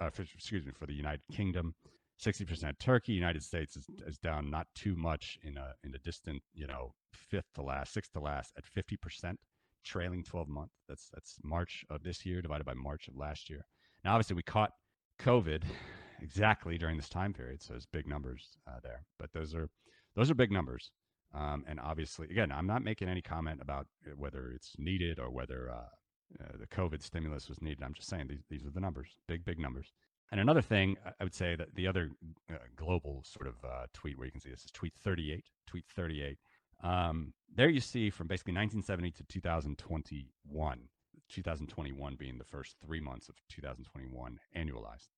uh, 0.00 0.10
for, 0.10 0.22
excuse 0.22 0.64
me, 0.64 0.72
for 0.72 0.86
the 0.86 0.94
United 0.94 1.22
Kingdom. 1.32 1.74
60% 2.22 2.78
Turkey. 2.78 3.12
United 3.12 3.42
States 3.42 3.76
is, 3.76 3.86
is 4.06 4.18
down 4.18 4.50
not 4.50 4.66
too 4.74 4.94
much 4.94 5.38
in 5.42 5.56
a 5.56 5.72
in 5.84 5.94
a 5.94 5.98
distant, 5.98 6.42
you 6.52 6.66
know, 6.66 6.92
fifth 7.14 7.50
to 7.54 7.62
last, 7.62 7.94
sixth 7.94 8.12
to 8.12 8.20
last 8.20 8.52
at 8.58 8.64
50% 8.64 9.36
trailing 9.84 10.22
12 10.22 10.48
month. 10.48 10.70
That's 10.88 11.08
that's 11.14 11.38
March 11.42 11.84
of 11.88 12.02
this 12.02 12.26
year 12.26 12.42
divided 12.42 12.64
by 12.64 12.74
March 12.74 13.08
of 13.08 13.16
last 13.16 13.48
year. 13.48 13.64
Now, 14.04 14.14
obviously, 14.14 14.36
we 14.36 14.42
caught 14.42 14.72
COVID 15.20 15.62
exactly 16.20 16.78
during 16.78 16.96
this 16.96 17.08
time 17.08 17.32
period, 17.32 17.62
so 17.62 17.74
it's 17.74 17.86
big 17.86 18.06
numbers 18.06 18.48
uh, 18.66 18.80
there. 18.82 19.04
But 19.18 19.32
those 19.32 19.54
are 19.54 19.68
those 20.16 20.30
are 20.30 20.34
big 20.34 20.50
numbers, 20.50 20.90
um, 21.34 21.64
and 21.68 21.78
obviously, 21.80 22.28
again, 22.28 22.50
I'm 22.52 22.66
not 22.66 22.82
making 22.82 23.08
any 23.08 23.22
comment 23.22 23.60
about 23.62 23.86
whether 24.16 24.50
it's 24.52 24.72
needed 24.78 25.18
or 25.18 25.30
whether 25.30 25.70
uh, 25.70 26.42
uh, 26.42 26.56
the 26.58 26.66
COVID 26.66 27.02
stimulus 27.02 27.48
was 27.48 27.60
needed. 27.62 27.82
I'm 27.82 27.94
just 27.94 28.08
saying 28.08 28.26
these 28.28 28.44
these 28.48 28.66
are 28.66 28.70
the 28.70 28.80
numbers, 28.80 29.08
big 29.28 29.44
big 29.44 29.58
numbers. 29.58 29.92
And 30.32 30.40
another 30.40 30.62
thing, 30.62 30.96
I 31.04 31.24
would 31.24 31.34
say 31.34 31.56
that 31.56 31.74
the 31.74 31.88
other 31.88 32.10
uh, 32.48 32.56
global 32.76 33.24
sort 33.24 33.48
of 33.48 33.54
uh, 33.64 33.86
tweet 33.92 34.16
where 34.16 34.26
you 34.26 34.32
can 34.32 34.40
see 34.40 34.50
this 34.50 34.64
is 34.64 34.70
tweet 34.70 34.94
38. 34.94 35.44
Tweet 35.66 35.84
38. 35.94 36.38
Um, 36.82 37.32
there 37.54 37.68
you 37.68 37.80
see 37.80 38.10
from 38.10 38.28
basically 38.28 38.54
1970 38.54 39.10
to 39.12 39.24
2021, 39.24 40.78
2021 41.28 42.16
being 42.16 42.38
the 42.38 42.44
first 42.44 42.76
three 42.84 43.00
months 43.00 43.28
of 43.28 43.34
2021 43.48 44.38
annualized. 44.56 45.08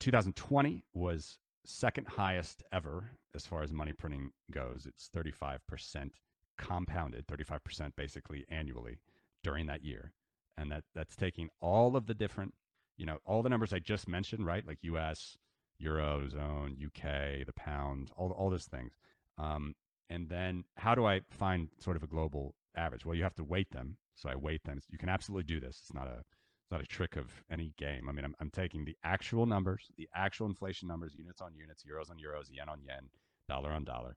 2020 0.00 0.84
was 0.92 1.38
second 1.64 2.06
highest 2.06 2.62
ever 2.72 3.10
as 3.34 3.46
far 3.46 3.62
as 3.62 3.72
money 3.72 3.92
printing 3.92 4.30
goes. 4.50 4.86
It's 4.86 5.10
35% 5.14 6.10
compounded 6.56 7.26
35% 7.26 7.96
basically 7.96 8.44
annually 8.48 8.98
during 9.42 9.66
that 9.66 9.84
year. 9.84 10.12
And 10.56 10.70
that, 10.70 10.84
that's 10.94 11.16
taking 11.16 11.48
all 11.60 11.96
of 11.96 12.06
the 12.06 12.14
different, 12.14 12.54
you 12.96 13.06
know, 13.06 13.18
all 13.24 13.42
the 13.42 13.48
numbers 13.48 13.72
I 13.72 13.80
just 13.80 14.06
mentioned, 14.06 14.46
right? 14.46 14.66
Like 14.66 14.78
US, 14.82 15.36
Eurozone, 15.82 16.76
UK, 16.84 17.44
the 17.44 17.52
pound, 17.56 18.10
all, 18.16 18.30
all 18.30 18.50
those 18.50 18.66
things. 18.66 18.92
Um, 19.36 19.74
and 20.10 20.28
then 20.28 20.64
how 20.76 20.94
do 20.94 21.06
I 21.06 21.22
find 21.30 21.68
sort 21.80 21.96
of 21.96 22.02
a 22.02 22.06
global 22.06 22.54
average? 22.76 23.04
Well, 23.04 23.16
you 23.16 23.24
have 23.24 23.34
to 23.36 23.44
weight 23.44 23.70
them. 23.72 23.96
So 24.14 24.28
I 24.28 24.36
weight 24.36 24.62
them. 24.64 24.80
You 24.90 24.98
can 24.98 25.08
absolutely 25.08 25.42
do 25.52 25.58
this. 25.58 25.80
It's 25.82 25.94
not 25.94 26.06
a 26.06 26.22
it's 26.64 26.72
not 26.72 26.80
a 26.80 26.86
trick 26.86 27.16
of 27.16 27.30
any 27.50 27.74
game. 27.76 28.08
I 28.08 28.12
mean, 28.12 28.24
I'm, 28.24 28.34
I'm 28.40 28.50
taking 28.50 28.86
the 28.86 28.96
actual 29.04 29.44
numbers, 29.44 29.90
the 29.98 30.08
actual 30.14 30.46
inflation 30.46 30.88
numbers, 30.88 31.14
units 31.14 31.42
on 31.42 31.54
units, 31.54 31.84
euros 31.84 32.10
on 32.10 32.16
euros, 32.16 32.46
yen 32.50 32.70
on 32.70 32.80
yen, 32.82 33.10
dollar 33.48 33.70
on 33.70 33.84
dollar, 33.84 34.16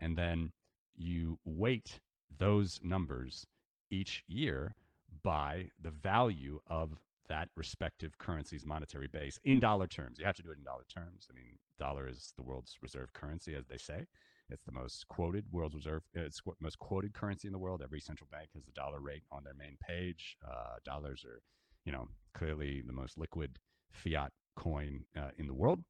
and 0.00 0.16
then 0.16 0.52
you 0.94 1.38
weight 1.46 2.00
those 2.38 2.78
numbers 2.82 3.46
each 3.90 4.22
year 4.28 4.74
by 5.22 5.70
the 5.82 5.90
value 5.90 6.60
of 6.66 6.98
that 7.28 7.48
respective 7.56 8.18
currency's 8.18 8.66
monetary 8.66 9.08
base 9.08 9.38
in 9.44 9.60
dollar 9.60 9.86
terms. 9.86 10.18
You 10.18 10.26
have 10.26 10.36
to 10.36 10.42
do 10.42 10.50
it 10.50 10.58
in 10.58 10.64
dollar 10.64 10.84
terms. 10.92 11.26
I 11.30 11.34
mean, 11.34 11.58
dollar 11.78 12.06
is 12.06 12.32
the 12.36 12.42
world's 12.42 12.76
reserve 12.82 13.12
currency, 13.14 13.54
as 13.54 13.66
they 13.66 13.78
say. 13.78 14.06
It's 14.50 14.64
the 14.64 14.72
most 14.72 15.06
quoted 15.08 15.44
world's 15.52 15.74
reserve. 15.74 16.02
It's 16.14 16.40
most 16.60 16.78
quoted 16.78 17.12
currency 17.12 17.48
in 17.48 17.52
the 17.52 17.58
world. 17.58 17.82
Every 17.82 18.00
central 18.00 18.28
bank 18.30 18.48
has 18.54 18.64
the 18.64 18.72
dollar 18.72 19.00
rate 19.00 19.24
on 19.30 19.44
their 19.44 19.54
main 19.54 19.76
page. 19.86 20.36
Uh, 20.46 20.76
dollars 20.84 21.24
are, 21.24 21.40
you 21.88 21.92
know, 21.92 22.06
clearly 22.34 22.82
the 22.86 22.92
most 22.92 23.16
liquid 23.16 23.58
fiat 23.90 24.30
coin 24.56 25.06
uh, 25.16 25.30
in 25.38 25.46
the 25.46 25.54
world. 25.54 25.82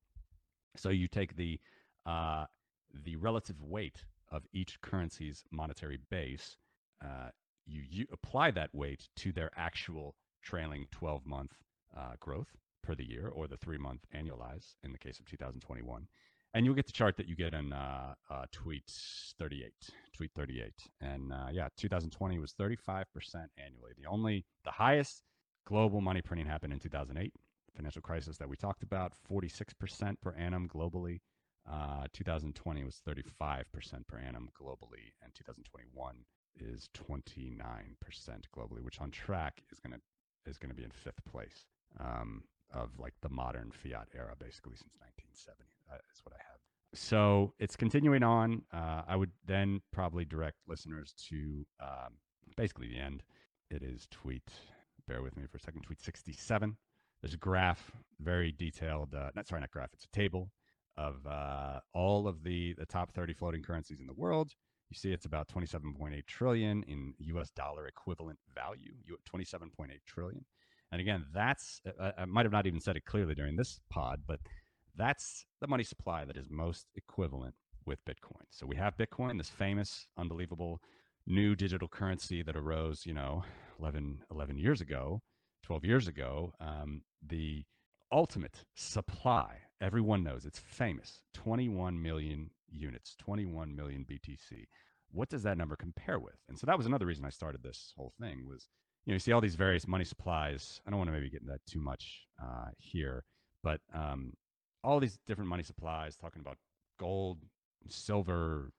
So 0.76 0.90
you 0.90 1.08
take 1.08 1.34
the 1.34 1.58
uh, 2.06 2.44
the 3.04 3.16
relative 3.16 3.60
weight 3.60 4.04
of 4.30 4.44
each 4.52 4.80
currency's 4.80 5.42
monetary 5.50 5.98
base. 6.08 6.56
Uh, 7.04 7.30
you, 7.66 7.82
you 7.90 8.06
apply 8.12 8.52
that 8.52 8.72
weight 8.72 9.08
to 9.16 9.32
their 9.32 9.50
actual 9.56 10.14
trailing 10.40 10.86
12 10.92 11.26
month 11.26 11.50
uh, 11.96 12.12
growth 12.20 12.56
per 12.84 12.94
the 12.94 13.04
year 13.04 13.28
or 13.34 13.48
the 13.48 13.56
three 13.56 13.76
month 13.76 14.02
annualized 14.14 14.76
in 14.84 14.92
the 14.92 14.98
case 14.98 15.18
of 15.18 15.26
2021. 15.26 16.06
And 16.54 16.64
you'll 16.64 16.76
get 16.76 16.86
the 16.86 16.92
chart 16.92 17.16
that 17.16 17.28
you 17.28 17.34
get 17.34 17.54
in 17.54 17.72
uh, 17.72 18.14
uh, 18.30 18.44
tweet 18.52 18.84
38, 19.38 19.72
tweet 20.16 20.30
38. 20.36 20.72
And 21.00 21.32
yeah, 21.52 21.68
2020 21.76 22.38
was 22.38 22.52
35% 22.52 23.04
annually. 23.58 23.92
The 23.98 24.08
only, 24.08 24.46
the 24.64 24.70
highest 24.70 25.24
global 25.68 26.00
money 26.00 26.22
printing 26.22 26.46
happened 26.46 26.72
in 26.72 26.78
2008, 26.78 27.30
financial 27.76 28.00
crisis 28.00 28.38
that 28.38 28.48
we 28.48 28.56
talked 28.56 28.82
about, 28.82 29.12
46% 29.30 30.14
per 30.22 30.32
annum 30.32 30.66
globally. 30.66 31.20
Uh, 31.70 32.06
2020 32.14 32.84
was 32.84 33.02
35% 33.06 33.26
per 34.08 34.18
annum 34.18 34.48
globally, 34.58 35.12
and 35.22 35.34
2021 35.34 36.24
is 36.58 36.88
29% 36.96 37.28
globally, 38.56 38.80
which 38.82 38.98
on 38.98 39.10
track 39.10 39.62
is 39.70 39.78
going 39.78 39.92
to 39.92 40.00
is 40.50 40.56
going 40.56 40.70
to 40.70 40.74
be 40.74 40.84
in 40.84 40.90
fifth 40.90 41.22
place 41.30 41.66
um, 42.00 42.42
of 42.72 42.88
like 42.98 43.12
the 43.20 43.28
modern 43.28 43.70
fiat 43.70 44.08
era, 44.16 44.34
basically 44.40 44.76
since 44.76 44.94
1970. 44.96 45.68
That 45.90 46.00
is 46.10 46.20
what 46.24 46.32
I 46.32 46.38
have. 46.38 46.60
So 46.94 47.52
it's 47.58 47.76
continuing 47.76 48.22
on. 48.22 48.62
Uh, 48.72 49.02
I 49.06 49.16
would 49.16 49.32
then 49.44 49.82
probably 49.92 50.24
direct 50.24 50.56
listeners 50.66 51.12
to 51.28 51.66
um, 51.80 52.14
basically 52.56 52.88
the 52.88 52.98
end. 52.98 53.22
It 53.70 53.82
is 53.82 54.08
tweet. 54.10 54.50
Bear 55.08 55.22
with 55.22 55.36
me 55.36 55.44
for 55.50 55.56
a 55.56 55.60
second. 55.60 55.82
Tweet 55.82 56.02
67. 56.02 56.76
There's 57.22 57.34
a 57.34 57.38
graph, 57.38 57.90
very 58.20 58.52
detailed. 58.52 59.14
Uh, 59.14 59.30
not 59.34 59.48
sorry, 59.48 59.62
not 59.62 59.70
graph. 59.70 59.90
It's 59.94 60.04
a 60.04 60.16
table 60.16 60.50
of 60.98 61.26
uh, 61.26 61.80
all 61.94 62.28
of 62.28 62.44
the 62.44 62.74
the 62.74 62.84
top 62.84 63.12
30 63.14 63.32
floating 63.32 63.62
currencies 63.62 64.00
in 64.00 64.06
the 64.06 64.12
world. 64.12 64.52
You 64.90 64.96
see, 64.96 65.12
it's 65.12 65.26
about 65.26 65.48
27.8 65.48 66.26
trillion 66.26 66.82
in 66.84 67.14
U.S. 67.18 67.50
dollar 67.50 67.86
equivalent 67.86 68.38
value. 68.54 68.92
You 69.06 69.16
27.8 69.34 69.88
trillion. 70.06 70.44
And 70.92 71.00
again, 71.00 71.24
that's 71.32 71.80
I, 72.00 72.12
I 72.18 72.24
might 72.26 72.44
have 72.44 72.52
not 72.52 72.66
even 72.66 72.80
said 72.80 72.96
it 72.96 73.04
clearly 73.06 73.34
during 73.34 73.56
this 73.56 73.80
pod, 73.90 74.20
but 74.26 74.40
that's 74.94 75.46
the 75.60 75.68
money 75.68 75.84
supply 75.84 76.26
that 76.26 76.36
is 76.36 76.50
most 76.50 76.86
equivalent 76.96 77.54
with 77.86 78.04
Bitcoin. 78.04 78.44
So 78.50 78.66
we 78.66 78.76
have 78.76 78.96
Bitcoin, 78.98 79.38
this 79.38 79.48
famous, 79.48 80.06
unbelievable 80.18 80.80
new 81.26 81.54
digital 81.54 81.88
currency 81.88 82.42
that 82.42 82.56
arose, 82.56 83.04
you 83.04 83.12
know, 83.12 83.44
11, 83.78 84.22
11 84.30 84.58
years 84.58 84.80
ago, 84.80 85.20
12 85.64 85.84
years 85.84 86.08
ago. 86.08 86.52
Um, 86.60 87.02
the 87.26 87.64
ultimate 88.12 88.64
supply, 88.74 89.56
everyone 89.80 90.24
knows 90.24 90.46
it's 90.46 90.58
famous 90.58 91.20
21 91.34 92.00
million 92.00 92.50
units, 92.70 93.14
21 93.18 93.74
million 93.74 94.04
BTC. 94.08 94.66
What 95.10 95.28
does 95.28 95.42
that 95.44 95.56
number 95.56 95.76
compare 95.76 96.18
with? 96.18 96.36
And 96.48 96.58
so 96.58 96.66
that 96.66 96.76
was 96.76 96.86
another 96.86 97.06
reason 97.06 97.24
I 97.24 97.30
started 97.30 97.62
this 97.62 97.92
whole 97.96 98.12
thing 98.20 98.46
was, 98.46 98.68
you 99.06 99.12
know, 99.12 99.14
you 99.14 99.20
see 99.20 99.32
all 99.32 99.40
these 99.40 99.54
various 99.54 99.86
money 99.86 100.04
supplies. 100.04 100.80
I 100.86 100.90
don't 100.90 100.98
want 100.98 101.08
to 101.08 101.12
maybe 101.12 101.30
get 101.30 101.40
into 101.40 101.52
that 101.52 101.64
too 101.66 101.80
much 101.80 102.26
uh, 102.42 102.68
here, 102.76 103.24
but 103.62 103.80
um, 103.94 104.34
all 104.84 105.00
these 105.00 105.18
different 105.26 105.48
money 105.48 105.62
supplies, 105.62 106.16
talking 106.16 106.40
about 106.40 106.58
gold, 106.98 107.38
silver, 107.88 108.70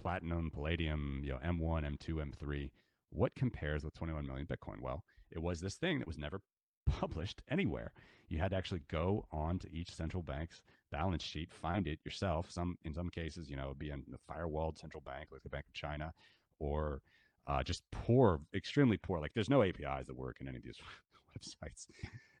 platinum, 0.00 0.50
palladium, 0.50 1.20
you 1.22 1.30
know, 1.30 1.38
M1, 1.44 1.84
M2, 1.84 2.32
M3. 2.32 2.70
What 3.14 3.34
compares 3.36 3.84
with 3.84 3.94
21 3.94 4.26
million 4.26 4.46
Bitcoin? 4.46 4.80
Well, 4.80 5.04
it 5.30 5.40
was 5.40 5.60
this 5.60 5.76
thing 5.76 6.00
that 6.00 6.06
was 6.08 6.18
never 6.18 6.40
published 6.86 7.42
anywhere. 7.48 7.92
You 8.28 8.38
had 8.38 8.50
to 8.50 8.56
actually 8.56 8.82
go 8.90 9.26
on 9.30 9.58
to 9.60 9.72
each 9.72 9.94
central 9.94 10.22
bank's 10.22 10.60
balance 10.90 11.22
sheet, 11.22 11.52
find 11.52 11.86
it 11.86 12.00
yourself. 12.04 12.50
Some 12.50 12.76
in 12.84 12.92
some 12.92 13.08
cases, 13.10 13.48
you 13.48 13.56
know, 13.56 13.74
be 13.78 13.90
in 13.90 14.02
the 14.08 14.18
firewalled 14.30 14.78
central 14.78 15.00
bank, 15.00 15.28
like 15.30 15.42
the 15.42 15.48
Bank 15.48 15.66
of 15.68 15.74
China, 15.74 16.12
or 16.58 17.02
uh, 17.46 17.62
just 17.62 17.82
poor, 17.92 18.40
extremely 18.54 18.96
poor. 18.96 19.20
Like 19.20 19.32
there's 19.34 19.50
no 19.50 19.62
APIs 19.62 20.06
that 20.06 20.16
work 20.16 20.38
in 20.40 20.48
any 20.48 20.56
of 20.56 20.64
these 20.64 20.78
websites. 21.38 21.86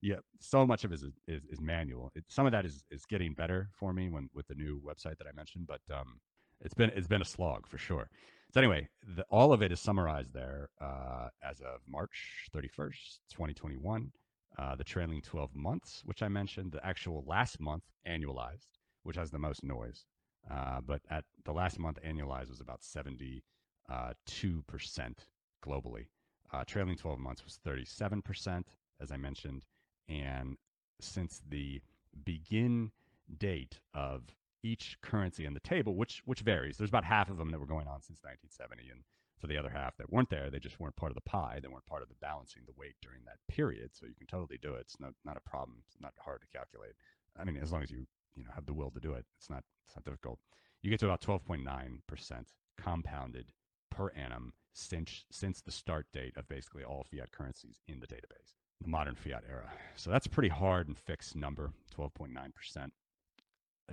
yeah, 0.02 0.16
so 0.40 0.66
much 0.66 0.84
of 0.84 0.92
it 0.92 0.96
is 0.96 1.04
is, 1.28 1.44
is 1.50 1.60
manual. 1.60 2.10
It, 2.16 2.24
some 2.28 2.46
of 2.46 2.52
that 2.52 2.64
is 2.64 2.84
is 2.90 3.04
getting 3.06 3.34
better 3.34 3.68
for 3.78 3.92
me 3.92 4.08
when 4.08 4.28
with 4.34 4.48
the 4.48 4.54
new 4.54 4.80
website 4.84 5.18
that 5.18 5.28
I 5.28 5.32
mentioned, 5.36 5.68
but 5.68 5.80
um, 5.94 6.18
it's 6.60 6.74
been 6.74 6.90
it's 6.96 7.06
been 7.06 7.22
a 7.22 7.26
slog 7.26 7.68
for 7.68 7.78
sure. 7.78 8.08
So 8.54 8.60
anyway, 8.60 8.88
the, 9.16 9.24
all 9.30 9.52
of 9.52 9.62
it 9.62 9.72
is 9.72 9.80
summarized 9.80 10.32
there 10.32 10.68
uh, 10.80 11.26
as 11.42 11.58
of 11.58 11.80
March 11.88 12.48
31st, 12.54 13.18
2021. 13.28 14.12
Uh, 14.56 14.76
the 14.76 14.84
trailing 14.84 15.20
12 15.20 15.56
months, 15.56 16.02
which 16.04 16.22
I 16.22 16.28
mentioned, 16.28 16.70
the 16.70 16.86
actual 16.86 17.24
last 17.26 17.58
month 17.58 17.82
annualized, 18.06 18.68
which 19.02 19.16
has 19.16 19.32
the 19.32 19.40
most 19.40 19.64
noise. 19.64 20.04
Uh, 20.48 20.80
but 20.86 21.00
at 21.10 21.24
the 21.44 21.50
last 21.50 21.80
month 21.80 21.98
annualized 22.06 22.48
was 22.48 22.60
about 22.60 22.82
72% 22.82 23.40
uh, 23.90 24.12
globally. 25.66 26.06
Uh, 26.52 26.62
trailing 26.64 26.96
12 26.96 27.18
months 27.18 27.44
was 27.44 27.58
37%, 27.66 28.62
as 29.00 29.10
I 29.10 29.16
mentioned. 29.16 29.64
And 30.08 30.58
since 31.00 31.42
the 31.48 31.82
begin 32.24 32.92
date 33.36 33.80
of 33.94 34.22
each 34.64 34.96
currency 35.02 35.44
in 35.44 35.54
the 35.54 35.60
table, 35.60 35.94
which 35.94 36.22
which 36.24 36.40
varies, 36.40 36.76
there's 36.76 36.90
about 36.90 37.04
half 37.04 37.30
of 37.30 37.36
them 37.36 37.50
that 37.50 37.60
were 37.60 37.66
going 37.66 37.86
on 37.86 38.00
since 38.02 38.20
1970, 38.22 38.90
and 38.90 39.04
for 39.38 39.46
the 39.46 39.58
other 39.58 39.68
half 39.68 39.96
that 39.98 40.10
weren't 40.10 40.30
there, 40.30 40.48
they 40.50 40.58
just 40.58 40.80
weren't 40.80 40.96
part 40.96 41.12
of 41.12 41.16
the 41.16 41.30
pie. 41.30 41.58
They 41.60 41.68
weren't 41.68 41.86
part 41.86 42.02
of 42.02 42.08
the 42.08 42.14
balancing 42.20 42.62
the 42.66 42.72
weight 42.78 42.94
during 43.02 43.20
that 43.26 43.38
period. 43.54 43.90
So 43.92 44.06
you 44.06 44.14
can 44.16 44.26
totally 44.26 44.58
do 44.58 44.74
it. 44.74 44.80
It's 44.80 44.98
not 44.98 45.12
not 45.24 45.36
a 45.36 45.48
problem. 45.48 45.82
It's 45.86 46.00
not 46.00 46.14
hard 46.18 46.40
to 46.40 46.58
calculate. 46.58 46.92
I 47.38 47.44
mean, 47.44 47.58
as 47.62 47.70
long 47.70 47.82
as 47.82 47.90
you 47.90 48.06
you 48.34 48.44
know 48.44 48.50
have 48.54 48.66
the 48.66 48.72
will 48.72 48.90
to 48.90 49.00
do 49.00 49.12
it, 49.12 49.26
it's 49.36 49.50
not 49.50 49.62
it's 49.86 49.96
not 49.96 50.04
difficult. 50.04 50.38
You 50.82 50.90
get 50.90 51.00
to 51.00 51.06
about 51.06 51.20
12.9 51.20 51.98
percent 52.06 52.48
compounded 52.78 53.52
per 53.90 54.10
annum 54.10 54.54
since 54.72 55.24
since 55.30 55.60
the 55.60 55.70
start 55.70 56.06
date 56.12 56.36
of 56.36 56.48
basically 56.48 56.82
all 56.82 57.04
fiat 57.04 57.30
currencies 57.32 57.80
in 57.86 58.00
the 58.00 58.06
database, 58.06 58.54
the 58.80 58.88
modern 58.88 59.14
fiat 59.14 59.44
era. 59.48 59.70
So 59.96 60.10
that's 60.10 60.26
a 60.26 60.30
pretty 60.30 60.48
hard 60.48 60.88
and 60.88 60.96
fixed 60.96 61.36
number, 61.36 61.72
12.9 61.96 62.54
percent. 62.54 62.92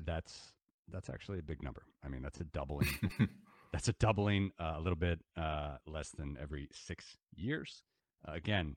That's 0.05 0.53
that's 0.89 1.09
actually 1.09 1.39
a 1.39 1.43
big 1.43 1.61
number. 1.63 1.83
I 2.03 2.09
mean, 2.09 2.21
that's 2.21 2.39
a 2.39 2.43
doubling. 2.43 2.89
that's 3.73 3.87
a 3.87 3.93
doubling, 3.93 4.51
uh, 4.59 4.73
a 4.75 4.79
little 4.79 4.97
bit 4.97 5.19
uh, 5.37 5.77
less 5.87 6.09
than 6.11 6.37
every 6.41 6.69
six 6.73 7.17
years. 7.33 7.83
Uh, 8.27 8.33
again, 8.33 8.75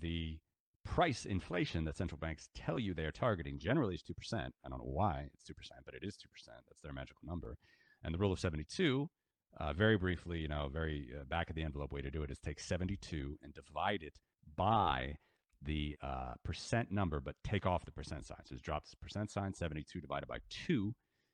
the 0.00 0.38
price 0.84 1.24
inflation 1.24 1.84
that 1.84 1.96
central 1.96 2.18
banks 2.18 2.48
tell 2.54 2.78
you 2.78 2.94
they 2.94 3.04
are 3.04 3.12
targeting 3.12 3.58
generally 3.58 3.94
is 3.94 4.02
2%. 4.02 4.34
I 4.34 4.68
don't 4.68 4.78
know 4.78 4.84
why 4.84 5.28
it's 5.32 5.44
2%, 5.44 5.52
but 5.84 5.94
it 5.94 6.02
is 6.02 6.16
2%. 6.16 6.18
That's 6.46 6.82
their 6.82 6.92
magical 6.92 7.22
number. 7.24 7.56
And 8.02 8.12
the 8.12 8.18
rule 8.18 8.32
of 8.32 8.40
72, 8.40 9.08
uh, 9.60 9.72
very 9.72 9.96
briefly, 9.96 10.40
you 10.40 10.48
know, 10.48 10.68
very 10.72 11.08
uh, 11.18 11.24
back 11.24 11.50
of 11.50 11.56
the 11.56 11.62
envelope 11.62 11.92
way 11.92 12.02
to 12.02 12.10
do 12.10 12.22
it 12.22 12.30
is 12.30 12.38
take 12.38 12.58
72 12.58 13.38
and 13.42 13.54
divide 13.54 14.02
it 14.02 14.18
by 14.56 15.16
the 15.64 15.96
uh, 16.02 16.32
percent 16.44 16.90
number, 16.90 17.20
but 17.20 17.36
take 17.44 17.66
off 17.66 17.84
the 17.84 17.92
percent 17.92 18.26
sign. 18.26 18.38
So 18.44 18.54
just 18.54 18.64
drop 18.64 18.84
the 18.88 18.96
percent 18.96 19.30
sign, 19.30 19.54
72 19.54 20.00
divided 20.00 20.26
by 20.26 20.38
2, 20.66 20.92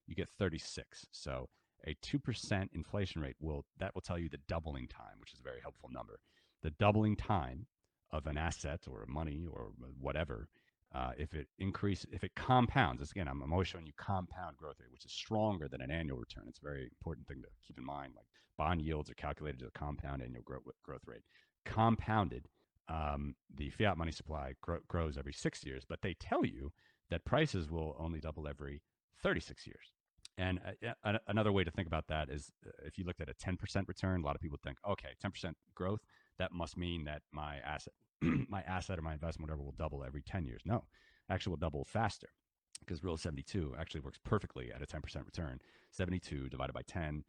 you 0.09 0.15
get 0.15 0.29
36. 0.39 1.07
So 1.13 1.49
a 1.87 1.95
2% 2.03 2.69
inflation 2.75 3.23
rate 3.23 3.37
will 3.41 3.65
that 3.79 3.95
will 3.95 4.03
tell 4.03 4.19
you 4.19 4.29
the 4.29 4.41
doubling 4.49 4.89
time, 4.89 5.21
which 5.21 5.33
is 5.33 5.41
a 5.41 5.45
very 5.45 5.61
helpful 5.61 5.91
number. 5.93 6.19
The 6.63 6.71
doubling 6.71 7.15
time 7.15 7.67
of 8.11 8.27
an 8.27 8.37
asset 8.37 8.81
or 8.89 9.05
money 9.07 9.47
or 9.51 9.69
whatever, 10.01 10.49
uh, 10.95 11.13
if 11.19 11.35
it 11.35 11.47
increase, 11.59 12.07
if 12.11 12.25
it 12.25 12.35
compounds, 12.35 13.09
again, 13.11 13.29
I'm, 13.29 13.53
always 13.53 13.69
showing 13.69 13.87
you 13.87 13.93
compound 13.97 14.57
growth 14.57 14.77
rate, 14.81 14.91
which 14.91 15.05
is 15.05 15.13
stronger 15.13 15.69
than 15.69 15.83
an 15.83 15.91
annual 15.91 16.19
return. 16.19 16.45
It's 16.49 16.59
a 16.59 16.67
very 16.67 16.85
important 16.85 17.29
thing 17.29 17.43
to 17.43 17.49
keep 17.67 17.79
in 17.79 17.85
mind. 17.85 18.15
Like 18.17 18.27
bond 18.57 18.83
yields 18.83 19.11
are 19.11 19.15
calculated 19.15 19.63
as 19.63 19.69
a 19.69 19.79
compound 19.79 20.23
annual 20.23 20.43
growth, 20.43 20.63
growth 20.83 21.07
rate. 21.07 21.23
Compounded, 21.65 22.49
um, 22.89 23.35
the 23.55 23.71
fiat 23.71 23.99
money 23.99 24.13
supply 24.13 24.55
grows 24.89 25.19
every 25.19 25.35
six 25.35 25.65
years, 25.65 25.85
but 25.87 26.01
they 26.03 26.15
tell 26.15 26.45
you 26.45 26.73
that 27.11 27.25
prices 27.25 27.71
will 27.71 27.95
only 27.99 28.21
double 28.21 28.49
every 28.49 28.81
36 29.23 29.67
years. 29.67 29.93
And 30.39 30.61
uh, 31.05 31.19
another 31.27 31.51
way 31.51 31.65
to 31.65 31.71
think 31.71 31.89
about 31.89 32.07
that 32.07 32.31
is 32.31 32.53
uh, 32.65 32.71
if 32.87 32.97
you 32.97 33.05
looked 33.05 33.21
at 33.21 33.29
a 33.29 33.35
10% 33.35 33.89
return, 33.89 34.23
a 34.23 34.25
lot 34.25 34.37
of 34.37 34.41
people 34.41 34.59
think, 34.63 34.79
okay, 34.89 35.09
10% 35.23 35.53
growth, 35.75 36.01
that 36.39 36.53
must 36.53 36.77
mean 36.77 37.05
that 37.05 37.23
my 37.33 37.57
asset, 37.59 37.93
my 38.23 38.63
asset 38.63 38.99
or 38.99 39.03
my 39.03 39.13
investment, 39.13 39.51
whatever, 39.51 39.65
will 39.65 39.75
double 39.77 40.05
every 40.05 40.23
10 40.23 40.47
years. 40.47 40.63
No, 40.65 40.85
actually 41.29 41.51
will 41.51 41.59
double 41.59 41.85
faster 41.85 42.29
because 42.79 43.03
Rule 43.03 43.17
72 43.17 43.75
actually 43.79 44.01
works 44.01 44.19
perfectly 44.25 44.71
at 44.73 44.81
a 44.81 44.87
10% 44.87 45.03
return. 45.27 45.59
72 45.91 46.49
divided 46.49 46.73
by 46.73 46.83
10, 46.83 47.25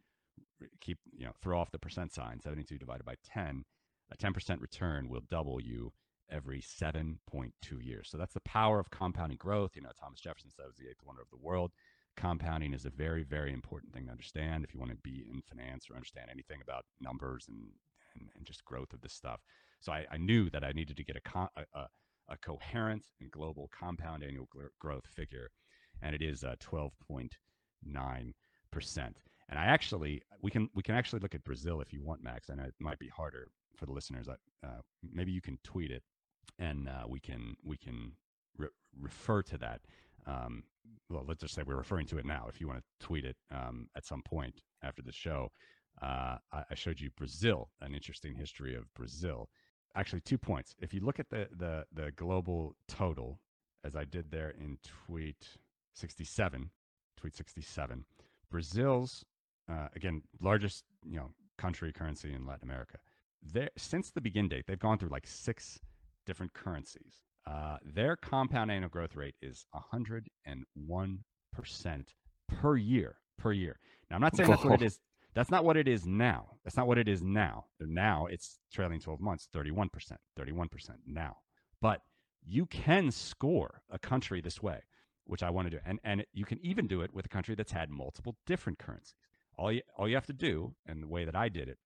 keep, 0.80 0.98
you 1.12 1.24
know, 1.24 1.32
throw 1.42 1.58
off 1.58 1.72
the 1.72 1.78
percent 1.80 2.12
sign, 2.12 2.40
72 2.40 2.78
divided 2.78 3.04
by 3.04 3.16
10, 3.24 3.64
a 4.12 4.16
10% 4.16 4.60
return 4.60 5.08
will 5.08 5.22
double 5.28 5.60
you 5.60 5.92
every 6.30 6.60
7.2 6.60 7.18
years. 7.80 8.08
So 8.08 8.16
that's 8.16 8.34
the 8.34 8.40
power 8.40 8.78
of 8.78 8.90
compounding 8.90 9.38
growth. 9.38 9.72
You 9.74 9.82
know, 9.82 9.90
Thomas 9.98 10.20
Jefferson 10.20 10.50
said 10.50 10.64
it 10.64 10.68
was 10.68 10.76
the 10.76 10.88
eighth 10.88 11.02
wonder 11.04 11.22
of 11.22 11.30
the 11.30 11.44
world 11.44 11.72
compounding 12.20 12.74
is 12.74 12.84
a 12.84 12.90
very, 12.90 13.24
very 13.24 13.52
important 13.52 13.92
thing 13.92 14.04
to 14.04 14.10
understand 14.10 14.62
if 14.62 14.74
you 14.74 14.80
want 14.80 14.92
to 14.92 14.98
be 14.98 15.24
in 15.30 15.40
finance 15.48 15.86
or 15.88 15.94
understand 15.94 16.28
anything 16.30 16.60
about 16.62 16.84
numbers 17.00 17.46
and, 17.48 17.58
and, 18.14 18.28
and 18.36 18.44
just 18.44 18.64
growth 18.64 18.92
of 18.92 19.00
this 19.00 19.14
stuff. 19.14 19.40
So 19.80 19.92
I, 19.92 20.04
I, 20.12 20.18
knew 20.18 20.50
that 20.50 20.62
I 20.62 20.72
needed 20.72 20.98
to 20.98 21.04
get 21.04 21.16
a, 21.16 21.48
a, 21.74 21.86
a 22.28 22.36
coherent 22.42 23.06
and 23.20 23.30
global 23.30 23.70
compound 23.76 24.22
annual 24.22 24.48
growth 24.78 25.06
figure, 25.06 25.50
and 26.02 26.14
it 26.14 26.20
is 26.20 26.44
uh, 26.44 26.56
12.9%. 26.62 27.32
And 29.48 29.58
I 29.58 29.64
actually, 29.64 30.22
we 30.42 30.50
can 30.50 30.68
we 30.74 30.82
can 30.82 30.94
actually 30.94 31.20
look 31.20 31.34
at 31.34 31.42
Brazil 31.42 31.80
if 31.80 31.92
you 31.92 32.04
want, 32.04 32.22
Max. 32.22 32.50
And 32.50 32.60
it 32.60 32.74
might 32.78 32.98
be 33.00 33.08
harder 33.08 33.48
for 33.76 33.86
the 33.86 33.92
listeners. 33.92 34.28
Uh, 34.28 34.68
maybe 35.02 35.32
you 35.32 35.40
can 35.40 35.58
tweet 35.64 35.90
it, 35.90 36.02
and 36.58 36.88
uh, 36.88 37.04
we 37.08 37.18
can 37.18 37.56
we 37.64 37.76
can 37.76 38.12
re- 38.56 38.68
refer 39.00 39.42
to 39.42 39.58
that 39.58 39.80
um, 40.30 40.62
well, 41.08 41.24
let's 41.26 41.40
just 41.40 41.54
say 41.54 41.62
we're 41.66 41.76
referring 41.76 42.06
to 42.06 42.18
it 42.18 42.24
now. 42.24 42.46
If 42.48 42.60
you 42.60 42.68
want 42.68 42.80
to 42.80 43.06
tweet 43.06 43.24
it 43.24 43.36
um, 43.50 43.88
at 43.96 44.06
some 44.06 44.22
point 44.22 44.62
after 44.82 45.02
the 45.02 45.12
show, 45.12 45.50
uh, 46.00 46.36
I, 46.52 46.64
I, 46.70 46.74
showed 46.74 47.00
you 47.00 47.10
Brazil, 47.16 47.68
an 47.80 47.94
interesting 47.94 48.34
history 48.34 48.74
of 48.74 48.92
Brazil. 48.94 49.48
Actually, 49.96 50.20
two 50.20 50.38
points. 50.38 50.74
If 50.78 50.94
you 50.94 51.00
look 51.00 51.18
at 51.18 51.28
the 51.30 51.48
the 51.56 51.84
the 51.92 52.12
global 52.12 52.76
total, 52.88 53.40
as 53.84 53.96
I 53.96 54.04
did 54.04 54.30
there 54.30 54.50
in 54.50 54.78
tweet 55.06 55.58
67, 55.94 56.70
tweet 57.16 57.34
67, 57.34 58.04
Brazil's 58.50 59.24
uh, 59.68 59.88
again 59.96 60.22
largest 60.40 60.84
you 61.04 61.16
know 61.16 61.30
country 61.58 61.92
currency 61.92 62.32
in 62.32 62.46
Latin 62.46 62.64
America. 62.64 62.98
There 63.42 63.70
since 63.76 64.10
the 64.10 64.20
begin 64.20 64.48
date, 64.48 64.66
they've 64.66 64.78
gone 64.78 64.98
through 64.98 65.10
like 65.10 65.26
six 65.26 65.80
different 66.24 66.52
currencies. 66.52 67.24
Uh, 67.50 67.78
their 67.84 68.16
compound 68.16 68.70
annual 68.70 68.88
growth 68.88 69.16
rate 69.16 69.34
is 69.42 69.64
101% 69.74 70.24
per 72.48 72.76
year. 72.76 73.16
Per 73.38 73.52
year. 73.52 73.78
Now, 74.08 74.16
I'm 74.16 74.22
not 74.22 74.36
saying 74.36 74.50
that's 74.50 74.64
what 74.64 74.82
it 74.82 74.86
is. 74.86 75.00
That's 75.34 75.50
not 75.50 75.64
what 75.64 75.76
it 75.76 75.88
is 75.88 76.06
now. 76.06 76.46
That's 76.64 76.76
not 76.76 76.86
what 76.86 76.98
it 76.98 77.08
is 77.08 77.22
now. 77.22 77.66
Now 77.80 78.26
it's 78.26 78.58
trailing 78.72 79.00
12 79.00 79.20
months, 79.20 79.48
31%, 79.54 79.88
31% 80.38 80.68
now. 81.06 81.36
But 81.80 82.02
you 82.44 82.66
can 82.66 83.10
score 83.10 83.82
a 83.90 83.98
country 83.98 84.40
this 84.40 84.62
way, 84.62 84.80
which 85.24 85.42
I 85.42 85.50
want 85.50 85.66
to 85.66 85.70
do. 85.70 85.78
And, 85.86 86.00
and 86.04 86.24
you 86.32 86.44
can 86.44 86.58
even 86.62 86.86
do 86.86 87.00
it 87.02 87.14
with 87.14 87.26
a 87.26 87.28
country 87.28 87.54
that's 87.54 87.72
had 87.72 87.90
multiple 87.90 88.36
different 88.46 88.78
currencies. 88.78 89.14
All 89.56 89.70
you, 89.72 89.82
all 89.96 90.08
you 90.08 90.16
have 90.16 90.26
to 90.26 90.32
do, 90.32 90.74
and 90.86 91.02
the 91.02 91.08
way 91.08 91.24
that 91.24 91.36
I 91.36 91.48
did 91.48 91.68
it, 91.68 91.78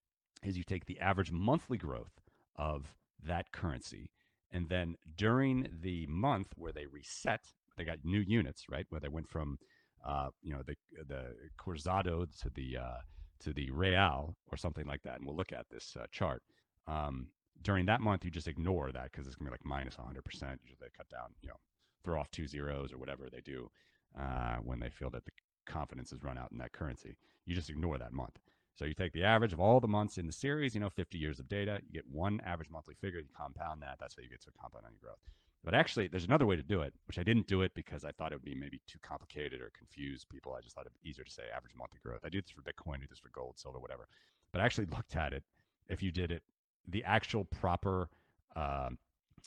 is 0.42 0.56
you 0.56 0.64
take 0.64 0.86
the 0.86 1.00
average 1.00 1.30
monthly 1.30 1.78
growth 1.78 2.20
of 2.56 2.94
that 3.22 3.52
currency 3.52 4.10
and 4.52 4.68
then 4.68 4.96
during 5.16 5.68
the 5.80 6.06
month 6.06 6.48
where 6.56 6.72
they 6.72 6.86
reset, 6.86 7.44
they 7.76 7.84
got 7.84 7.98
new 8.04 8.20
units, 8.20 8.66
right? 8.70 8.86
Where 8.88 9.00
they 9.00 9.08
went 9.08 9.28
from, 9.28 9.58
uh, 10.04 10.28
you 10.42 10.52
know, 10.52 10.62
the 10.66 10.76
the 11.06 11.34
Cruzado 11.58 12.26
to 12.40 12.50
the 12.50 12.78
uh, 12.78 12.98
to 13.40 13.52
the 13.52 13.70
Real 13.70 14.36
or 14.50 14.56
something 14.56 14.86
like 14.86 15.02
that. 15.02 15.16
And 15.16 15.26
we'll 15.26 15.36
look 15.36 15.52
at 15.52 15.66
this 15.70 15.96
uh, 16.00 16.06
chart. 16.10 16.42
Um, 16.86 17.28
during 17.62 17.86
that 17.86 18.00
month, 18.00 18.24
you 18.24 18.30
just 18.30 18.48
ignore 18.48 18.92
that 18.92 19.10
because 19.10 19.26
it's 19.26 19.36
gonna 19.36 19.50
be 19.50 19.54
like 19.54 19.64
minus 19.64 19.98
100 19.98 20.24
percent. 20.24 20.60
Usually, 20.62 20.78
they 20.80 20.96
cut 20.96 21.08
down, 21.08 21.30
you 21.42 21.48
know, 21.48 21.58
throw 22.04 22.20
off 22.20 22.30
two 22.30 22.46
zeros 22.46 22.92
or 22.92 22.98
whatever 22.98 23.28
they 23.30 23.40
do 23.40 23.70
uh, 24.18 24.56
when 24.56 24.80
they 24.80 24.90
feel 24.90 25.10
that 25.10 25.24
the 25.24 25.32
confidence 25.66 26.10
has 26.10 26.22
run 26.22 26.38
out 26.38 26.52
in 26.52 26.58
that 26.58 26.72
currency. 26.72 27.16
You 27.46 27.54
just 27.54 27.70
ignore 27.70 27.98
that 27.98 28.12
month. 28.12 28.38
So 28.74 28.84
you 28.84 28.94
take 28.94 29.12
the 29.12 29.24
average 29.24 29.52
of 29.52 29.60
all 29.60 29.78
the 29.80 29.88
months 29.88 30.18
in 30.18 30.26
the 30.26 30.32
series, 30.32 30.74
you 30.74 30.80
know, 30.80 30.90
50 30.90 31.16
years 31.16 31.38
of 31.38 31.48
data, 31.48 31.80
you 31.86 31.92
get 31.92 32.08
one 32.10 32.40
average 32.44 32.70
monthly 32.70 32.94
figure, 32.94 33.20
you 33.20 33.26
compound 33.36 33.82
that. 33.82 33.98
That's 34.00 34.16
how 34.16 34.22
you 34.22 34.28
get 34.28 34.42
to 34.42 34.50
compound 34.60 34.84
annual 34.84 35.00
growth. 35.00 35.18
But 35.64 35.74
actually, 35.74 36.08
there's 36.08 36.24
another 36.26 36.44
way 36.44 36.56
to 36.56 36.62
do 36.62 36.82
it, 36.82 36.92
which 37.06 37.18
I 37.18 37.22
didn't 37.22 37.46
do 37.46 37.62
it 37.62 37.72
because 37.74 38.04
I 38.04 38.10
thought 38.10 38.32
it 38.32 38.34
would 38.34 38.44
be 38.44 38.54
maybe 38.54 38.80
too 38.86 38.98
complicated 39.00 39.60
or 39.62 39.70
confuse 39.76 40.24
people. 40.24 40.54
I 40.54 40.60
just 40.60 40.74
thought 40.74 40.82
it'd 40.82 41.02
be 41.02 41.08
easier 41.08 41.24
to 41.24 41.30
say 41.30 41.44
average 41.56 41.72
monthly 41.74 42.00
growth. 42.02 42.20
I 42.24 42.28
do 42.28 42.42
this 42.42 42.50
for 42.50 42.60
Bitcoin, 42.62 42.96
I 42.96 43.00
do 43.00 43.06
this 43.08 43.18
for 43.18 43.30
gold, 43.30 43.54
silver, 43.58 43.78
whatever. 43.78 44.08
But 44.52 44.60
I 44.60 44.64
actually 44.64 44.86
looked 44.86 45.16
at 45.16 45.32
it. 45.32 45.42
If 45.88 46.02
you 46.02 46.10
did 46.10 46.30
it, 46.30 46.42
the 46.86 47.02
actual 47.04 47.44
proper 47.44 48.10
uh, 48.54 48.90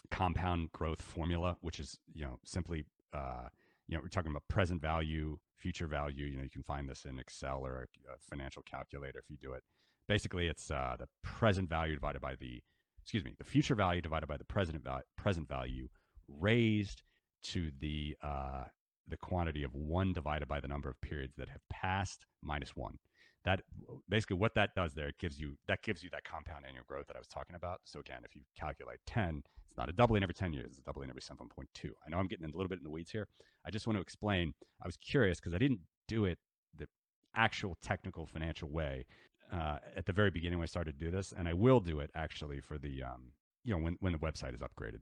compound 0.10 0.72
growth 0.72 1.02
formula, 1.02 1.58
which 1.62 1.80
is 1.80 2.00
you 2.14 2.24
know 2.24 2.40
simply 2.44 2.86
uh, 3.14 3.50
you 3.88 3.96
know 3.96 4.02
we're 4.02 4.10
talking 4.10 4.32
about 4.32 4.48
present 4.48 4.82
value 4.82 5.38
future 5.58 5.88
value. 5.88 6.26
You 6.26 6.38
know, 6.38 6.44
you 6.44 6.50
can 6.50 6.64
find 6.64 6.88
this 6.88 7.06
in 7.06 7.20
Excel 7.20 7.66
or 7.66 7.88
a, 8.08 8.18
financial 8.30 8.62
calculator 8.64 9.20
if 9.20 9.30
you 9.30 9.38
do 9.38 9.54
it. 9.54 9.64
Basically, 10.08 10.48
it's 10.48 10.72
uh, 10.72 10.96
the 10.98 11.08
present 11.24 11.70
value 11.70 11.96
divided 11.96 12.22
by 12.22 12.36
the, 12.36 12.62
excuse 13.02 13.26
me, 13.26 13.34
the 13.38 13.44
future 13.44 13.76
value 13.76 14.02
divided 14.02 14.28
by 14.28 14.38
the 14.38 14.46
present 14.46 14.82
value, 14.84 15.04
present 15.18 15.48
value 15.48 15.90
raised 16.28 17.04
to 17.44 17.72
the 17.82 18.16
uh, 18.24 18.64
the 19.10 19.18
quantity 19.18 19.64
of 19.64 19.74
one 19.74 20.14
divided 20.14 20.48
by 20.48 20.60
the 20.60 20.68
number 20.68 20.90
of 20.90 21.00
periods 21.02 21.34
that 21.38 21.50
have 21.50 21.62
passed 21.70 22.26
minus 22.42 22.76
one. 22.76 22.98
That 23.46 23.62
basically 24.10 24.38
what 24.38 24.56
that 24.56 24.76
does 24.76 24.94
there, 24.94 25.08
it 25.10 25.18
gives 25.20 25.40
you 25.40 25.58
that 25.68 25.82
gives 25.82 26.04
you 26.04 26.10
that 26.12 26.24
compound 26.24 26.66
annual 26.68 26.84
growth 26.88 27.08
that 27.08 27.16
I 27.16 27.20
was 27.20 27.28
talking 27.28 27.56
about. 27.56 27.82
So 27.86 28.00
again, 28.00 28.22
if 28.24 28.36
you 28.36 28.42
calculate 28.58 29.00
10, 29.06 29.44
it's 29.56 29.57
not 29.78 29.90
a 29.90 29.94
doubling 29.94 30.24
every 30.24 30.34
10 30.34 30.54
years, 30.54 30.72
it's 30.72 30.80
a 30.80 30.84
doubling 30.84 31.10
every 31.10 31.22
7.2. 31.22 31.90
I 32.06 32.10
know 32.10 32.18
I'm 32.18 32.28
getting 32.28 32.46
a 32.46 32.56
little 32.56 32.68
bit 32.68 32.80
in 32.80 32.84
the 32.84 32.90
weeds 32.90 33.12
here. 33.12 33.28
I 33.66 33.72
just 33.72 33.88
want 33.88 33.98
to 33.98 34.02
explain. 34.02 34.54
I 34.82 34.88
was 34.88 34.98
curious 34.98 35.40
because 35.40 35.54
I 35.54 35.58
didn't 35.58 35.82
do 36.08 36.26
it 36.26 36.40
the 36.78 36.88
actual 37.36 37.78
technical 37.82 38.26
financial 38.26 38.70
way 38.70 39.06
uh, 39.52 39.78
at 39.96 40.06
the 40.06 40.14
very 40.14 40.32
beginning 40.32 40.60
when 40.60 40.64
I 40.64 40.68
started 40.68 41.00
to 41.00 41.06
do 41.06 41.12
this, 41.12 41.34
and 41.38 41.48
I 41.48 41.54
will 41.54 41.80
do 41.80 42.00
it 42.00 42.12
actually 42.16 42.60
for 42.60 42.78
the 42.78 43.04
um, 43.04 43.32
you 43.64 43.74
know 43.74 43.82
when 43.84 43.98
when 44.00 44.14
the 44.14 44.20
website 44.20 44.54
is 44.54 44.62
upgraded. 44.62 45.02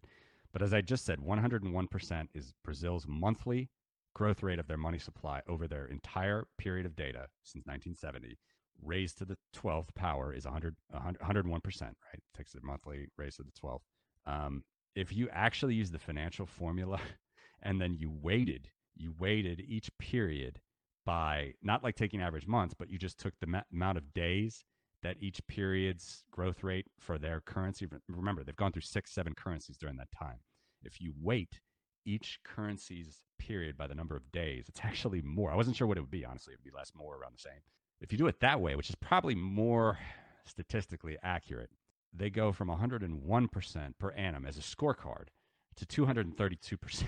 But 0.52 0.62
as 0.62 0.74
I 0.74 0.80
just 0.80 1.06
said, 1.06 1.20
101% 1.20 2.28
is 2.34 2.54
Brazil's 2.64 3.06
monthly 3.08 3.70
growth 4.14 4.42
rate 4.42 4.58
of 4.58 4.68
their 4.68 4.78
money 4.78 4.98
supply 4.98 5.42
over 5.50 5.68
their 5.68 5.86
entire 5.86 6.48
period 6.58 6.86
of 6.86 6.96
data 6.96 7.28
since 7.44 7.66
1970 7.66 8.38
raised 8.82 9.18
to 9.18 9.26
the 9.26 9.38
12th 9.56 9.94
power 9.96 10.34
is 10.34 10.46
100, 10.46 10.76
100 10.90 11.46
101%, 11.46 11.82
right? 11.82 11.94
It 12.14 12.24
takes 12.36 12.54
the 12.54 12.62
monthly 12.64 13.08
raised 13.18 13.38
to 13.38 13.44
the 13.44 13.52
12th. 13.52 13.82
Um, 14.28 14.64
if 14.96 15.14
you 15.14 15.30
actually 15.32 15.76
use 15.76 15.92
the 15.92 16.00
financial 16.00 16.46
formula 16.46 17.00
and 17.62 17.80
then 17.80 17.96
you 17.96 18.12
weighted, 18.22 18.70
you 18.96 19.14
weighted 19.20 19.62
each 19.68 19.90
period 20.00 20.60
by 21.06 21.54
not 21.62 21.84
like 21.84 21.96
taking 21.96 22.22
average 22.22 22.48
months, 22.48 22.74
but 22.78 22.90
you 22.90 22.98
just 22.98 23.20
took 23.20 23.34
the 23.40 23.48
ma- 23.48 23.62
amount 23.72 23.98
of 23.98 24.14
days 24.14 24.64
that 25.04 25.18
each 25.20 25.46
period's 25.48 26.24
growth 26.32 26.64
rate 26.64 26.88
for 27.00 27.20
their 27.20 27.42
currency. 27.42 27.88
Remember, 28.10 28.44
they've 28.44 28.56
gone 28.56 28.72
through 28.72 28.82
six, 28.82 29.12
seven 29.12 29.36
currencies 29.36 29.78
during 29.78 29.98
that 29.98 30.12
time. 30.18 30.40
If 30.84 31.00
you 31.00 31.14
weight 31.22 31.60
each 32.06 32.40
currency's 32.44 33.22
period 33.38 33.78
by 33.78 33.86
the 33.88 33.96
number 33.96 34.16
of 34.16 34.32
days, 34.32 34.66
it's 34.68 34.80
actually 34.84 35.22
more. 35.22 35.52
I 35.52 35.56
wasn't 35.56 35.76
sure 35.76 35.88
what 35.88 35.98
it 35.98 36.02
would 36.02 36.10
be, 36.10 36.26
honestly. 36.26 36.54
It 36.54 36.60
would 36.60 36.72
be 36.72 36.76
less, 36.76 36.92
more, 36.96 37.18
around 37.18 37.36
the 37.36 37.42
same. 37.42 37.62
If 38.02 38.12
you 38.12 38.18
do 38.18 38.28
it 38.28 38.40
that 38.40 38.62
way, 38.62 38.76
which 38.76 38.90
is 38.90 38.96
probably 38.96 39.36
more 39.36 40.00
statistically 40.46 41.18
accurate, 41.24 41.70
they 42.18 42.30
go 42.30 42.52
from 42.52 42.70
101% 42.70 43.94
per 44.00 44.12
annum 44.12 44.46
as 44.46 44.58
a 44.58 44.62
scorecard 44.62 45.28
to 45.76 45.86
232%, 45.86 47.04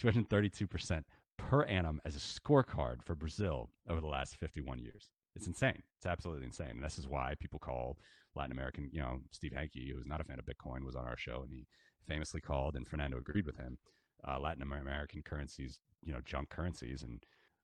232% 0.00 1.04
per 1.38 1.62
annum 1.64 2.00
as 2.04 2.16
a 2.16 2.18
scorecard 2.18 3.02
for 3.02 3.14
Brazil 3.14 3.70
over 3.88 4.00
the 4.00 4.06
last 4.06 4.36
51 4.36 4.78
years. 4.78 5.10
It's 5.36 5.46
insane. 5.46 5.82
It's 5.96 6.06
absolutely 6.06 6.46
insane. 6.46 6.70
And 6.70 6.82
this 6.82 6.98
is 6.98 7.06
why 7.06 7.34
people 7.38 7.58
call 7.58 7.98
Latin 8.34 8.52
American, 8.52 8.90
you 8.92 9.00
know, 9.00 9.20
Steve 9.30 9.52
Hanke, 9.52 9.92
who's 9.92 10.06
not 10.06 10.20
a 10.20 10.24
fan 10.24 10.38
of 10.38 10.46
Bitcoin, 10.46 10.84
was 10.84 10.96
on 10.96 11.06
our 11.06 11.16
show 11.16 11.42
and 11.42 11.52
he 11.52 11.66
famously 12.08 12.40
called, 12.40 12.74
and 12.74 12.88
Fernando 12.88 13.18
agreed 13.18 13.46
with 13.46 13.56
him, 13.56 13.78
uh, 14.26 14.38
Latin 14.40 14.62
American 14.62 15.22
currencies, 15.22 15.78
you 16.02 16.12
know, 16.12 16.20
junk 16.24 16.48
currencies. 16.48 17.02
And 17.02 17.22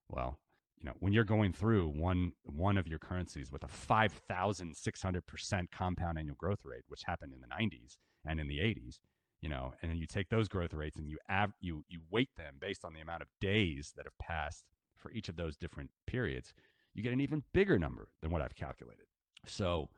well, 0.09 0.39
you 0.77 0.85
know, 0.85 0.93
when 0.99 1.13
you're 1.13 1.23
going 1.23 1.53
through 1.53 1.87
one 1.89 2.33
one 2.43 2.77
of 2.77 2.87
your 2.87 2.99
currencies 2.99 3.51
with 3.51 3.63
a 3.63 3.67
5,600% 3.67 5.71
compound 5.71 6.17
annual 6.17 6.35
growth 6.35 6.59
rate, 6.63 6.83
which 6.87 7.03
happened 7.05 7.33
in 7.33 7.41
the 7.41 7.47
90s 7.47 7.97
and 8.25 8.39
in 8.39 8.47
the 8.47 8.59
80s, 8.59 8.99
you 9.41 9.49
know, 9.49 9.73
and 9.81 9.91
then 9.91 9.97
you 9.97 10.07
take 10.07 10.29
those 10.29 10.47
growth 10.47 10.73
rates 10.73 10.97
and 10.97 11.07
you 11.07 11.17
av- 11.29 11.53
you 11.59 11.83
you 11.87 11.99
weight 12.09 12.29
them 12.37 12.55
based 12.59 12.83
on 12.85 12.93
the 12.93 13.01
amount 13.01 13.21
of 13.21 13.27
days 13.39 13.93
that 13.95 14.05
have 14.05 14.17
passed 14.19 14.65
for 14.97 15.11
each 15.11 15.29
of 15.29 15.35
those 15.35 15.55
different 15.55 15.91
periods, 16.07 16.53
you 16.93 17.03
get 17.03 17.13
an 17.13 17.21
even 17.21 17.43
bigger 17.53 17.77
number 17.77 18.07
than 18.21 18.31
what 18.31 18.41
I've 18.41 18.55
calculated. 18.55 19.05
So 19.45 19.89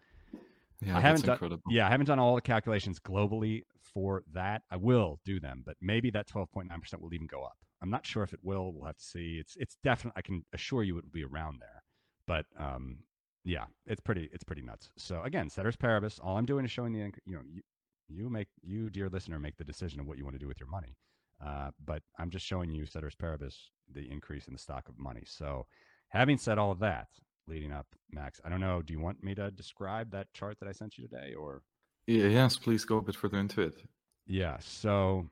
Yeah, 0.85 0.97
I 0.97 1.01
haven't 1.01 1.21
that's 1.21 1.23
done, 1.23 1.33
incredible. 1.35 1.71
yeah, 1.71 1.87
I 1.87 1.89
haven't 1.89 2.07
done 2.07 2.19
all 2.19 2.35
the 2.35 2.41
calculations 2.41 2.99
globally 2.99 3.63
for 3.81 4.23
that. 4.33 4.63
I 4.69 4.75
will 4.77 5.19
do 5.25 5.39
them, 5.39 5.63
but 5.65 5.75
maybe 5.81 6.09
that 6.11 6.27
12.9% 6.27 6.99
will 6.99 7.13
even 7.13 7.27
go 7.27 7.43
up. 7.43 7.57
I'm 7.81 7.89
not 7.89 8.05
sure 8.05 8.23
if 8.23 8.33
it 8.33 8.39
will. 8.43 8.73
We'll 8.73 8.85
have 8.85 8.97
to 8.97 9.03
see. 9.03 9.37
It's 9.39 9.55
it's 9.57 9.77
definitely 9.83 10.17
I 10.17 10.21
can 10.21 10.45
assure 10.53 10.83
you 10.83 10.97
it 10.97 11.03
will 11.05 11.11
be 11.11 11.23
around 11.23 11.59
there. 11.59 11.83
But 12.27 12.45
um 12.59 12.99
yeah, 13.43 13.65
it's 13.85 14.01
pretty 14.01 14.29
it's 14.33 14.43
pretty 14.43 14.61
nuts. 14.61 14.89
So 14.97 15.21
again, 15.23 15.49
ceteris 15.49 15.75
paribus, 15.77 16.19
all 16.21 16.37
I'm 16.37 16.45
doing 16.45 16.65
is 16.65 16.71
showing 16.71 16.93
the 16.93 16.99
you 17.25 17.35
know, 17.35 17.41
you, 17.47 17.61
you 18.09 18.29
make 18.29 18.47
you 18.61 18.89
dear 18.89 19.09
listener 19.09 19.39
make 19.39 19.57
the 19.57 19.63
decision 19.63 19.99
of 19.99 20.07
what 20.07 20.17
you 20.17 20.23
want 20.23 20.35
to 20.35 20.39
do 20.39 20.47
with 20.47 20.59
your 20.59 20.69
money. 20.69 20.97
Uh, 21.45 21.69
but 21.85 22.01
I'm 22.17 22.29
just 22.31 22.45
showing 22.45 22.71
you 22.71 22.85
ceteris 22.85 23.15
paribus 23.15 23.69
the 23.93 24.09
increase 24.11 24.47
in 24.47 24.53
the 24.53 24.59
stock 24.59 24.89
of 24.89 24.97
money. 24.97 25.23
So 25.25 25.67
having 26.09 26.37
said 26.37 26.57
all 26.57 26.71
of 26.71 26.79
that, 26.79 27.07
leading 27.47 27.71
up, 27.71 27.87
Max, 28.11 28.41
I 28.43 28.49
don't 28.49 28.59
know, 28.59 28.81
do 28.81 28.91
you 28.93 28.99
want 28.99 29.23
me 29.23 29.35
to 29.35 29.51
describe 29.51 30.11
that 30.11 30.33
chart 30.33 30.57
that 30.59 30.67
I 30.67 30.71
sent 30.71 30.97
you 30.97 31.07
today 31.07 31.33
or 31.35 31.61
Yeah, 32.07 32.27
yes, 32.27 32.57
please 32.57 32.85
go 32.85 32.97
a 32.97 33.01
bit 33.01 33.15
further 33.15 33.37
into 33.37 33.61
it. 33.61 33.83
Yeah. 34.25 34.57
So 34.59 35.29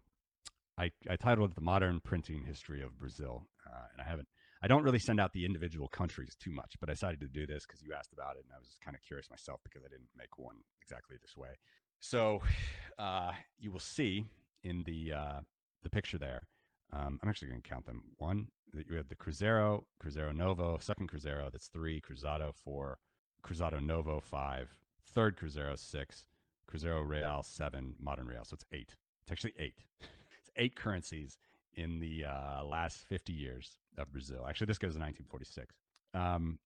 I, 0.77 0.91
I 1.09 1.15
titled 1.15 1.51
it 1.51 1.55
The 1.55 1.61
Modern 1.61 1.99
Printing 2.01 2.43
History 2.43 2.81
of 2.81 2.97
Brazil. 2.99 3.47
Uh, 3.65 3.85
and 3.93 4.01
I 4.01 4.09
haven't, 4.09 4.27
I 4.61 4.67
don't 4.67 4.83
really 4.83 4.99
send 4.99 5.19
out 5.19 5.33
the 5.33 5.45
individual 5.45 5.87
countries 5.87 6.35
too 6.39 6.51
much, 6.51 6.75
but 6.79 6.89
I 6.89 6.93
decided 6.93 7.19
to 7.21 7.27
do 7.27 7.45
this 7.45 7.65
because 7.65 7.81
you 7.81 7.93
asked 7.93 8.13
about 8.13 8.35
it. 8.35 8.43
And 8.43 8.53
I 8.53 8.59
was 8.59 8.77
kind 8.83 8.95
of 8.95 9.01
curious 9.01 9.29
myself 9.29 9.61
because 9.63 9.83
I 9.83 9.89
didn't 9.89 10.09
make 10.17 10.37
one 10.37 10.57
exactly 10.81 11.17
this 11.21 11.37
way. 11.37 11.49
So 11.99 12.41
uh, 12.99 13.31
you 13.57 13.71
will 13.71 13.79
see 13.79 14.25
in 14.63 14.83
the, 14.85 15.13
uh, 15.13 15.39
the 15.83 15.89
picture 15.89 16.17
there, 16.17 16.41
um, 16.93 17.19
I'm 17.21 17.29
actually 17.29 17.49
going 17.49 17.61
to 17.61 17.69
count 17.69 17.85
them. 17.85 18.03
One, 18.17 18.47
that 18.73 18.87
you 18.89 18.95
have 18.97 19.07
the 19.07 19.15
Cruzeiro, 19.15 19.83
Cruzeiro 20.03 20.35
Novo, 20.35 20.77
second 20.79 21.09
Cruzeiro, 21.09 21.51
that's 21.51 21.67
three, 21.67 22.01
Cruzado 22.01 22.53
four, 22.53 22.99
Cruzado 23.41 23.79
Novo 23.79 24.19
five, 24.19 24.73
third 25.13 25.37
Cruzeiro 25.37 25.77
six, 25.77 26.25
Cruzeiro 26.69 27.07
Real 27.07 27.41
seven, 27.43 27.95
Modern 27.99 28.27
Real. 28.27 28.43
So 28.43 28.55
it's 28.55 28.65
eight. 28.71 28.95
It's 29.23 29.31
actually 29.31 29.53
eight. 29.57 29.75
Eight 30.57 30.75
currencies 30.75 31.37
in 31.75 31.99
the 31.99 32.25
uh, 32.25 32.63
last 32.63 33.05
50 33.07 33.33
years 33.33 33.77
of 33.97 34.11
Brazil. 34.11 34.45
Actually, 34.47 34.67
this 34.67 34.77
goes 34.77 34.93
to 34.93 34.99
1946. 34.99 35.75
Um, 36.13 36.59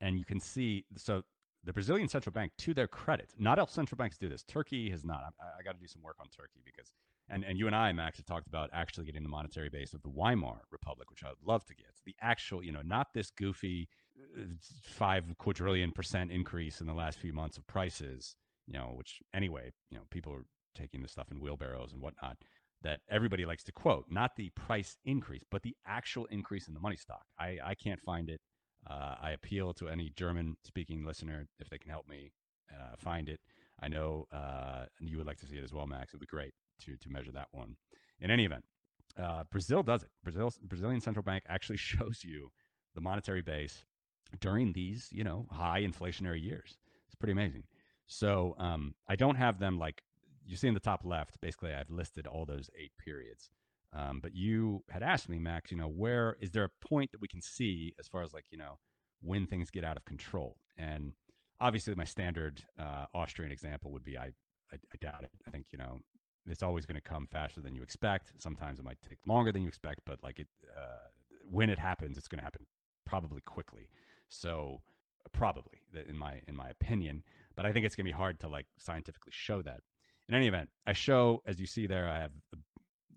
and 0.00 0.18
you 0.18 0.24
can 0.24 0.40
see, 0.40 0.84
so 0.96 1.22
the 1.64 1.72
Brazilian 1.72 2.08
central 2.08 2.32
bank, 2.32 2.52
to 2.58 2.74
their 2.74 2.88
credit, 2.88 3.30
not 3.38 3.58
all 3.58 3.66
central 3.66 3.96
banks 3.96 4.16
do 4.16 4.28
this. 4.28 4.42
Turkey 4.42 4.90
has 4.90 5.04
not. 5.04 5.22
I, 5.40 5.60
I 5.60 5.62
got 5.62 5.72
to 5.72 5.80
do 5.80 5.86
some 5.86 6.02
work 6.02 6.16
on 6.20 6.26
Turkey 6.28 6.60
because, 6.64 6.92
and, 7.28 7.44
and 7.44 7.58
you 7.58 7.66
and 7.66 7.74
I, 7.74 7.92
Max, 7.92 8.16
have 8.18 8.26
talked 8.26 8.46
about 8.46 8.70
actually 8.72 9.06
getting 9.06 9.22
the 9.22 9.28
monetary 9.28 9.68
base 9.68 9.92
of 9.92 10.02
the 10.02 10.08
Weimar 10.08 10.62
Republic, 10.70 11.10
which 11.10 11.24
I 11.24 11.28
would 11.28 11.42
love 11.44 11.64
to 11.66 11.74
get. 11.74 11.88
The 12.06 12.14
actual, 12.20 12.62
you 12.62 12.72
know, 12.72 12.82
not 12.82 13.08
this 13.12 13.30
goofy 13.30 13.88
uh, 14.36 14.42
five 14.82 15.24
quadrillion 15.38 15.92
percent 15.92 16.30
increase 16.30 16.80
in 16.80 16.86
the 16.86 16.94
last 16.94 17.18
few 17.18 17.32
months 17.32 17.56
of 17.56 17.66
prices, 17.66 18.34
you 18.66 18.72
know, 18.72 18.92
which 18.94 19.20
anyway, 19.34 19.72
you 19.90 19.98
know, 19.98 20.04
people 20.10 20.32
are 20.32 20.44
taking 20.74 21.02
this 21.02 21.12
stuff 21.12 21.30
in 21.30 21.40
wheelbarrows 21.40 21.92
and 21.92 22.00
whatnot 22.00 22.36
that 22.82 23.00
everybody 23.10 23.44
likes 23.44 23.64
to 23.64 23.72
quote, 23.72 24.06
not 24.08 24.36
the 24.36 24.50
price 24.50 24.96
increase, 25.04 25.42
but 25.50 25.62
the 25.62 25.76
actual 25.86 26.26
increase 26.26 26.68
in 26.68 26.74
the 26.74 26.80
money 26.80 26.96
stock. 26.96 27.24
I, 27.38 27.58
I 27.64 27.74
can't 27.74 28.00
find 28.00 28.28
it. 28.28 28.40
Uh, 28.88 29.16
I 29.20 29.32
appeal 29.32 29.74
to 29.74 29.88
any 29.88 30.10
German 30.16 30.56
speaking 30.64 31.04
listener 31.04 31.48
if 31.58 31.68
they 31.68 31.78
can 31.78 31.90
help 31.90 32.08
me 32.08 32.32
uh, 32.72 32.94
find 32.96 33.28
it. 33.28 33.40
I 33.80 33.88
know 33.88 34.26
uh, 34.32 34.86
you 35.00 35.18
would 35.18 35.26
like 35.26 35.38
to 35.38 35.46
see 35.46 35.56
it 35.56 35.64
as 35.64 35.72
well, 35.72 35.86
Max. 35.86 36.12
It 36.12 36.16
would 36.16 36.20
be 36.20 36.26
great 36.26 36.54
to, 36.84 36.96
to 36.96 37.10
measure 37.10 37.32
that 37.32 37.48
one. 37.52 37.76
In 38.20 38.30
any 38.30 38.44
event, 38.44 38.64
uh, 39.20 39.44
Brazil 39.50 39.82
does 39.82 40.02
it. 40.02 40.10
Brazil, 40.22 40.52
Brazilian 40.62 41.00
central 41.00 41.22
bank 41.22 41.44
actually 41.48 41.76
shows 41.78 42.22
you 42.24 42.50
the 42.94 43.00
monetary 43.00 43.42
base 43.42 43.84
during 44.40 44.72
these, 44.72 45.08
you 45.10 45.24
know, 45.24 45.46
high 45.50 45.82
inflationary 45.82 46.42
years. 46.42 46.76
It's 47.06 47.14
pretty 47.14 47.32
amazing. 47.32 47.64
So 48.06 48.54
um, 48.58 48.94
I 49.08 49.16
don't 49.16 49.36
have 49.36 49.58
them 49.58 49.78
like 49.78 50.02
you 50.48 50.56
see 50.56 50.68
in 50.68 50.74
the 50.74 50.80
top 50.80 51.04
left. 51.04 51.40
Basically, 51.40 51.72
I've 51.72 51.90
listed 51.90 52.26
all 52.26 52.44
those 52.44 52.70
eight 52.76 52.92
periods. 53.04 53.50
Um, 53.92 54.20
but 54.20 54.34
you 54.34 54.82
had 54.90 55.02
asked 55.02 55.28
me, 55.28 55.38
Max, 55.38 55.70
you 55.70 55.76
know, 55.76 55.88
where 55.88 56.36
is 56.40 56.50
there 56.50 56.64
a 56.64 56.86
point 56.88 57.12
that 57.12 57.20
we 57.20 57.28
can 57.28 57.40
see 57.40 57.94
as 57.98 58.08
far 58.08 58.22
as 58.22 58.34
like, 58.34 58.44
you 58.50 58.58
know, 58.58 58.78
when 59.22 59.46
things 59.46 59.70
get 59.70 59.84
out 59.84 59.96
of 59.96 60.04
control? 60.04 60.56
And 60.76 61.12
obviously, 61.60 61.94
my 61.94 62.04
standard 62.04 62.62
uh, 62.78 63.06
Austrian 63.14 63.52
example 63.52 63.92
would 63.92 64.04
be 64.04 64.18
I, 64.18 64.32
I, 64.72 64.76
I 64.76 64.96
doubt 65.00 65.22
it. 65.22 65.30
I 65.46 65.50
think, 65.50 65.66
you 65.70 65.78
know, 65.78 66.00
it's 66.46 66.62
always 66.62 66.86
going 66.86 67.00
to 67.00 67.08
come 67.08 67.28
faster 67.30 67.60
than 67.60 67.74
you 67.74 67.82
expect. 67.82 68.32
Sometimes 68.38 68.78
it 68.78 68.84
might 68.84 68.98
take 69.08 69.18
longer 69.26 69.52
than 69.52 69.62
you 69.62 69.68
expect, 69.68 70.00
but 70.06 70.18
like 70.22 70.38
it, 70.38 70.48
uh, 70.76 71.08
when 71.50 71.70
it 71.70 71.78
happens, 71.78 72.16
it's 72.18 72.28
going 72.28 72.38
to 72.38 72.44
happen 72.44 72.66
probably 73.06 73.40
quickly. 73.42 73.88
So 74.28 74.80
probably 75.32 75.82
in 76.08 76.16
my 76.16 76.40
in 76.46 76.56
my 76.56 76.68
opinion, 76.68 77.22
but 77.56 77.66
I 77.66 77.72
think 77.72 77.84
it's 77.86 77.94
going 77.94 78.06
to 78.06 78.12
be 78.12 78.16
hard 78.16 78.40
to 78.40 78.48
like 78.48 78.66
scientifically 78.78 79.32
show 79.32 79.62
that. 79.62 79.80
In 80.28 80.34
any 80.34 80.46
event, 80.46 80.68
I 80.86 80.92
show 80.92 81.42
as 81.46 81.58
you 81.58 81.66
see 81.66 81.86
there, 81.86 82.08
I 82.08 82.20
have 82.20 82.32
the 82.52 82.58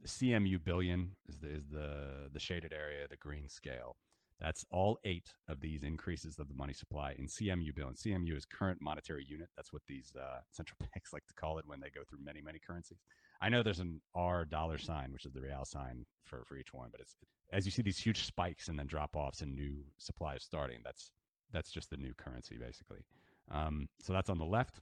CMU 0.07 0.63
billion 0.63 1.11
is 1.27 1.37
the, 1.39 1.49
is 1.49 1.67
the 1.67 2.29
the 2.31 2.39
shaded 2.39 2.73
area, 2.73 3.07
the 3.09 3.17
green 3.17 3.49
scale. 3.49 3.97
That's 4.39 4.65
all 4.71 4.97
eight 5.03 5.35
of 5.47 5.59
these 5.59 5.83
increases 5.83 6.39
of 6.39 6.47
the 6.47 6.55
money 6.55 6.73
supply 6.73 7.13
in 7.19 7.27
CMU 7.27 7.75
billion. 7.75 7.93
CMU 7.93 8.35
is 8.35 8.45
current 8.45 8.79
monetary 8.81 9.23
unit. 9.27 9.49
That's 9.55 9.71
what 9.71 9.83
these 9.87 10.11
uh, 10.19 10.39
central 10.49 10.77
banks 10.93 11.13
like 11.13 11.27
to 11.27 11.33
call 11.35 11.59
it 11.59 11.65
when 11.67 11.79
they 11.79 11.89
go 11.89 12.01
through 12.09 12.19
many 12.23 12.41
many 12.41 12.59
currencies. 12.59 12.99
I 13.41 13.49
know 13.49 13.61
there's 13.61 13.79
an 13.79 14.01
R 14.15 14.45
dollar 14.45 14.77
sign, 14.77 15.11
which 15.11 15.25
is 15.25 15.33
the 15.33 15.41
real 15.41 15.65
sign 15.65 16.05
for 16.23 16.43
for 16.47 16.57
each 16.57 16.73
one, 16.73 16.89
but 16.91 17.01
it's 17.01 17.17
as 17.51 17.65
you 17.65 17.71
see 17.71 17.81
these 17.81 17.99
huge 17.99 18.25
spikes 18.25 18.69
and 18.69 18.79
then 18.79 18.87
drop 18.87 19.15
offs 19.15 19.41
and 19.41 19.53
new 19.53 19.83
supplies 19.97 20.43
starting. 20.43 20.79
That's 20.83 21.11
that's 21.51 21.71
just 21.71 21.89
the 21.89 21.97
new 21.97 22.13
currency 22.13 22.57
basically. 22.57 23.03
Um, 23.51 23.89
so 23.99 24.13
that's 24.13 24.29
on 24.29 24.37
the 24.37 24.45
left. 24.45 24.79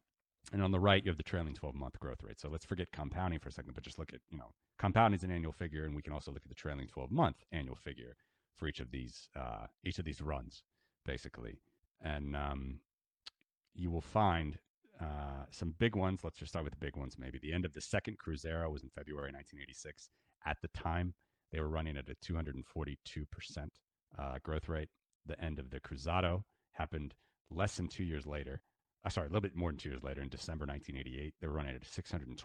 And 0.51 0.63
on 0.63 0.71
the 0.71 0.79
right, 0.79 1.03
you 1.03 1.09
have 1.09 1.17
the 1.17 1.23
trailing 1.23 1.53
12 1.53 1.75
month 1.75 1.99
growth 1.99 2.23
rate. 2.23 2.39
So 2.39 2.49
let's 2.49 2.65
forget 2.65 2.91
compounding 2.91 3.39
for 3.39 3.49
a 3.49 3.51
second, 3.51 3.73
but 3.75 3.83
just 3.83 3.99
look 3.99 4.13
at, 4.13 4.21
you 4.29 4.37
know, 4.37 4.51
compounding 4.79 5.17
is 5.17 5.23
an 5.23 5.31
annual 5.31 5.51
figure, 5.51 5.85
and 5.85 5.95
we 5.95 6.01
can 6.01 6.13
also 6.13 6.31
look 6.31 6.41
at 6.43 6.49
the 6.49 6.55
trailing 6.55 6.87
12 6.87 7.11
month 7.11 7.37
annual 7.51 7.75
figure 7.75 8.15
for 8.57 8.67
each 8.67 8.79
of 8.79 8.91
these, 8.91 9.29
uh, 9.35 9.67
each 9.83 9.99
of 9.99 10.05
these 10.05 10.21
runs, 10.21 10.63
basically. 11.05 11.59
And 12.01 12.35
um, 12.35 12.79
you 13.75 13.91
will 13.91 14.01
find 14.01 14.57
uh, 14.99 15.45
some 15.51 15.75
big 15.77 15.95
ones. 15.95 16.21
Let's 16.23 16.37
just 16.37 16.51
start 16.51 16.65
with 16.65 16.73
the 16.73 16.85
big 16.85 16.97
ones, 16.97 17.15
maybe. 17.17 17.39
The 17.39 17.53
end 17.53 17.65
of 17.65 17.73
the 17.73 17.81
second 17.81 18.17
Cruzeiro 18.17 18.71
was 18.71 18.83
in 18.83 18.89
February 18.89 19.31
1986. 19.31 20.09
At 20.45 20.57
the 20.61 20.67
time, 20.69 21.13
they 21.51 21.59
were 21.59 21.69
running 21.69 21.97
at 21.97 22.09
a 22.09 22.15
242% 22.15 23.67
uh, 24.17 24.37
growth 24.43 24.67
rate. 24.67 24.89
The 25.25 25.39
end 25.43 25.59
of 25.59 25.69
the 25.69 25.79
Cruzado 25.79 26.43
happened 26.71 27.13
less 27.51 27.75
than 27.75 27.87
two 27.87 28.03
years 28.03 28.25
later 28.25 28.61
uh, 29.05 29.09
sorry, 29.09 29.27
a 29.27 29.29
little 29.29 29.41
bit 29.41 29.55
more 29.55 29.71
than 29.71 29.77
two 29.77 29.89
years 29.89 30.03
later, 30.03 30.21
in 30.21 30.29
December 30.29 30.65
1988, 30.65 31.33
they 31.39 31.47
were 31.47 31.53
running 31.53 31.75
at 31.75 31.83
a 31.83 32.01
622% 32.01 32.35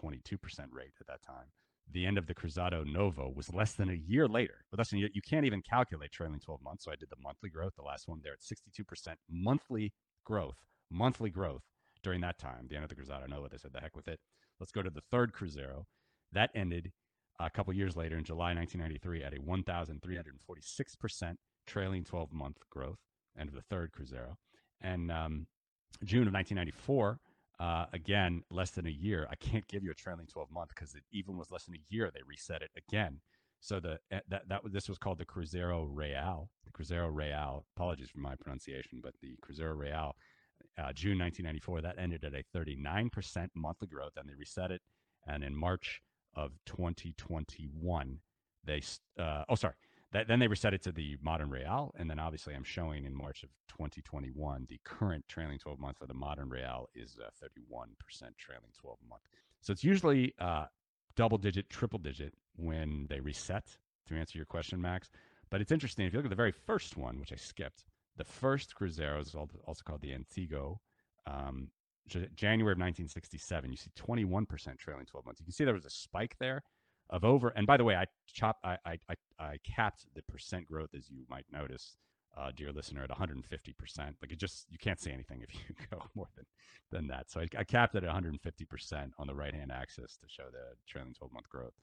rate 0.71 0.93
at 0.99 1.07
that 1.07 1.21
time. 1.21 1.47
The 1.91 2.05
end 2.05 2.17
of 2.17 2.25
the 2.25 2.33
Cruzado 2.33 2.83
Novo 2.83 3.31
was 3.33 3.53
less 3.53 3.73
than 3.73 3.89
a 3.89 3.93
year 3.93 4.27
later. 4.27 4.65
But 4.71 4.79
listen, 4.79 4.97
you, 4.97 5.09
you 5.13 5.21
can't 5.21 5.45
even 5.45 5.61
calculate 5.61 6.11
trailing 6.11 6.39
12 6.39 6.61
months. 6.63 6.85
So 6.85 6.91
I 6.91 6.95
did 6.95 7.09
the 7.09 7.21
monthly 7.21 7.49
growth, 7.49 7.73
the 7.75 7.83
last 7.83 8.07
one 8.07 8.21
there 8.23 8.33
at 8.33 8.39
62% 8.41 9.15
monthly 9.29 9.93
growth, 10.23 10.57
monthly 10.89 11.29
growth 11.29 11.61
during 12.01 12.21
that 12.21 12.39
time. 12.39 12.67
The 12.69 12.75
end 12.75 12.83
of 12.83 12.89
the 12.89 12.95
Cruzado 12.95 13.27
Novo, 13.27 13.47
they 13.49 13.57
said, 13.57 13.73
the 13.73 13.81
heck 13.81 13.95
with 13.95 14.07
it. 14.07 14.19
Let's 14.59 14.71
go 14.71 14.81
to 14.81 14.89
the 14.89 15.03
third 15.11 15.33
Cruzeiro. 15.33 15.83
That 16.31 16.49
ended 16.55 16.91
a 17.39 17.49
couple 17.49 17.73
years 17.73 17.95
later 17.95 18.17
in 18.17 18.23
July 18.23 18.53
1993 18.53 19.23
at 19.23 19.33
a 19.33 19.39
1,346% 19.39 21.35
trailing 21.67 22.03
12 22.03 22.33
month 22.33 22.57
growth, 22.69 22.99
end 23.37 23.49
of 23.49 23.55
the 23.55 23.61
third 23.61 23.91
Cruzeiro. 23.91 24.37
And 24.81 25.11
um, 25.11 25.47
June 26.03 26.27
of 26.27 26.33
1994, 26.33 27.19
uh, 27.59 27.85
again, 27.93 28.43
less 28.49 28.71
than 28.71 28.85
a 28.85 28.91
year. 28.91 29.27
I 29.29 29.35
can't 29.35 29.67
give 29.67 29.83
you 29.83 29.91
a 29.91 29.95
trailing 29.95 30.27
12 30.27 30.51
month 30.51 30.69
because 30.69 30.95
it 30.95 31.03
even 31.11 31.37
was 31.37 31.51
less 31.51 31.65
than 31.65 31.75
a 31.75 31.83
year. 31.89 32.11
They 32.13 32.21
reset 32.27 32.61
it 32.61 32.71
again. 32.77 33.21
So 33.61 33.79
the 33.79 33.99
eh, 34.11 34.19
that 34.29 34.47
that 34.49 34.61
this 34.71 34.89
was 34.89 34.97
called 34.97 35.17
the 35.17 35.25
Cruzeiro 35.25 35.87
Real. 35.89 36.49
The 36.65 36.71
Cruzeiro 36.71 37.09
Real. 37.11 37.65
Apologies 37.75 38.09
for 38.09 38.19
my 38.19 38.35
pronunciation, 38.35 38.99
but 39.01 39.13
the 39.21 39.37
Cruzeiro 39.41 39.75
Real, 39.77 40.15
uh, 40.77 40.93
June 40.93 41.17
1994. 41.17 41.81
That 41.81 41.97
ended 41.97 42.23
at 42.23 42.33
a 42.33 42.43
39% 42.55 43.49
monthly 43.55 43.87
growth, 43.87 44.13
and 44.17 44.29
they 44.29 44.35
reset 44.35 44.71
it. 44.71 44.81
And 45.25 45.43
in 45.43 45.55
March 45.55 46.01
of 46.35 46.51
2021, 46.65 48.19
they 48.63 48.81
uh, 49.19 49.43
oh 49.49 49.55
sorry, 49.55 49.75
that, 50.15 50.29
then 50.29 50.39
they 50.39 50.47
reset 50.47 50.73
it 50.73 50.81
to 50.83 50.93
the 50.93 51.17
modern 51.21 51.49
real, 51.49 51.93
and 51.97 52.09
then 52.09 52.19
obviously 52.19 52.55
I'm 52.55 52.63
showing 52.63 53.03
in 53.03 53.13
March 53.13 53.43
of 53.43 53.49
2021 53.67 54.65
the 54.69 54.79
current 54.85 55.25
trailing 55.27 55.59
12 55.59 55.77
month 55.77 55.97
for 55.97 56.07
the 56.07 56.13
modern 56.13 56.49
real 56.49 56.87
is 56.95 57.17
31% 57.43 57.89
trailing 58.37 58.71
12 58.79 58.97
month. 59.09 59.23
So 59.59 59.73
it's 59.73 59.83
usually 59.83 60.33
uh, 60.39 60.67
double 61.17 61.37
digit, 61.37 61.69
triple 61.69 61.99
digit 61.99 62.33
when 62.55 63.07
they 63.09 63.19
reset. 63.19 63.77
To 64.07 64.15
answer 64.15 64.37
your 64.37 64.45
question, 64.45 64.79
Max, 64.79 65.09
but 65.49 65.61
it's 65.61 65.71
interesting 65.71 66.05
if 66.05 66.13
you 66.13 66.19
look 66.19 66.27
at 66.27 66.29
the 66.29 66.35
very 66.35 66.51
first 66.51 66.95
one, 66.95 67.19
which 67.19 67.33
I 67.33 67.37
skipped. 67.37 67.83
The 68.17 68.23
first 68.23 68.73
Cruzeiro 68.79 69.19
is 69.19 69.35
also 69.35 69.81
called 69.83 70.01
the 70.01 70.11
Antigo. 70.11 70.77
Um, 71.25 71.69
January 72.07 72.73
of 72.73 72.77
1967, 72.77 73.71
you 73.71 73.75
see 73.75 73.89
21% 73.99 74.77
trailing 74.77 75.07
12 75.07 75.25
months. 75.25 75.41
You 75.41 75.45
can 75.45 75.53
see 75.53 75.65
there 75.65 75.73
was 75.73 75.85
a 75.85 75.89
spike 75.89 76.35
there 76.39 76.61
of 77.09 77.23
over. 77.23 77.49
And 77.49 77.67
by 77.67 77.77
the 77.77 77.83
way, 77.83 77.95
I 77.95 78.05
chop, 78.27 78.57
I, 78.63 78.77
I, 78.85 78.97
I, 79.09 79.15
I 79.39 79.57
capped 79.63 80.05
the 80.15 80.21
percent 80.23 80.67
growth 80.67 80.89
as 80.95 81.09
you 81.09 81.25
might 81.29 81.45
notice 81.51 81.97
uh, 82.37 82.51
dear 82.55 82.71
listener, 82.71 83.03
at 83.03 83.09
150%. 83.09 83.43
Like 83.97 84.31
it 84.31 84.37
just, 84.37 84.65
you 84.69 84.77
can't 84.77 84.99
see 84.99 85.11
anything 85.11 85.41
if 85.41 85.53
you 85.53 85.75
go 85.91 86.03
more 86.15 86.27
than, 86.35 86.45
than 86.91 87.07
that. 87.07 87.31
So 87.31 87.41
I, 87.41 87.47
I 87.57 87.63
capped 87.63 87.95
it 87.95 88.03
at 88.03 88.09
150% 88.13 89.11
on 89.17 89.27
the 89.27 89.35
right 89.35 89.53
hand 89.53 89.71
axis 89.71 90.17
to 90.17 90.27
show 90.27 90.45
the 90.51 90.75
trailing 90.87 91.13
12 91.13 91.33
month 91.33 91.49
growth. 91.49 91.73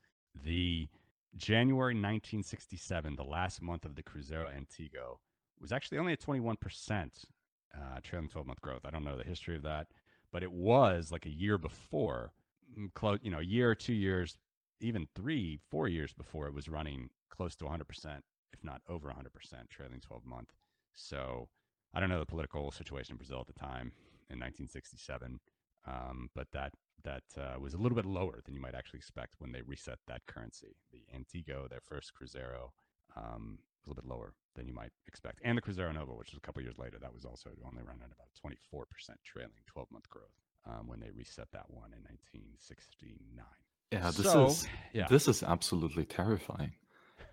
The 0.45 0.89
January 1.37 1.95
1967, 1.95 3.17
the 3.17 3.23
last 3.23 3.63
month 3.63 3.85
of 3.85 3.95
the 3.95 4.03
Cruzeiro 4.03 4.47
Antigo, 4.47 5.19
was 5.61 5.73
actually 5.73 5.99
only 5.99 6.13
at 6.13 6.21
21% 6.21 6.57
uh, 7.75 7.79
trailing 8.03 8.29
12 8.29 8.47
month 8.47 8.61
growth. 8.61 8.83
I 8.85 8.91
don't 8.91 9.05
know 9.05 9.17
the 9.17 9.25
history 9.25 9.57
of 9.57 9.63
that, 9.63 9.87
but 10.33 10.43
it 10.43 10.53
was 10.53 11.11
like 11.11 11.27
a 11.27 11.31
year 11.31 11.57
before, 11.57 12.33
mm, 12.79 12.93
close, 12.95 13.19
you 13.23 13.31
know, 13.31 13.39
a 13.39 13.45
year 13.45 13.71
or 13.71 13.75
two 13.75 13.95
years, 13.95 14.37
even 14.83 15.09
three, 15.15 15.59
four 15.71 15.89
years 15.89 16.13
before 16.13 16.47
it 16.47 16.55
was 16.55 16.69
running 16.69 17.11
close 17.31 17.55
to 17.57 17.65
100%, 17.65 17.83
if 18.53 18.65
not 18.65 18.83
over 18.89 19.09
100% 19.09 19.71
trailing 19.71 20.01
12 20.01 20.27
month. 20.27 20.53
So 20.95 21.49
I 21.95 22.01
don't 22.01 22.09
know 22.09 22.19
the 22.19 22.27
political 22.27 22.71
situation 22.71 23.15
in 23.15 23.17
Brazil 23.19 23.41
at 23.41 23.47
the 23.47 23.59
time 23.59 23.93
in 24.31 24.39
1967, 24.39 25.41
um, 25.87 26.31
but 26.35 26.49
that 26.53 26.73
that 27.05 27.25
uh, 27.37 27.59
was 27.59 27.75
a 27.75 27.79
little 27.79 27.97
bit 27.97 28.07
lower 28.07 28.41
than 28.45 28.55
you 28.55 28.61
might 28.61 28.77
actually 28.77 28.99
expect 28.99 29.35
when 29.39 29.51
they 29.51 29.63
reset 29.63 29.99
that 30.07 30.25
currency. 30.27 30.77
The 30.93 31.03
Antigo, 31.11 31.69
their 31.69 31.81
first 31.81 32.13
Cruzeiro, 32.15 32.71
um, 33.17 33.59
a 33.85 33.91
little 33.91 34.01
bit 34.01 34.09
lower 34.09 34.35
than 34.55 34.69
you 34.69 34.73
might 34.73 34.93
expect. 35.09 35.41
And 35.43 35.59
the 35.59 35.63
Cruzeiro 35.63 35.93
Novo, 35.93 36.15
which 36.17 36.31
was 36.31 36.39
a 36.39 36.41
couple 36.41 36.63
years 36.63 36.79
later, 36.79 36.99
that 37.01 37.13
was 37.13 37.25
also 37.25 37.51
only 37.67 37.83
running 37.83 38.05
at 38.05 38.15
about 38.15 38.31
24% 38.39 38.87
trailing 39.25 39.51
12 39.67 39.91
month 39.91 40.09
growth 40.09 40.39
um, 40.65 40.87
when 40.87 41.01
they 41.01 41.11
reset 41.11 41.49
that 41.53 41.67
one 41.69 41.91
in 41.93 42.03
1969. 42.07 43.45
Yeah, 43.93 44.11
this 44.11 44.33
so, 44.33 44.47
is 44.47 44.69
yeah. 44.93 45.07
this 45.09 45.29
is 45.29 45.43
absolutely 45.43 46.05
terrifying. 46.05 46.73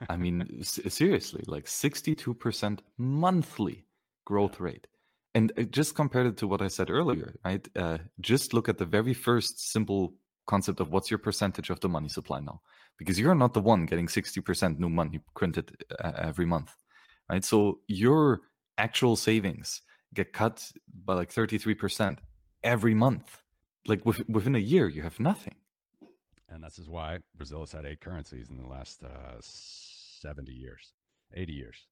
I 0.09 0.15
mean, 0.17 0.63
seriously, 0.63 1.43
like 1.47 1.65
62% 1.65 2.79
monthly 2.97 3.85
growth 4.25 4.59
rate. 4.59 4.87
And 5.35 5.51
uh, 5.57 5.63
just 5.63 5.95
compared 5.95 6.27
it 6.27 6.37
to 6.37 6.47
what 6.47 6.61
I 6.61 6.67
said 6.67 6.89
earlier, 6.89 7.35
right? 7.43 7.67
Uh, 7.75 7.97
just 8.19 8.53
look 8.53 8.69
at 8.69 8.77
the 8.77 8.85
very 8.85 9.13
first 9.13 9.71
simple 9.71 10.13
concept 10.47 10.79
of 10.79 10.91
what's 10.91 11.11
your 11.11 11.19
percentage 11.19 11.69
of 11.69 11.79
the 11.79 11.89
money 11.89 12.09
supply 12.09 12.39
now, 12.39 12.61
because 12.97 13.19
you're 13.19 13.35
not 13.35 13.53
the 13.53 13.61
one 13.61 13.85
getting 13.85 14.07
60% 14.07 14.79
new 14.79 14.89
money 14.89 15.19
printed 15.35 15.83
uh, 16.03 16.11
every 16.17 16.45
month, 16.45 16.71
right? 17.29 17.45
So 17.45 17.81
your 17.87 18.41
actual 18.77 19.15
savings 19.15 19.81
get 20.13 20.33
cut 20.33 20.71
by 21.05 21.13
like 21.13 21.31
33% 21.31 22.17
every 22.63 22.95
month. 22.95 23.43
Like 23.87 24.03
within 24.05 24.55
a 24.55 24.59
year, 24.73 24.87
you 24.89 25.03
have 25.03 25.19
nothing. 25.19 25.55
And 26.51 26.63
this 26.63 26.79
is 26.79 26.89
why 26.89 27.19
Brazil 27.35 27.59
has 27.59 27.71
had 27.71 27.85
eight 27.85 28.01
currencies 28.01 28.49
in 28.49 28.57
the 28.57 28.67
last 28.67 29.03
uh, 29.03 29.39
70 29.39 30.51
years, 30.51 30.93
80 31.33 31.53
years. 31.53 31.85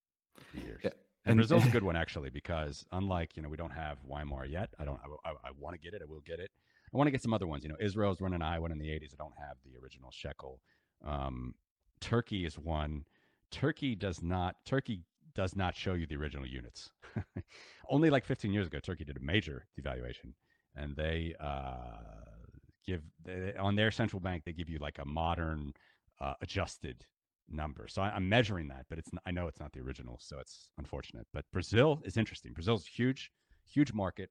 years. 0.54 0.82
Yeah. 0.84 0.92
And, 1.26 1.32
and 1.32 1.38
Brazil's 1.40 1.66
a 1.66 1.70
good 1.70 1.84
one 1.92 1.96
actually 1.96 2.30
because 2.30 2.86
unlike 2.92 3.36
you 3.36 3.44
know 3.44 3.50
we 3.50 3.58
don't 3.58 3.72
have 3.72 3.98
Weimar 4.06 4.46
yet. 4.46 4.70
I 4.80 4.86
don't. 4.86 5.00
I, 5.26 5.30
I, 5.30 5.34
I 5.46 5.52
want 5.60 5.76
to 5.76 5.80
get 5.80 5.94
it. 5.94 6.02
I 6.02 6.06
will 6.10 6.22
get 6.22 6.40
it. 6.40 6.52
I 6.94 6.98
want 6.98 7.08
to 7.08 7.12
get 7.12 7.22
some 7.22 7.34
other 7.34 7.48
ones. 7.48 7.64
You 7.64 7.70
know, 7.70 7.76
Israel's 7.80 8.22
running 8.22 8.42
I 8.42 8.60
one 8.60 8.72
in 8.72 8.80
the 8.80 8.88
'80s. 8.88 9.14
I 9.14 9.18
don't 9.18 9.34
have 9.38 9.58
the 9.66 9.78
original 9.82 10.10
shekel. 10.12 10.62
Um, 11.06 11.54
Turkey 12.00 12.46
is 12.46 12.58
one. 12.58 13.04
Turkey 13.52 13.94
does 13.94 14.22
not. 14.22 14.56
Turkey 14.66 15.02
does 15.36 15.56
not 15.56 15.76
show 15.76 15.94
you 15.94 16.08
the 16.08 16.16
original 16.16 16.48
units. 16.48 16.90
Only 17.90 18.10
like 18.10 18.26
15 18.26 18.52
years 18.52 18.68
ago, 18.68 18.80
Turkey 18.80 19.06
did 19.06 19.18
a 19.18 19.20
major 19.20 19.66
devaluation, 19.80 20.34
and 20.76 20.96
they 20.96 21.36
uh, 21.40 22.27
give 22.88 23.04
on 23.60 23.76
their 23.76 23.92
central 23.92 24.20
bank 24.20 24.44
they 24.46 24.54
give 24.54 24.70
you 24.70 24.80
like 24.80 24.98
a 25.00 25.06
modern 25.06 25.74
uh, 26.22 26.34
adjusted 26.42 27.06
number. 27.50 27.88
So 27.88 28.02
I, 28.02 28.16
am 28.16 28.28
measuring 28.28 28.68
that, 28.70 28.86
but 28.90 28.98
it's 28.98 29.10
I 29.26 29.32
know 29.32 29.48
it's 29.48 29.60
not 29.60 29.72
the 29.74 29.80
original, 29.80 30.18
so 30.20 30.40
it's 30.40 30.70
unfortunate. 30.78 31.28
But 31.34 31.46
Brazil 31.52 32.02
is 32.04 32.18
interesting. 32.18 32.54
Brazil's 32.54 32.86
huge, 32.86 33.32
huge 33.66 33.94
market, 33.94 34.30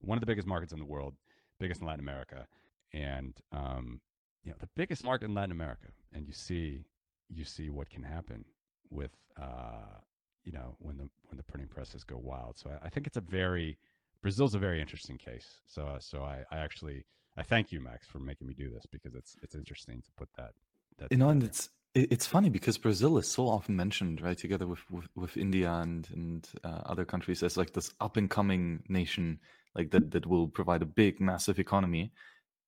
one 0.00 0.16
of 0.16 0.20
the 0.20 0.26
biggest 0.26 0.46
markets 0.46 0.72
in 0.72 0.78
the 0.78 0.84
world, 0.84 1.14
biggest 1.60 1.80
in 1.80 1.86
Latin 1.86 2.00
America, 2.00 2.46
and 2.92 3.36
um, 3.52 4.00
you 4.44 4.50
know 4.50 4.56
the 4.60 4.68
biggest 4.76 5.04
market 5.04 5.26
in 5.26 5.34
Latin 5.34 5.52
America. 5.52 5.88
And 6.12 6.26
you 6.26 6.32
see, 6.32 6.84
you 7.28 7.44
see 7.44 7.70
what 7.70 7.90
can 7.90 8.02
happen 8.02 8.44
with 8.90 9.12
uh, 9.40 10.00
you 10.44 10.52
know 10.52 10.76
when 10.78 10.96
the 10.96 11.08
when 11.26 11.36
the 11.36 11.44
printing 11.44 11.68
presses 11.68 12.04
go 12.04 12.18
wild. 12.18 12.58
So 12.58 12.70
I, 12.70 12.86
I 12.86 12.88
think 12.88 13.06
it's 13.06 13.16
a 13.16 13.22
very 13.22 13.78
Brazil's 14.22 14.54
a 14.54 14.58
very 14.58 14.80
interesting 14.80 15.18
case. 15.18 15.60
So 15.66 15.86
uh, 15.86 16.00
so 16.00 16.22
I, 16.22 16.44
I 16.50 16.58
actually 16.58 17.04
I 17.36 17.42
thank 17.42 17.72
you, 17.72 17.80
Max, 17.80 18.06
for 18.06 18.18
making 18.18 18.46
me 18.46 18.54
do 18.54 18.70
this 18.70 18.86
because 18.86 19.14
it's 19.14 19.36
it's 19.42 19.54
interesting 19.54 20.02
to 20.02 20.10
put 20.16 20.28
that. 20.36 20.52
that 20.98 21.10
you 21.10 21.18
know, 21.18 21.28
and 21.28 21.42
it's 21.42 21.68
it's 21.94 22.26
funny 22.26 22.50
because 22.50 22.78
Brazil 22.78 23.18
is 23.18 23.28
so 23.28 23.48
often 23.48 23.76
mentioned, 23.76 24.20
right, 24.20 24.36
together 24.36 24.66
with 24.66 24.90
with, 24.90 25.08
with 25.14 25.36
India 25.36 25.70
and 25.70 26.08
and 26.12 26.48
uh, 26.64 26.82
other 26.86 27.04
countries 27.04 27.42
as 27.42 27.56
like 27.56 27.72
this 27.72 27.92
up 28.00 28.16
and 28.16 28.30
coming 28.30 28.82
nation, 28.88 29.38
like 29.74 29.90
that 29.90 30.10
that 30.12 30.26
will 30.26 30.48
provide 30.48 30.82
a 30.82 30.86
big, 30.86 31.20
massive 31.20 31.58
economy. 31.58 32.12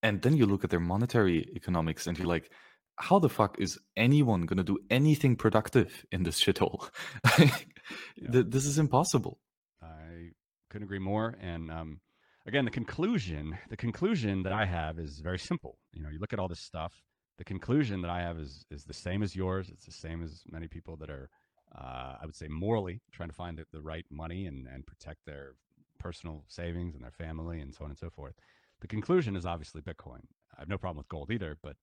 And 0.02 0.22
then 0.22 0.36
you 0.36 0.46
look 0.46 0.64
at 0.64 0.70
their 0.70 0.80
monetary 0.80 1.50
economics, 1.56 2.06
and 2.06 2.18
you're 2.18 2.28
like, 2.28 2.50
how 2.96 3.18
the 3.18 3.28
fuck 3.28 3.58
is 3.58 3.78
anyone 3.96 4.42
gonna 4.42 4.64
do 4.64 4.78
anything 4.90 5.36
productive 5.36 6.04
in 6.12 6.24
this 6.24 6.42
shithole? 6.42 6.90
yeah. 7.38 8.42
This 8.44 8.66
is 8.66 8.78
impossible. 8.78 9.38
I 9.82 10.32
couldn't 10.68 10.84
agree 10.84 10.98
more. 10.98 11.36
And 11.40 11.70
um, 11.70 12.00
again, 12.48 12.64
the 12.64 12.70
conclusion, 12.70 13.56
the 13.70 13.76
conclusion 13.76 14.42
that 14.42 14.52
I 14.52 14.64
have 14.64 14.98
is 14.98 15.20
very 15.20 15.38
simple. 15.38 15.78
You 15.92 16.02
know, 16.02 16.08
you 16.08 16.18
look 16.18 16.32
at 16.32 16.38
all 16.38 16.48
this 16.48 16.60
stuff 16.60 17.02
the 17.38 17.44
conclusion 17.44 18.02
that 18.02 18.10
I 18.10 18.20
have 18.20 18.38
is 18.38 18.66
is 18.70 18.84
the 18.84 18.92
same 18.92 19.22
as 19.22 19.34
yours. 19.34 19.70
It's 19.70 19.86
the 19.86 19.92
same 19.92 20.22
as 20.22 20.42
many 20.50 20.66
people 20.66 20.96
that 20.96 21.08
are, 21.08 21.30
uh, 21.74 22.16
I 22.20 22.26
would 22.26 22.34
say, 22.34 22.48
morally 22.48 23.00
trying 23.12 23.28
to 23.28 23.34
find 23.34 23.56
the, 23.56 23.64
the 23.72 23.80
right 23.80 24.04
money 24.10 24.46
and 24.46 24.66
and 24.66 24.84
protect 24.86 25.24
their 25.24 25.54
personal 25.98 26.44
savings 26.48 26.94
and 26.94 27.02
their 27.02 27.12
family 27.12 27.60
and 27.60 27.74
so 27.74 27.84
on 27.84 27.90
and 27.90 27.98
so 27.98 28.10
forth. 28.10 28.34
The 28.80 28.88
conclusion 28.88 29.36
is 29.36 29.46
obviously 29.46 29.80
Bitcoin. 29.80 30.22
I 30.56 30.60
have 30.60 30.68
no 30.68 30.78
problem 30.78 30.98
with 30.98 31.08
gold 31.08 31.30
either, 31.30 31.56
but 31.62 31.76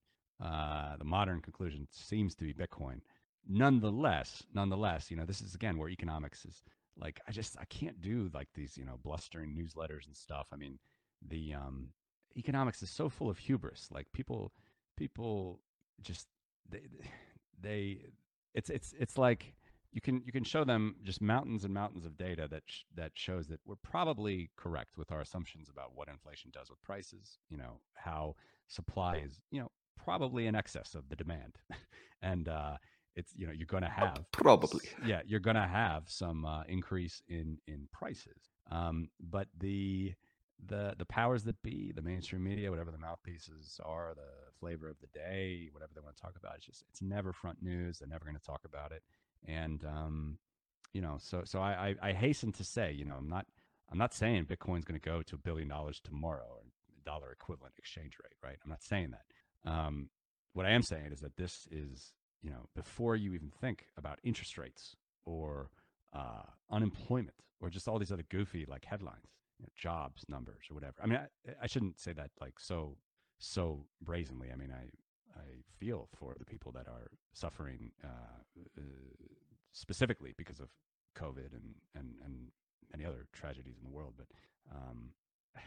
uh, 0.44 0.98
the 0.98 1.06
modern 1.06 1.42
conclusion 1.42 1.88
seems 1.92 2.36
to 2.36 2.44
be 2.44 2.54
Bitcoin. 2.54 3.00
Nonetheless, 3.48 4.44
nonetheless, 4.54 5.10
you 5.10 5.18
know, 5.18 5.26
this 5.26 5.42
is 5.42 5.56
again 5.56 5.78
where 5.78 5.90
economics 5.90 6.44
is 6.46 6.62
like 7.00 7.20
I 7.28 7.32
just 7.32 7.58
I 7.60 7.66
can't 7.66 8.02
do 8.02 8.30
like 8.34 8.50
these 8.54 8.78
you 8.78 8.86
know 8.86 9.00
blustering 9.04 9.56
newsletters 9.56 10.08
and 10.08 10.16
stuff. 10.16 10.48
I 10.52 10.56
mean, 10.56 10.80
the 11.28 11.54
um, 11.54 11.90
economics 12.38 12.82
is 12.82 12.90
so 12.90 13.10
full 13.10 13.30
of 13.30 13.38
hubris. 13.38 13.90
Like 13.92 14.08
people 14.14 14.52
people 14.98 15.62
just 16.02 16.28
they 16.70 16.82
they 17.62 18.00
it's 18.54 18.70
it's 18.70 18.94
it's 19.00 19.18
like 19.18 19.54
you 19.92 20.02
can 20.02 20.22
you 20.26 20.32
can 20.32 20.44
show 20.44 20.64
them 20.64 20.96
just 21.04 21.22
mountains 21.22 21.64
and 21.64 21.74
mountains 21.74 22.06
of 22.06 22.18
data 22.18 22.48
that 22.52 22.64
sh- 22.66 22.84
that 22.96 23.12
shows 23.16 23.48
that 23.48 23.60
we're 23.66 23.76
probably 23.82 24.50
correct 24.58 24.98
with 24.98 25.12
our 25.12 25.22
assumptions 25.22 25.70
about 25.70 25.92
what 25.96 26.10
inflation 26.10 26.52
does 26.54 26.70
with 26.70 26.82
prices 26.84 27.40
you 27.50 27.58
know 27.58 27.80
how 27.94 28.36
supply 28.68 29.18
is 29.18 29.40
you 29.52 29.60
know 29.62 29.72
probably 29.98 30.48
in 30.48 30.56
excess 30.56 30.96
of 30.96 31.08
the 31.10 31.16
demand 31.16 31.58
and 32.22 32.50
uh 32.50 32.76
it's 33.16 33.32
you 33.36 33.46
know 33.46 33.54
you're 33.54 33.66
going 33.66 33.84
to 33.84 33.90
have 33.90 34.24
probably 34.32 34.86
yeah 35.06 35.22
you're 35.26 35.40
going 35.40 35.56
to 35.56 35.68
have 35.68 36.04
some 36.08 36.46
uh, 36.46 36.64
increase 36.68 37.22
in 37.28 37.58
in 37.68 37.88
prices 37.92 38.50
um 38.72 39.10
but 39.20 39.48
the 39.58 40.14
the 40.68 40.96
the 40.98 41.06
powers 41.06 41.44
that 41.44 41.62
be, 41.62 41.92
the 41.94 42.02
mainstream 42.02 42.44
media, 42.44 42.72
whatever 42.72 42.92
the 42.92 42.98
mouthpieces 42.98 43.80
are, 43.84 44.14
the 44.16 44.52
flavor 44.60 44.90
of 44.90 44.98
the 45.02 45.08
day, 45.08 45.68
whatever 45.72 45.92
they 45.94 46.02
want 46.02 46.16
to 46.16 46.22
talk 46.22 46.36
about, 46.38 46.56
it's 46.56 46.66
just 46.66 46.84
it's 46.90 47.02
never 47.02 47.34
front 47.34 47.62
news. 47.62 48.00
They're 48.00 48.08
never 48.08 48.26
going 48.26 48.38
to 48.38 48.46
talk 48.46 48.62
about 48.66 48.92
it, 48.92 49.04
and 49.46 49.84
um, 49.86 50.38
you 50.94 51.02
know, 51.02 51.18
so 51.20 51.42
so 51.46 51.60
I, 51.60 51.96
I 52.02 52.10
I 52.10 52.14
hasten 52.14 52.52
to 52.54 52.64
say, 52.64 52.92
you 52.92 53.06
know, 53.06 53.16
I'm 53.18 53.30
not 53.30 53.46
I'm 53.92 53.98
not 53.98 54.14
saying 54.14 54.46
Bitcoin's 54.46 54.86
going 54.86 55.00
to 55.00 55.10
go 55.10 55.22
to 55.22 55.36
a 55.36 55.40
billion 55.40 55.68
dollars 55.68 56.00
tomorrow 56.04 56.48
or 56.50 56.64
dollar 57.06 57.32
equivalent 57.32 57.76
exchange 57.78 58.14
rate, 58.24 58.36
right? 58.44 58.58
I'm 58.64 58.70
not 58.70 58.84
saying 58.84 59.12
that. 59.12 59.70
Um, 59.70 60.10
what 60.54 60.66
I 60.66 60.72
am 60.72 60.84
saying 60.84 61.12
is 61.12 61.20
that 61.20 61.36
this 61.38 61.68
is, 61.70 62.14
you 62.42 62.50
know, 62.50 62.68
before 62.76 63.16
you 63.16 63.34
even 63.34 63.52
think 63.62 63.88
about 63.98 64.20
interest 64.24 64.58
rates 64.58 64.96
or 65.26 65.70
uh, 66.14 66.44
unemployment 66.70 67.36
or 67.60 67.70
just 67.70 67.88
all 67.88 68.00
these 68.00 68.12
other 68.12 68.26
goofy 68.30 68.66
like 68.68 68.86
headlines, 68.86 69.28
you 69.60 69.64
know, 69.64 69.70
jobs 69.76 70.26
numbers 70.30 70.66
or 70.70 70.76
whatever. 70.76 70.96
I 71.02 71.08
mean, 71.08 71.20
I, 71.20 71.52
I 71.64 71.68
shouldn't 71.68 72.00
say 72.00 72.14
that 72.14 72.32
like 72.40 72.60
so 72.60 72.98
so 73.40 73.86
brazenly. 74.02 74.50
I 74.52 74.56
mean, 74.56 74.72
I 74.72 74.90
I 75.40 75.64
feel 75.80 76.08
for 76.18 76.36
the 76.40 76.46
people 76.46 76.72
that 76.74 76.88
are 76.88 77.12
suffering 77.34 77.92
uh, 78.04 78.62
uh, 78.78 78.82
specifically 79.74 80.34
because 80.38 80.60
of 80.60 80.70
COVID 81.18 81.54
and 81.54 81.76
and 81.96 82.16
and 82.24 82.52
many 82.92 83.06
other 83.06 83.28
tragedies 83.34 83.78
in 83.78 83.84
the 83.84 83.96
world. 83.96 84.14
But 84.18 84.28
um, 84.74 85.10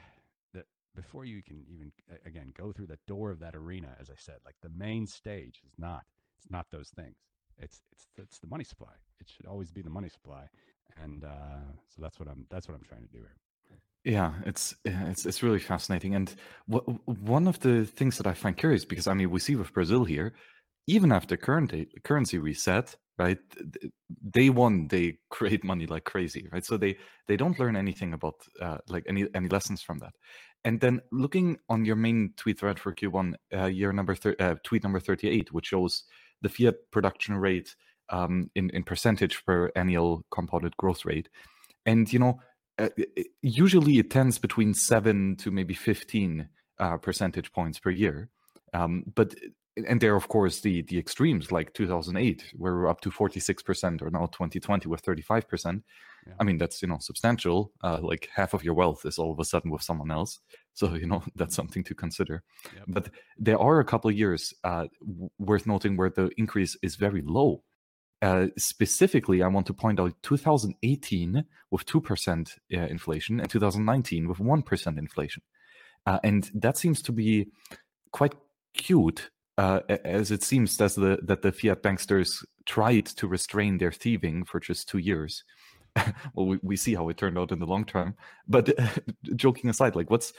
that 0.55 0.67
before 0.95 1.25
you 1.25 1.43
can 1.43 1.65
even 1.69 1.93
again 2.25 2.53
go 2.57 2.73
through 2.73 2.87
the 2.87 2.99
door 3.07 3.31
of 3.31 3.41
that 3.41 3.55
arena, 3.55 3.97
as 4.01 4.11
I 4.11 4.17
said, 4.17 4.37
like 4.45 4.57
the 4.63 4.71
main 4.71 5.07
stage 5.07 5.61
is 5.67 5.73
not 5.79 6.05
it's 6.39 6.51
not 6.51 6.67
those 6.71 6.91
things. 6.91 7.17
It's 7.59 7.81
it's 7.93 8.07
it's 8.17 8.39
the 8.39 8.47
money 8.47 8.65
supply. 8.65 8.93
It 9.21 9.29
should 9.29 9.47
always 9.47 9.71
be 9.71 9.83
the 9.83 9.91
money 9.91 10.09
supply, 10.09 10.49
and 11.03 11.25
uh, 11.25 11.73
so 11.89 12.03
that's 12.03 12.19
what 12.19 12.29
I'm 12.29 12.47
that's 12.51 12.69
what 12.69 12.75
I'm 12.75 12.85
trying 12.85 13.03
to 13.03 13.13
do 13.13 13.19
here. 13.19 13.37
Yeah, 14.05 14.35
it's 14.47 14.75
it's 14.85 15.27
it's 15.27 15.43
really 15.43 15.59
fascinating. 15.59 16.15
And 16.15 16.35
w- 16.69 16.99
one 17.07 17.47
of 17.49 17.59
the 17.61 17.85
things 17.85 18.17
that 18.19 18.27
I 18.27 18.35
find 18.35 18.57
curious, 18.57 18.85
because 18.85 19.07
I 19.07 19.15
mean, 19.15 19.31
we 19.31 19.41
see 19.41 19.57
with 19.57 19.73
Brazil 19.73 20.05
here, 20.05 20.35
even 20.87 21.13
after 21.13 21.37
current 21.37 21.75
currency 22.05 22.39
reset, 22.39 22.97
right? 23.19 23.39
Day 24.31 24.51
one, 24.51 24.89
they 24.89 25.19
create 25.31 25.65
money 25.65 25.87
like 25.87 26.05
crazy, 26.05 26.49
right? 26.53 26.65
So 26.65 26.77
they 26.77 26.97
they 27.27 27.37
don't 27.37 27.59
learn 27.59 27.77
anything 27.77 28.15
about 28.15 28.37
uh, 28.61 28.79
like 28.89 29.05
any 29.09 29.27
any 29.35 29.49
lessons 29.49 29.83
from 29.83 29.99
that. 29.99 30.15
And 30.65 30.81
then 30.81 31.01
looking 31.13 31.59
on 31.69 31.85
your 31.85 31.97
main 31.97 32.33
tweet 32.37 32.61
thread 32.61 32.79
for 32.79 32.95
Q1, 32.95 33.35
uh, 33.55 33.67
year 33.67 33.93
number 33.93 34.15
thir- 34.15 34.37
uh, 34.41 34.55
tweet 34.65 34.85
number 34.85 35.01
thirty 35.01 35.29
eight, 35.29 35.53
which 35.53 35.67
shows 35.67 36.05
the 36.43 36.49
fiat 36.49 36.77
production 36.91 37.37
rate 37.37 37.75
um, 38.11 38.51
in 38.55 38.71
in 38.71 38.85
percentage 38.85 39.45
per 39.45 39.71
annual 39.77 40.25
compounded 40.31 40.77
growth 40.77 41.05
rate, 41.05 41.29
and 41.87 42.13
you 42.13 42.19
know 42.19 42.41
uh, 42.79 42.89
usually 43.43 43.99
it 43.99 44.11
tends 44.11 44.39
between 44.39 44.75
seven 44.75 45.37
to 45.37 45.51
maybe 45.51 45.75
fifteen 45.75 46.49
uh, 46.79 46.97
percentage 46.97 47.53
points 47.53 47.79
per 47.79 47.91
year. 47.91 48.29
Um, 48.75 49.05
but 49.15 49.35
and 49.87 50.01
there, 50.01 50.17
of 50.17 50.29
course, 50.29 50.61
the 50.61 50.83
the 50.83 50.99
extremes 50.99 51.53
like 51.53 51.73
2008, 51.75 52.53
where 52.57 52.75
we're 52.75 52.89
up 52.89 53.01
to 53.03 53.11
46 53.11 53.63
percent, 53.63 54.03
or 54.03 54.11
now 54.11 54.27
2020 54.27 54.89
with 54.89 55.01
35 55.01 55.49
percent. 55.49 55.85
Yeah. 56.29 56.35
I 56.39 56.45
mean, 56.45 56.59
that's 56.59 56.83
you 56.83 56.89
know 56.89 56.99
substantial. 57.01 57.73
Uh, 57.83 57.99
like 58.03 58.29
half 58.35 58.55
of 58.55 58.63
your 58.63 58.75
wealth 58.75 59.05
is 59.05 59.19
all 59.19 59.33
of 59.33 59.39
a 59.41 59.45
sudden 59.45 59.71
with 59.71 59.83
someone 59.83 60.11
else. 60.11 60.41
So 60.75 60.95
you 60.95 61.07
know 61.07 61.23
that's 61.35 61.57
something 61.57 61.85
to 61.85 61.95
consider. 61.95 62.43
Yep. 62.75 62.85
But 62.89 63.11
there 63.37 63.59
are 63.59 63.81
a 63.81 63.85
couple 63.85 64.11
of 64.11 64.17
years 64.17 64.53
uh, 64.65 64.87
worth 65.39 65.67
noting 65.67 65.97
where 65.97 66.11
the 66.11 66.31
increase 66.37 66.77
is 66.83 66.97
very 66.97 67.23
low. 67.23 67.63
Uh, 68.21 68.49
specifically, 68.57 69.43
I 69.43 69.49
want 69.49 69.67
to 69.67 69.75
point 69.75 70.01
out 70.01 70.15
2018 70.23 71.45
with 71.71 71.87
2% 71.87 72.51
uh, 72.75 72.79
inflation 72.79 73.39
and 73.39 73.49
2019 73.49 74.29
with 74.29 74.39
1% 74.39 74.99
inflation. 74.99 75.43
Uh, 76.05 76.19
and 76.25 76.51
that 76.53 76.77
seems 76.77 77.01
to 77.03 77.13
be 77.13 77.47
quite 78.11 78.35
cute 78.75 79.31
uh, 79.57 79.81
as 80.05 80.31
it 80.31 80.43
seems 80.43 80.77
that 80.77 80.95
the, 80.95 81.19
that 81.23 81.43
the 81.43 81.53
fiat 81.53 81.83
banksters 81.83 82.45
tried 82.65 83.07
to 83.07 83.27
restrain 83.27 83.79
their 83.79 83.93
thieving 83.93 84.45
for 84.45 84.61
just 84.61 84.89
two 84.89 84.99
years. 84.99 85.45
well, 86.35 86.47
we, 86.47 86.59
we 86.63 86.77
see 86.77 86.95
how 86.95 87.09
it 87.09 87.17
turned 87.17 87.39
out 87.39 87.53
in 87.53 87.59
the 87.59 87.67
long 87.67 87.85
term. 87.85 88.15
But 88.47 88.71
joking 89.37 89.71
aside, 89.71 89.97
like 89.97 90.11
what's 90.11 90.33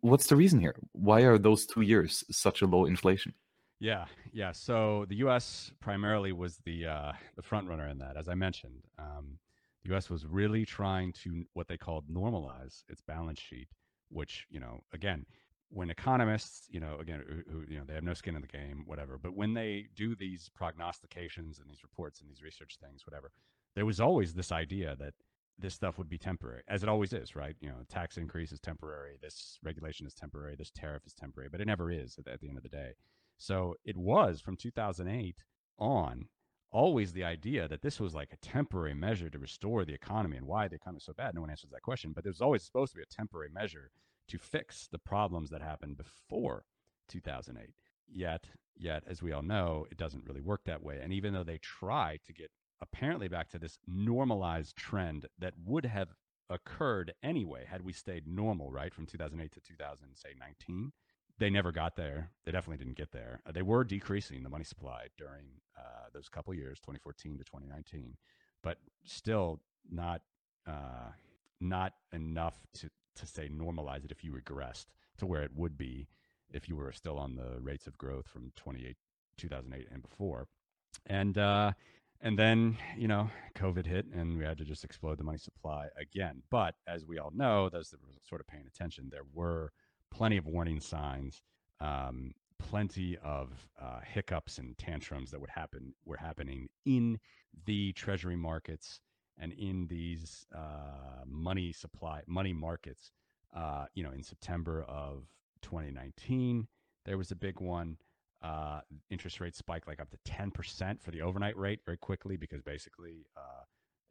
what's 0.00 0.26
the 0.26 0.36
reason 0.36 0.60
here? 0.60 0.76
Why 0.92 1.22
are 1.22 1.38
those 1.38 1.66
two 1.66 1.80
years 1.82 2.24
such 2.30 2.62
a 2.62 2.66
low 2.66 2.84
inflation? 2.84 3.34
Yeah, 3.80 4.04
yeah. 4.32 4.52
So 4.52 5.06
the 5.08 5.16
U.S. 5.16 5.72
primarily 5.80 6.32
was 6.32 6.58
the 6.64 6.86
uh, 6.86 7.12
the 7.34 7.42
front 7.42 7.68
runner 7.68 7.88
in 7.88 7.98
that, 7.98 8.16
as 8.16 8.28
I 8.28 8.34
mentioned. 8.34 8.84
Um, 8.98 9.38
the 9.82 9.90
U.S. 9.90 10.08
was 10.08 10.24
really 10.24 10.64
trying 10.64 11.12
to 11.24 11.44
what 11.54 11.66
they 11.66 11.76
called 11.76 12.08
normalize 12.08 12.84
its 12.88 13.00
balance 13.00 13.40
sheet, 13.40 13.68
which 14.08 14.46
you 14.50 14.60
know, 14.60 14.84
again, 14.92 15.26
when 15.72 15.90
economists, 15.90 16.68
you 16.70 16.80
know, 16.80 16.98
again, 17.00 17.24
who, 17.50 17.64
you 17.68 17.78
know, 17.78 17.84
they 17.84 17.94
have 17.94 18.04
no 18.04 18.14
skin 18.14 18.36
in 18.36 18.42
the 18.42 18.46
game, 18.46 18.84
whatever. 18.86 19.18
But 19.18 19.34
when 19.34 19.54
they 19.54 19.86
do 19.96 20.14
these 20.14 20.50
prognostications 20.54 21.58
and 21.58 21.68
these 21.68 21.82
reports 21.82 22.20
and 22.20 22.30
these 22.30 22.42
research 22.42 22.76
things, 22.80 23.02
whatever, 23.06 23.32
there 23.74 23.86
was 23.86 24.00
always 24.00 24.34
this 24.34 24.52
idea 24.52 24.96
that 24.98 25.14
this 25.58 25.74
stuff 25.74 25.98
would 25.98 26.08
be 26.08 26.18
temporary, 26.18 26.62
as 26.68 26.82
it 26.82 26.88
always 26.88 27.12
is, 27.12 27.36
right? 27.36 27.54
You 27.60 27.68
know, 27.68 27.76
tax 27.88 28.16
increase 28.16 28.52
is 28.52 28.60
temporary, 28.60 29.16
this 29.20 29.58
regulation 29.62 30.06
is 30.06 30.14
temporary, 30.14 30.56
this 30.56 30.70
tariff 30.70 31.06
is 31.06 31.14
temporary, 31.14 31.48
but 31.50 31.60
it 31.60 31.66
never 31.66 31.90
is 31.90 32.16
at, 32.18 32.32
at 32.32 32.40
the 32.40 32.48
end 32.48 32.56
of 32.56 32.62
the 32.62 32.68
day. 32.68 32.92
So 33.38 33.74
it 33.84 33.96
was 33.96 34.40
from 34.40 34.56
2008 34.56 35.36
on 35.78 36.26
always 36.70 37.12
the 37.12 37.24
idea 37.24 37.68
that 37.68 37.82
this 37.82 38.00
was 38.00 38.14
like 38.14 38.32
a 38.32 38.46
temporary 38.46 38.94
measure 38.94 39.28
to 39.28 39.38
restore 39.38 39.84
the 39.84 39.94
economy 39.94 40.36
and 40.36 40.46
why 40.46 40.68
the 40.68 40.76
economy 40.76 40.98
is 40.98 41.04
so 41.04 41.12
bad. 41.12 41.34
No 41.34 41.42
one 41.42 41.50
answers 41.50 41.70
that 41.70 41.82
question, 41.82 42.12
but 42.14 42.24
was 42.24 42.40
always 42.40 42.62
supposed 42.62 42.92
to 42.92 42.96
be 42.96 43.02
a 43.02 43.14
temporary 43.14 43.50
measure 43.52 43.90
to 44.28 44.38
fix 44.38 44.88
the 44.90 44.98
problems 44.98 45.50
that 45.50 45.60
happened 45.60 45.96
before 45.96 46.64
2008. 47.08 47.74
Yet, 48.08 48.46
yet, 48.76 49.02
as 49.06 49.22
we 49.22 49.32
all 49.32 49.42
know, 49.42 49.86
it 49.90 49.98
doesn't 49.98 50.24
really 50.24 50.40
work 50.40 50.62
that 50.64 50.82
way. 50.82 50.98
And 51.02 51.12
even 51.12 51.34
though 51.34 51.44
they 51.44 51.58
try 51.58 52.18
to 52.26 52.32
get 52.32 52.50
apparently 52.82 53.28
back 53.28 53.48
to 53.50 53.58
this 53.58 53.78
normalized 53.86 54.76
trend 54.76 55.26
that 55.38 55.54
would 55.64 55.86
have 55.86 56.08
occurred 56.50 57.14
anyway 57.22 57.64
had 57.66 57.82
we 57.82 57.92
stayed 57.92 58.26
normal, 58.26 58.70
right, 58.70 58.92
from 58.92 59.06
2008 59.06 59.52
to 59.52 59.60
2019, 59.60 60.92
they 61.38 61.48
never 61.48 61.72
got 61.72 61.96
there. 61.96 62.30
They 62.44 62.52
definitely 62.52 62.84
didn't 62.84 62.98
get 62.98 63.12
there. 63.12 63.40
They 63.50 63.62
were 63.62 63.84
decreasing 63.84 64.42
the 64.42 64.50
money 64.50 64.64
supply 64.64 65.06
during 65.16 65.46
uh, 65.78 66.08
those 66.12 66.28
couple 66.28 66.52
years, 66.52 66.78
2014 66.80 67.38
to 67.38 67.44
2019, 67.44 68.16
but 68.62 68.78
still 69.04 69.60
not 69.90 70.20
uh, 70.66 71.12
not 71.60 71.94
enough 72.12 72.60
to 72.74 72.90
to 73.16 73.26
say 73.26 73.48
normalize 73.48 74.04
it 74.04 74.10
if 74.10 74.24
you 74.24 74.32
regressed 74.32 74.86
to 75.18 75.26
where 75.26 75.42
it 75.42 75.50
would 75.54 75.76
be 75.76 76.08
if 76.52 76.68
you 76.68 76.76
were 76.76 76.92
still 76.92 77.18
on 77.18 77.34
the 77.34 77.60
rates 77.60 77.86
of 77.86 77.98
growth 77.98 78.26
from 78.26 78.52
28 78.56 78.96
2008 79.36 79.88
and 79.92 80.02
before 80.02 80.46
and 81.06 81.36
uh 81.38 81.72
and 82.22 82.38
then 82.38 82.76
you 82.96 83.08
know 83.08 83.28
covid 83.56 83.86
hit 83.86 84.06
and 84.14 84.38
we 84.38 84.44
had 84.44 84.58
to 84.58 84.64
just 84.64 84.84
explode 84.84 85.18
the 85.18 85.24
money 85.24 85.38
supply 85.38 85.86
again 86.00 86.42
but 86.50 86.74
as 86.86 87.04
we 87.04 87.18
all 87.18 87.32
know 87.34 87.68
those 87.68 87.90
that 87.90 88.00
were 88.00 88.08
sort 88.22 88.40
of 88.40 88.46
paying 88.46 88.66
attention 88.66 89.08
there 89.10 89.26
were 89.34 89.72
plenty 90.10 90.36
of 90.36 90.46
warning 90.46 90.80
signs 90.80 91.42
um, 91.80 92.32
plenty 92.58 93.18
of 93.24 93.68
uh, 93.80 93.98
hiccups 94.04 94.58
and 94.58 94.78
tantrums 94.78 95.30
that 95.30 95.40
would 95.40 95.50
happen 95.50 95.94
were 96.04 96.16
happening 96.16 96.68
in 96.86 97.18
the 97.66 97.92
treasury 97.92 98.36
markets 98.36 99.00
and 99.38 99.52
in 99.54 99.86
these 99.88 100.46
uh, 100.54 101.24
money 101.26 101.72
supply 101.72 102.22
money 102.26 102.52
markets. 102.52 103.10
Uh, 103.54 103.84
you 103.94 104.02
know, 104.02 104.12
in 104.12 104.22
September 104.22 104.82
of 104.88 105.24
2019, 105.62 106.66
there 107.04 107.18
was 107.18 107.30
a 107.30 107.36
big 107.36 107.60
one. 107.60 107.96
Uh, 108.42 108.80
interest 109.10 109.40
rates 109.40 109.58
spiked 109.58 109.86
like 109.86 110.00
up 110.00 110.10
to 110.10 110.18
10% 110.28 111.00
for 111.00 111.10
the 111.10 111.22
overnight 111.22 111.56
rate 111.56 111.80
very 111.84 111.96
quickly 111.96 112.36
because 112.36 112.60
basically 112.60 113.26
uh, 113.36 113.62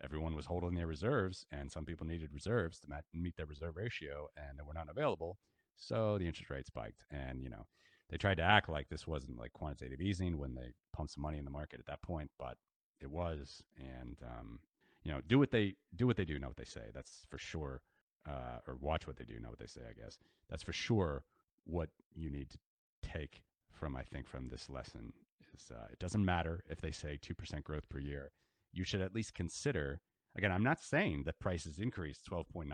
everyone 0.03 0.35
was 0.35 0.45
holding 0.45 0.73
their 0.73 0.87
reserves 0.87 1.45
and 1.51 1.71
some 1.71 1.85
people 1.85 2.07
needed 2.07 2.29
reserves 2.33 2.79
to 2.79 2.87
meet 3.13 3.35
their 3.35 3.45
reserve 3.45 3.75
ratio 3.75 4.27
and 4.37 4.57
they 4.57 4.63
were 4.63 4.73
not 4.73 4.89
available. 4.89 5.37
So 5.75 6.17
the 6.17 6.27
interest 6.27 6.49
rate 6.49 6.65
spiked. 6.65 7.03
And, 7.11 7.43
you 7.43 7.49
know, 7.49 7.65
they 8.09 8.17
tried 8.17 8.37
to 8.37 8.43
act 8.43 8.69
like 8.69 8.89
this 8.89 9.07
wasn't 9.07 9.39
like 9.39 9.53
quantitative 9.53 10.01
easing 10.01 10.37
when 10.37 10.53
they 10.53 10.73
pumped 10.93 11.13
some 11.13 11.23
money 11.23 11.37
in 11.37 11.45
the 11.45 11.51
market 11.51 11.79
at 11.79 11.85
that 11.87 12.01
point, 12.01 12.29
but 12.37 12.57
it 12.99 13.09
was. 13.09 13.63
And 13.77 14.17
um, 14.23 14.59
you 15.03 15.11
know, 15.11 15.21
do 15.27 15.39
what 15.39 15.51
they 15.51 15.75
do 15.95 16.07
what 16.07 16.17
they 16.17 16.25
do, 16.25 16.37
know 16.37 16.47
what 16.47 16.57
they 16.57 16.63
say. 16.65 16.89
That's 16.93 17.25
for 17.29 17.37
sure. 17.37 17.81
Uh, 18.29 18.59
or 18.67 18.75
watch 18.79 19.07
what 19.07 19.17
they 19.17 19.23
do, 19.23 19.39
know 19.39 19.49
what 19.49 19.59
they 19.59 19.65
say. 19.65 19.81
I 19.89 19.99
guess 19.99 20.19
that's 20.49 20.61
for 20.61 20.73
sure. 20.73 21.23
What 21.65 21.89
you 22.13 22.29
need 22.29 22.49
to 22.51 22.57
take 23.01 23.41
from, 23.81 23.95
I 23.97 24.03
think, 24.03 24.27
from 24.27 24.47
this 24.47 24.69
lesson 24.69 25.11
is 25.55 25.71
uh, 25.71 25.87
it 25.91 25.97
doesn't 25.97 26.23
matter 26.23 26.63
if 26.69 26.79
they 26.79 26.91
say 26.91 27.17
two 27.19 27.33
percent 27.33 27.63
growth 27.63 27.89
per 27.89 27.97
year. 27.97 28.31
You 28.71 28.83
should 28.83 29.01
at 29.01 29.15
least 29.15 29.33
consider. 29.33 29.99
Again, 30.37 30.51
I'm 30.51 30.63
not 30.63 30.79
saying 30.79 31.23
that 31.25 31.39
prices 31.39 31.77
increased 31.77 32.21
12.9% 32.31 32.67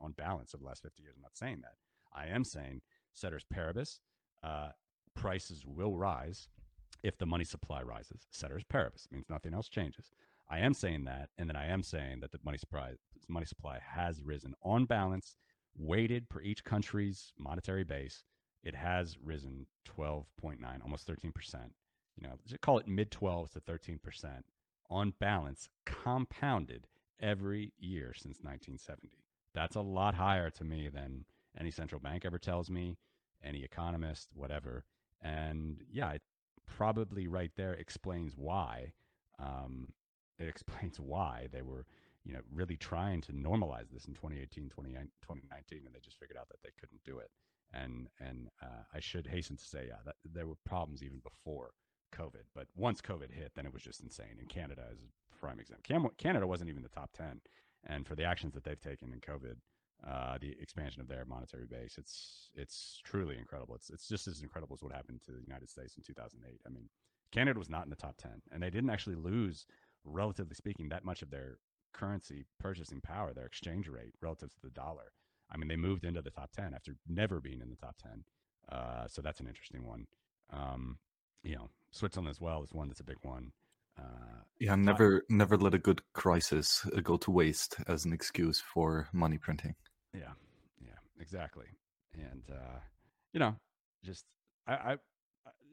on 0.00 0.12
balance 0.12 0.54
over 0.54 0.62
the 0.62 0.68
last 0.68 0.82
50 0.82 1.02
years. 1.02 1.14
I'm 1.14 1.22
not 1.22 1.36
saying 1.36 1.58
that. 1.60 1.74
I 2.14 2.34
am 2.34 2.42
saying 2.42 2.80
ceteris 3.12 3.44
paribus, 3.52 3.98
uh, 4.42 4.70
prices 5.14 5.64
will 5.66 5.98
rise 5.98 6.48
if 7.02 7.18
the 7.18 7.26
money 7.26 7.44
supply 7.44 7.82
rises. 7.82 8.26
Ceteris 8.30 8.64
paribus 8.64 9.08
means 9.10 9.26
nothing 9.28 9.52
else 9.52 9.68
changes. 9.68 10.10
I 10.48 10.60
am 10.60 10.72
saying 10.72 11.04
that, 11.04 11.28
and 11.36 11.50
then 11.50 11.56
I 11.56 11.66
am 11.66 11.82
saying 11.82 12.20
that 12.20 12.32
the 12.32 12.38
money 12.44 12.56
supply 12.56 12.92
money 13.28 13.46
supply 13.46 13.78
has 13.94 14.22
risen 14.22 14.54
on 14.62 14.86
balance, 14.86 15.36
weighted 15.76 16.30
per 16.30 16.40
each 16.40 16.64
country's 16.64 17.32
monetary 17.38 17.84
base. 17.84 18.24
It 18.62 18.74
has 18.74 19.16
risen 19.22 19.66
12.9, 19.98 20.58
almost 20.82 21.06
13 21.06 21.32
percent. 21.32 21.72
You 22.20 22.28
know, 22.28 22.34
call 22.60 22.78
it 22.78 22.88
mid 22.88 23.10
12s 23.10 23.52
to 23.52 23.60
13 23.60 23.98
percent 23.98 24.44
on 24.90 25.14
balance, 25.18 25.68
compounded 25.86 26.86
every 27.20 27.72
year 27.78 28.12
since 28.14 28.38
1970. 28.42 29.18
That's 29.54 29.76
a 29.76 29.80
lot 29.80 30.14
higher 30.14 30.50
to 30.50 30.64
me 30.64 30.88
than 30.88 31.24
any 31.58 31.70
central 31.70 32.00
bank 32.00 32.24
ever 32.24 32.38
tells 32.38 32.70
me, 32.70 32.98
any 33.44 33.62
economist, 33.62 34.28
whatever. 34.34 34.84
And 35.20 35.82
yeah, 35.90 36.12
it 36.12 36.22
probably 36.66 37.26
right 37.26 37.52
there 37.56 37.74
explains 37.74 38.34
why 38.36 38.92
um, 39.38 39.88
it 40.38 40.48
explains 40.48 40.98
why 41.00 41.48
they 41.52 41.62
were 41.62 41.86
you 42.24 42.32
know 42.32 42.40
really 42.52 42.76
trying 42.76 43.20
to 43.20 43.32
normalize 43.32 43.90
this 43.92 44.06
in 44.06 44.14
2018 44.14 44.70
2019 44.70 45.82
and 45.84 45.94
they 45.94 46.00
just 46.00 46.18
figured 46.18 46.36
out 46.36 46.48
that 46.48 46.62
they 46.62 46.70
couldn't 46.80 47.02
do 47.04 47.18
it 47.18 47.30
and 47.72 48.08
and 48.20 48.48
uh, 48.62 48.82
i 48.94 49.00
should 49.00 49.26
hasten 49.26 49.56
to 49.56 49.64
say 49.64 49.86
yeah 49.88 50.00
that 50.04 50.16
there 50.24 50.46
were 50.46 50.56
problems 50.64 51.02
even 51.02 51.20
before 51.22 51.70
covid 52.14 52.44
but 52.54 52.66
once 52.76 53.00
covid 53.00 53.30
hit 53.32 53.52
then 53.54 53.66
it 53.66 53.72
was 53.72 53.82
just 53.82 54.00
insane 54.00 54.36
and 54.38 54.48
canada 54.48 54.84
is 54.92 55.00
a 55.00 55.38
prime 55.38 55.58
example. 55.58 56.12
Canada 56.18 56.46
wasn't 56.46 56.70
even 56.70 56.82
the 56.82 56.88
top 56.88 57.10
10 57.16 57.40
and 57.88 58.06
for 58.06 58.14
the 58.14 58.22
actions 58.22 58.54
that 58.54 58.62
they've 58.62 58.80
taken 58.80 59.12
in 59.12 59.20
covid 59.20 59.56
uh, 60.06 60.36
the 60.40 60.54
expansion 60.60 61.00
of 61.00 61.08
their 61.08 61.24
monetary 61.24 61.66
base 61.66 61.96
it's 61.98 62.50
it's 62.54 63.00
truly 63.04 63.36
incredible. 63.38 63.74
It's 63.74 63.90
it's 63.90 64.08
just 64.08 64.28
as 64.28 64.42
incredible 64.42 64.74
as 64.74 64.82
what 64.82 64.92
happened 64.92 65.20
to 65.24 65.32
the 65.32 65.40
united 65.46 65.68
states 65.68 65.96
in 65.96 66.02
2008 66.02 66.60
i 66.66 66.70
mean 66.70 66.88
canada 67.32 67.58
was 67.58 67.70
not 67.70 67.84
in 67.84 67.90
the 67.90 67.96
top 67.96 68.16
10 68.18 68.30
and 68.52 68.62
they 68.62 68.70
didn't 68.70 68.90
actually 68.90 69.16
lose 69.16 69.66
relatively 70.04 70.54
speaking, 70.54 70.88
that 70.88 71.04
much 71.04 71.22
of 71.22 71.30
their 71.30 71.58
currency 71.92 72.44
purchasing 72.58 73.00
power, 73.00 73.32
their 73.32 73.46
exchange 73.46 73.88
rate 73.88 74.14
relative 74.20 74.50
to 74.50 74.60
the 74.62 74.70
dollar. 74.70 75.12
I 75.52 75.56
mean, 75.56 75.68
they 75.68 75.76
moved 75.76 76.04
into 76.04 76.22
the 76.22 76.30
top 76.30 76.50
10 76.52 76.72
after 76.74 76.96
never 77.08 77.40
being 77.40 77.60
in 77.60 77.70
the 77.70 77.76
top 77.76 77.96
10. 78.02 78.24
Uh, 78.70 79.06
so 79.06 79.20
that's 79.22 79.40
an 79.40 79.48
interesting 79.48 79.86
one. 79.86 80.06
Um, 80.52 80.98
you 81.42 81.56
know, 81.56 81.68
Switzerland 81.90 82.30
as 82.30 82.40
well 82.40 82.62
is 82.62 82.72
one 82.72 82.88
that's 82.88 83.00
a 83.00 83.04
big 83.04 83.18
one. 83.22 83.52
Uh, 83.98 84.42
yeah, 84.58 84.74
never 84.74 85.22
never 85.28 85.58
let 85.58 85.74
a 85.74 85.78
good 85.78 86.00
crisis 86.14 86.86
uh, 86.96 87.00
go 87.00 87.18
to 87.18 87.30
waste 87.30 87.76
as 87.88 88.06
an 88.06 88.12
excuse 88.12 88.58
for 88.58 89.06
money 89.12 89.36
printing. 89.36 89.74
Yeah, 90.14 90.32
yeah, 90.82 90.96
exactly. 91.20 91.66
And 92.14 92.42
uh, 92.50 92.78
you 93.34 93.40
know, 93.40 93.54
just 94.02 94.24
I, 94.66 94.72
I, 94.72 94.96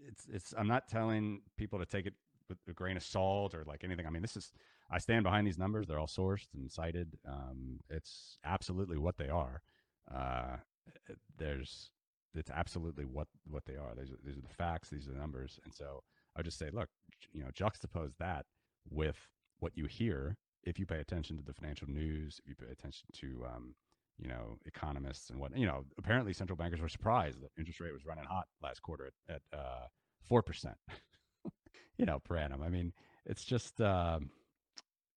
it's 0.06 0.28
it's. 0.30 0.54
I'm 0.58 0.68
not 0.68 0.90
telling 0.90 1.42
people 1.56 1.80
to 1.80 1.86
take 1.86 2.08
it 2.08 2.14
with 2.50 2.58
a 2.68 2.74
grain 2.74 2.98
of 2.98 3.04
salt 3.04 3.54
or 3.54 3.64
like 3.66 3.86
anything. 3.86 4.06
I 4.06 4.10
mean, 4.10 4.22
this 4.22 4.36
is 4.36 4.52
I 4.92 4.98
stand 4.98 5.24
behind 5.24 5.46
these 5.46 5.58
numbers. 5.58 5.88
They're 5.88 6.00
all 6.00 6.08
sourced 6.08 6.48
and 6.54 6.72
cited. 6.72 7.18
Um, 7.28 7.80
it's 7.90 8.38
absolutely 8.44 8.98
what 8.98 9.18
they 9.18 9.30
are. 9.30 9.62
Uh, 10.14 10.58
there's 11.38 11.92
it's 12.36 12.52
absolutely 12.52 13.06
what 13.06 13.28
what 13.50 13.66
they 13.66 13.76
are. 13.76 13.94
These 13.96 14.12
are, 14.12 14.20
these 14.24 14.38
are 14.38 14.42
the 14.42 14.54
facts. 14.54 14.90
These 14.90 15.08
are 15.08 15.12
the 15.12 15.20
numbers. 15.20 15.60
And 15.64 15.74
so 15.74 16.04
I 16.36 16.42
just 16.42 16.58
say, 16.58 16.70
look, 16.72 16.90
you 17.34 17.42
know, 17.44 17.50
juxtapose 17.50 18.14
that 18.20 18.46
with 18.90 19.18
what 19.60 19.78
you 19.78 19.86
hear 19.86 20.38
if 20.64 20.80
you 20.80 20.86
pay 20.86 21.00
attention 21.00 21.38
to 21.38 21.44
the 21.44 21.54
financial 21.54 21.88
news, 21.90 22.40
if 22.44 22.50
you 22.50 22.56
pay 22.56 22.72
attention 22.72 23.08
to 23.14 23.46
um, 23.54 23.76
you 24.18 24.28
know 24.28 24.58
economists 24.66 25.30
and 25.30 25.40
what 25.40 25.58
you 25.58 25.66
know. 25.66 25.86
Apparently, 25.98 26.34
central 26.34 26.58
bankers 26.58 26.82
were 26.82 26.90
surprised 26.90 27.42
that 27.42 27.52
interest 27.58 27.80
rate 27.80 27.94
was 27.94 28.06
running 28.06 28.26
hot 28.26 28.48
last 28.62 28.82
quarter 28.82 29.12
at 29.30 29.42
uh, 29.54 29.88
four 30.28 30.42
percent. 30.42 30.78
you 31.98 32.06
know, 32.06 32.20
per 32.20 32.38
annum. 32.38 32.62
I 32.62 32.70
mean, 32.70 32.94
it's 33.26 33.44
just 33.44 33.80
um, 33.82 34.30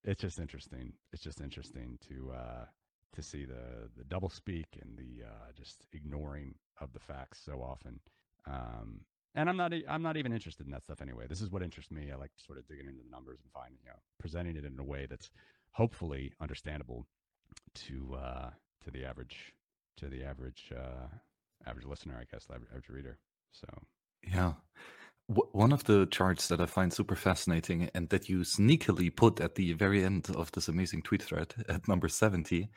it's 0.04 0.20
just 0.20 0.38
interesting. 0.38 0.92
It's 1.12 1.22
just 1.22 1.40
interesting 1.40 1.98
to 2.08 2.32
uh, 2.32 2.64
to 3.14 3.22
see 3.22 3.44
the 3.44 3.88
the 3.96 4.04
double 4.04 4.30
speak 4.30 4.66
and 4.80 4.96
the 4.96 5.24
uh, 5.24 5.52
just 5.56 5.86
ignoring 5.92 6.54
of 6.80 6.92
the 6.92 7.00
facts 7.00 7.40
so 7.44 7.62
often. 7.62 8.00
Um, 8.46 9.00
and 9.34 9.48
I'm 9.48 9.56
not 9.56 9.72
I'm 9.88 10.02
not 10.02 10.16
even 10.16 10.32
interested 10.32 10.66
in 10.66 10.72
that 10.72 10.84
stuff 10.84 11.00
anyway. 11.00 11.26
This 11.28 11.40
is 11.40 11.50
what 11.50 11.62
interests 11.62 11.90
me. 11.90 12.10
I 12.12 12.16
like 12.16 12.32
sort 12.36 12.58
of 12.58 12.66
digging 12.66 12.86
into 12.86 13.02
the 13.02 13.10
numbers 13.10 13.40
and 13.42 13.52
finding 13.52 13.78
you 13.82 13.90
know 13.90 13.98
presenting 14.18 14.56
it 14.56 14.64
in 14.64 14.78
a 14.78 14.84
way 14.84 15.06
that's 15.08 15.30
hopefully 15.72 16.32
understandable 16.40 17.06
to 17.74 18.16
uh, 18.16 18.50
to 18.84 18.90
the 18.90 19.04
average 19.04 19.54
to 19.98 20.08
the 20.08 20.24
average 20.24 20.70
uh, 20.76 21.06
average 21.66 21.86
listener, 21.86 22.18
I 22.20 22.24
guess, 22.30 22.46
average 22.50 22.88
reader. 22.88 23.18
So 23.52 23.66
yeah. 24.22 24.52
One 25.52 25.72
of 25.72 25.84
the 25.84 26.06
charts 26.06 26.48
that 26.48 26.60
I 26.60 26.66
find 26.66 26.92
super 26.92 27.16
fascinating 27.16 27.90
and 27.94 28.09
that 28.10 28.28
you 28.28 28.40
sneakily 28.40 29.14
put 29.14 29.40
at 29.40 29.54
the 29.54 29.72
very 29.72 30.04
end 30.04 30.28
of 30.36 30.50
this 30.52 30.68
amazing 30.68 31.02
tweet 31.02 31.22
thread 31.22 31.54
at 31.68 31.88
number 31.88 32.09
70 32.09 32.68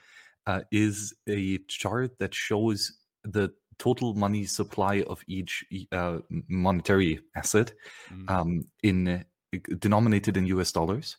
uh, 0.47 0.61
is 0.71 1.13
a 1.27 1.57
chart 1.67 2.17
that 2.19 2.33
shows 2.33 2.91
the 3.23 3.51
total 3.77 4.13
money 4.13 4.45
supply 4.45 5.03
of 5.07 5.21
each 5.27 5.65
uh, 5.91 6.19
monetary 6.47 7.19
asset 7.35 7.73
mm. 8.11 8.29
um, 8.29 8.65
in 8.83 9.07
uh, 9.07 9.23
denominated 9.79 10.37
in 10.37 10.45
US 10.47 10.71
dollars. 10.71 11.17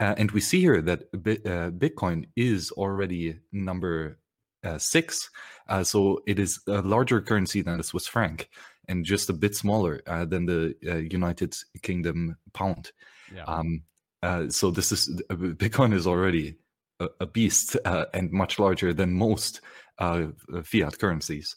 Uh, 0.00 0.14
and 0.16 0.30
we 0.30 0.40
see 0.40 0.60
here 0.60 0.80
that 0.82 1.02
uh, 1.14 1.70
Bitcoin 1.70 2.26
is 2.36 2.70
already 2.72 3.38
number 3.52 4.18
uh, 4.64 4.78
six. 4.78 5.30
Uh, 5.68 5.82
so 5.82 6.20
it 6.26 6.38
is 6.38 6.60
a 6.68 6.82
larger 6.82 7.20
currency 7.20 7.62
than 7.62 7.78
the 7.78 7.84
Swiss 7.84 8.06
franc 8.06 8.48
and 8.88 9.04
just 9.04 9.30
a 9.30 9.32
bit 9.32 9.54
smaller 9.54 10.00
uh, 10.06 10.24
than 10.24 10.46
the 10.46 10.74
uh, 10.86 10.96
United 10.96 11.54
Kingdom 11.82 12.36
pound. 12.52 12.92
Yeah. 13.34 13.44
Um, 13.44 13.82
uh, 14.22 14.48
so 14.48 14.70
this 14.70 14.90
is 14.90 15.22
Bitcoin 15.30 15.94
is 15.94 16.06
already 16.06 16.56
a, 16.98 17.08
a 17.20 17.26
beast 17.26 17.76
and 17.84 18.32
much 18.32 18.58
larger 18.58 18.92
than 18.92 19.12
most 19.12 19.60
fiat 19.98 20.98
currencies 20.98 21.56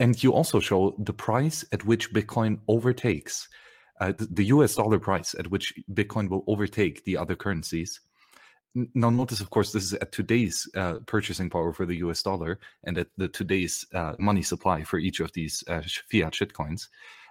and 0.00 0.22
you 0.22 0.32
also 0.32 0.60
show 0.60 0.94
the 0.98 1.12
price 1.12 1.64
at 1.72 1.84
which 1.84 2.12
Bitcoin 2.12 2.60
overtakes 2.68 3.48
uh, 4.00 4.12
the 4.18 4.46
US 4.46 4.74
dollar 4.74 4.98
price 4.98 5.34
at 5.38 5.48
which 5.48 5.72
Bitcoin 5.92 6.28
will 6.28 6.44
overtake 6.46 7.04
the 7.04 7.16
other 7.16 7.36
currencies. 7.36 8.00
Now, 8.74 9.10
notice, 9.10 9.40
of 9.40 9.50
course, 9.50 9.72
this 9.72 9.84
is 9.84 9.94
at 9.94 10.12
today's 10.12 10.68
uh, 10.74 10.94
purchasing 11.06 11.50
power 11.50 11.72
for 11.74 11.84
the 11.84 11.96
US 11.96 12.22
dollar 12.22 12.58
and 12.84 12.96
at 12.96 13.08
the 13.18 13.28
today's 13.28 13.84
uh, 13.92 14.14
money 14.18 14.42
supply 14.42 14.82
for 14.82 14.98
each 14.98 15.20
of 15.20 15.30
these 15.32 15.62
uh, 15.68 15.82
fiat 16.10 16.32
shitcoins. 16.32 16.88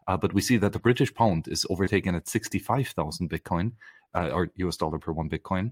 Uh, 0.07 0.17
but 0.17 0.33
we 0.33 0.41
see 0.41 0.57
that 0.57 0.73
the 0.73 0.79
British 0.79 1.13
pound 1.13 1.47
is 1.47 1.65
overtaken 1.69 2.13
at 2.13 2.27
65,000 2.27 3.29
Bitcoin 3.29 3.71
uh, 4.13 4.29
or 4.29 4.51
US 4.57 4.77
dollar 4.77 4.99
per 4.99 5.11
one 5.11 5.29
Bitcoin. 5.29 5.71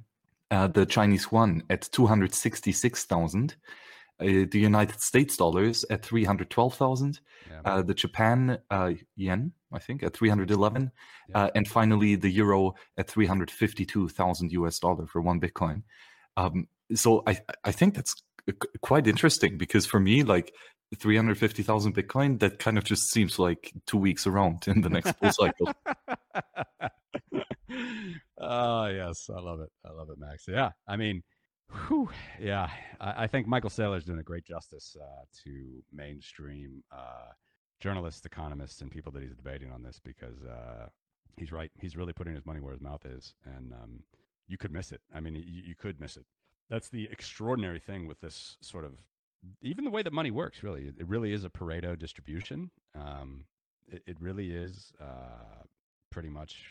the 0.49 0.87
Chinese 0.89 1.27
yuan 1.31 1.61
at 1.69 1.81
266,000 1.91 3.55
uh, 4.21 4.45
the 4.51 4.59
United 4.59 5.01
States 5.01 5.37
dollars 5.37 5.85
at 5.89 6.03
312,000, 6.03 7.19
yeah. 7.49 7.61
uh, 7.63 7.81
the 7.81 7.93
Japan 7.93 8.59
uh, 8.69 8.93
yen, 9.15 9.53
I 9.71 9.79
think, 9.79 10.03
at 10.03 10.13
311, 10.13 10.91
yeah. 11.29 11.37
Uh, 11.37 11.49
and 11.55 11.67
finally 11.67 12.15
the 12.15 12.29
euro 12.29 12.73
at 12.97 13.09
352,000 13.09 14.51
US 14.51 14.79
dollar 14.79 15.07
for 15.07 15.21
one 15.21 15.39
Bitcoin. 15.39 15.83
Um, 16.37 16.67
so 16.93 17.23
I, 17.27 17.39
I 17.63 17.71
think 17.71 17.95
that's 17.95 18.15
quite 18.81 19.07
interesting 19.07 19.57
because 19.57 19.85
for 19.85 19.99
me, 19.99 20.23
like 20.23 20.53
350,000 20.97 21.95
Bitcoin, 21.95 22.39
that 22.39 22.59
kind 22.59 22.77
of 22.77 22.83
just 22.83 23.11
seems 23.11 23.37
like 23.37 23.71
two 23.85 23.97
weeks 23.97 24.25
around 24.25 24.67
in 24.67 24.81
the 24.81 24.89
next 24.89 25.19
bull 25.19 25.31
cycle. 25.31 25.71
oh, 28.39 28.85
yes. 28.87 29.29
I 29.29 29.39
love 29.39 29.61
it. 29.61 29.69
I 29.85 29.91
love 29.91 30.09
it, 30.09 30.17
Max. 30.17 30.45
Yeah. 30.47 30.71
I 30.87 30.97
mean, 30.97 31.23
Whew, 31.71 32.09
yeah, 32.39 32.69
I, 32.99 33.23
I, 33.23 33.27
think 33.27 33.47
Michael 33.47 33.69
Saylor's 33.69 34.03
doing 34.03 34.19
a 34.19 34.23
great 34.23 34.43
justice 34.43 34.97
uh, 34.99 35.23
to 35.43 35.83
mainstream 35.93 36.83
uh, 36.91 37.31
journalists, 37.79 38.25
economists, 38.25 38.81
and 38.81 38.89
people 38.89 39.11
that 39.11 39.21
he's 39.21 39.35
debating 39.35 39.71
on 39.71 39.83
this 39.83 39.99
because 40.03 40.43
uh, 40.43 40.87
he's 41.37 41.51
right. 41.51 41.71
He's 41.79 41.95
really 41.95 42.13
putting 42.13 42.33
his 42.33 42.45
money 42.45 42.59
where 42.59 42.73
his 42.73 42.81
mouth 42.81 43.05
is, 43.05 43.35
and 43.45 43.71
um, 43.73 44.03
you 44.47 44.57
could 44.57 44.71
miss 44.71 44.91
it. 44.91 45.01
I 45.13 45.19
mean, 45.19 45.35
you, 45.35 45.43
you, 45.45 45.75
could 45.75 45.99
miss 45.99 46.17
it. 46.17 46.25
That's 46.69 46.89
the 46.89 47.07
extraordinary 47.11 47.79
thing 47.79 48.07
with 48.07 48.19
this 48.19 48.57
sort 48.61 48.83
of, 48.83 48.93
even 49.61 49.85
the 49.85 49.91
way 49.91 50.01
that 50.01 50.13
money 50.13 50.31
works. 50.31 50.63
Really, 50.63 50.91
it, 50.97 51.07
really 51.07 51.33
is 51.33 51.45
a 51.45 51.49
Pareto 51.49 51.97
distribution. 51.97 52.71
Um, 52.95 53.45
it, 53.87 54.01
it, 54.07 54.17
really 54.19 54.51
is 54.51 54.91
uh, 54.99 55.63
pretty 56.09 56.29
much 56.29 56.63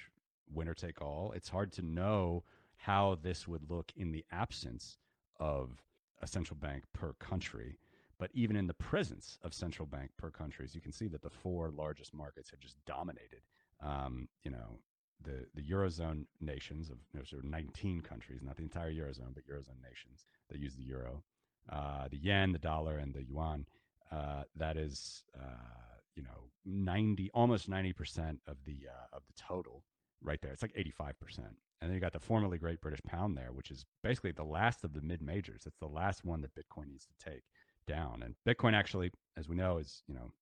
winner 0.52 0.74
take 0.74 1.00
all. 1.00 1.32
It's 1.36 1.48
hard 1.48 1.72
to 1.74 1.82
know 1.82 2.42
how 2.78 3.18
this 3.22 3.46
would 3.46 3.70
look 3.70 3.92
in 3.96 4.12
the 4.12 4.24
absence 4.32 4.96
of 5.38 5.82
a 6.22 6.26
central 6.26 6.56
bank 6.56 6.84
per 6.92 7.12
country. 7.14 7.78
But 8.18 8.30
even 8.34 8.56
in 8.56 8.66
the 8.66 8.74
presence 8.74 9.38
of 9.42 9.55
central 9.55 9.86
bank 9.86 10.10
per 10.16 10.30
countries, 10.30 10.74
you 10.74 10.80
can 10.80 10.92
see 10.92 11.06
that 11.09 11.22
the 11.22 11.30
four 11.30 11.70
largest 11.70 12.12
markets 12.14 12.50
have 12.50 12.59
just 12.59 12.76
dominated. 12.84 13.42
Um, 13.80 14.28
you 14.42 14.50
know, 14.50 14.80
the 15.24 15.46
the 15.55 15.62
eurozone 15.62 16.24
nations 16.40 16.90
of 16.90 16.98
of 17.32 17.44
19 17.44 18.00
countries, 18.00 18.40
not 18.42 18.56
the 18.56 18.62
entire 18.62 18.92
eurozone, 18.92 19.34
but 19.34 19.46
eurozone 19.46 19.82
nations 19.82 20.24
that 20.48 20.59
use 20.59 20.74
the 20.74 20.82
euro, 20.82 21.22
uh, 21.70 22.09
the 22.10 22.16
yen, 22.16 22.52
the 22.52 22.59
dollar, 22.59 22.98
and 22.98 23.14
the 23.14 23.24
yuan. 23.24 23.66
Uh, 24.10 24.42
that 24.56 24.76
is, 24.76 25.22
uh, 25.38 25.98
you 26.14 26.22
know, 26.22 26.48
90, 26.64 27.30
almost 27.34 27.68
90 27.68 27.92
percent 27.92 28.40
of 28.46 28.56
the 28.64 28.86
uh, 28.88 29.16
of 29.16 29.22
the 29.26 29.34
total 29.40 29.84
right 30.22 30.40
there. 30.40 30.52
It's 30.52 30.62
like 30.62 30.72
85 30.74 31.20
percent. 31.20 31.56
And 31.80 31.88
then 31.88 31.94
you 31.94 32.00
got 32.00 32.12
the 32.12 32.20
formerly 32.20 32.59
great 32.59 32.80
British 32.80 33.02
pound 33.06 33.36
there, 33.36 33.52
which 33.52 33.70
is 33.70 33.84
basically 34.02 34.32
the 34.32 34.44
last 34.44 34.84
of 34.84 34.94
the 34.94 35.00
mid 35.00 35.22
majors. 35.22 35.62
It's 35.66 35.78
the 35.78 35.86
last 35.86 36.24
one 36.24 36.40
that 36.40 36.55
Bitcoin 36.55 36.88
needs 36.88 37.06
to 37.06 37.30
take 37.30 37.42
down. 37.86 38.22
And 38.24 38.34
Bitcoin 38.46 38.74
actually, 38.74 39.12
as 39.36 39.48
we 39.48 39.56
know, 39.56 39.78
is 39.78 40.02
you 40.09 40.14
know 40.14 40.32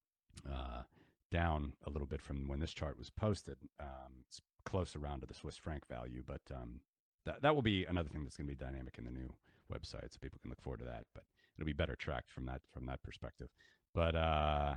uh, 0.50 0.82
down 1.30 1.72
a 1.86 1.90
little 1.90 2.06
bit 2.06 2.22
from 2.22 2.48
when 2.48 2.60
this 2.60 2.72
chart 2.72 2.98
was 2.98 3.10
posted. 3.10 3.56
Um, 3.80 4.24
it's 4.26 4.40
close 4.64 4.96
around 4.96 5.20
to 5.20 5.26
the 5.26 5.34
Swiss 5.34 5.56
franc 5.56 5.86
value, 5.88 6.22
but 6.26 6.40
um, 6.54 6.80
that 7.24 7.42
that 7.42 7.54
will 7.54 7.62
be 7.62 7.84
another 7.84 8.08
thing 8.08 8.24
that's 8.24 8.36
going 8.36 8.48
to 8.48 8.54
be 8.54 8.64
dynamic 8.64 8.96
in 8.98 9.04
the 9.04 9.10
new 9.10 9.32
website, 9.72 10.12
so 10.12 10.18
people 10.20 10.38
can 10.40 10.50
look 10.50 10.60
forward 10.60 10.80
to 10.80 10.86
that. 10.86 11.04
But 11.14 11.24
it'll 11.56 11.66
be 11.66 11.72
better 11.72 11.96
tracked 11.96 12.30
from 12.30 12.46
that 12.46 12.60
from 12.72 12.86
that 12.86 13.02
perspective. 13.02 13.48
But 13.94 14.14
uh, 14.14 14.74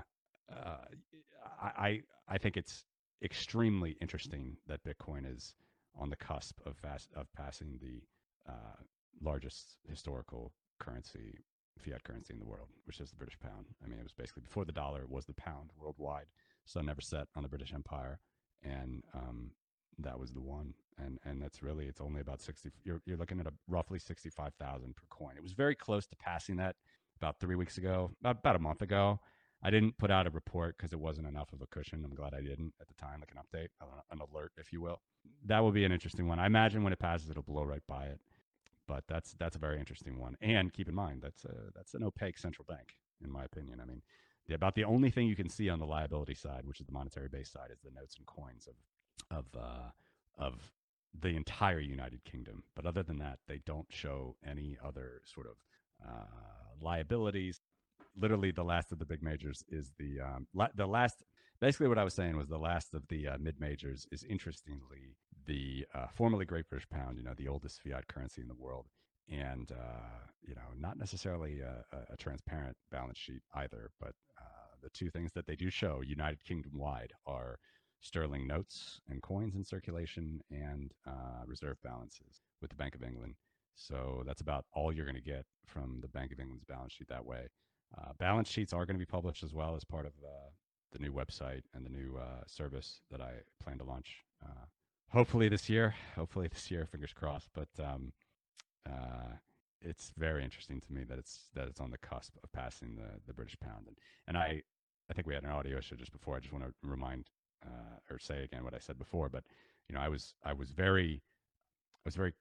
uh, 0.52 0.78
I 1.62 2.02
I 2.28 2.38
think 2.38 2.58
it's 2.58 2.84
extremely 3.24 3.98
interesting 4.02 4.58
that 4.68 4.84
Bitcoin 4.84 5.32
is 5.32 5.54
on 6.00 6.10
the 6.10 6.16
cusp 6.16 6.60
of 6.66 6.78
fast, 6.78 7.10
of 7.16 7.28
passing 7.34 7.80
the 7.82 8.02
uh, 8.52 8.82
largest 9.22 9.78
historical 9.88 10.52
currency, 10.80 11.36
fiat 11.78 12.04
currency 12.04 12.34
in 12.34 12.40
the 12.40 12.46
world, 12.46 12.70
which 12.86 13.00
is 13.00 13.10
the 13.10 13.16
British 13.16 13.40
pound. 13.40 13.66
I 13.84 13.88
mean, 13.88 14.00
it 14.00 14.04
was 14.04 14.14
basically 14.14 14.44
before 14.44 14.66
the 14.66 14.72
dollar 14.72 15.02
it 15.02 15.10
was 15.10 15.26
the 15.26 15.34
pound 15.34 15.72
worldwide. 15.78 16.28
Sun 16.66 16.86
never 16.86 17.02
set 17.02 17.28
on 17.36 17.44
the 17.44 17.50
British 17.50 17.74
Empire, 17.74 18.20
and 18.64 19.04
um, 19.14 19.52
that 19.98 20.20
was 20.20 20.32
the 20.32 20.42
one. 20.42 20.74
And 20.98 21.18
and 21.24 21.42
that's 21.42 21.64
really 21.64 21.86
it's 21.86 22.02
only 22.02 22.22
about 22.22 22.42
sixty. 22.42 22.70
You're 22.84 23.02
you're 23.06 23.18
looking 23.18 23.40
at 23.40 23.48
a 23.48 23.54
roughly 23.68 24.00
sixty 24.00 24.30
five 24.30 24.54
thousand 24.60 24.96
per 24.96 25.04
coin. 25.10 25.34
It 25.38 25.44
was 25.44 25.54
very 25.54 25.76
close 25.76 26.06
to 26.08 26.16
passing 26.18 26.58
that 26.58 26.76
about 27.16 27.40
three 27.40 27.56
weeks 27.56 27.78
ago, 27.78 28.12
about, 28.22 28.40
about 28.40 28.56
a 28.56 28.60
month 28.60 28.82
ago. 28.82 29.20
I 29.62 29.70
didn't 29.70 29.98
put 29.98 30.10
out 30.10 30.26
a 30.26 30.30
report 30.30 30.78
because 30.78 30.94
it 30.94 31.00
wasn't 31.00 31.28
enough 31.28 31.52
of 31.52 31.62
a 31.62 31.68
cushion. 31.68 32.04
I'm 32.06 32.16
glad 32.16 32.34
I 32.34 32.42
didn't 32.42 32.74
at 32.80 32.88
the 32.88 32.94
time, 32.94 33.20
like 33.20 33.32
an 33.32 33.42
update, 33.44 33.70
an 34.12 34.20
alert, 34.20 34.54
if 34.58 34.72
you 34.72 34.82
will. 34.82 35.02
That 35.46 35.60
will 35.60 35.72
be 35.72 35.84
an 35.84 35.92
interesting 35.92 36.28
one. 36.28 36.40
I 36.40 36.46
imagine 36.46 36.84
when 36.84 36.94
it 36.94 37.00
passes, 37.00 37.30
it'll 37.30 37.44
blow 37.44 37.64
right 37.64 37.86
by 37.88 38.06
it. 38.06 38.20
But 38.88 39.04
that's 39.08 39.36
that's 39.38 39.56
a 39.56 39.60
very 39.60 39.80
interesting 39.80 40.18
one. 40.18 40.36
And 40.42 40.74
keep 40.74 40.90
in 40.90 40.96
mind 40.96 41.22
that's 41.22 41.46
a, 41.46 41.72
that's 41.76 41.94
an 41.94 42.04
opaque 42.04 42.40
central 42.40 42.66
bank, 42.68 42.96
in 43.24 43.30
my 43.30 43.44
opinion. 43.44 43.80
I 43.80 43.86
mean, 43.86 44.02
the, 44.48 44.56
about 44.56 44.74
the 44.74 44.84
only 44.84 45.12
thing 45.12 45.28
you 45.28 45.36
can 45.36 45.50
see 45.50 45.70
on 45.70 45.78
the 45.78 45.86
liability 45.86 46.34
side, 46.34 46.66
which 46.66 46.80
is 46.80 46.88
the 46.88 46.92
monetary 46.92 47.28
base 47.28 47.52
side, 47.52 47.70
is 47.72 47.82
the 47.82 47.92
notes 47.92 48.16
and 48.18 48.26
coins 48.26 48.68
of 48.68 49.38
of 49.38 49.46
uh, 49.56 49.90
of 50.44 50.72
the 51.20 51.36
entire 51.36 51.80
United 51.80 52.24
Kingdom. 52.24 52.64
But 52.76 52.86
other 52.86 53.04
than 53.04 53.20
that, 53.20 53.40
they 53.48 53.62
don't 53.66 53.88
show 53.90 54.36
any 54.44 54.78
other 54.84 55.22
sort 55.24 55.48
of 55.48 55.58
uh, 56.08 56.26
liabilities. 56.82 57.62
Literally, 58.20 58.52
the 58.52 58.64
last 58.64 58.92
of 58.92 59.00
the 59.00 59.06
big 59.06 59.24
majors 59.24 59.64
is 59.70 59.92
the 59.98 60.20
um, 60.22 60.48
la- 60.54 60.68
the 60.76 60.88
last. 60.88 61.24
Basically, 61.62 61.88
what 61.88 61.98
I 61.98 62.06
was 62.06 62.14
saying 62.14 62.38
was 62.38 62.48
the 62.48 62.58
last 62.58 62.94
of 62.94 63.04
the 63.10 63.28
uh, 63.30 63.38
mid 63.40 63.60
majors 63.60 64.08
is 64.12 64.24
interestingly 64.24 65.16
the 65.46 65.86
uh, 65.94 66.08
formerly 66.14 66.46
Great 66.46 66.70
British 66.70 66.88
Pound, 66.90 67.18
you 67.18 67.24
know, 67.24 67.34
the 67.36 67.48
oldest 67.48 67.82
fiat 67.82 68.08
currency 68.08 68.42
in 68.42 68.48
the 68.48 68.56
world, 68.56 68.86
and 69.30 69.72
uh, 69.72 70.28
you 70.42 70.56
know, 70.56 70.62
not 70.78 70.98
necessarily 70.98 71.60
a, 71.60 71.84
a, 72.12 72.18
transparent 72.18 72.78
balance 72.92 73.18
sheet 73.18 73.42
either. 73.56 73.92
But 74.00 74.14
uh, 74.40 74.76
the 74.82 74.90
two 74.90 75.10
things 75.10 75.32
that 75.34 75.46
they 75.46 75.56
do 75.56 75.70
show, 75.70 76.02
United 76.02 76.44
Kingdom 76.44 76.72
wide, 76.76 77.12
are 77.26 77.58
sterling 78.02 78.48
notes 78.48 79.02
and 79.10 79.22
coins 79.22 79.56
in 79.56 79.64
circulation 79.64 80.42
and 80.50 80.92
uh, 81.08 81.44
reserve 81.46 81.78
balances 81.84 82.42
with 82.62 82.70
the 82.70 82.76
Bank 82.76 82.96
of 82.96 83.04
England. 83.04 83.36
So 83.76 84.24
that's 84.26 84.42
about 84.42 84.66
all 84.74 84.92
you're 84.92 85.06
going 85.06 85.16
to 85.16 85.22
get 85.22 85.46
from 85.66 86.00
the 86.02 86.08
Bank 86.08 86.32
of 86.32 86.40
England's 86.40 86.66
balance 86.66 86.94
sheet 86.94 87.08
that 87.10 87.26
way. 87.26 87.48
Uh, 87.98 88.14
balance 88.18 88.50
sheets 88.50 88.74
are 88.74 88.86
going 88.86 88.96
to 88.96 89.06
be 89.06 89.06
published 89.06 89.44
as 89.44 89.54
well 89.54 89.76
as 89.76 89.84
part 89.84 90.06
of 90.06 90.14
uh, 90.24 90.50
the 90.92 91.00
new 91.00 91.12
website 91.12 91.64
and 91.74 91.86
the 91.86 91.90
new 91.90 92.18
uh, 92.18 92.44
service 92.48 93.02
that 93.12 93.22
I 93.22 93.32
plan 93.64 93.78
to 93.80 93.84
launch. 93.84 94.24
Uh, 94.44 94.66
hopefully 95.12 95.50
this 95.50 95.70
year. 95.70 95.96
Hopefully 96.16 96.48
this 96.48 96.70
year. 96.70 96.86
Fingers 96.86 97.14
crossed. 97.14 97.50
But 97.54 97.70
um, 97.84 98.14
uh, 98.88 99.36
it's 99.82 100.12
very 100.18 100.44
interesting 100.44 100.82
to 100.82 100.94
me 100.94 101.04
that 101.06 101.18
it's 101.18 101.50
that 101.56 101.68
it's 101.68 101.80
on 101.80 101.92
the 101.92 101.98
cusp 101.98 102.34
of 102.44 102.52
passing 102.52 102.96
the 102.96 103.20
the 103.28 103.34
British 103.34 103.58
pound. 103.60 103.88
And 103.88 103.98
and 104.28 104.38
I 104.38 104.62
I 105.10 105.14
think 105.14 105.28
we 105.28 105.34
had 105.34 105.44
an 105.44 105.52
audio 105.52 105.80
show 105.80 105.96
just 105.96 106.12
before. 106.12 106.36
I 106.36 106.40
just 106.40 106.54
want 106.54 106.66
to 106.66 106.74
remind 106.84 107.30
uh, 107.66 107.98
or 108.10 108.20
say 108.20 108.44
again 108.44 108.64
what 108.64 108.74
I 108.74 108.80
said 108.80 108.98
before. 108.98 109.30
But 109.30 109.44
you 109.88 109.96
know, 109.96 110.02
I 110.02 110.10
was 110.10 110.34
I 110.44 110.54
was 110.54 110.72
very 110.72 111.22
I 111.96 112.06
was 112.06 112.16
very 112.16 112.34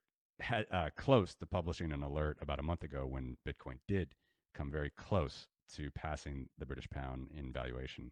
uh, 0.73 0.91
close 0.97 1.35
to 1.35 1.47
publishing 1.47 1.93
an 1.93 2.03
alert 2.03 2.39
about 2.41 2.61
a 2.61 2.63
month 2.63 2.83
ago 2.83 3.07
when 3.07 3.37
Bitcoin 3.47 3.79
did 3.87 4.15
come 4.55 4.71
very 4.71 4.91
close 4.97 5.47
to 5.77 5.91
passing 5.91 6.49
the 6.59 6.67
British 6.67 6.89
pound 6.91 7.29
in 7.37 7.53
valuation, 7.53 8.11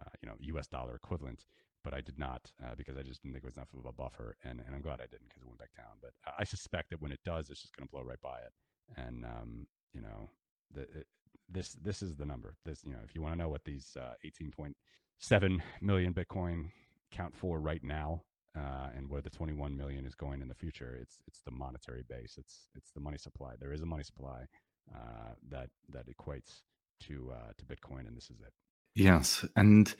uh, 0.00 0.10
you 0.22 0.28
know, 0.28 0.34
U.S. 0.40 0.66
dollar 0.66 0.94
equivalent. 0.94 1.46
But 1.84 1.94
I 1.94 2.00
did 2.00 2.18
not 2.18 2.50
uh, 2.62 2.74
because 2.76 2.98
I 2.98 3.02
just 3.02 3.22
didn't 3.22 3.34
think 3.34 3.44
it 3.44 3.46
was 3.46 3.56
enough 3.56 3.72
of 3.78 3.86
a 3.86 3.92
buffer, 3.92 4.36
and, 4.44 4.60
and 4.66 4.74
I'm 4.74 4.82
glad 4.82 5.00
I 5.00 5.06
didn't 5.06 5.28
because 5.28 5.42
it 5.42 5.46
went 5.46 5.60
back 5.60 5.74
down. 5.76 5.96
But 6.02 6.10
I 6.38 6.44
suspect 6.44 6.90
that 6.90 7.00
when 7.00 7.12
it 7.12 7.20
does, 7.24 7.50
it's 7.50 7.62
just 7.62 7.76
going 7.76 7.86
to 7.86 7.90
blow 7.92 8.02
right 8.02 8.20
by 8.20 8.38
it. 8.38 8.52
And 8.96 9.24
um, 9.24 9.66
you 9.94 10.02
know, 10.02 10.28
the, 10.74 10.82
it, 10.82 11.06
this 11.48 11.74
this 11.74 12.02
is 12.02 12.16
the 12.16 12.26
number. 12.26 12.56
This 12.64 12.80
you 12.84 12.92
know, 12.92 12.98
if 13.04 13.14
you 13.14 13.22
want 13.22 13.34
to 13.34 13.38
know 13.38 13.48
what 13.48 13.64
these 13.64 13.96
uh, 13.98 14.14
18.7 14.26 15.60
million 15.80 16.12
Bitcoin 16.12 16.70
count 17.12 17.34
for 17.34 17.60
right 17.60 17.82
now, 17.82 18.22
uh, 18.56 18.88
and 18.96 19.08
where 19.08 19.20
the 19.20 19.30
21 19.30 19.76
million 19.76 20.04
is 20.04 20.14
going 20.14 20.42
in 20.42 20.48
the 20.48 20.54
future. 20.54 20.98
It's 21.00 21.18
it's 21.26 21.40
the 21.40 21.50
monetary 21.50 22.04
base. 22.08 22.36
It's 22.38 22.66
it's 22.74 22.90
the 22.90 23.00
money 23.00 23.18
supply. 23.18 23.54
There 23.58 23.72
is 23.72 23.82
a 23.82 23.86
money 23.86 24.04
supply 24.04 24.46
uh, 24.94 25.34
that 25.50 25.70
that 25.90 26.06
equates 26.08 26.62
to 27.06 27.32
uh, 27.32 27.52
to 27.56 27.64
Bitcoin, 27.64 28.06
and 28.06 28.16
this 28.16 28.30
is 28.30 28.40
it. 28.40 28.52
Yes, 28.94 29.44
and 29.56 29.94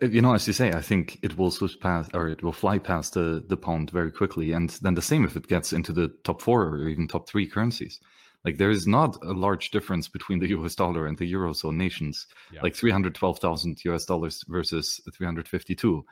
you 0.00 0.22
know, 0.22 0.34
as 0.34 0.46
you 0.46 0.52
say, 0.52 0.72
I 0.72 0.80
think 0.80 1.18
it 1.22 1.36
will 1.36 1.50
switch 1.50 1.78
past 1.80 2.10
or 2.14 2.28
it 2.28 2.42
will 2.42 2.52
fly 2.52 2.78
past 2.78 3.14
the 3.14 3.44
the 3.46 3.56
pound 3.56 3.90
very 3.90 4.10
quickly, 4.10 4.52
and 4.52 4.70
then 4.82 4.94
the 4.94 5.02
same 5.02 5.24
if 5.24 5.36
it 5.36 5.48
gets 5.48 5.72
into 5.72 5.92
the 5.92 6.08
top 6.24 6.40
four 6.40 6.64
or 6.64 6.88
even 6.88 7.08
top 7.08 7.28
three 7.28 7.46
currencies. 7.46 8.00
Like 8.44 8.58
there 8.58 8.70
is 8.70 8.86
not 8.86 9.18
a 9.24 9.32
large 9.32 9.70
difference 9.70 10.08
between 10.08 10.38
the 10.38 10.48
US 10.58 10.74
dollar 10.74 11.06
and 11.06 11.18
the 11.18 11.30
eurozone 11.30 11.76
nations. 11.76 12.26
Yeah. 12.52 12.62
Like 12.62 12.74
three 12.74 12.90
hundred 12.90 13.14
twelve 13.14 13.38
thousand 13.38 13.84
US 13.84 14.06
dollars 14.06 14.44
versus 14.48 15.00
three 15.14 15.26
hundred 15.26 15.48
fifty 15.48 15.74
two. 15.74 16.06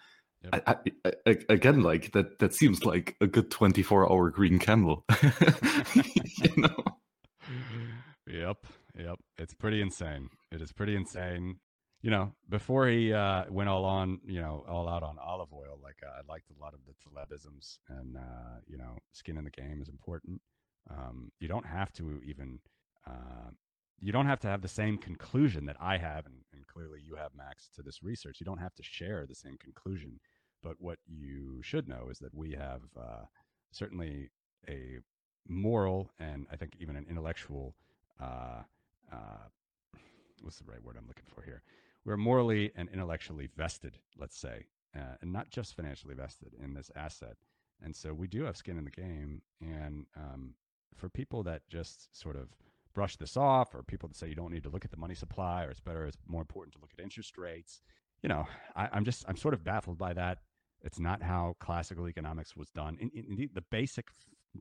Yep. 0.53 0.63
I, 0.67 0.77
I, 1.07 1.13
I, 1.27 1.37
again, 1.49 1.83
like 1.83 2.13
that, 2.13 2.39
that 2.39 2.53
seems 2.53 2.85
like 2.85 3.17
a 3.23 3.27
good 3.27 3.51
24 3.51 4.13
hour 4.13 4.29
green 4.29 4.59
candle. 4.59 5.07
you 5.95 6.53
know? 6.59 6.77
Yep. 8.39 8.67
Yep. 8.99 9.19
It's 9.39 9.55
pretty 9.55 9.81
insane. 9.81 10.31
It 10.53 10.61
is 10.61 10.73
pretty 10.73 10.97
insane. 10.97 11.57
You 12.03 12.11
know, 12.11 12.33
before 12.49 12.87
he 12.89 13.13
uh, 13.13 13.45
went 13.49 13.71
all 13.71 13.85
on, 13.85 14.21
you 14.27 14.41
know, 14.41 14.65
all 14.69 14.89
out 14.89 15.03
on 15.03 15.17
olive 15.19 15.53
oil, 15.53 15.79
like 15.83 15.97
uh, 16.05 16.19
I 16.19 16.31
liked 16.31 16.51
a 16.51 16.63
lot 16.63 16.75
of 16.75 16.81
the 16.87 16.93
Talebisms 17.03 17.79
and, 17.89 18.17
uh, 18.17 18.61
you 18.67 18.77
know, 18.77 18.99
skin 19.13 19.39
in 19.39 19.45
the 19.45 19.51
game 19.51 19.81
is 19.81 19.89
important. 19.89 20.41
Um, 20.91 21.33
you 21.41 21.49
don't 21.49 21.65
have 21.67 21.93
to 21.95 22.21
even, 22.27 22.59
uh, 23.07 23.51
you 24.01 24.13
don't 24.13 24.27
have 24.27 24.41
to 24.41 24.49
have 24.49 24.61
the 24.61 24.69
same 24.69 24.99
conclusion 24.99 25.65
that 25.65 25.77
I 25.81 25.97
have, 25.97 26.27
and, 26.27 26.35
and 26.53 26.67
clearly 26.67 26.99
you 27.03 27.15
have, 27.17 27.31
Max, 27.35 27.71
to 27.77 27.83
this 27.83 28.03
research. 28.03 28.37
You 28.39 28.45
don't 28.45 28.59
have 28.59 28.75
to 28.75 28.83
share 28.83 29.25
the 29.27 29.35
same 29.35 29.57
conclusion 29.59 30.21
but 30.65 30.77
what 30.81 30.99
you 31.07 31.61
should 31.63 31.87
know 31.87 32.09
is 32.11 32.19
that 32.19 32.35
we 32.35 32.53
have 32.53 32.81
uh, 32.99 33.25
certainly 33.71 34.31
a 34.69 34.97
moral 35.47 36.11
and 36.19 36.47
I 36.51 36.57
think 36.57 36.73
even 36.81 36.97
an 36.97 37.07
intellectual. 37.09 37.77
Uh, 38.21 38.63
uh, 39.13 39.97
what's 40.43 40.59
the 40.59 40.71
right 40.71 40.83
word 40.83 40.97
I'm 40.99 41.07
looking 41.07 41.25
for 41.27 41.43
here? 41.43 41.63
We're 42.05 42.17
morally 42.17 42.73
and 42.77 42.89
intellectually 42.91 43.49
vested, 43.57 43.99
let's 44.19 44.39
say, 44.39 44.67
uh, 44.97 45.17
and 45.21 45.33
not 45.33 45.51
just 45.51 45.75
financially 45.75 46.15
vested 46.15 46.53
in 46.63 46.75
this 46.75 46.91
asset. 46.95 47.37
And 47.83 47.95
so 47.95 48.13
we 48.13 48.29
do 48.29 48.45
have 48.45 48.57
skin 48.57 48.79
in 48.79 48.85
the 48.85 48.91
game. 48.91 49.43
And 49.61 50.07
um, 50.17 50.55
for 50.95 51.09
people 51.09 51.43
that 51.45 51.63
just 51.69 52.17
sort 52.19 52.37
of 52.37 52.49
brush 52.95 53.17
this 53.17 53.37
off, 53.37 53.75
or 53.75 53.83
people 53.83 54.09
that 54.09 54.17
say 54.17 54.29
you 54.29 54.35
don't 54.35 54.53
need 54.53 54.63
to 54.65 54.69
look 54.69 54.85
at 54.85 54.91
the 54.91 54.97
money 54.97 55.15
supply, 55.15 55.65
or 55.65 55.71
it's 55.71 55.81
better, 55.81 56.07
it's 56.07 56.19
more 56.27 56.43
important 56.43 56.75
to 56.75 56.81
look 56.81 56.91
at 56.97 57.03
interest 57.03 57.39
rates. 57.39 57.81
You 58.23 58.29
know, 58.29 58.47
I, 58.77 58.89
I'm 58.93 59.05
just 59.05 59.25
I'm 59.29 59.37
sort 59.37 59.55
of 59.55 59.65
baffled 59.65 59.99
by 59.99 60.13
that 60.13 60.39
it's 60.85 61.01
not 61.01 61.23
how 61.23 61.57
classical 61.61 62.09
economics 62.09 62.55
was 62.55 62.69
done. 62.71 62.99
Indeed, 63.01 63.51
the 63.55 63.65
basic, 63.71 64.09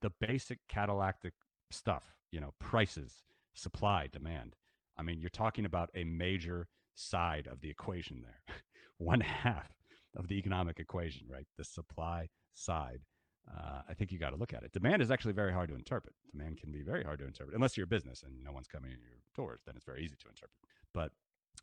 the 0.02 0.12
basic 0.22 0.60
Catallactic 0.72 1.34
stuff, 1.70 2.16
you 2.32 2.40
know, 2.40 2.54
prices, 2.60 3.24
supply, 3.54 4.08
demand. 4.12 4.56
I 4.98 5.04
mean, 5.04 5.20
you're 5.20 5.30
talking 5.30 5.66
about 5.66 5.90
a 5.96 6.04
major 6.04 6.68
side 6.96 7.48
of 7.48 7.62
the 7.62 7.70
equation 7.70 8.22
there. 8.22 8.58
One 8.98 9.22
half 9.22 9.72
of 10.16 10.28
the 10.28 10.36
economic 10.36 10.80
equation, 10.80 11.28
right? 11.30 11.48
The 11.58 11.64
supply 11.64 12.30
side. 12.54 13.02
Uh, 13.50 13.82
I 13.90 13.94
think 13.94 14.12
you 14.12 14.20
got 14.20 14.30
to 14.30 14.38
look 14.38 14.54
at 14.54 14.64
it. 14.64 14.72
Demand 14.72 15.02
is 15.02 15.12
actually 15.12 15.34
very 15.34 15.52
hard 15.52 15.70
to 15.70 15.76
interpret. 15.76 16.16
Demand 16.32 16.58
can 16.58 16.72
be 16.72 16.82
very 16.82 17.04
hard 17.04 17.20
to 17.20 17.26
interpret 17.26 17.56
unless 17.56 17.76
you're 17.76 17.84
a 17.84 17.88
business 17.88 18.24
and 18.24 18.42
no 18.42 18.54
one's 18.54 18.68
coming 18.68 18.92
in 18.92 18.98
your 19.02 19.20
doors. 19.36 19.62
Then 19.66 19.76
it's 19.76 19.86
very 19.86 20.04
easy 20.04 20.16
to 20.22 20.30
interpret. 20.30 20.60
But 20.94 21.12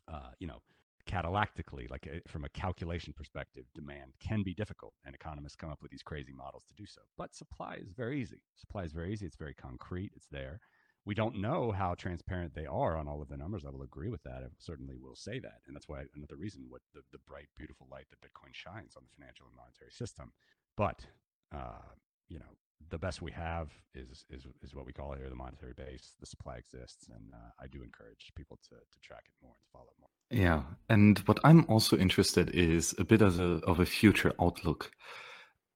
uh, 0.07 0.31
you 0.39 0.47
know, 0.47 0.61
Catallactically, 1.07 1.89
like 1.89 2.07
a, 2.07 2.21
from 2.29 2.45
a 2.45 2.49
calculation 2.49 3.13
perspective, 3.13 3.65
demand 3.73 4.13
can 4.19 4.43
be 4.43 4.53
difficult, 4.53 4.93
and 5.05 5.15
economists 5.15 5.55
come 5.55 5.71
up 5.71 5.81
with 5.81 5.89
these 5.91 6.03
crazy 6.03 6.33
models 6.33 6.63
to 6.67 6.75
do 6.75 6.85
so. 6.85 7.01
But 7.17 7.33
supply 7.33 7.77
is 7.81 7.91
very 7.91 8.21
easy. 8.21 8.41
Supply 8.55 8.83
is 8.83 8.91
very 8.91 9.11
easy. 9.11 9.25
It's 9.25 9.35
very 9.35 9.53
concrete. 9.53 10.11
It's 10.15 10.27
there. 10.31 10.59
We 11.05 11.15
don't 11.15 11.41
know 11.41 11.71
how 11.71 11.95
transparent 11.95 12.53
they 12.53 12.67
are 12.67 12.95
on 12.95 13.07
all 13.07 13.21
of 13.21 13.27
the 13.29 13.37
numbers. 13.37 13.65
I 13.65 13.71
will 13.71 13.81
agree 13.81 14.09
with 14.09 14.21
that. 14.23 14.43
I 14.43 14.47
certainly 14.59 14.95
will 14.95 15.15
say 15.15 15.39
that, 15.39 15.61
and 15.65 15.75
that's 15.75 15.87
why 15.87 16.03
another 16.15 16.35
reason 16.35 16.65
what 16.69 16.81
the, 16.93 17.01
the 17.11 17.17
bright, 17.27 17.47
beautiful 17.57 17.87
light 17.91 18.05
that 18.11 18.21
Bitcoin 18.21 18.53
shines 18.53 18.93
on 18.95 19.03
the 19.03 19.15
financial 19.15 19.47
and 19.47 19.55
monetary 19.55 19.91
system. 19.91 20.31
But 20.77 21.05
uh, 21.53 21.81
you 22.29 22.39
know, 22.39 22.55
the 22.89 22.97
best 22.97 23.21
we 23.21 23.31
have 23.31 23.69
is 23.93 24.25
is 24.29 24.45
is 24.61 24.73
what 24.75 24.85
we 24.85 24.93
call 24.93 25.13
here 25.13 25.29
the 25.29 25.35
monetary 25.35 25.73
base. 25.73 26.13
The 26.19 26.25
supply 26.25 26.57
exists, 26.57 27.07
and 27.09 27.33
uh, 27.33 27.49
I 27.59 27.67
do 27.67 27.83
encourage 27.83 28.31
people 28.35 28.57
to 28.69 28.75
to 28.75 28.99
track 29.01 29.23
it 29.25 29.33
more 29.41 29.53
and 29.53 29.63
to 29.63 29.71
follow 29.71 29.87
it 29.91 29.99
more. 29.99 30.09
Yeah, 30.29 30.63
and 30.89 31.19
what 31.19 31.39
I'm 31.43 31.65
also 31.67 31.97
interested 31.97 32.49
is 32.51 32.95
a 32.97 33.03
bit 33.03 33.21
of 33.21 33.39
a 33.39 33.59
of 33.65 33.79
a 33.79 33.85
future 33.85 34.33
outlook, 34.39 34.91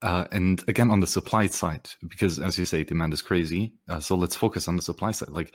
uh, 0.06 0.28
and 0.32 0.64
again 0.68 0.92
on 0.92 1.00
the 1.00 1.08
supply 1.08 1.48
side, 1.48 1.90
because 2.08 2.40
as 2.40 2.58
you 2.60 2.66
say, 2.66 2.84
demand 2.84 3.14
is 3.14 3.22
crazy. 3.22 3.74
Uh, 3.90 4.00
so 4.00 4.16
let's 4.16 4.36
focus 4.36 4.68
on 4.68 4.76
the 4.76 4.82
supply 4.82 5.12
side. 5.12 5.30
Like 5.30 5.54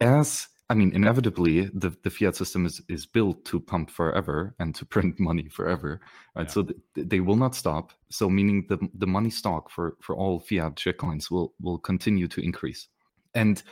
as 0.00 0.48
I 0.70 0.74
mean, 0.74 0.92
inevitably, 0.94 1.66
the, 1.74 1.94
the 2.02 2.10
fiat 2.10 2.36
system 2.36 2.64
is, 2.64 2.80
is 2.88 3.04
built 3.04 3.44
to 3.46 3.60
pump 3.60 3.90
forever 3.90 4.54
and 4.58 4.74
to 4.76 4.86
print 4.94 5.20
money 5.20 5.48
forever, 5.48 6.00
right? 6.34 6.46
Yeah. 6.46 6.52
So 6.52 6.62
th- 6.62 6.78
they 6.96 7.20
will 7.20 7.36
not 7.36 7.54
stop. 7.54 7.92
So 8.10 8.30
meaning 8.30 8.66
the 8.68 8.78
the 8.94 9.06
money 9.06 9.30
stock 9.30 9.70
for 9.70 9.96
for 10.00 10.16
all 10.16 10.40
fiat 10.40 10.76
shitcoins 10.76 11.30
will 11.30 11.52
will 11.60 11.78
continue 11.78 12.28
to 12.28 12.40
increase. 12.40 12.88
And 13.34 13.62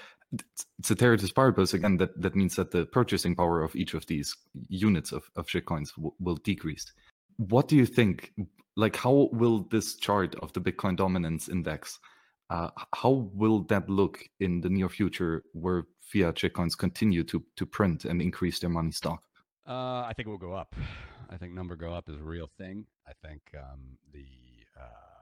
ceteris 0.82 1.30
paribus 1.32 1.74
again, 1.74 1.96
that 1.98 2.20
that 2.20 2.36
means 2.36 2.56
that 2.56 2.72
the 2.72 2.84
purchasing 2.86 3.36
power 3.36 3.62
of 3.62 3.74
each 3.74 3.94
of 3.94 4.06
these 4.06 4.36
units 4.68 5.12
of 5.12 5.30
of 5.36 5.46
shitcoins 5.46 5.94
w- 5.96 6.14
will 6.20 6.36
decrease. 6.36 6.92
What 7.36 7.68
do 7.68 7.76
you 7.76 7.86
think? 7.86 8.32
Like, 8.76 8.96
how 8.96 9.28
will 9.32 9.66
this 9.70 9.96
chart 9.96 10.34
of 10.36 10.52
the 10.52 10.60
Bitcoin 10.60 10.96
dominance 10.96 11.48
index? 11.48 11.98
Uh, 12.50 12.70
how 12.94 13.30
will 13.34 13.60
that 13.64 13.88
look 13.88 14.24
in 14.40 14.60
the 14.60 14.68
near 14.68 14.88
future, 14.88 15.42
where 15.52 15.84
fiat 16.00 16.36
shitcoins 16.36 16.76
continue 16.76 17.24
to 17.24 17.42
to 17.56 17.66
print 17.66 18.04
and 18.04 18.20
increase 18.20 18.58
their 18.58 18.70
money 18.70 18.92
stock? 18.92 19.22
Uh, 19.66 20.04
I 20.08 20.12
think 20.14 20.26
it 20.26 20.30
will 20.30 20.38
go 20.38 20.52
up. 20.52 20.74
I 21.30 21.36
think 21.38 21.54
number 21.54 21.76
go 21.76 21.94
up 21.94 22.08
is 22.08 22.16
a 22.16 22.22
real 22.22 22.48
thing. 22.58 22.86
I 23.06 23.12
think 23.26 23.42
um, 23.56 23.96
the 24.12 24.26
uh, 24.78 25.12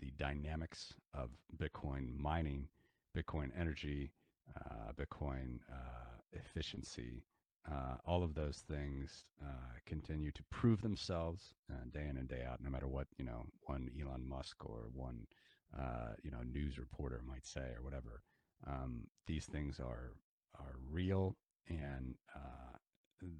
the 0.00 0.12
dynamics 0.18 0.92
of 1.14 1.30
Bitcoin 1.56 2.18
mining, 2.18 2.68
Bitcoin 3.16 3.50
energy, 3.58 4.12
uh, 4.56 4.92
Bitcoin 4.92 5.60
uh, 5.72 6.18
efficiency, 6.32 7.22
uh, 7.70 7.96
all 8.04 8.22
of 8.22 8.34
those 8.34 8.62
things 8.68 9.24
uh, 9.42 9.78
continue 9.86 10.30
to 10.30 10.42
prove 10.50 10.82
themselves 10.82 11.54
uh, 11.70 11.84
day 11.92 12.06
in 12.08 12.16
and 12.16 12.28
day 12.28 12.44
out, 12.48 12.62
no 12.62 12.70
matter 12.70 12.86
what 12.86 13.06
you 13.18 13.24
know 13.24 13.46
one 13.62 13.90
Elon 14.00 14.28
Musk 14.28 14.64
or 14.64 14.88
one 14.92 15.26
uh, 15.76 16.14
you 16.22 16.30
know 16.30 16.42
news 16.52 16.78
reporter 16.78 17.20
might 17.26 17.46
say 17.46 17.72
or 17.76 17.82
whatever. 17.82 18.22
Um, 18.66 19.08
these 19.26 19.46
things 19.46 19.80
are 19.80 20.12
are 20.58 20.76
real, 20.90 21.36
and 21.68 22.14
uh, 22.34 22.76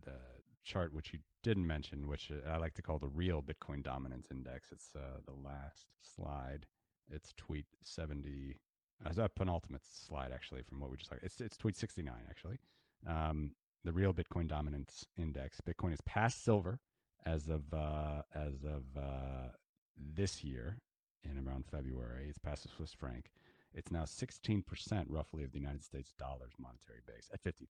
the 0.05 0.19
chart 0.65 0.93
which 0.93 1.13
you 1.13 1.21
didn't 1.43 1.67
mention, 1.67 2.09
which 2.09 2.33
I 2.49 2.57
like 2.57 2.75
to 2.75 2.83
call 2.83 2.99
the 2.99 3.09
real 3.09 3.43
Bitcoin 3.43 3.83
dominance 3.83 4.27
index. 4.31 4.73
It's 4.73 4.91
uh, 4.97 5.21
the 5.25 5.49
last 5.49 5.87
slide. 6.03 6.67
It's 7.11 7.33
tweet 7.37 7.67
seventy. 7.83 8.57
As 9.05 9.19
a 9.19 9.29
penultimate 9.29 9.83
slide, 9.85 10.33
actually, 10.33 10.63
from 10.63 10.81
what 10.81 10.91
we 10.91 10.97
just 10.97 11.11
talked. 11.11 11.23
It's 11.23 11.41
it's 11.41 11.57
tweet 11.59 11.77
sixty 11.77 12.03
nine, 12.03 12.25
actually. 12.31 12.59
Um, 13.07 13.53
the 13.87 13.93
real 13.93 14.13
Bitcoin 14.13 14.49
dominance 14.49 15.07
index. 15.17 15.61
Bitcoin 15.61 15.93
is 15.93 16.01
past 16.05 16.45
silver 16.45 16.81
as 17.25 17.49
of 17.49 17.63
uh, 17.73 18.23
as 18.35 18.65
of 18.65 18.83
uh, 18.97 19.49
this 19.97 20.43
year 20.43 20.79
in 21.23 21.39
around 21.47 21.65
February. 21.71 22.27
It's 22.29 22.39
past 22.39 22.65
the 22.65 22.69
Swiss 22.69 22.93
franc. 22.93 23.31
It's 23.73 23.93
now 23.93 24.03
16% 24.03 24.65
roughly 25.09 25.45
of 25.45 25.53
the 25.53 25.59
United 25.59 25.85
States 25.85 26.13
dollar's 26.19 26.55
monetary 26.59 27.01
base 27.07 27.31
at 27.33 27.43
50,000. 27.43 27.69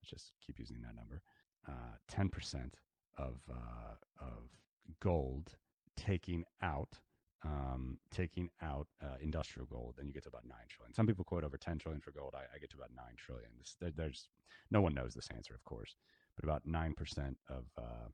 Let's 0.00 0.10
just 0.10 0.32
keep 0.44 0.58
using 0.58 0.80
that 0.82 0.94
number. 0.94 1.20
Uh, 1.68 1.96
10% 2.10 2.72
of 3.18 3.36
uh, 3.50 3.96
of 4.18 4.48
gold 5.00 5.56
taking 5.96 6.44
out 6.62 6.98
um, 7.44 7.98
taking 8.10 8.50
out 8.62 8.86
uh, 9.02 9.16
industrial 9.20 9.66
gold, 9.66 9.94
then 9.96 10.06
you 10.06 10.12
get 10.12 10.24
to 10.24 10.28
about 10.28 10.44
nine 10.46 10.66
trillion. 10.68 10.94
Some 10.94 11.06
people 11.06 11.24
quote 11.24 11.44
over 11.44 11.56
ten 11.56 11.78
trillion 11.78 12.00
for 12.00 12.10
gold. 12.10 12.34
I, 12.34 12.42
I 12.54 12.58
get 12.58 12.70
to 12.70 12.76
about 12.76 12.90
nine 12.94 13.16
trillion. 13.16 13.50
This, 13.58 13.76
there, 13.80 13.92
there's 13.96 14.28
no 14.70 14.80
one 14.80 14.94
knows 14.94 15.14
this 15.14 15.28
answer, 15.34 15.54
of 15.54 15.64
course, 15.64 15.96
but 16.36 16.44
about 16.44 16.66
nine 16.66 16.94
percent 16.94 17.38
of 17.48 17.64
uh, 17.78 18.08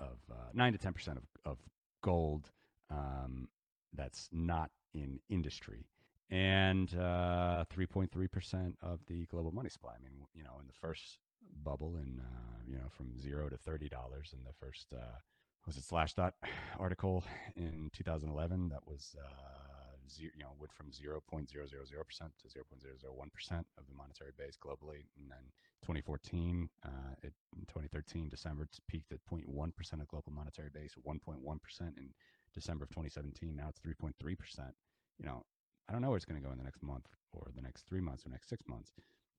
of 0.00 0.18
uh, 0.30 0.50
nine 0.52 0.72
to 0.72 0.78
ten 0.78 0.92
percent 0.92 1.18
of 1.18 1.24
of 1.50 1.58
gold 2.02 2.50
um, 2.90 3.48
that's 3.94 4.28
not 4.32 4.70
in 4.94 5.20
industry, 5.28 5.86
and 6.30 6.94
uh, 6.96 7.64
three 7.70 7.86
point 7.86 8.10
three 8.10 8.28
percent 8.28 8.76
of 8.82 9.00
the 9.06 9.26
global 9.26 9.52
money 9.52 9.68
supply. 9.70 9.92
I 9.98 10.02
mean, 10.02 10.26
you 10.34 10.42
know, 10.42 10.58
in 10.60 10.66
the 10.66 10.72
first 10.72 11.18
bubble, 11.64 11.96
in 11.96 12.20
uh, 12.20 12.58
you 12.66 12.76
know, 12.76 12.88
from 12.90 13.16
zero 13.16 13.48
to 13.48 13.56
thirty 13.56 13.88
dollars 13.88 14.34
in 14.36 14.42
the 14.44 14.52
first 14.60 14.86
uh, 14.92 15.18
was 15.66 15.76
it 15.76 15.84
Slashdot 15.84 16.32
article 16.78 17.24
in 17.56 17.90
2011 17.92 18.68
that 18.68 18.86
was 18.86 19.16
uh, 19.18 20.08
zero, 20.08 20.30
you 20.36 20.42
know 20.42 20.52
went 20.60 20.72
from 20.72 20.86
0.000% 20.86 21.46
to 21.48 22.48
0.001% 22.48 23.64
of 23.78 23.86
the 23.88 23.94
monetary 23.94 24.30
base 24.38 24.56
globally. 24.56 25.06
And 25.18 25.28
then 25.28 25.50
2014 25.82 26.68
uh, 26.84 26.88
it, 27.22 27.32
in 27.56 27.62
2013 27.62 28.28
December 28.28 28.68
peaked 28.88 29.12
at 29.12 29.18
0.1% 29.30 30.00
of 30.00 30.08
global 30.08 30.32
monetary 30.32 30.70
base 30.72 30.92
1.1% 31.06 31.80
in 31.80 32.10
December 32.54 32.84
of 32.84 32.90
2017 32.90 33.56
now 33.56 33.68
it's 33.68 33.80
3.3% 33.80 34.12
you 35.18 35.26
know 35.26 35.44
I 35.88 35.92
don't 35.92 36.02
know 36.02 36.08
where 36.08 36.16
it's 36.16 36.24
going 36.24 36.40
to 36.40 36.46
go 36.46 36.52
in 36.52 36.58
the 36.58 36.64
next 36.64 36.82
month 36.82 37.06
or 37.32 37.48
the 37.54 37.62
next 37.62 37.86
3 37.88 38.00
months 38.00 38.24
or 38.24 38.30
next 38.30 38.48
6 38.48 38.62
months 38.68 38.92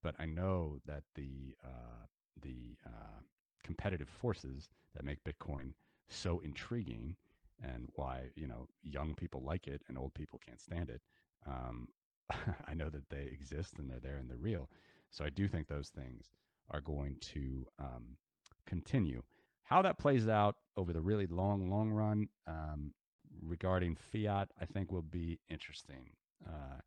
but 0.03 0.15
I 0.19 0.25
know 0.25 0.79
that 0.85 1.03
the 1.15 1.55
uh, 1.63 2.05
the 2.41 2.77
uh, 2.85 3.21
competitive 3.63 4.07
forces 4.07 4.69
that 4.95 5.03
make 5.03 5.23
Bitcoin 5.23 5.73
so 6.09 6.39
intriguing 6.39 7.15
and 7.63 7.87
why 7.95 8.23
you 8.35 8.47
know 8.47 8.67
young 8.83 9.15
people 9.15 9.41
like 9.43 9.67
it 9.67 9.81
and 9.87 9.97
old 9.97 10.13
people 10.13 10.39
can't 10.45 10.61
stand 10.61 10.89
it 10.89 11.01
um, 11.47 11.87
i 12.67 12.73
know 12.73 12.89
that 12.89 13.09
they 13.09 13.29
exist 13.31 13.73
and 13.79 13.89
they're 13.89 13.99
there 13.99 14.17
and 14.17 14.29
they're 14.29 14.37
real. 14.37 14.69
So 15.09 15.25
i 15.25 15.29
do 15.29 15.47
think 15.47 15.67
those 15.67 15.89
things 15.89 16.31
are 16.69 16.81
going 16.81 17.15
to 17.21 17.65
um, 17.79 18.17
continue. 18.65 19.23
How 19.63 19.81
that 19.81 19.97
plays 19.97 20.27
out 20.27 20.55
over 20.75 20.91
the 20.91 21.01
really 21.01 21.27
long 21.27 21.69
long 21.69 21.91
run 21.91 22.27
um, 22.45 22.93
regarding 23.41 23.95
fiat 23.95 24.49
i 24.61 24.65
think 24.65 24.91
will 24.91 25.01
be 25.01 25.39
interesting. 25.49 26.11
Uh, 26.45 26.79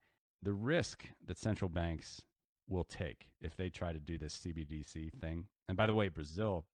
the 0.43 0.53
risk 0.53 1.07
that 1.27 1.39
central 1.39 1.69
banks 1.69 2.23
will 2.69 2.85
take 2.85 3.27
if 3.41 3.57
they 3.57 3.69
try 3.69 3.93
to 3.93 3.99
do 3.99 4.17
this 4.17 4.39
cbdc 4.39 5.13
thing 5.21 5.45
and 5.69 5.77
by 5.77 5.87
the 5.87 5.95
way 5.95 6.09
brazil 6.09 6.65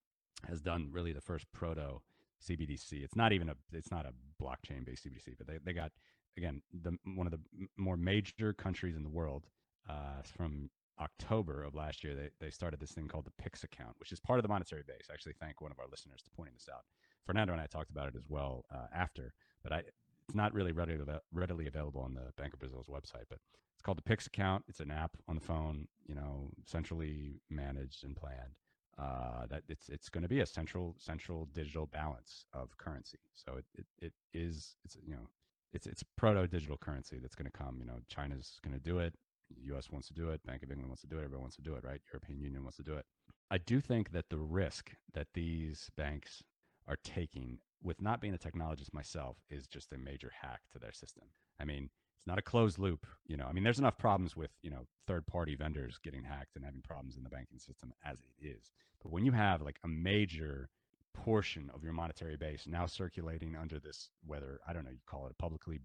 has 0.47 0.61
done 0.61 0.89
really 0.93 1.13
the 1.13 1.21
first 1.21 1.51
proto 1.53 2.03
CBDC. 2.43 3.03
It's 3.05 3.17
not 3.17 3.33
even 3.33 3.49
a 3.49 3.55
it's 3.73 3.91
not 3.91 4.07
a 4.07 4.13
blockchain 4.43 4.85
based 4.85 5.07
CBDC, 5.07 5.35
but 5.39 5.47
they, 5.47 5.59
they 5.65 5.73
got 5.73 5.93
again 6.37 6.63
the 6.73 6.97
one 7.15 7.27
of 7.27 7.33
the 7.33 7.41
more 7.77 7.97
major 7.97 8.53
countries 8.53 8.97
in 8.97 9.03
the 9.03 9.09
world 9.09 9.47
uh, 9.89 10.23
from 10.25 10.71
October 11.01 11.63
of 11.63 11.75
last 11.75 12.05
year. 12.05 12.15
They 12.15 12.31
they 12.41 12.51
started 12.51 12.81
this 12.81 12.93
thing 12.93 13.09
called 13.09 13.27
the 13.27 13.43
Pix 13.43 13.65
account, 13.65 13.97
which 13.99 14.13
is 14.13 14.21
part 14.21 14.39
of 14.39 14.43
the 14.43 14.49
monetary 14.49 14.83
base. 14.87 15.07
I 15.11 15.15
actually 15.15 15.35
thank 15.41 15.61
one 15.61 15.73
of 15.73 15.79
our 15.79 15.87
listeners 15.91 16.21
for 16.23 16.31
pointing 16.37 16.55
this 16.55 16.69
out. 16.73 16.83
Fernando 17.25 17.53
and 17.53 17.63
I 17.63 17.67
talked 17.67 17.91
about 17.91 18.09
it 18.09 18.17
as 18.17 18.25
well 18.29 18.65
uh, 18.73 18.87
after, 18.95 19.33
but 19.63 19.73
I 19.73 19.83
it's 20.29 20.35
not 20.35 20.55
really 20.55 20.73
readily 20.73 21.01
readily 21.33 21.67
available 21.67 22.01
on 22.01 22.15
the 22.15 22.33
Bank 22.37 22.53
of 22.53 22.61
Brazil's 22.61 22.89
website. 22.89 23.25
But 23.29 23.39
it's 23.75 23.83
called 23.83 23.99
the 23.99 24.03
Pix 24.03 24.27
account. 24.27 24.65
It's 24.69 24.81
an 24.81 24.91
app 24.91 25.13
on 25.29 25.35
the 25.35 25.41
phone, 25.41 25.89
you 26.07 26.15
know, 26.15 26.51
centrally 26.65 27.41
managed 27.51 28.05
and 28.05 28.17
planned 28.17 28.55
uh, 28.99 29.47
that 29.51 29.63
it's 29.69 29.89
it's 29.89 30.09
going 30.09 30.23
to 30.23 30.29
be 30.29 30.41
a 30.41 30.47
central 30.47 30.95
central 30.99 31.49
digital 31.55 31.87
balance 31.87 32.47
of 32.53 32.77
currency. 32.79 33.19
So 33.35 33.55
it, 33.59 33.65
it, 33.75 33.87
it 34.07 34.13
is 34.33 34.77
it's 34.85 34.97
you 35.07 35.15
know 35.15 35.29
it's 35.73 35.87
it's 35.87 36.03
proto 36.17 36.47
digital 36.47 36.77
currency 36.77 37.19
that's 37.21 37.35
going 37.35 37.51
to 37.51 37.57
come. 37.57 37.77
You 37.79 37.87
know, 37.87 37.99
China's 38.09 38.59
going 38.65 38.75
to 38.75 38.83
do 38.83 38.99
it. 38.99 39.15
The 39.51 39.67
U.S. 39.67 39.91
wants 39.91 40.09
to 40.09 40.15
do 40.15 40.31
it. 40.31 40.45
Bank 40.45 40.63
of 40.63 40.71
England 40.71 40.89
wants 40.89 41.03
to 41.03 41.09
do 41.09 41.19
it. 41.19 41.25
Everyone 41.25 41.43
wants 41.43 41.57
to 41.57 41.63
do 41.63 41.75
it, 41.75 41.85
right? 41.85 42.01
European 42.13 42.41
Union 42.41 42.63
wants 42.63 42.79
to 42.79 42.83
do 42.83 42.95
it. 42.95 43.05
I 43.51 43.59
do 43.59 43.81
think 43.81 44.11
that 44.13 44.29
the 44.29 44.39
risk 44.39 44.93
that 45.15 45.29
these 45.35 45.89
banks 45.97 46.43
are 46.89 46.97
taking 47.05 47.59
with 47.83 48.01
not 48.01 48.21
being 48.21 48.35
a 48.35 48.39
technologist 48.39 48.93
myself 48.93 49.37
is 49.49 49.67
just 49.67 49.93
a 49.93 49.99
major 49.99 50.33
hack 50.43 50.61
to 50.73 50.79
their 50.79 50.93
system. 50.93 51.25
I 51.61 51.65
mean, 51.65 51.91
it's 52.27 52.29
not 52.29 52.39
a 52.39 52.43
closed 52.43 52.81
loop. 52.81 53.07
You 53.29 53.37
know, 53.37 53.47
I 53.49 53.53
mean, 53.53 53.63
there's 53.63 53.79
enough 53.79 53.99
problems 53.99 54.35
with 54.35 54.51
you 54.63 54.71
know 54.71 54.87
third 55.07 55.27
party 55.29 55.55
vendors 55.55 55.97
getting 56.03 56.25
hacked 56.25 56.57
and 56.57 56.65
having 56.65 56.83
problems 56.83 57.17
in 57.17 57.23
the 57.23 57.31
banking 57.31 57.61
system 57.61 57.93
as 58.05 58.19
it 58.19 58.45
is. 58.45 58.73
But 59.01 59.13
when 59.13 59.25
you 59.25 59.31
have 59.31 59.63
like 59.63 59.79
a 59.85 59.89
major 59.89 60.69
portion 61.15 61.71
of 61.73 61.85
your 61.85 61.93
monetary 61.93 62.37
base 62.37 62.67
now 62.67 62.85
circulating 62.87 63.55
under 63.55 63.79
this, 63.79 64.11
whether 64.27 64.59
I 64.67 64.73
don't 64.73 64.85
know, 64.85 64.91
you 64.91 64.99
call 65.07 65.27
it 65.27 65.31
a 65.31 65.41
publicly 65.41 65.79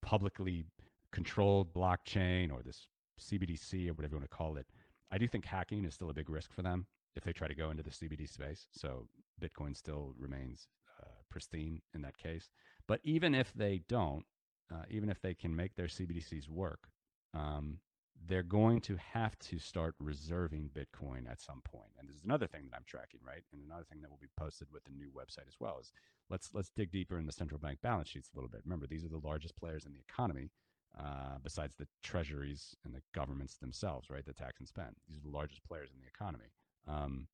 publicly 0.00 0.64
controlled 1.12 1.74
blockchain 1.74 2.50
or 2.50 2.62
this 2.62 2.86
CBDC 3.20 3.90
or 3.90 3.92
whatever 3.92 4.14
you 4.14 4.20
want 4.20 4.30
to 4.30 4.34
call 4.36 4.56
it, 4.56 4.66
I 5.10 5.18
do 5.18 5.28
think 5.28 5.44
hacking 5.44 5.84
is 5.84 5.92
still 5.92 6.08
a 6.08 6.14
big 6.14 6.30
risk 6.30 6.50
for 6.50 6.62
them 6.62 6.86
if 7.14 7.24
they 7.24 7.32
try 7.34 7.46
to 7.46 7.54
go 7.54 7.70
into 7.70 7.82
the 7.82 7.90
CBD 7.90 8.26
space. 8.26 8.68
So 8.72 9.06
Bitcoin 9.38 9.76
still 9.76 10.14
remains 10.18 10.68
uh, 11.02 11.10
pristine 11.28 11.82
in 11.94 12.00
that 12.02 12.16
case. 12.16 12.48
But 12.88 13.00
even 13.04 13.34
if 13.34 13.52
they 13.52 13.82
don't, 13.86 14.24
uh, 14.72 14.84
even 14.90 15.08
if 15.08 15.20
they 15.20 15.34
can 15.34 15.54
make 15.54 15.74
their 15.74 15.86
CBDCs 15.86 16.48
work, 16.48 16.88
um, 17.34 17.78
they're 18.26 18.42
going 18.42 18.80
to 18.80 18.96
have 18.96 19.36
to 19.40 19.58
start 19.58 19.94
reserving 19.98 20.70
Bitcoin 20.74 21.30
at 21.30 21.40
some 21.40 21.60
point. 21.64 21.90
And 21.98 22.08
this 22.08 22.16
is 22.16 22.24
another 22.24 22.46
thing 22.46 22.62
that 22.70 22.76
I'm 22.76 22.84
tracking, 22.86 23.20
right? 23.26 23.42
And 23.52 23.62
another 23.64 23.84
thing 23.90 24.00
that 24.00 24.10
will 24.10 24.20
be 24.20 24.28
posted 24.38 24.68
with 24.72 24.84
the 24.84 24.92
new 24.92 25.10
website 25.10 25.48
as 25.48 25.56
well 25.58 25.78
is 25.80 25.92
let's 26.30 26.50
let's 26.54 26.70
dig 26.70 26.92
deeper 26.92 27.18
in 27.18 27.26
the 27.26 27.32
central 27.32 27.58
bank 27.58 27.80
balance 27.82 28.08
sheets 28.08 28.30
a 28.32 28.36
little 28.36 28.50
bit. 28.50 28.60
Remember, 28.64 28.86
these 28.86 29.04
are 29.04 29.08
the 29.08 29.20
largest 29.24 29.56
players 29.56 29.86
in 29.86 29.92
the 29.92 29.98
economy, 29.98 30.50
uh, 30.98 31.38
besides 31.42 31.74
the 31.74 31.88
treasuries 32.02 32.76
and 32.84 32.94
the 32.94 33.02
governments 33.12 33.56
themselves, 33.56 34.08
right? 34.08 34.24
The 34.24 34.32
tax 34.32 34.60
and 34.60 34.68
spend. 34.68 34.94
These 35.08 35.18
are 35.18 35.28
the 35.28 35.36
largest 35.36 35.64
players 35.64 35.90
in 35.92 36.00
the 36.00 36.06
economy. 36.06 36.52
Um, 36.86 37.26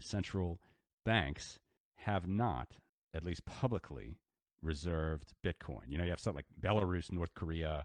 central 0.00 0.60
banks 1.04 1.58
have 1.96 2.26
not, 2.26 2.68
at 3.14 3.24
least 3.24 3.44
publicly, 3.44 4.16
reserved 4.62 5.32
Bitcoin. 5.44 5.82
You 5.88 5.98
know, 5.98 6.04
you 6.04 6.10
have 6.10 6.20
something 6.20 6.42
like 6.44 6.72
Belarus, 6.72 7.12
North 7.12 7.34
Korea, 7.34 7.84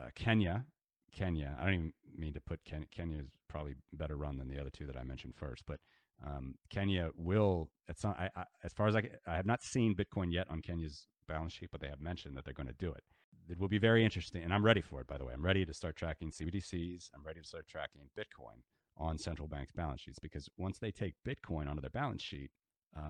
uh, 0.00 0.08
Kenya. 0.14 0.64
Kenya. 1.12 1.56
I 1.58 1.64
don't 1.64 1.74
even 1.74 1.92
mean 2.16 2.34
to 2.34 2.40
put 2.40 2.64
Ken- 2.64 2.86
Kenya 2.90 3.18
is 3.18 3.28
probably 3.48 3.74
better 3.92 4.16
run 4.16 4.36
than 4.36 4.48
the 4.48 4.60
other 4.60 4.70
two 4.70 4.86
that 4.86 4.96
I 4.96 5.04
mentioned 5.04 5.34
first, 5.36 5.64
but 5.66 5.80
um, 6.24 6.54
Kenya 6.70 7.10
will. 7.16 7.70
At 7.88 7.98
some, 7.98 8.14
I, 8.18 8.28
I, 8.36 8.44
as 8.64 8.72
far 8.72 8.88
as 8.88 8.96
I, 8.96 9.08
I 9.26 9.36
have 9.36 9.46
not 9.46 9.62
seen 9.62 9.94
Bitcoin 9.94 10.32
yet 10.32 10.46
on 10.50 10.60
Kenya's 10.60 11.06
balance 11.26 11.52
sheet, 11.54 11.70
but 11.70 11.80
they 11.80 11.88
have 11.88 12.00
mentioned 12.00 12.36
that 12.36 12.44
they're 12.44 12.54
going 12.54 12.68
to 12.68 12.74
do 12.74 12.90
it. 12.90 13.02
It 13.48 13.58
will 13.58 13.68
be 13.68 13.78
very 13.78 14.04
interesting, 14.04 14.42
and 14.42 14.52
I'm 14.52 14.64
ready 14.64 14.82
for 14.82 15.00
it. 15.00 15.06
By 15.06 15.16
the 15.16 15.24
way, 15.24 15.32
I'm 15.32 15.44
ready 15.44 15.64
to 15.64 15.72
start 15.72 15.96
tracking 15.96 16.30
CBDCs. 16.30 17.10
I'm 17.14 17.24
ready 17.24 17.40
to 17.40 17.46
start 17.46 17.66
tracking 17.66 18.02
Bitcoin 18.18 18.60
on 18.98 19.16
central 19.16 19.48
banks' 19.48 19.72
balance 19.72 20.02
sheets 20.02 20.18
because 20.18 20.50
once 20.58 20.78
they 20.78 20.90
take 20.90 21.14
Bitcoin 21.26 21.68
onto 21.68 21.80
their 21.80 21.90
balance 21.90 22.22
sheet, 22.22 22.50
uh, 22.96 23.00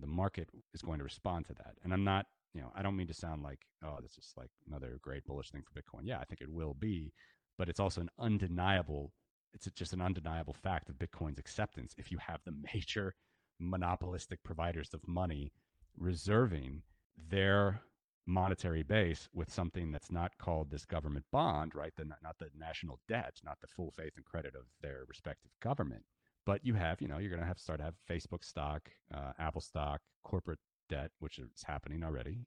the 0.00 0.06
market 0.06 0.48
is 0.74 0.82
going 0.82 0.98
to 0.98 1.04
respond 1.04 1.46
to 1.46 1.54
that. 1.54 1.74
And 1.84 1.92
I'm 1.92 2.04
not 2.04 2.26
you 2.54 2.60
know, 2.60 2.72
I 2.74 2.82
don't 2.82 2.96
mean 2.96 3.06
to 3.08 3.14
sound 3.14 3.42
like, 3.42 3.60
oh, 3.84 3.98
this 4.02 4.12
is 4.12 4.32
like 4.36 4.50
another 4.66 4.98
great 5.02 5.24
bullish 5.26 5.50
thing 5.50 5.62
for 5.62 5.78
Bitcoin. 5.78 6.02
Yeah, 6.04 6.18
I 6.18 6.24
think 6.24 6.40
it 6.40 6.50
will 6.50 6.74
be, 6.74 7.12
but 7.56 7.68
it's 7.68 7.80
also 7.80 8.00
an 8.00 8.10
undeniable, 8.18 9.12
it's 9.54 9.68
just 9.74 9.92
an 9.92 10.00
undeniable 10.00 10.54
fact 10.54 10.88
of 10.88 10.96
Bitcoin's 10.96 11.38
acceptance. 11.38 11.94
If 11.98 12.10
you 12.10 12.18
have 12.18 12.40
the 12.44 12.54
major 12.74 13.14
monopolistic 13.60 14.42
providers 14.42 14.90
of 14.94 15.06
money 15.06 15.52
reserving 15.96 16.82
their 17.30 17.82
monetary 18.26 18.82
base 18.82 19.28
with 19.32 19.52
something 19.52 19.90
that's 19.90 20.10
not 20.10 20.36
called 20.38 20.70
this 20.70 20.84
government 20.84 21.24
bond, 21.32 21.74
right? 21.74 21.92
The, 21.96 22.04
not 22.04 22.38
the 22.38 22.50
national 22.56 23.00
debt, 23.08 23.40
not 23.44 23.58
the 23.60 23.66
full 23.66 23.90
faith 23.90 24.12
and 24.16 24.24
credit 24.24 24.54
of 24.54 24.66
their 24.82 25.04
respective 25.08 25.50
government, 25.60 26.04
but 26.44 26.64
you 26.64 26.74
have, 26.74 27.00
you 27.00 27.08
know, 27.08 27.18
you're 27.18 27.30
going 27.30 27.40
to 27.40 27.46
have 27.46 27.56
to 27.56 27.62
start 27.62 27.80
to 27.80 27.84
have 27.86 27.94
Facebook 28.08 28.44
stock, 28.44 28.90
uh, 29.14 29.32
Apple 29.38 29.62
stock, 29.62 30.00
corporate 30.24 30.58
debt, 30.88 31.10
which 31.18 31.38
is 31.38 31.48
happening 31.64 32.02
already, 32.04 32.46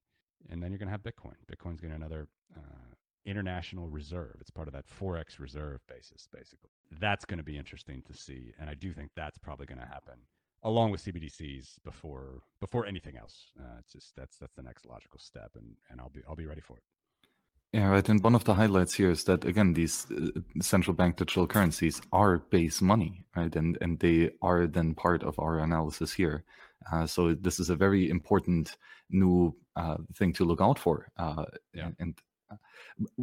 and 0.50 0.62
then 0.62 0.72
you're 0.72 0.80
going 0.80 0.88
to 0.88 0.92
have 0.92 1.04
Bitcoin. 1.04 1.36
Bitcoin's 1.52 1.80
going 1.80 1.92
to 1.92 1.96
another 1.96 2.28
uh, 2.56 2.96
international 3.26 3.90
reserve. 3.90 4.36
It's 4.40 4.50
part 4.50 4.68
of 4.68 4.74
that 4.74 4.86
forex 4.88 5.40
reserve 5.40 5.82
basis, 5.88 6.28
basically. 6.34 6.72
That's 7.00 7.26
going 7.26 7.38
to 7.38 7.44
be 7.44 7.58
interesting 7.58 8.02
to 8.08 8.14
see, 8.14 8.54
and 8.60 8.70
I 8.70 8.74
do 8.74 8.94
think 8.94 9.12
that's 9.16 9.38
probably 9.38 9.66
going 9.66 9.80
to 9.80 9.88
happen 9.88 10.20
along 10.64 10.92
with 10.92 11.04
CBDCs 11.04 11.76
before 11.84 12.42
before 12.60 12.86
anything 12.86 13.18
else. 13.18 13.52
Uh, 13.60 13.80
it's 13.80 13.94
just 13.94 14.16
that's 14.16 14.38
that's 14.38 14.54
the 14.56 14.64
next 14.64 14.86
logical 14.86 15.20
step, 15.20 15.52
and 15.56 15.76
and 15.90 16.00
I'll 16.00 16.10
be 16.10 16.22
I'll 16.28 16.36
be 16.36 16.46
ready 16.46 16.62
for 16.62 16.78
it. 16.78 16.84
Yeah, 17.74 17.88
right. 17.88 18.08
And 18.10 18.22
one 18.22 18.36
of 18.36 18.44
the 18.44 18.56
highlights 18.56 18.96
here 18.96 19.10
is 19.12 19.24
that 19.26 19.46
again, 19.46 19.74
these 19.74 20.06
uh, 20.12 20.42
central 20.62 20.94
bank 20.94 21.16
digital 21.16 21.48
currencies 21.48 22.02
are 22.12 22.40
base 22.40 22.82
money, 22.82 23.26
right? 23.36 23.56
And 23.56 23.78
and 23.82 24.00
they 24.00 24.32
are 24.42 24.68
then 24.68 24.94
part 24.94 25.24
of 25.24 25.40
our 25.40 25.60
analysis 25.60 26.14
here. 26.14 26.44
Uh, 26.92 27.06
so 27.06 27.34
this 27.34 27.60
is 27.60 27.70
a 27.70 27.76
very 27.76 28.10
important 28.10 28.78
new 29.10 29.56
uh, 29.76 29.98
thing 30.16 30.34
to 30.34 30.46
look 30.46 30.62
out 30.62 30.80
for. 30.80 31.08
Uh, 31.18 31.46
yeah. 31.74 31.86
And, 31.86 31.96
and 32.00 32.22
uh, 32.52 32.56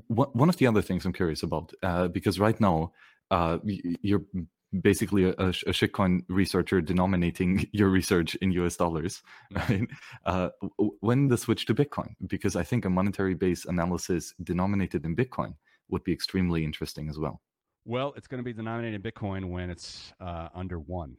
one 0.08 0.48
of 0.48 0.56
the 0.56 0.66
other 0.66 0.82
things 0.82 1.04
I'm 1.04 1.12
curious 1.12 1.42
about, 1.42 1.72
uh, 1.82 2.08
because 2.08 2.38
right 2.38 2.58
now 2.60 2.92
you're 3.62 4.24
basically 4.82 5.24
a, 5.24 5.30
a, 5.30 5.52
shitcoin 5.72 6.20
researcher 6.28 6.80
denominating 6.80 7.66
your 7.72 7.88
research 7.88 8.34
in 8.36 8.52
US 8.52 8.76
dollars, 8.76 9.22
right? 9.54 9.88
Uh, 10.26 10.50
when 11.00 11.28
the 11.28 11.38
switch 11.38 11.66
to 11.66 11.74
Bitcoin? 11.74 12.14
Because 12.26 12.56
I 12.56 12.62
think 12.62 12.84
a 12.84 12.90
monetary 12.90 13.34
base 13.34 13.64
analysis 13.64 14.34
denominated 14.42 15.04
in 15.04 15.16
Bitcoin 15.16 15.54
would 15.88 16.04
be 16.04 16.12
extremely 16.12 16.64
interesting 16.64 17.08
as 17.08 17.18
well. 17.18 17.40
Well, 17.84 18.12
it's 18.16 18.26
going 18.26 18.38
to 18.38 18.44
be 18.44 18.52
denominated 18.52 19.02
in 19.02 19.12
Bitcoin 19.12 19.48
when 19.48 19.70
it's 19.70 20.12
uh, 20.20 20.48
under 20.54 20.78
one, 20.78 21.16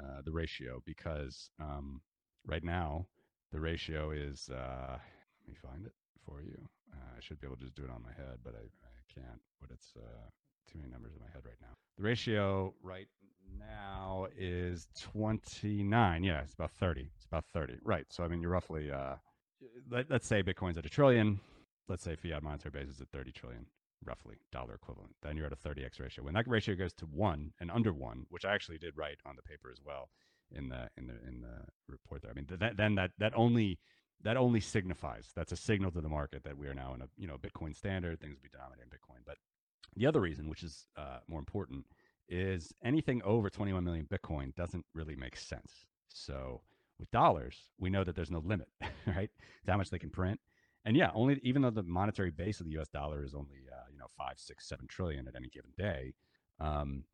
uh, 0.00 0.22
the 0.24 0.32
ratio, 0.32 0.82
because 0.84 1.50
um, 1.60 2.00
right 2.46 2.64
now 2.64 3.06
the 3.52 3.60
ratio 3.60 4.10
is, 4.10 4.48
uh, 4.52 4.96
let 4.96 5.48
me 5.48 5.54
find 5.54 5.86
it 5.86 5.92
for 6.24 6.40
you. 6.42 6.68
Uh, 6.92 7.16
I 7.16 7.20
should 7.20 7.40
be 7.40 7.46
able 7.46 7.56
to 7.56 7.64
just 7.64 7.76
do 7.76 7.84
it 7.84 7.90
on 7.90 8.02
my 8.02 8.12
head, 8.12 8.38
but 8.44 8.54
I, 8.54 8.64
I 8.64 9.14
can't. 9.14 9.40
But 9.60 9.70
it's 9.70 9.92
uh, 9.96 10.28
too 10.70 10.78
many 10.78 10.90
numbers 10.90 11.12
in 11.14 11.20
my 11.20 11.30
head 11.32 11.42
right 11.44 11.58
now. 11.60 11.74
The 11.96 12.02
ratio 12.02 12.74
right 12.82 13.08
now 13.58 14.26
is 14.36 14.88
29. 15.00 16.24
Yeah, 16.24 16.40
it's 16.40 16.54
about 16.54 16.70
30. 16.72 17.10
It's 17.16 17.26
about 17.26 17.44
30. 17.52 17.78
Right. 17.84 18.06
So, 18.10 18.24
I 18.24 18.28
mean, 18.28 18.40
you're 18.40 18.50
roughly, 18.50 18.90
uh, 18.90 19.16
let, 19.90 20.10
us 20.10 20.24
say 20.24 20.42
Bitcoin's 20.42 20.78
at 20.78 20.86
a 20.86 20.88
trillion. 20.88 21.40
Let's 21.88 22.04
say 22.04 22.16
fiat 22.16 22.42
monetary 22.42 22.70
base 22.70 22.88
is 22.88 23.00
at 23.00 23.08
30 23.08 23.32
trillion, 23.32 23.66
roughly 24.04 24.36
dollar 24.52 24.74
equivalent. 24.74 25.14
Then 25.22 25.36
you're 25.36 25.46
at 25.46 25.52
a 25.52 25.56
30x 25.56 26.00
ratio. 26.00 26.24
When 26.24 26.34
that 26.34 26.48
ratio 26.48 26.74
goes 26.74 26.92
to 26.94 27.06
one 27.06 27.52
and 27.60 27.70
under 27.70 27.92
one, 27.92 28.26
which 28.30 28.44
I 28.44 28.54
actually 28.54 28.78
did 28.78 28.96
write 28.96 29.18
on 29.26 29.36
the 29.36 29.42
paper 29.42 29.70
as 29.70 29.80
well 29.84 30.10
in 30.52 30.68
the 30.68 30.88
in 30.96 31.06
the 31.06 31.14
in 31.28 31.42
the 31.42 31.64
report 31.88 32.22
there. 32.22 32.30
I 32.30 32.34
mean, 32.34 32.46
then 32.76 32.94
that 32.96 33.10
that 33.18 33.32
only 33.36 33.78
that 34.22 34.36
only 34.36 34.60
signifies 34.60 35.28
that's 35.34 35.52
a 35.52 35.56
signal 35.56 35.90
to 35.92 36.00
the 36.00 36.08
market 36.08 36.44
that 36.44 36.56
we 36.56 36.66
are 36.66 36.74
now 36.74 36.94
in 36.94 37.02
a 37.02 37.08
you 37.16 37.26
know 37.26 37.36
Bitcoin 37.36 37.74
standard. 37.74 38.20
Things 38.20 38.34
will 38.34 38.42
be 38.42 38.48
denominated 38.48 38.88
in 38.92 38.98
Bitcoin, 38.98 39.20
but 39.26 39.36
the 39.96 40.06
other 40.06 40.20
reason, 40.20 40.48
which 40.48 40.62
is 40.62 40.86
uh, 40.96 41.18
more 41.28 41.38
important, 41.38 41.84
is 42.28 42.72
anything 42.84 43.22
over 43.24 43.50
21 43.50 43.82
million 43.84 44.06
Bitcoin 44.06 44.54
doesn't 44.54 44.84
really 44.94 45.16
make 45.16 45.36
sense. 45.36 45.84
So 46.12 46.60
with 46.98 47.10
dollars, 47.10 47.56
we 47.78 47.90
know 47.90 48.04
that 48.04 48.14
there's 48.14 48.30
no 48.30 48.40
limit, 48.40 48.68
right? 49.06 49.30
To 49.64 49.70
how 49.72 49.78
much 49.78 49.90
they 49.90 49.98
can 49.98 50.10
print. 50.10 50.38
And 50.84 50.96
yeah, 50.96 51.10
only 51.14 51.40
even 51.42 51.62
though 51.62 51.70
the 51.70 51.82
monetary 51.82 52.30
base 52.30 52.60
of 52.60 52.66
the 52.66 52.72
U.S. 52.72 52.88
dollar 52.88 53.24
is 53.24 53.34
only 53.34 53.66
uh, 53.70 53.89
know 54.00 54.06
five, 54.16 54.34
six, 54.36 54.68
seven 54.68 54.86
trillion 54.88 55.28
at 55.28 55.36
any 55.36 55.48
given 55.48 55.70
day, 55.76 56.14
um, 56.58 57.04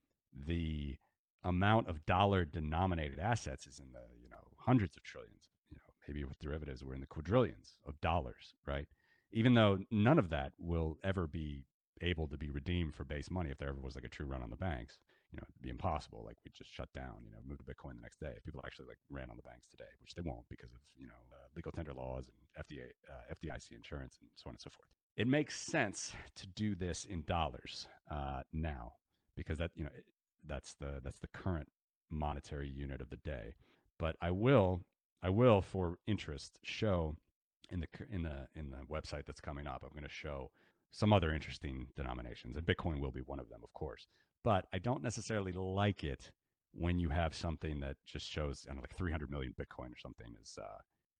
the 0.47 0.97
amount 1.45 1.89
of 1.89 2.05
dollar-denominated 2.07 3.19
assets 3.19 3.67
is 3.67 3.79
in 3.79 3.93
the 3.93 4.03
you 4.23 4.29
know 4.29 4.37
hundreds 4.59 4.97
of 4.97 5.03
trillions. 5.03 5.51
You 5.71 5.77
know, 5.77 5.95
maybe 6.09 6.25
with 6.25 6.39
derivatives, 6.39 6.85
we're 6.85 6.95
in 6.95 7.01
the 7.01 7.07
quadrillions 7.07 7.77
of 7.87 8.01
dollars, 8.01 8.55
right? 8.67 8.87
Even 9.33 9.55
though 9.55 9.79
none 9.91 10.19
of 10.19 10.31
that 10.31 10.53
will 10.59 10.99
ever 11.05 11.27
be 11.27 11.65
able 12.03 12.29
to 12.29 12.37
be 12.37 12.51
redeemed 12.51 12.95
for 12.95 13.05
base 13.05 13.31
money 13.31 13.51
if 13.51 13.59
there 13.59 13.69
ever 13.69 13.81
was 13.81 13.95
like 13.95 14.05
a 14.05 14.09
true 14.09 14.27
run 14.27 14.43
on 14.43 14.51
the 14.51 14.57
banks 14.57 14.99
you 15.33 15.37
know 15.37 15.45
it'd 15.49 15.63
be 15.63 15.71
impossible 15.71 16.23
like 16.27 16.37
we 16.45 16.51
just 16.53 16.73
shut 16.73 16.93
down 16.93 17.25
you 17.25 17.33
know 17.33 17.39
move 17.47 17.59
to 17.59 17.65
bitcoin 17.65 17.97
the 17.97 18.03
next 18.03 18.21
day 18.21 18.33
if 18.37 18.45
people 18.45 18.61
actually 18.65 18.87
like 18.87 18.99
ran 19.11 19.31
on 19.31 19.37
the 19.37 19.43
banks 19.49 19.67
today 19.71 19.89
which 20.01 20.15
they 20.15 20.23
won't 20.23 20.49
because 20.49 20.73
of 20.73 20.81
you 20.99 21.07
know 21.07 21.23
uh, 21.33 21.49
legal 21.57 21.73
tender 21.73 21.95
laws 21.95 22.29
and 22.29 22.65
fda 22.65 22.85
uh, 23.09 23.35
fdic 23.35 23.73
insurance 23.73 24.19
and 24.21 24.29
so 24.37 24.49
on 24.49 24.55
and 24.55 24.61
so 24.61 24.71
forth 24.71 24.89
it 25.16 25.26
makes 25.26 25.60
sense 25.60 26.12
to 26.34 26.47
do 26.47 26.74
this 26.74 27.05
in 27.05 27.22
dollars 27.26 27.86
uh, 28.10 28.43
now 28.52 28.93
because 29.36 29.59
that 29.59 29.70
you 29.74 29.84
know 29.84 29.90
that's 30.47 30.74
the 30.74 31.01
that's 31.02 31.20
the 31.20 31.28
current 31.28 31.68
monetary 32.10 32.68
unit 32.68 33.01
of 33.01 33.10
the 33.10 33.16
day 33.16 33.55
but 33.98 34.14
i 34.20 34.30
will 34.30 34.80
i 35.22 35.28
will 35.28 35.60
for 35.60 35.98
interest 36.06 36.59
show 36.62 37.16
in 37.70 37.80
the 37.80 37.88
in 38.10 38.22
the 38.22 38.47
in 38.55 38.70
the 38.70 38.78
website 38.88 39.24
that's 39.26 39.40
coming 39.40 39.66
up 39.66 39.82
i'm 39.82 39.90
going 39.90 40.05
to 40.05 40.09
show 40.09 40.51
some 40.97 41.12
other 41.12 41.32
interesting 41.32 41.88
denominations, 41.94 42.56
and 42.56 42.66
Bitcoin 42.66 43.01
will 43.01 43.10
be 43.10 43.20
one 43.20 43.38
of 43.38 43.48
them, 43.51 43.60
of 43.62 43.72
course. 43.74 44.06
But 44.43 44.66
I 44.72 44.78
don't 44.78 45.02
necessarily 45.02 45.52
like 45.52 46.05
it 46.05 46.30
when 46.72 46.98
you 46.98 47.10
have 47.10 47.34
something 47.34 47.80
that 47.80 47.97
just 48.06 48.26
shows 48.26 48.66
like 48.68 48.97
300 48.97 49.30
million 49.30 49.55
Bitcoin 49.59 49.93
or 49.93 49.98
something 50.01 50.34
as 50.40 50.59
uh, 50.59 50.78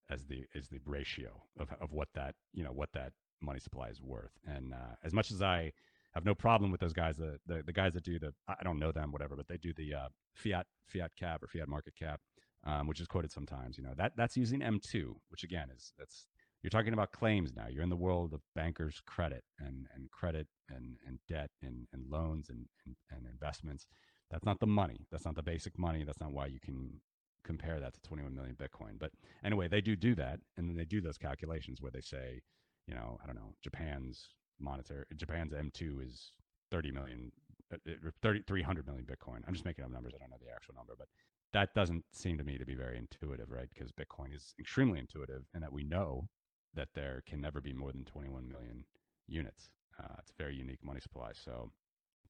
as 0.09 0.25
the 0.27 0.45
is 0.55 0.69
the 0.69 0.81
ratio 0.87 1.43
of 1.59 1.69
of 1.81 1.93
what 1.93 2.09
that 2.15 2.35
you 2.53 2.63
know 2.65 2.73
what 2.73 2.91
that 2.93 3.13
money 3.41 3.61
supply 3.61 3.89
is 3.89 4.01
worth. 4.01 4.33
And 4.47 4.73
uh, 4.73 4.95
as 5.05 5.13
much 5.13 5.31
as 5.31 5.43
I 5.43 5.73
have 6.15 6.25
no 6.25 6.35
problem 6.35 6.71
with 6.71 6.81
those 6.81 6.93
guys, 6.93 7.17
the, 7.17 7.39
the, 7.47 7.63
the 7.65 7.73
guys 7.73 7.93
that 7.95 8.05
do 8.05 8.19
the 8.19 8.33
I 8.49 8.63
don't 8.63 8.79
know 8.79 8.93
them, 8.93 9.13
whatever, 9.13 9.37
but 9.37 9.49
they 9.49 9.59
do 9.59 9.73
the 9.73 9.95
uh, 9.95 10.09
fiat 10.35 10.67
fiat 10.87 11.13
cap 11.19 11.43
or 11.43 11.47
fiat 11.47 11.69
market 11.69 11.95
cap, 11.99 12.21
um, 12.65 12.87
which 12.87 13.01
is 13.01 13.07
quoted 13.07 13.33
sometimes. 13.33 13.77
You 13.77 13.85
know 13.85 13.95
that 13.97 14.13
that's 14.17 14.37
using 14.37 14.61
M2, 14.61 15.15
which 15.29 15.45
again 15.45 15.69
is 15.75 15.93
that's 15.99 16.27
you're 16.63 16.71
talking 16.71 16.95
about 16.95 17.13
claims 17.13 17.55
now. 17.55 17.67
You're 17.69 17.85
in 17.85 17.91
the 17.91 17.97
world 17.97 18.33
of 18.33 18.41
bankers' 18.57 19.01
credit 19.07 19.45
and, 19.61 19.87
and 19.95 20.11
credit 20.11 20.49
and, 20.69 20.97
and 21.07 21.19
debt 21.29 21.51
and, 21.63 21.87
and 21.93 22.11
loans 22.11 22.49
and, 22.49 22.67
and, 22.85 22.97
and 23.11 23.25
investments. 23.31 23.87
That's 24.33 24.45
not 24.45 24.59
the 24.59 24.67
money. 24.67 25.07
That's 25.13 25.25
not 25.25 25.37
the 25.37 25.45
basic 25.45 25.79
money. 25.79 26.03
That's 26.03 26.19
not 26.19 26.33
why 26.33 26.47
you 26.47 26.59
can 26.59 27.01
compare 27.45 27.79
that 27.79 27.95
to 27.95 28.01
21 28.01 28.35
million 28.35 28.57
Bitcoin. 28.57 28.99
But 28.99 29.13
anyway, 29.45 29.69
they 29.69 29.81
do 29.81 29.95
do 29.95 30.17
that. 30.17 30.41
And 30.57 30.69
then 30.69 30.77
they 30.77 30.85
do 30.85 31.01
those 31.01 31.19
calculations 31.19 31.81
where 31.81 31.93
they 31.93 32.01
say, 32.01 32.41
you 32.87 32.95
know, 32.95 33.19
I 33.23 33.27
don't 33.27 33.37
know, 33.37 33.55
Japan's 33.63 34.29
monetary, 34.59 35.05
Japan's 35.17 35.53
M2 35.53 36.07
is 36.07 36.33
30 36.71 36.93
million, 36.93 37.33
uh, 37.73 37.77
uh, 37.89 38.11
30, 38.23 38.43
300 38.47 38.87
million 38.87 39.05
Bitcoin. 39.05 39.43
I'm 39.47 39.55
just 39.55 39.65
making 39.65 39.85
up 39.85 39.91
numbers. 39.91 40.13
I 40.15 40.19
don't 40.19 40.31
know 40.31 40.37
the 40.41 40.53
actual 40.53 40.75
number, 40.75 40.95
but 40.99 41.09
that 41.53 41.75
doesn't 41.75 42.05
seem 42.13 42.39
to 42.39 42.45
me 42.45 42.59
to 42.59 42.67
be 42.67 42.75
very 42.75 42.99
intuitive, 42.99 43.51
right? 43.51 43.69
Because 43.73 43.91
Bitcoin 43.93 44.35
is 44.35 44.55
extremely 44.59 44.99
intuitive 44.99 45.43
and 45.55 45.63
that 45.63 45.73
we 45.73 45.85
know 45.85 46.29
that 46.75 46.89
there 46.95 47.23
can 47.27 47.41
never 47.41 47.61
be 47.61 47.73
more 47.73 47.93
than 47.93 48.05
21 48.05 48.49
million 48.49 48.85
units. 49.27 49.71
Uh, 49.99 50.15
it's 50.19 50.31
a 50.31 50.43
very 50.43 50.55
unique 50.55 50.85
money 50.85 51.01
supply. 51.01 51.31
So 51.33 51.71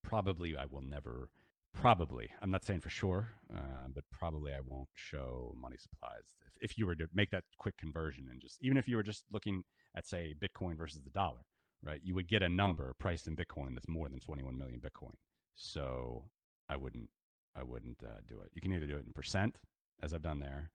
probably 0.03 0.57
I 0.57 0.66
will 0.70 0.83
never, 0.83 1.31
probably, 1.74 2.28
I'm 2.41 2.51
not 2.51 2.65
saying 2.65 2.81
for 2.81 2.91
sure, 2.91 3.31
uh, 3.53 3.89
but 3.93 4.05
probably 4.11 4.53
I 4.53 4.61
won't 4.65 4.89
show 4.95 5.55
money 5.61 5.77
supplies. 5.78 6.35
If, 6.47 6.70
if 6.70 6.78
you 6.78 6.87
were 6.87 6.95
to 6.95 7.09
make 7.12 7.31
that 7.33 7.45
quick 7.59 7.77
conversion 7.77 8.28
and 8.31 8.41
just, 8.41 8.59
even 8.62 8.77
if 8.77 8.87
you 8.87 8.97
were 8.97 9.03
just 9.03 9.24
looking 9.33 9.65
at, 9.97 10.06
say, 10.06 10.35
Bitcoin 10.39 10.77
versus 10.77 11.01
the 11.02 11.10
dollar, 11.10 11.44
right, 11.82 12.01
you 12.02 12.14
would 12.14 12.28
get 12.28 12.43
a 12.43 12.48
number 12.48 12.94
priced 12.98 13.27
in 13.27 13.36
Bitcoin 13.36 13.74
that's 13.74 13.89
more 13.89 14.09
than 14.09 14.20
21 14.20 14.56
million 14.56 14.81
Bitcoin. 14.81 15.14
So 15.55 16.24
I 16.68 16.77
wouldn't, 16.77 17.09
I 17.56 17.62
wouldn't 17.62 18.02
uh, 18.05 18.20
do 18.28 18.40
it. 18.40 18.51
You 18.55 18.60
can 18.60 18.73
either 18.73 18.86
do 18.86 18.97
it 18.97 19.06
in 19.06 19.12
percent, 19.12 19.56
as 20.02 20.12
I've 20.12 20.23
done 20.23 20.40
there, 20.40 20.70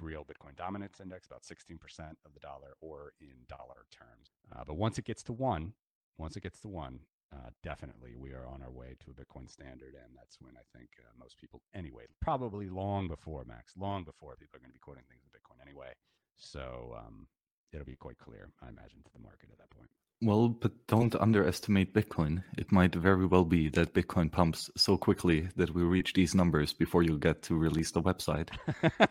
real 0.00 0.24
Bitcoin 0.24 0.56
dominance 0.56 1.00
index, 1.00 1.26
about 1.26 1.42
16% 1.42 1.78
of 2.24 2.34
the 2.34 2.40
dollar, 2.40 2.74
or 2.80 3.12
in 3.20 3.34
dollar 3.48 3.86
terms. 3.90 4.30
Uh, 4.54 4.62
but 4.66 4.76
once 4.76 4.98
it 4.98 5.04
gets 5.04 5.22
to 5.24 5.32
one, 5.32 5.72
once 6.18 6.36
it 6.36 6.42
gets 6.42 6.60
to 6.60 6.68
one, 6.68 7.00
uh, 7.34 7.50
definitely 7.62 8.14
we 8.16 8.32
are 8.32 8.46
on 8.46 8.62
our 8.62 8.70
way 8.70 8.96
to 9.00 9.10
a 9.10 9.14
Bitcoin 9.14 9.50
standard. 9.50 9.94
And 9.94 10.16
that's 10.16 10.36
when 10.40 10.54
I 10.56 10.64
think 10.76 10.90
uh, 10.98 11.10
most 11.18 11.38
people, 11.38 11.60
anyway, 11.74 12.04
probably 12.20 12.68
long 12.68 13.08
before, 13.08 13.44
Max, 13.44 13.72
long 13.76 14.04
before 14.04 14.36
people 14.36 14.56
are 14.56 14.60
going 14.60 14.70
to 14.70 14.74
be 14.74 14.80
quoting 14.80 15.04
things 15.08 15.22
in 15.24 15.30
Bitcoin 15.30 15.60
anyway. 15.66 15.92
So 16.36 16.96
um, 16.98 17.26
it'll 17.72 17.86
be 17.86 17.96
quite 17.96 18.18
clear, 18.18 18.50
I 18.62 18.68
imagine, 18.68 19.02
to 19.04 19.10
the 19.14 19.20
market 19.20 19.50
at 19.52 19.58
that 19.58 19.70
point. 19.70 19.88
Well, 20.22 20.48
but 20.48 20.72
don't 20.86 21.14
underestimate 21.14 21.92
Bitcoin. 21.92 22.42
It 22.56 22.72
might 22.72 22.94
very 22.94 23.26
well 23.26 23.44
be 23.44 23.68
that 23.70 23.92
Bitcoin 23.92 24.32
pumps 24.32 24.70
so 24.74 24.96
quickly 24.96 25.48
that 25.56 25.74
we 25.74 25.82
reach 25.82 26.14
these 26.14 26.34
numbers 26.34 26.72
before 26.72 27.02
you 27.02 27.18
get 27.18 27.42
to 27.42 27.54
release 27.54 27.90
the 27.90 28.00
website. 28.00 28.48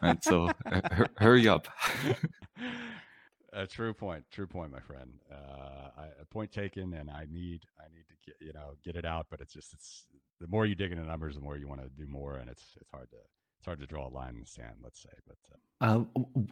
right? 0.01 0.23
So 0.23 0.49
uh, 0.65 0.81
hurry 1.17 1.47
up. 1.47 1.67
a 3.53 3.67
true 3.67 3.93
point. 3.93 4.23
True 4.31 4.47
point, 4.47 4.71
my 4.71 4.79
friend. 4.79 5.11
Uh, 5.31 5.89
I, 5.95 6.05
a 6.19 6.25
point 6.25 6.51
taken, 6.51 6.93
and 6.95 7.11
I 7.11 7.27
need 7.31 7.61
I 7.79 7.85
need 7.93 8.05
to 8.09 8.15
get 8.25 8.35
you 8.39 8.53
know 8.53 8.73
get 8.83 8.95
it 8.95 9.05
out. 9.05 9.27
But 9.29 9.41
it's 9.41 9.53
just 9.53 9.73
it's 9.73 10.05
the 10.41 10.47
more 10.47 10.65
you 10.65 10.73
dig 10.73 10.91
into 10.91 11.05
numbers, 11.05 11.35
the 11.35 11.41
more 11.41 11.55
you 11.55 11.67
want 11.67 11.81
to 11.81 11.89
do 11.89 12.07
more, 12.07 12.37
and 12.37 12.49
it's 12.49 12.63
it's 12.81 12.89
hard 12.89 13.09
to 13.11 13.17
it's 13.65 13.67
hard 13.67 13.79
to 13.79 13.87
draw 13.87 14.07
a 14.07 14.13
line 14.13 14.35
in 14.35 14.41
the 14.41 14.45
sand, 14.45 14.75
let's 14.83 15.01
say. 15.01 15.09
But 15.27 15.37
uh, 15.81 15.85
uh, 15.85 15.97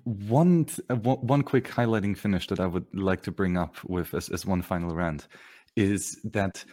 one 0.04 0.66
uh, 0.90 0.96
one 0.96 1.44
quick 1.44 1.66
highlighting 1.66 2.18
finish 2.18 2.48
that 2.48 2.60
I 2.60 2.66
would 2.66 2.88
like 2.94 3.22
to 3.24 3.32
bring 3.32 3.56
up 3.56 3.76
with 3.84 4.14
as, 4.16 4.30
as 4.30 4.46
one 4.48 4.64
final 4.64 4.96
rant 4.96 5.28
is 5.76 6.20
that 6.24 6.66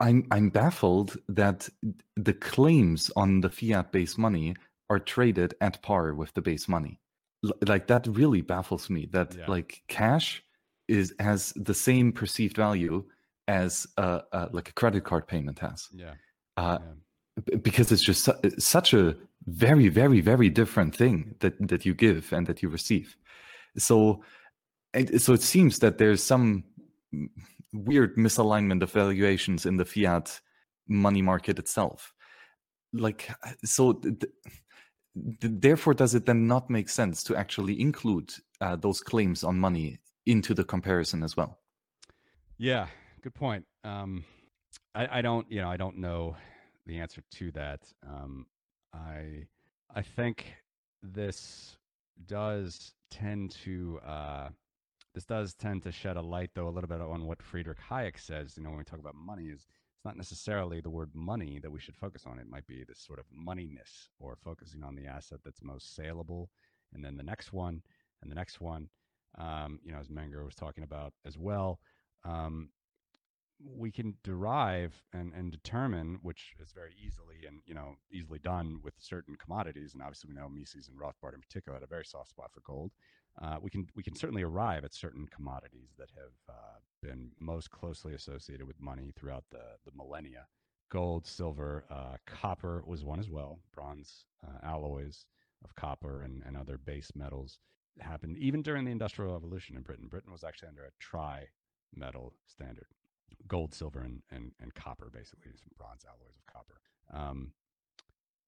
I'm 0.00 0.26
I'm 0.30 0.50
baffled 0.50 1.16
that 1.28 1.68
the 2.16 2.34
claims 2.34 3.10
on 3.16 3.40
the 3.40 3.48
fiat 3.48 3.90
based 3.90 4.18
money 4.18 4.54
are 4.90 4.98
traded 4.98 5.54
at 5.62 5.82
par 5.82 6.12
with 6.14 6.34
the 6.34 6.42
base 6.42 6.68
money. 6.68 7.00
L- 7.42 7.52
like 7.66 7.86
that 7.86 8.06
really 8.06 8.42
baffles 8.42 8.90
me. 8.90 9.06
That 9.06 9.34
Yeah. 9.34 9.46
like 9.48 9.82
cash 9.88 10.44
is 10.88 11.14
has 11.20 11.54
the 11.56 11.74
same 11.74 12.12
perceived 12.12 12.56
value 12.56 13.02
as 13.48 13.86
uh, 13.96 14.20
uh, 14.32 14.48
like 14.52 14.68
a 14.68 14.72
credit 14.74 15.04
card 15.04 15.26
payment 15.26 15.58
has, 15.60 15.88
Yeah. 15.92 16.14
uh, 16.58 16.78
yeah. 16.80 16.92
Because 17.62 17.90
it's 17.90 18.04
just 18.04 18.24
su- 18.24 18.50
such 18.58 18.94
a 18.94 19.16
very 19.46 19.88
very 19.88 20.20
very 20.20 20.48
different 20.48 20.94
thing 20.94 21.34
that 21.40 21.54
that 21.68 21.84
you 21.84 21.94
give 21.94 22.32
and 22.32 22.46
that 22.46 22.62
you 22.62 22.68
receive. 22.68 23.16
So, 23.76 24.22
and 24.92 25.20
so 25.20 25.32
it 25.32 25.42
seems 25.42 25.80
that 25.80 25.98
there's 25.98 26.22
some 26.22 26.64
weird 27.72 28.16
misalignment 28.16 28.82
of 28.82 28.92
valuations 28.92 29.66
in 29.66 29.76
the 29.76 29.84
fiat 29.84 30.40
money 30.86 31.22
market 31.22 31.58
itself. 31.58 32.14
Like, 32.92 33.28
so 33.64 33.94
th- 33.94 34.20
th- 34.20 34.32
therefore, 35.40 35.94
does 35.94 36.14
it 36.14 36.26
then 36.26 36.46
not 36.46 36.70
make 36.70 36.88
sense 36.88 37.24
to 37.24 37.36
actually 37.36 37.80
include 37.80 38.32
uh, 38.60 38.76
those 38.76 39.00
claims 39.00 39.42
on 39.42 39.58
money 39.58 39.98
into 40.26 40.54
the 40.54 40.64
comparison 40.64 41.24
as 41.24 41.36
well? 41.36 41.58
Yeah, 42.56 42.86
good 43.22 43.34
point. 43.34 43.64
Um, 43.82 44.24
I, 44.94 45.18
I 45.18 45.22
don't, 45.22 45.50
you 45.50 45.60
know, 45.60 45.68
I 45.68 45.76
don't 45.76 45.98
know 45.98 46.36
the 46.86 46.98
answer 46.98 47.22
to 47.32 47.50
that. 47.52 47.80
Um, 48.06 48.46
I, 48.92 49.46
I 49.94 50.02
think 50.02 50.54
this 51.02 51.76
does 52.26 52.92
tend 53.10 53.50
to, 53.64 54.00
uh, 54.06 54.48
this 55.14 55.24
does 55.24 55.54
tend 55.54 55.82
to 55.84 55.92
shed 55.92 56.16
a 56.16 56.22
light, 56.22 56.50
though, 56.54 56.68
a 56.68 56.70
little 56.70 56.88
bit 56.88 57.00
on 57.00 57.26
what 57.26 57.42
Friedrich 57.42 57.78
Hayek 57.90 58.18
says. 58.18 58.54
You 58.56 58.62
know, 58.62 58.70
when 58.70 58.78
we 58.78 58.84
talk 58.84 59.00
about 59.00 59.14
money, 59.14 59.44
is 59.44 59.60
it's 59.60 60.04
not 60.04 60.16
necessarily 60.16 60.80
the 60.80 60.90
word 60.90 61.10
money 61.14 61.58
that 61.62 61.70
we 61.70 61.80
should 61.80 61.96
focus 61.96 62.24
on. 62.26 62.38
It 62.38 62.48
might 62.48 62.66
be 62.66 62.84
this 62.86 62.98
sort 62.98 63.18
of 63.18 63.26
moneyness, 63.32 64.08
or 64.18 64.36
focusing 64.42 64.82
on 64.82 64.94
the 64.94 65.06
asset 65.06 65.38
that's 65.44 65.62
most 65.62 65.94
saleable, 65.94 66.50
and 66.92 67.04
then 67.04 67.16
the 67.16 67.22
next 67.22 67.52
one, 67.52 67.82
and 68.22 68.30
the 68.30 68.34
next 68.34 68.60
one. 68.60 68.88
Um, 69.36 69.80
you 69.84 69.92
know, 69.92 69.98
as 69.98 70.08
Menger 70.08 70.44
was 70.44 70.54
talking 70.54 70.84
about 70.84 71.12
as 71.26 71.36
well. 71.36 71.80
Um, 72.24 72.68
we 73.60 73.90
can 73.90 74.14
derive 74.22 74.94
and, 75.12 75.32
and 75.32 75.50
determine, 75.52 76.18
which 76.22 76.54
is 76.60 76.72
very 76.72 76.94
easily 77.04 77.46
and 77.46 77.60
you 77.66 77.74
know 77.74 77.94
easily 78.12 78.38
done 78.38 78.80
with 78.82 78.94
certain 78.98 79.36
commodities, 79.36 79.94
and 79.94 80.02
obviously 80.02 80.28
we 80.28 80.34
know 80.40 80.48
Mises 80.48 80.88
and 80.88 80.98
Rothbard 80.98 81.34
in 81.34 81.40
particular 81.40 81.76
had 81.76 81.84
a 81.84 81.88
very 81.88 82.04
soft 82.04 82.30
spot 82.30 82.50
for 82.52 82.60
gold. 82.60 82.92
Uh, 83.40 83.56
we 83.60 83.70
can 83.70 83.86
we 83.96 84.02
can 84.02 84.14
certainly 84.14 84.42
arrive 84.42 84.84
at 84.84 84.94
certain 84.94 85.26
commodities 85.26 85.94
that 85.98 86.10
have 86.16 86.32
uh, 86.48 86.78
been 87.02 87.30
most 87.40 87.70
closely 87.70 88.14
associated 88.14 88.66
with 88.66 88.80
money 88.80 89.12
throughout 89.16 89.44
the 89.50 89.76
the 89.84 89.92
millennia. 89.94 90.46
Gold, 90.90 91.26
silver, 91.26 91.84
uh, 91.90 92.16
copper 92.26 92.84
was 92.86 93.04
one 93.04 93.18
as 93.18 93.28
well. 93.28 93.58
Bronze 93.72 94.26
uh, 94.46 94.64
alloys 94.64 95.26
of 95.64 95.74
copper 95.74 96.22
and, 96.22 96.42
and 96.46 96.56
other 96.56 96.78
base 96.78 97.10
metals 97.16 97.58
happened 98.00 98.36
even 98.36 98.62
during 98.62 98.84
the 98.84 98.92
Industrial 98.92 99.32
Revolution 99.32 99.76
in 99.76 99.82
Britain. 99.82 100.08
Britain 100.08 100.30
was 100.30 100.44
actually 100.44 100.68
under 100.68 100.84
a 100.84 100.90
tri 101.00 101.46
metal 101.96 102.34
standard 102.46 102.86
gold, 103.46 103.74
silver, 103.74 104.00
and, 104.00 104.22
and, 104.30 104.52
and 104.60 104.74
copper, 104.74 105.10
basically, 105.12 105.52
some 105.56 105.70
bronze 105.76 106.04
alloys 106.06 106.36
of 106.36 106.52
copper. 106.52 106.80
Um, 107.12 107.52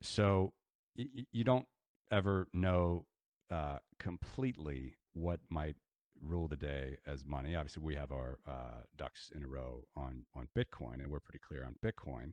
so 0.02 0.52
y- 0.96 1.26
you 1.32 1.44
don't 1.44 1.66
ever 2.10 2.48
know 2.52 3.06
uh, 3.50 3.78
completely 3.98 4.96
what 5.12 5.40
might 5.50 5.76
rule 6.22 6.48
the 6.48 6.56
day 6.56 6.96
as 7.06 7.24
money. 7.24 7.54
Obviously, 7.54 7.82
we 7.82 7.94
have 7.94 8.12
our 8.12 8.38
uh, 8.48 8.82
ducks 8.96 9.30
in 9.34 9.42
a 9.42 9.48
row 9.48 9.84
on 9.96 10.24
on 10.34 10.48
Bitcoin, 10.56 10.94
and 10.94 11.08
we're 11.10 11.20
pretty 11.20 11.40
clear 11.46 11.64
on 11.64 11.74
Bitcoin. 11.84 12.32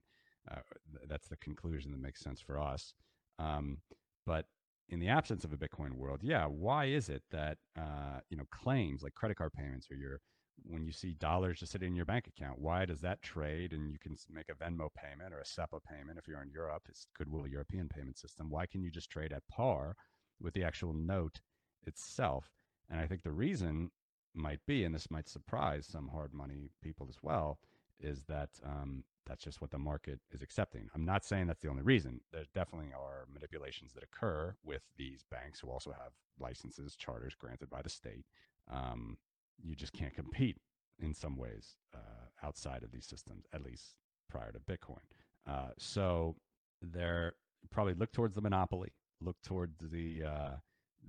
Uh, 0.49 0.61
th- 0.91 1.09
that's 1.09 1.27
the 1.27 1.38
conclusion 1.38 1.91
that 1.91 2.01
makes 2.01 2.21
sense 2.21 2.41
for 2.41 2.59
us. 2.59 2.93
Um, 3.39 3.77
but 4.25 4.45
in 4.89 4.99
the 4.99 5.09
absence 5.09 5.43
of 5.43 5.53
a 5.53 5.57
Bitcoin 5.57 5.93
world, 5.93 6.19
yeah, 6.23 6.45
why 6.45 6.85
is 6.85 7.09
it 7.09 7.23
that 7.31 7.57
uh, 7.77 8.19
you 8.30 8.38
know 8.38 8.45
claims 8.51 9.03
like 9.03 9.13
credit 9.15 9.38
card 9.38 9.53
payments 9.53 9.88
or 9.91 9.95
your 9.95 10.19
when 10.65 10.85
you 10.85 10.91
see 10.91 11.13
dollars 11.13 11.59
just 11.59 11.71
sitting 11.71 11.89
in 11.89 11.95
your 11.95 12.05
bank 12.05 12.27
account, 12.27 12.59
why 12.59 12.85
does 12.85 13.01
that 13.01 13.21
trade? 13.21 13.73
And 13.73 13.91
you 13.91 13.99
can 13.99 14.15
make 14.30 14.49
a 14.49 14.53
Venmo 14.53 14.89
payment 14.93 15.34
or 15.34 15.39
a 15.39 15.45
SEPA 15.45 15.80
payment 15.89 16.17
if 16.17 16.27
you're 16.27 16.41
in 16.41 16.51
Europe. 16.51 16.84
It's 16.89 17.07
Goodwill 17.17 17.47
European 17.47 17.89
payment 17.89 18.17
system. 18.17 18.49
Why 18.49 18.65
can 18.65 18.81
you 18.81 18.91
just 18.91 19.09
trade 19.09 19.34
at 19.34 19.47
par 19.47 19.95
with 20.39 20.53
the 20.53 20.63
actual 20.63 20.93
note 20.93 21.41
itself? 21.85 22.51
And 22.89 22.99
I 22.99 23.07
think 23.07 23.23
the 23.23 23.31
reason 23.31 23.91
might 24.34 24.59
be, 24.65 24.84
and 24.84 24.93
this 24.93 25.11
might 25.11 25.30
surprise 25.30 25.88
some 25.89 26.07
hard 26.07 26.34
money 26.34 26.71
people 26.81 27.07
as 27.09 27.17
well, 27.21 27.59
is 27.99 28.23
that 28.27 28.49
um, 28.65 29.03
that's 29.25 29.43
just 29.43 29.61
what 29.61 29.71
the 29.71 29.77
market 29.77 30.19
is 30.31 30.41
accepting. 30.41 30.89
I'm 30.93 31.05
not 31.05 31.23
saying 31.23 31.47
that's 31.47 31.61
the 31.61 31.69
only 31.69 31.84
reason. 31.84 32.21
There 32.31 32.43
definitely 32.53 32.91
are 32.93 33.25
manipulations 33.34 33.93
that 33.93 34.03
occur 34.03 34.55
with 34.63 34.81
these 34.97 35.23
banks 35.30 35.59
who 35.59 35.69
also 35.69 35.91
have 35.91 36.11
licenses, 36.39 36.95
charters 36.95 37.35
granted 37.35 37.69
by 37.69 37.81
the 37.81 37.89
state. 37.89 38.25
Um, 38.71 39.17
you 39.61 39.75
just 39.75 39.93
can't 39.93 40.13
compete 40.13 40.57
in 40.99 41.13
some 41.13 41.38
ways 41.38 41.75
uh, 41.93 42.45
outside 42.45 42.84
of 42.84 42.91
these 42.91 43.05
systems, 43.05 43.45
at 43.53 43.63
least 43.63 43.95
prior 44.30 44.51
to 44.51 44.59
Bitcoin. 44.59 44.99
Uh, 45.47 45.69
so 45.77 46.35
they're 46.81 47.34
probably 47.71 47.93
look 47.93 48.11
towards 48.11 48.35
the 48.35 48.41
monopoly, 48.41 48.91
look 49.21 49.38
towards 49.43 49.77
the 49.80 50.23
uh, 50.23 50.55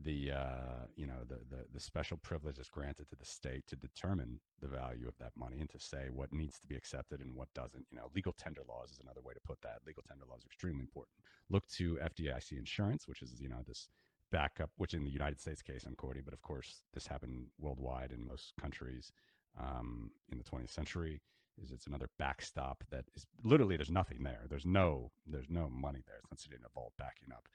the 0.02 0.32
uh, 0.32 0.86
you 0.96 1.06
know 1.06 1.22
the, 1.28 1.38
the 1.50 1.64
the 1.72 1.80
special 1.80 2.16
privileges 2.16 2.68
granted 2.68 3.08
to 3.08 3.16
the 3.16 3.24
state 3.24 3.64
to 3.68 3.76
determine 3.76 4.40
the 4.60 4.68
value 4.68 5.06
of 5.06 5.16
that 5.18 5.32
money 5.36 5.60
and 5.60 5.70
to 5.70 5.78
say 5.78 6.08
what 6.12 6.32
needs 6.32 6.58
to 6.58 6.66
be 6.66 6.74
accepted 6.74 7.20
and 7.20 7.34
what 7.34 7.48
doesn't. 7.54 7.86
You 7.90 7.98
know, 7.98 8.10
legal 8.14 8.32
tender 8.32 8.62
laws 8.68 8.90
is 8.90 8.98
another 9.02 9.20
way 9.22 9.34
to 9.34 9.40
put 9.46 9.60
that. 9.62 9.80
Legal 9.86 10.02
tender 10.08 10.24
laws 10.28 10.42
are 10.44 10.48
extremely 10.48 10.80
important. 10.80 11.14
Look 11.50 11.66
to 11.76 11.98
FDIC 12.02 12.58
insurance, 12.58 13.06
which 13.06 13.22
is 13.22 13.40
you 13.40 13.48
know 13.48 13.62
this 13.66 13.88
backup, 14.34 14.70
which 14.78 14.94
in 14.94 15.04
the 15.04 15.10
United 15.10 15.40
States 15.40 15.62
case 15.62 15.84
I'm 15.86 15.94
quoting, 15.94 16.22
but 16.24 16.34
of 16.34 16.42
course 16.42 16.82
this 16.92 17.06
happened 17.06 17.46
worldwide 17.60 18.10
in 18.10 18.26
most 18.26 18.52
countries 18.60 19.12
um, 19.58 20.10
in 20.32 20.38
the 20.38 20.44
20th 20.44 20.74
century. 20.74 21.20
Is 21.62 21.70
it's 21.70 21.86
another 21.86 22.08
backstop 22.18 22.82
that 22.90 23.04
is 23.14 23.26
literally 23.44 23.76
there's 23.76 23.92
nothing 23.92 24.24
there. 24.24 24.46
There's 24.50 24.66
no 24.66 25.12
there's 25.24 25.48
no 25.48 25.70
money 25.70 26.02
there. 26.04 26.16
It's 26.18 26.32
not 26.32 26.40
sitting 26.40 26.58
in 26.58 26.66
a 26.66 26.74
vault 26.74 26.94
backing 26.98 27.28
up 27.32 27.46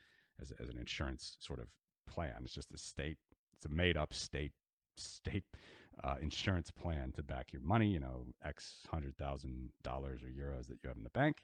as, 0.42 0.54
as 0.58 0.70
an 0.70 0.78
insurance 0.78 1.36
sort 1.42 1.60
of 1.60 1.68
plan. 2.08 2.44
It's 2.46 2.54
just 2.54 2.72
a 2.74 2.78
state. 2.78 3.18
It's 3.58 3.66
a 3.66 3.70
made 3.70 3.98
up 3.98 4.14
state 4.14 4.54
state 4.96 5.44
uh, 6.02 6.16
insurance 6.22 6.72
plan 6.72 7.12
to 7.18 7.24
back 7.24 7.52
your 7.52 7.62
money. 7.62 7.90
You 7.90 8.00
know, 8.00 8.28
X 8.42 8.88
hundred 8.90 9.18
thousand 9.18 9.72
dollars 9.84 10.22
or 10.24 10.28
euros 10.28 10.68
that 10.68 10.78
you 10.82 10.88
have 10.88 10.98
in 10.98 11.04
the 11.04 11.10
bank. 11.10 11.40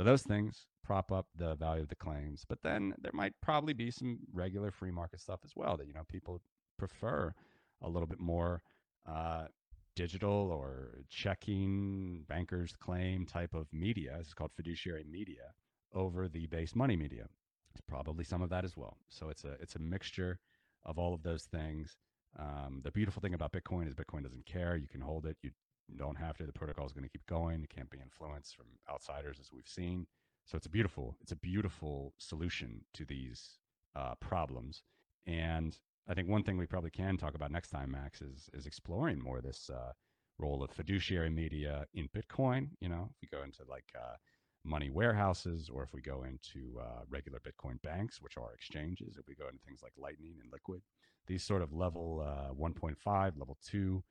So 0.00 0.04
those 0.04 0.22
things 0.22 0.64
prop 0.82 1.12
up 1.12 1.26
the 1.36 1.56
value 1.56 1.82
of 1.82 1.90
the 1.90 1.94
claims. 1.94 2.46
But 2.48 2.62
then 2.62 2.94
there 3.02 3.12
might 3.12 3.34
probably 3.42 3.74
be 3.74 3.90
some 3.90 4.20
regular 4.32 4.70
free 4.70 4.90
market 4.90 5.20
stuff 5.20 5.40
as 5.44 5.52
well 5.54 5.76
that 5.76 5.86
you 5.86 5.92
know 5.92 6.04
people 6.08 6.40
prefer 6.78 7.34
a 7.82 7.88
little 7.90 8.06
bit 8.06 8.18
more 8.18 8.62
uh, 9.06 9.48
digital 9.94 10.50
or 10.50 11.02
checking 11.10 12.24
bankers 12.30 12.74
claim 12.80 13.26
type 13.26 13.52
of 13.52 13.66
media. 13.74 14.16
It's 14.18 14.32
called 14.32 14.52
fiduciary 14.56 15.04
media 15.04 15.52
over 15.92 16.28
the 16.28 16.46
base 16.46 16.74
money 16.74 16.96
media. 16.96 17.26
It's 17.72 17.82
probably 17.86 18.24
some 18.24 18.40
of 18.40 18.48
that 18.48 18.64
as 18.64 18.78
well. 18.78 18.96
So 19.10 19.28
it's 19.28 19.44
a 19.44 19.58
it's 19.60 19.74
a 19.74 19.80
mixture 19.80 20.38
of 20.86 20.98
all 20.98 21.12
of 21.12 21.22
those 21.22 21.42
things. 21.42 21.98
Um, 22.38 22.80
the 22.82 22.90
beautiful 22.90 23.20
thing 23.20 23.34
about 23.34 23.52
Bitcoin 23.52 23.86
is 23.86 23.94
Bitcoin 23.94 24.22
doesn't 24.22 24.46
care. 24.46 24.76
You 24.76 24.88
can 24.88 25.02
hold 25.02 25.26
it. 25.26 25.36
You 25.42 25.50
don't 25.96 26.16
have 26.16 26.36
to. 26.38 26.46
The 26.46 26.52
protocol 26.52 26.86
is 26.86 26.92
going 26.92 27.04
to 27.04 27.10
keep 27.10 27.26
going. 27.26 27.62
It 27.62 27.70
can't 27.70 27.90
be 27.90 27.98
influenced 27.98 28.56
from 28.56 28.66
outsiders, 28.90 29.38
as 29.40 29.52
we've 29.52 29.68
seen. 29.68 30.06
So 30.46 30.56
it's 30.56 30.66
a 30.66 30.70
beautiful, 30.70 31.16
it's 31.20 31.32
a 31.32 31.36
beautiful 31.36 32.14
solution 32.18 32.84
to 32.94 33.04
these 33.04 33.58
uh, 33.94 34.14
problems. 34.20 34.82
And 35.26 35.76
I 36.08 36.14
think 36.14 36.28
one 36.28 36.42
thing 36.42 36.56
we 36.56 36.66
probably 36.66 36.90
can 36.90 37.16
talk 37.16 37.34
about 37.34 37.52
next 37.52 37.70
time, 37.70 37.90
Max, 37.92 38.20
is 38.20 38.48
is 38.52 38.66
exploring 38.66 39.20
more 39.20 39.40
this 39.40 39.70
uh, 39.70 39.92
role 40.38 40.62
of 40.62 40.70
fiduciary 40.70 41.30
media 41.30 41.86
in 41.94 42.08
Bitcoin. 42.08 42.70
You 42.80 42.88
know, 42.88 43.10
if 43.10 43.16
we 43.22 43.28
go 43.36 43.44
into 43.44 43.62
like 43.68 43.92
uh, 43.96 44.16
money 44.64 44.90
warehouses, 44.90 45.70
or 45.72 45.82
if 45.82 45.92
we 45.92 46.00
go 46.00 46.24
into 46.24 46.78
uh, 46.80 47.02
regular 47.08 47.38
Bitcoin 47.40 47.80
banks, 47.82 48.20
which 48.20 48.36
are 48.36 48.52
exchanges, 48.52 49.16
if 49.18 49.28
we 49.28 49.34
go 49.34 49.46
into 49.46 49.60
things 49.64 49.80
like 49.82 49.92
Lightning 49.96 50.34
and 50.42 50.50
Liquid, 50.52 50.82
these 51.26 51.42
sort 51.42 51.62
of 51.62 51.72
level 51.72 52.24
uh, 52.26 52.52
1.5, 52.54 53.38
level 53.38 53.56
two 53.64 54.02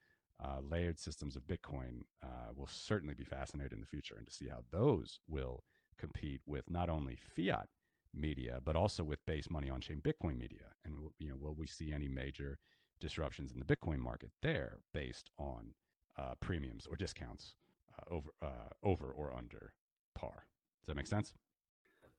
uh, 0.43 0.59
layered 0.69 0.99
systems 0.99 1.35
of 1.35 1.47
Bitcoin 1.47 2.03
uh, 2.23 2.51
will 2.55 2.67
certainly 2.67 3.13
be 3.13 3.23
fascinating 3.23 3.77
in 3.77 3.81
the 3.81 3.87
future, 3.87 4.15
and 4.17 4.27
to 4.27 4.33
see 4.33 4.47
how 4.47 4.63
those 4.71 5.19
will 5.27 5.63
compete 5.97 6.41
with 6.45 6.69
not 6.69 6.89
only 6.89 7.17
fiat 7.35 7.67
media 8.13 8.59
but 8.63 8.75
also 8.75 9.03
with 9.03 9.23
base 9.25 9.49
money 9.49 9.69
on 9.69 9.81
chain 9.81 10.01
Bitcoin 10.01 10.37
media, 10.37 10.73
and 10.85 10.95
you 11.19 11.29
know, 11.29 11.35
will 11.39 11.55
we 11.55 11.67
see 11.67 11.93
any 11.93 12.07
major 12.07 12.57
disruptions 12.99 13.51
in 13.51 13.59
the 13.59 13.65
Bitcoin 13.65 13.99
market 13.99 14.31
there 14.41 14.79
based 14.93 15.29
on 15.37 15.73
uh, 16.17 16.33
premiums 16.39 16.87
or 16.89 16.95
discounts 16.95 17.55
uh, 17.97 18.13
over 18.13 18.29
uh, 18.41 18.69
over 18.83 19.11
or 19.11 19.35
under 19.35 19.73
par? 20.15 20.45
Does 20.81 20.87
that 20.87 20.95
make 20.95 21.07
sense? 21.07 21.33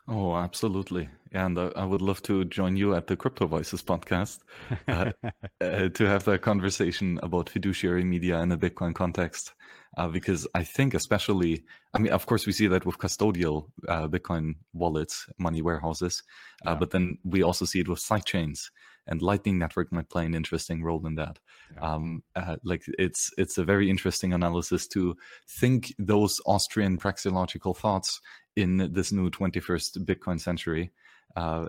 Oh, 0.08 0.34
absolutely. 0.34 1.08
And 1.32 1.56
uh, 1.56 1.70
I 1.76 1.84
would 1.84 2.02
love 2.02 2.20
to 2.22 2.44
join 2.44 2.76
you 2.76 2.94
at 2.94 3.06
the 3.06 3.16
Crypto 3.16 3.46
Voices 3.46 3.82
podcast 3.82 4.40
uh, 4.88 5.12
uh, 5.60 5.88
to 5.88 6.04
have 6.04 6.24
that 6.24 6.42
conversation 6.42 7.20
about 7.22 7.48
fiduciary 7.48 8.02
media 8.04 8.40
in 8.40 8.50
a 8.50 8.58
Bitcoin 8.58 8.94
context. 8.94 9.52
uh, 9.96 10.08
because 10.08 10.46
I 10.54 10.64
think, 10.64 10.94
especially, 10.94 11.64
I 11.94 11.98
mean, 11.98 12.12
of 12.12 12.26
course, 12.26 12.46
we 12.46 12.52
see 12.52 12.66
that 12.68 12.86
with 12.86 12.98
custodial 12.98 13.70
uh, 13.88 14.08
Bitcoin 14.08 14.54
wallets, 14.72 15.26
money 15.38 15.62
warehouses, 15.62 16.22
uh, 16.66 16.74
Yeah. 16.74 16.78
but 16.78 16.90
then 16.90 17.18
we 17.24 17.42
also 17.42 17.64
see 17.64 17.80
it 17.80 17.88
with 17.88 17.98
sidechains, 18.00 18.70
and 19.06 19.22
Lightning 19.22 19.58
Network 19.58 19.92
might 19.92 20.08
play 20.08 20.26
an 20.26 20.34
interesting 20.34 20.82
role 20.82 21.06
in 21.06 21.14
that. 21.16 21.38
Yeah. 21.74 21.94
Um, 21.94 22.22
uh, 22.36 22.56
like 22.64 22.84
it's 22.98 23.32
it's 23.38 23.58
a 23.58 23.64
very 23.64 23.90
interesting 23.90 24.32
analysis 24.32 24.86
to 24.88 25.16
think 25.48 25.94
those 25.98 26.40
Austrian 26.46 26.98
praxeological 26.98 27.76
thoughts 27.76 28.20
in 28.56 28.92
this 28.92 29.12
new 29.12 29.30
21st 29.30 29.98
Bitcoin 30.04 30.40
century. 30.40 30.90
Uh, 31.36 31.68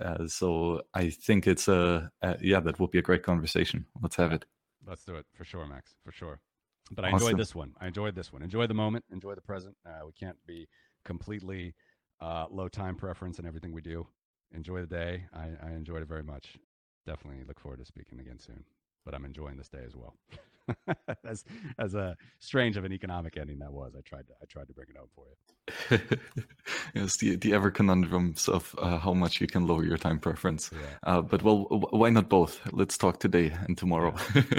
uh, 0.00 0.26
so 0.26 0.82
I 0.94 1.10
think 1.10 1.46
it's 1.46 1.68
a, 1.68 2.10
uh 2.22 2.34
yeah, 2.40 2.60
that 2.60 2.80
would 2.80 2.90
be 2.90 2.98
a 2.98 3.02
great 3.02 3.22
conversation. 3.22 3.86
Let's 4.02 4.16
have 4.16 4.32
it. 4.32 4.44
Let's 4.86 5.04
do 5.04 5.16
it 5.16 5.26
for 5.34 5.44
sure, 5.44 5.66
Max, 5.66 5.94
for 6.04 6.12
sure. 6.12 6.40
But 6.90 7.04
I 7.04 7.10
enjoyed 7.10 7.36
this 7.36 7.54
one. 7.54 7.74
I 7.80 7.86
enjoyed 7.86 8.14
this 8.14 8.32
one. 8.32 8.42
Enjoy 8.42 8.66
the 8.66 8.74
moment. 8.74 9.04
Enjoy 9.12 9.34
the 9.34 9.42
present. 9.42 9.76
Uh, 9.86 10.06
we 10.06 10.12
can't 10.12 10.38
be 10.46 10.68
completely 11.04 11.74
uh, 12.20 12.46
low 12.50 12.68
time 12.68 12.96
preference 12.96 13.38
in 13.38 13.46
everything 13.46 13.72
we 13.72 13.82
do. 13.82 14.06
Enjoy 14.52 14.80
the 14.80 14.86
day. 14.86 15.24
I, 15.34 15.50
I 15.62 15.70
enjoyed 15.72 16.02
it 16.02 16.08
very 16.08 16.22
much. 16.22 16.56
Definitely 17.08 17.42
look 17.48 17.58
forward 17.58 17.78
to 17.78 17.86
speaking 17.86 18.20
again 18.20 18.38
soon. 18.38 18.64
But 19.02 19.14
I'm 19.14 19.24
enjoying 19.24 19.56
this 19.56 19.70
day 19.70 19.82
as 19.86 19.96
well. 19.96 20.14
as 21.24 21.42
as 21.78 21.94
a 21.94 22.14
strange 22.38 22.76
of 22.76 22.84
an 22.84 22.92
economic 22.92 23.38
ending 23.38 23.58
that 23.60 23.72
was, 23.72 23.94
I 23.96 24.02
tried 24.02 24.26
to 24.28 24.34
I 24.42 24.44
tried 24.44 24.68
to 24.68 24.74
bring 24.74 24.88
it 24.90 24.96
home 24.98 25.08
for 25.14 25.24
you. 25.30 25.34
yes, 26.94 27.16
the 27.16 27.36
the 27.36 27.54
ever 27.54 27.70
conundrums 27.70 28.46
of 28.48 28.74
uh, 28.78 28.98
how 28.98 29.14
much 29.14 29.40
you 29.40 29.46
can 29.46 29.66
lower 29.66 29.84
your 29.84 29.96
time 29.96 30.18
preference. 30.18 30.70
Yeah, 30.70 30.96
Uh, 31.02 31.22
but 31.22 31.42
well, 31.42 31.64
w- 31.70 31.88
why 32.00 32.10
not 32.10 32.28
both? 32.28 32.60
Let's 32.72 32.98
talk 32.98 33.20
today 33.20 33.56
and 33.66 33.78
tomorrow. 33.78 34.14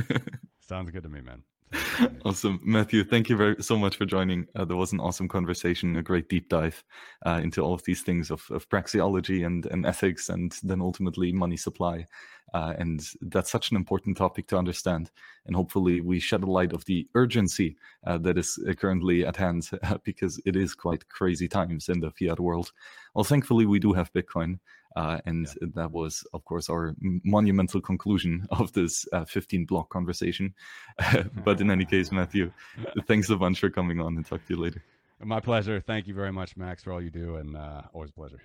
sounds 0.68 0.90
good 0.92 1.04
to 1.04 1.10
me, 1.10 1.22
man. 1.22 1.44
Awesome, 2.26 2.60
Matthew. 2.64 3.04
Thank 3.04 3.30
you 3.30 3.38
very 3.38 3.62
so 3.62 3.78
much 3.78 3.96
for 3.98 4.06
joining. 4.06 4.48
Uh, 4.56 4.66
there 4.66 4.78
was 4.78 4.92
an 4.92 5.00
awesome 5.00 5.28
conversation, 5.28 5.96
a 5.96 6.04
great 6.04 6.30
deep 6.30 6.50
dive 6.50 6.84
uh, 7.26 7.40
into 7.44 7.62
all 7.62 7.74
of 7.74 7.84
these 7.84 8.02
things 8.02 8.32
of, 8.32 8.46
of 8.52 8.68
praxeology 8.70 9.46
and, 9.46 9.66
and 9.68 9.86
ethics, 9.86 10.30
and 10.30 10.58
then 10.64 10.82
ultimately 10.82 11.32
money 11.32 11.58
supply. 11.58 12.08
Uh, 12.54 12.74
and 12.78 13.08
that's 13.22 13.52
such 13.52 13.70
an 13.70 13.78
important 13.78 14.18
topic 14.18 14.48
to 14.48 14.58
understand. 14.58 15.12
And 15.46 15.56
hopefully, 15.56 16.02
we 16.02 16.20
shed 16.20 16.44
a 16.44 16.50
light 16.50 16.74
of 16.74 16.84
the 16.86 17.08
urgency 17.16 17.78
uh, 18.06 18.18
that 18.20 18.38
is 18.38 18.60
uh, 18.68 18.74
currently 18.74 19.26
at 19.26 19.36
hand, 19.36 19.70
because 20.04 20.42
it 20.46 20.56
is 20.56 20.74
quite 20.74 21.08
crazy 21.10 21.48
times 21.48 21.90
in 21.90 22.00
the 22.00 22.12
fiat 22.12 22.40
world. 22.40 22.72
Well, 23.14 23.24
thankfully, 23.24 23.66
we 23.66 23.80
do 23.80 23.94
have 23.94 24.14
Bitcoin. 24.14 24.60
Uh, 25.00 25.18
and 25.26 25.48
that 25.62 25.90
was, 25.94 26.26
of 26.34 26.44
course, 26.44 26.70
our 26.70 26.94
monumental 27.24 27.80
conclusion 27.80 28.46
of 28.52 28.74
this 28.74 29.08
uh, 29.14 29.24
15 29.24 29.66
block 29.66 29.90
conversation. 29.90 30.54
but 31.46 31.62
in 31.62 31.72
any 31.72 31.86
case, 31.86 32.12
Matthew, 32.20 32.52
thanks 33.08 33.30
a 33.30 33.38
bunch 33.38 33.62
for 33.62 33.70
coming 33.70 34.02
on 34.02 34.18
and 34.18 34.26
talk 34.26 34.46
to 34.48 34.54
you 34.56 34.60
later. 34.62 34.84
My 35.24 35.40
pleasure. 35.40 35.80
Thank 35.80 36.08
you 36.08 36.14
very 36.14 36.34
much, 36.34 36.58
Max, 36.58 36.84
for 36.84 36.92
all 36.92 37.02
you 37.02 37.12
do, 37.12 37.38
and 37.38 37.56
uh, 37.56 37.84
always 37.94 38.10
a 38.10 38.14
pleasure. 38.14 38.42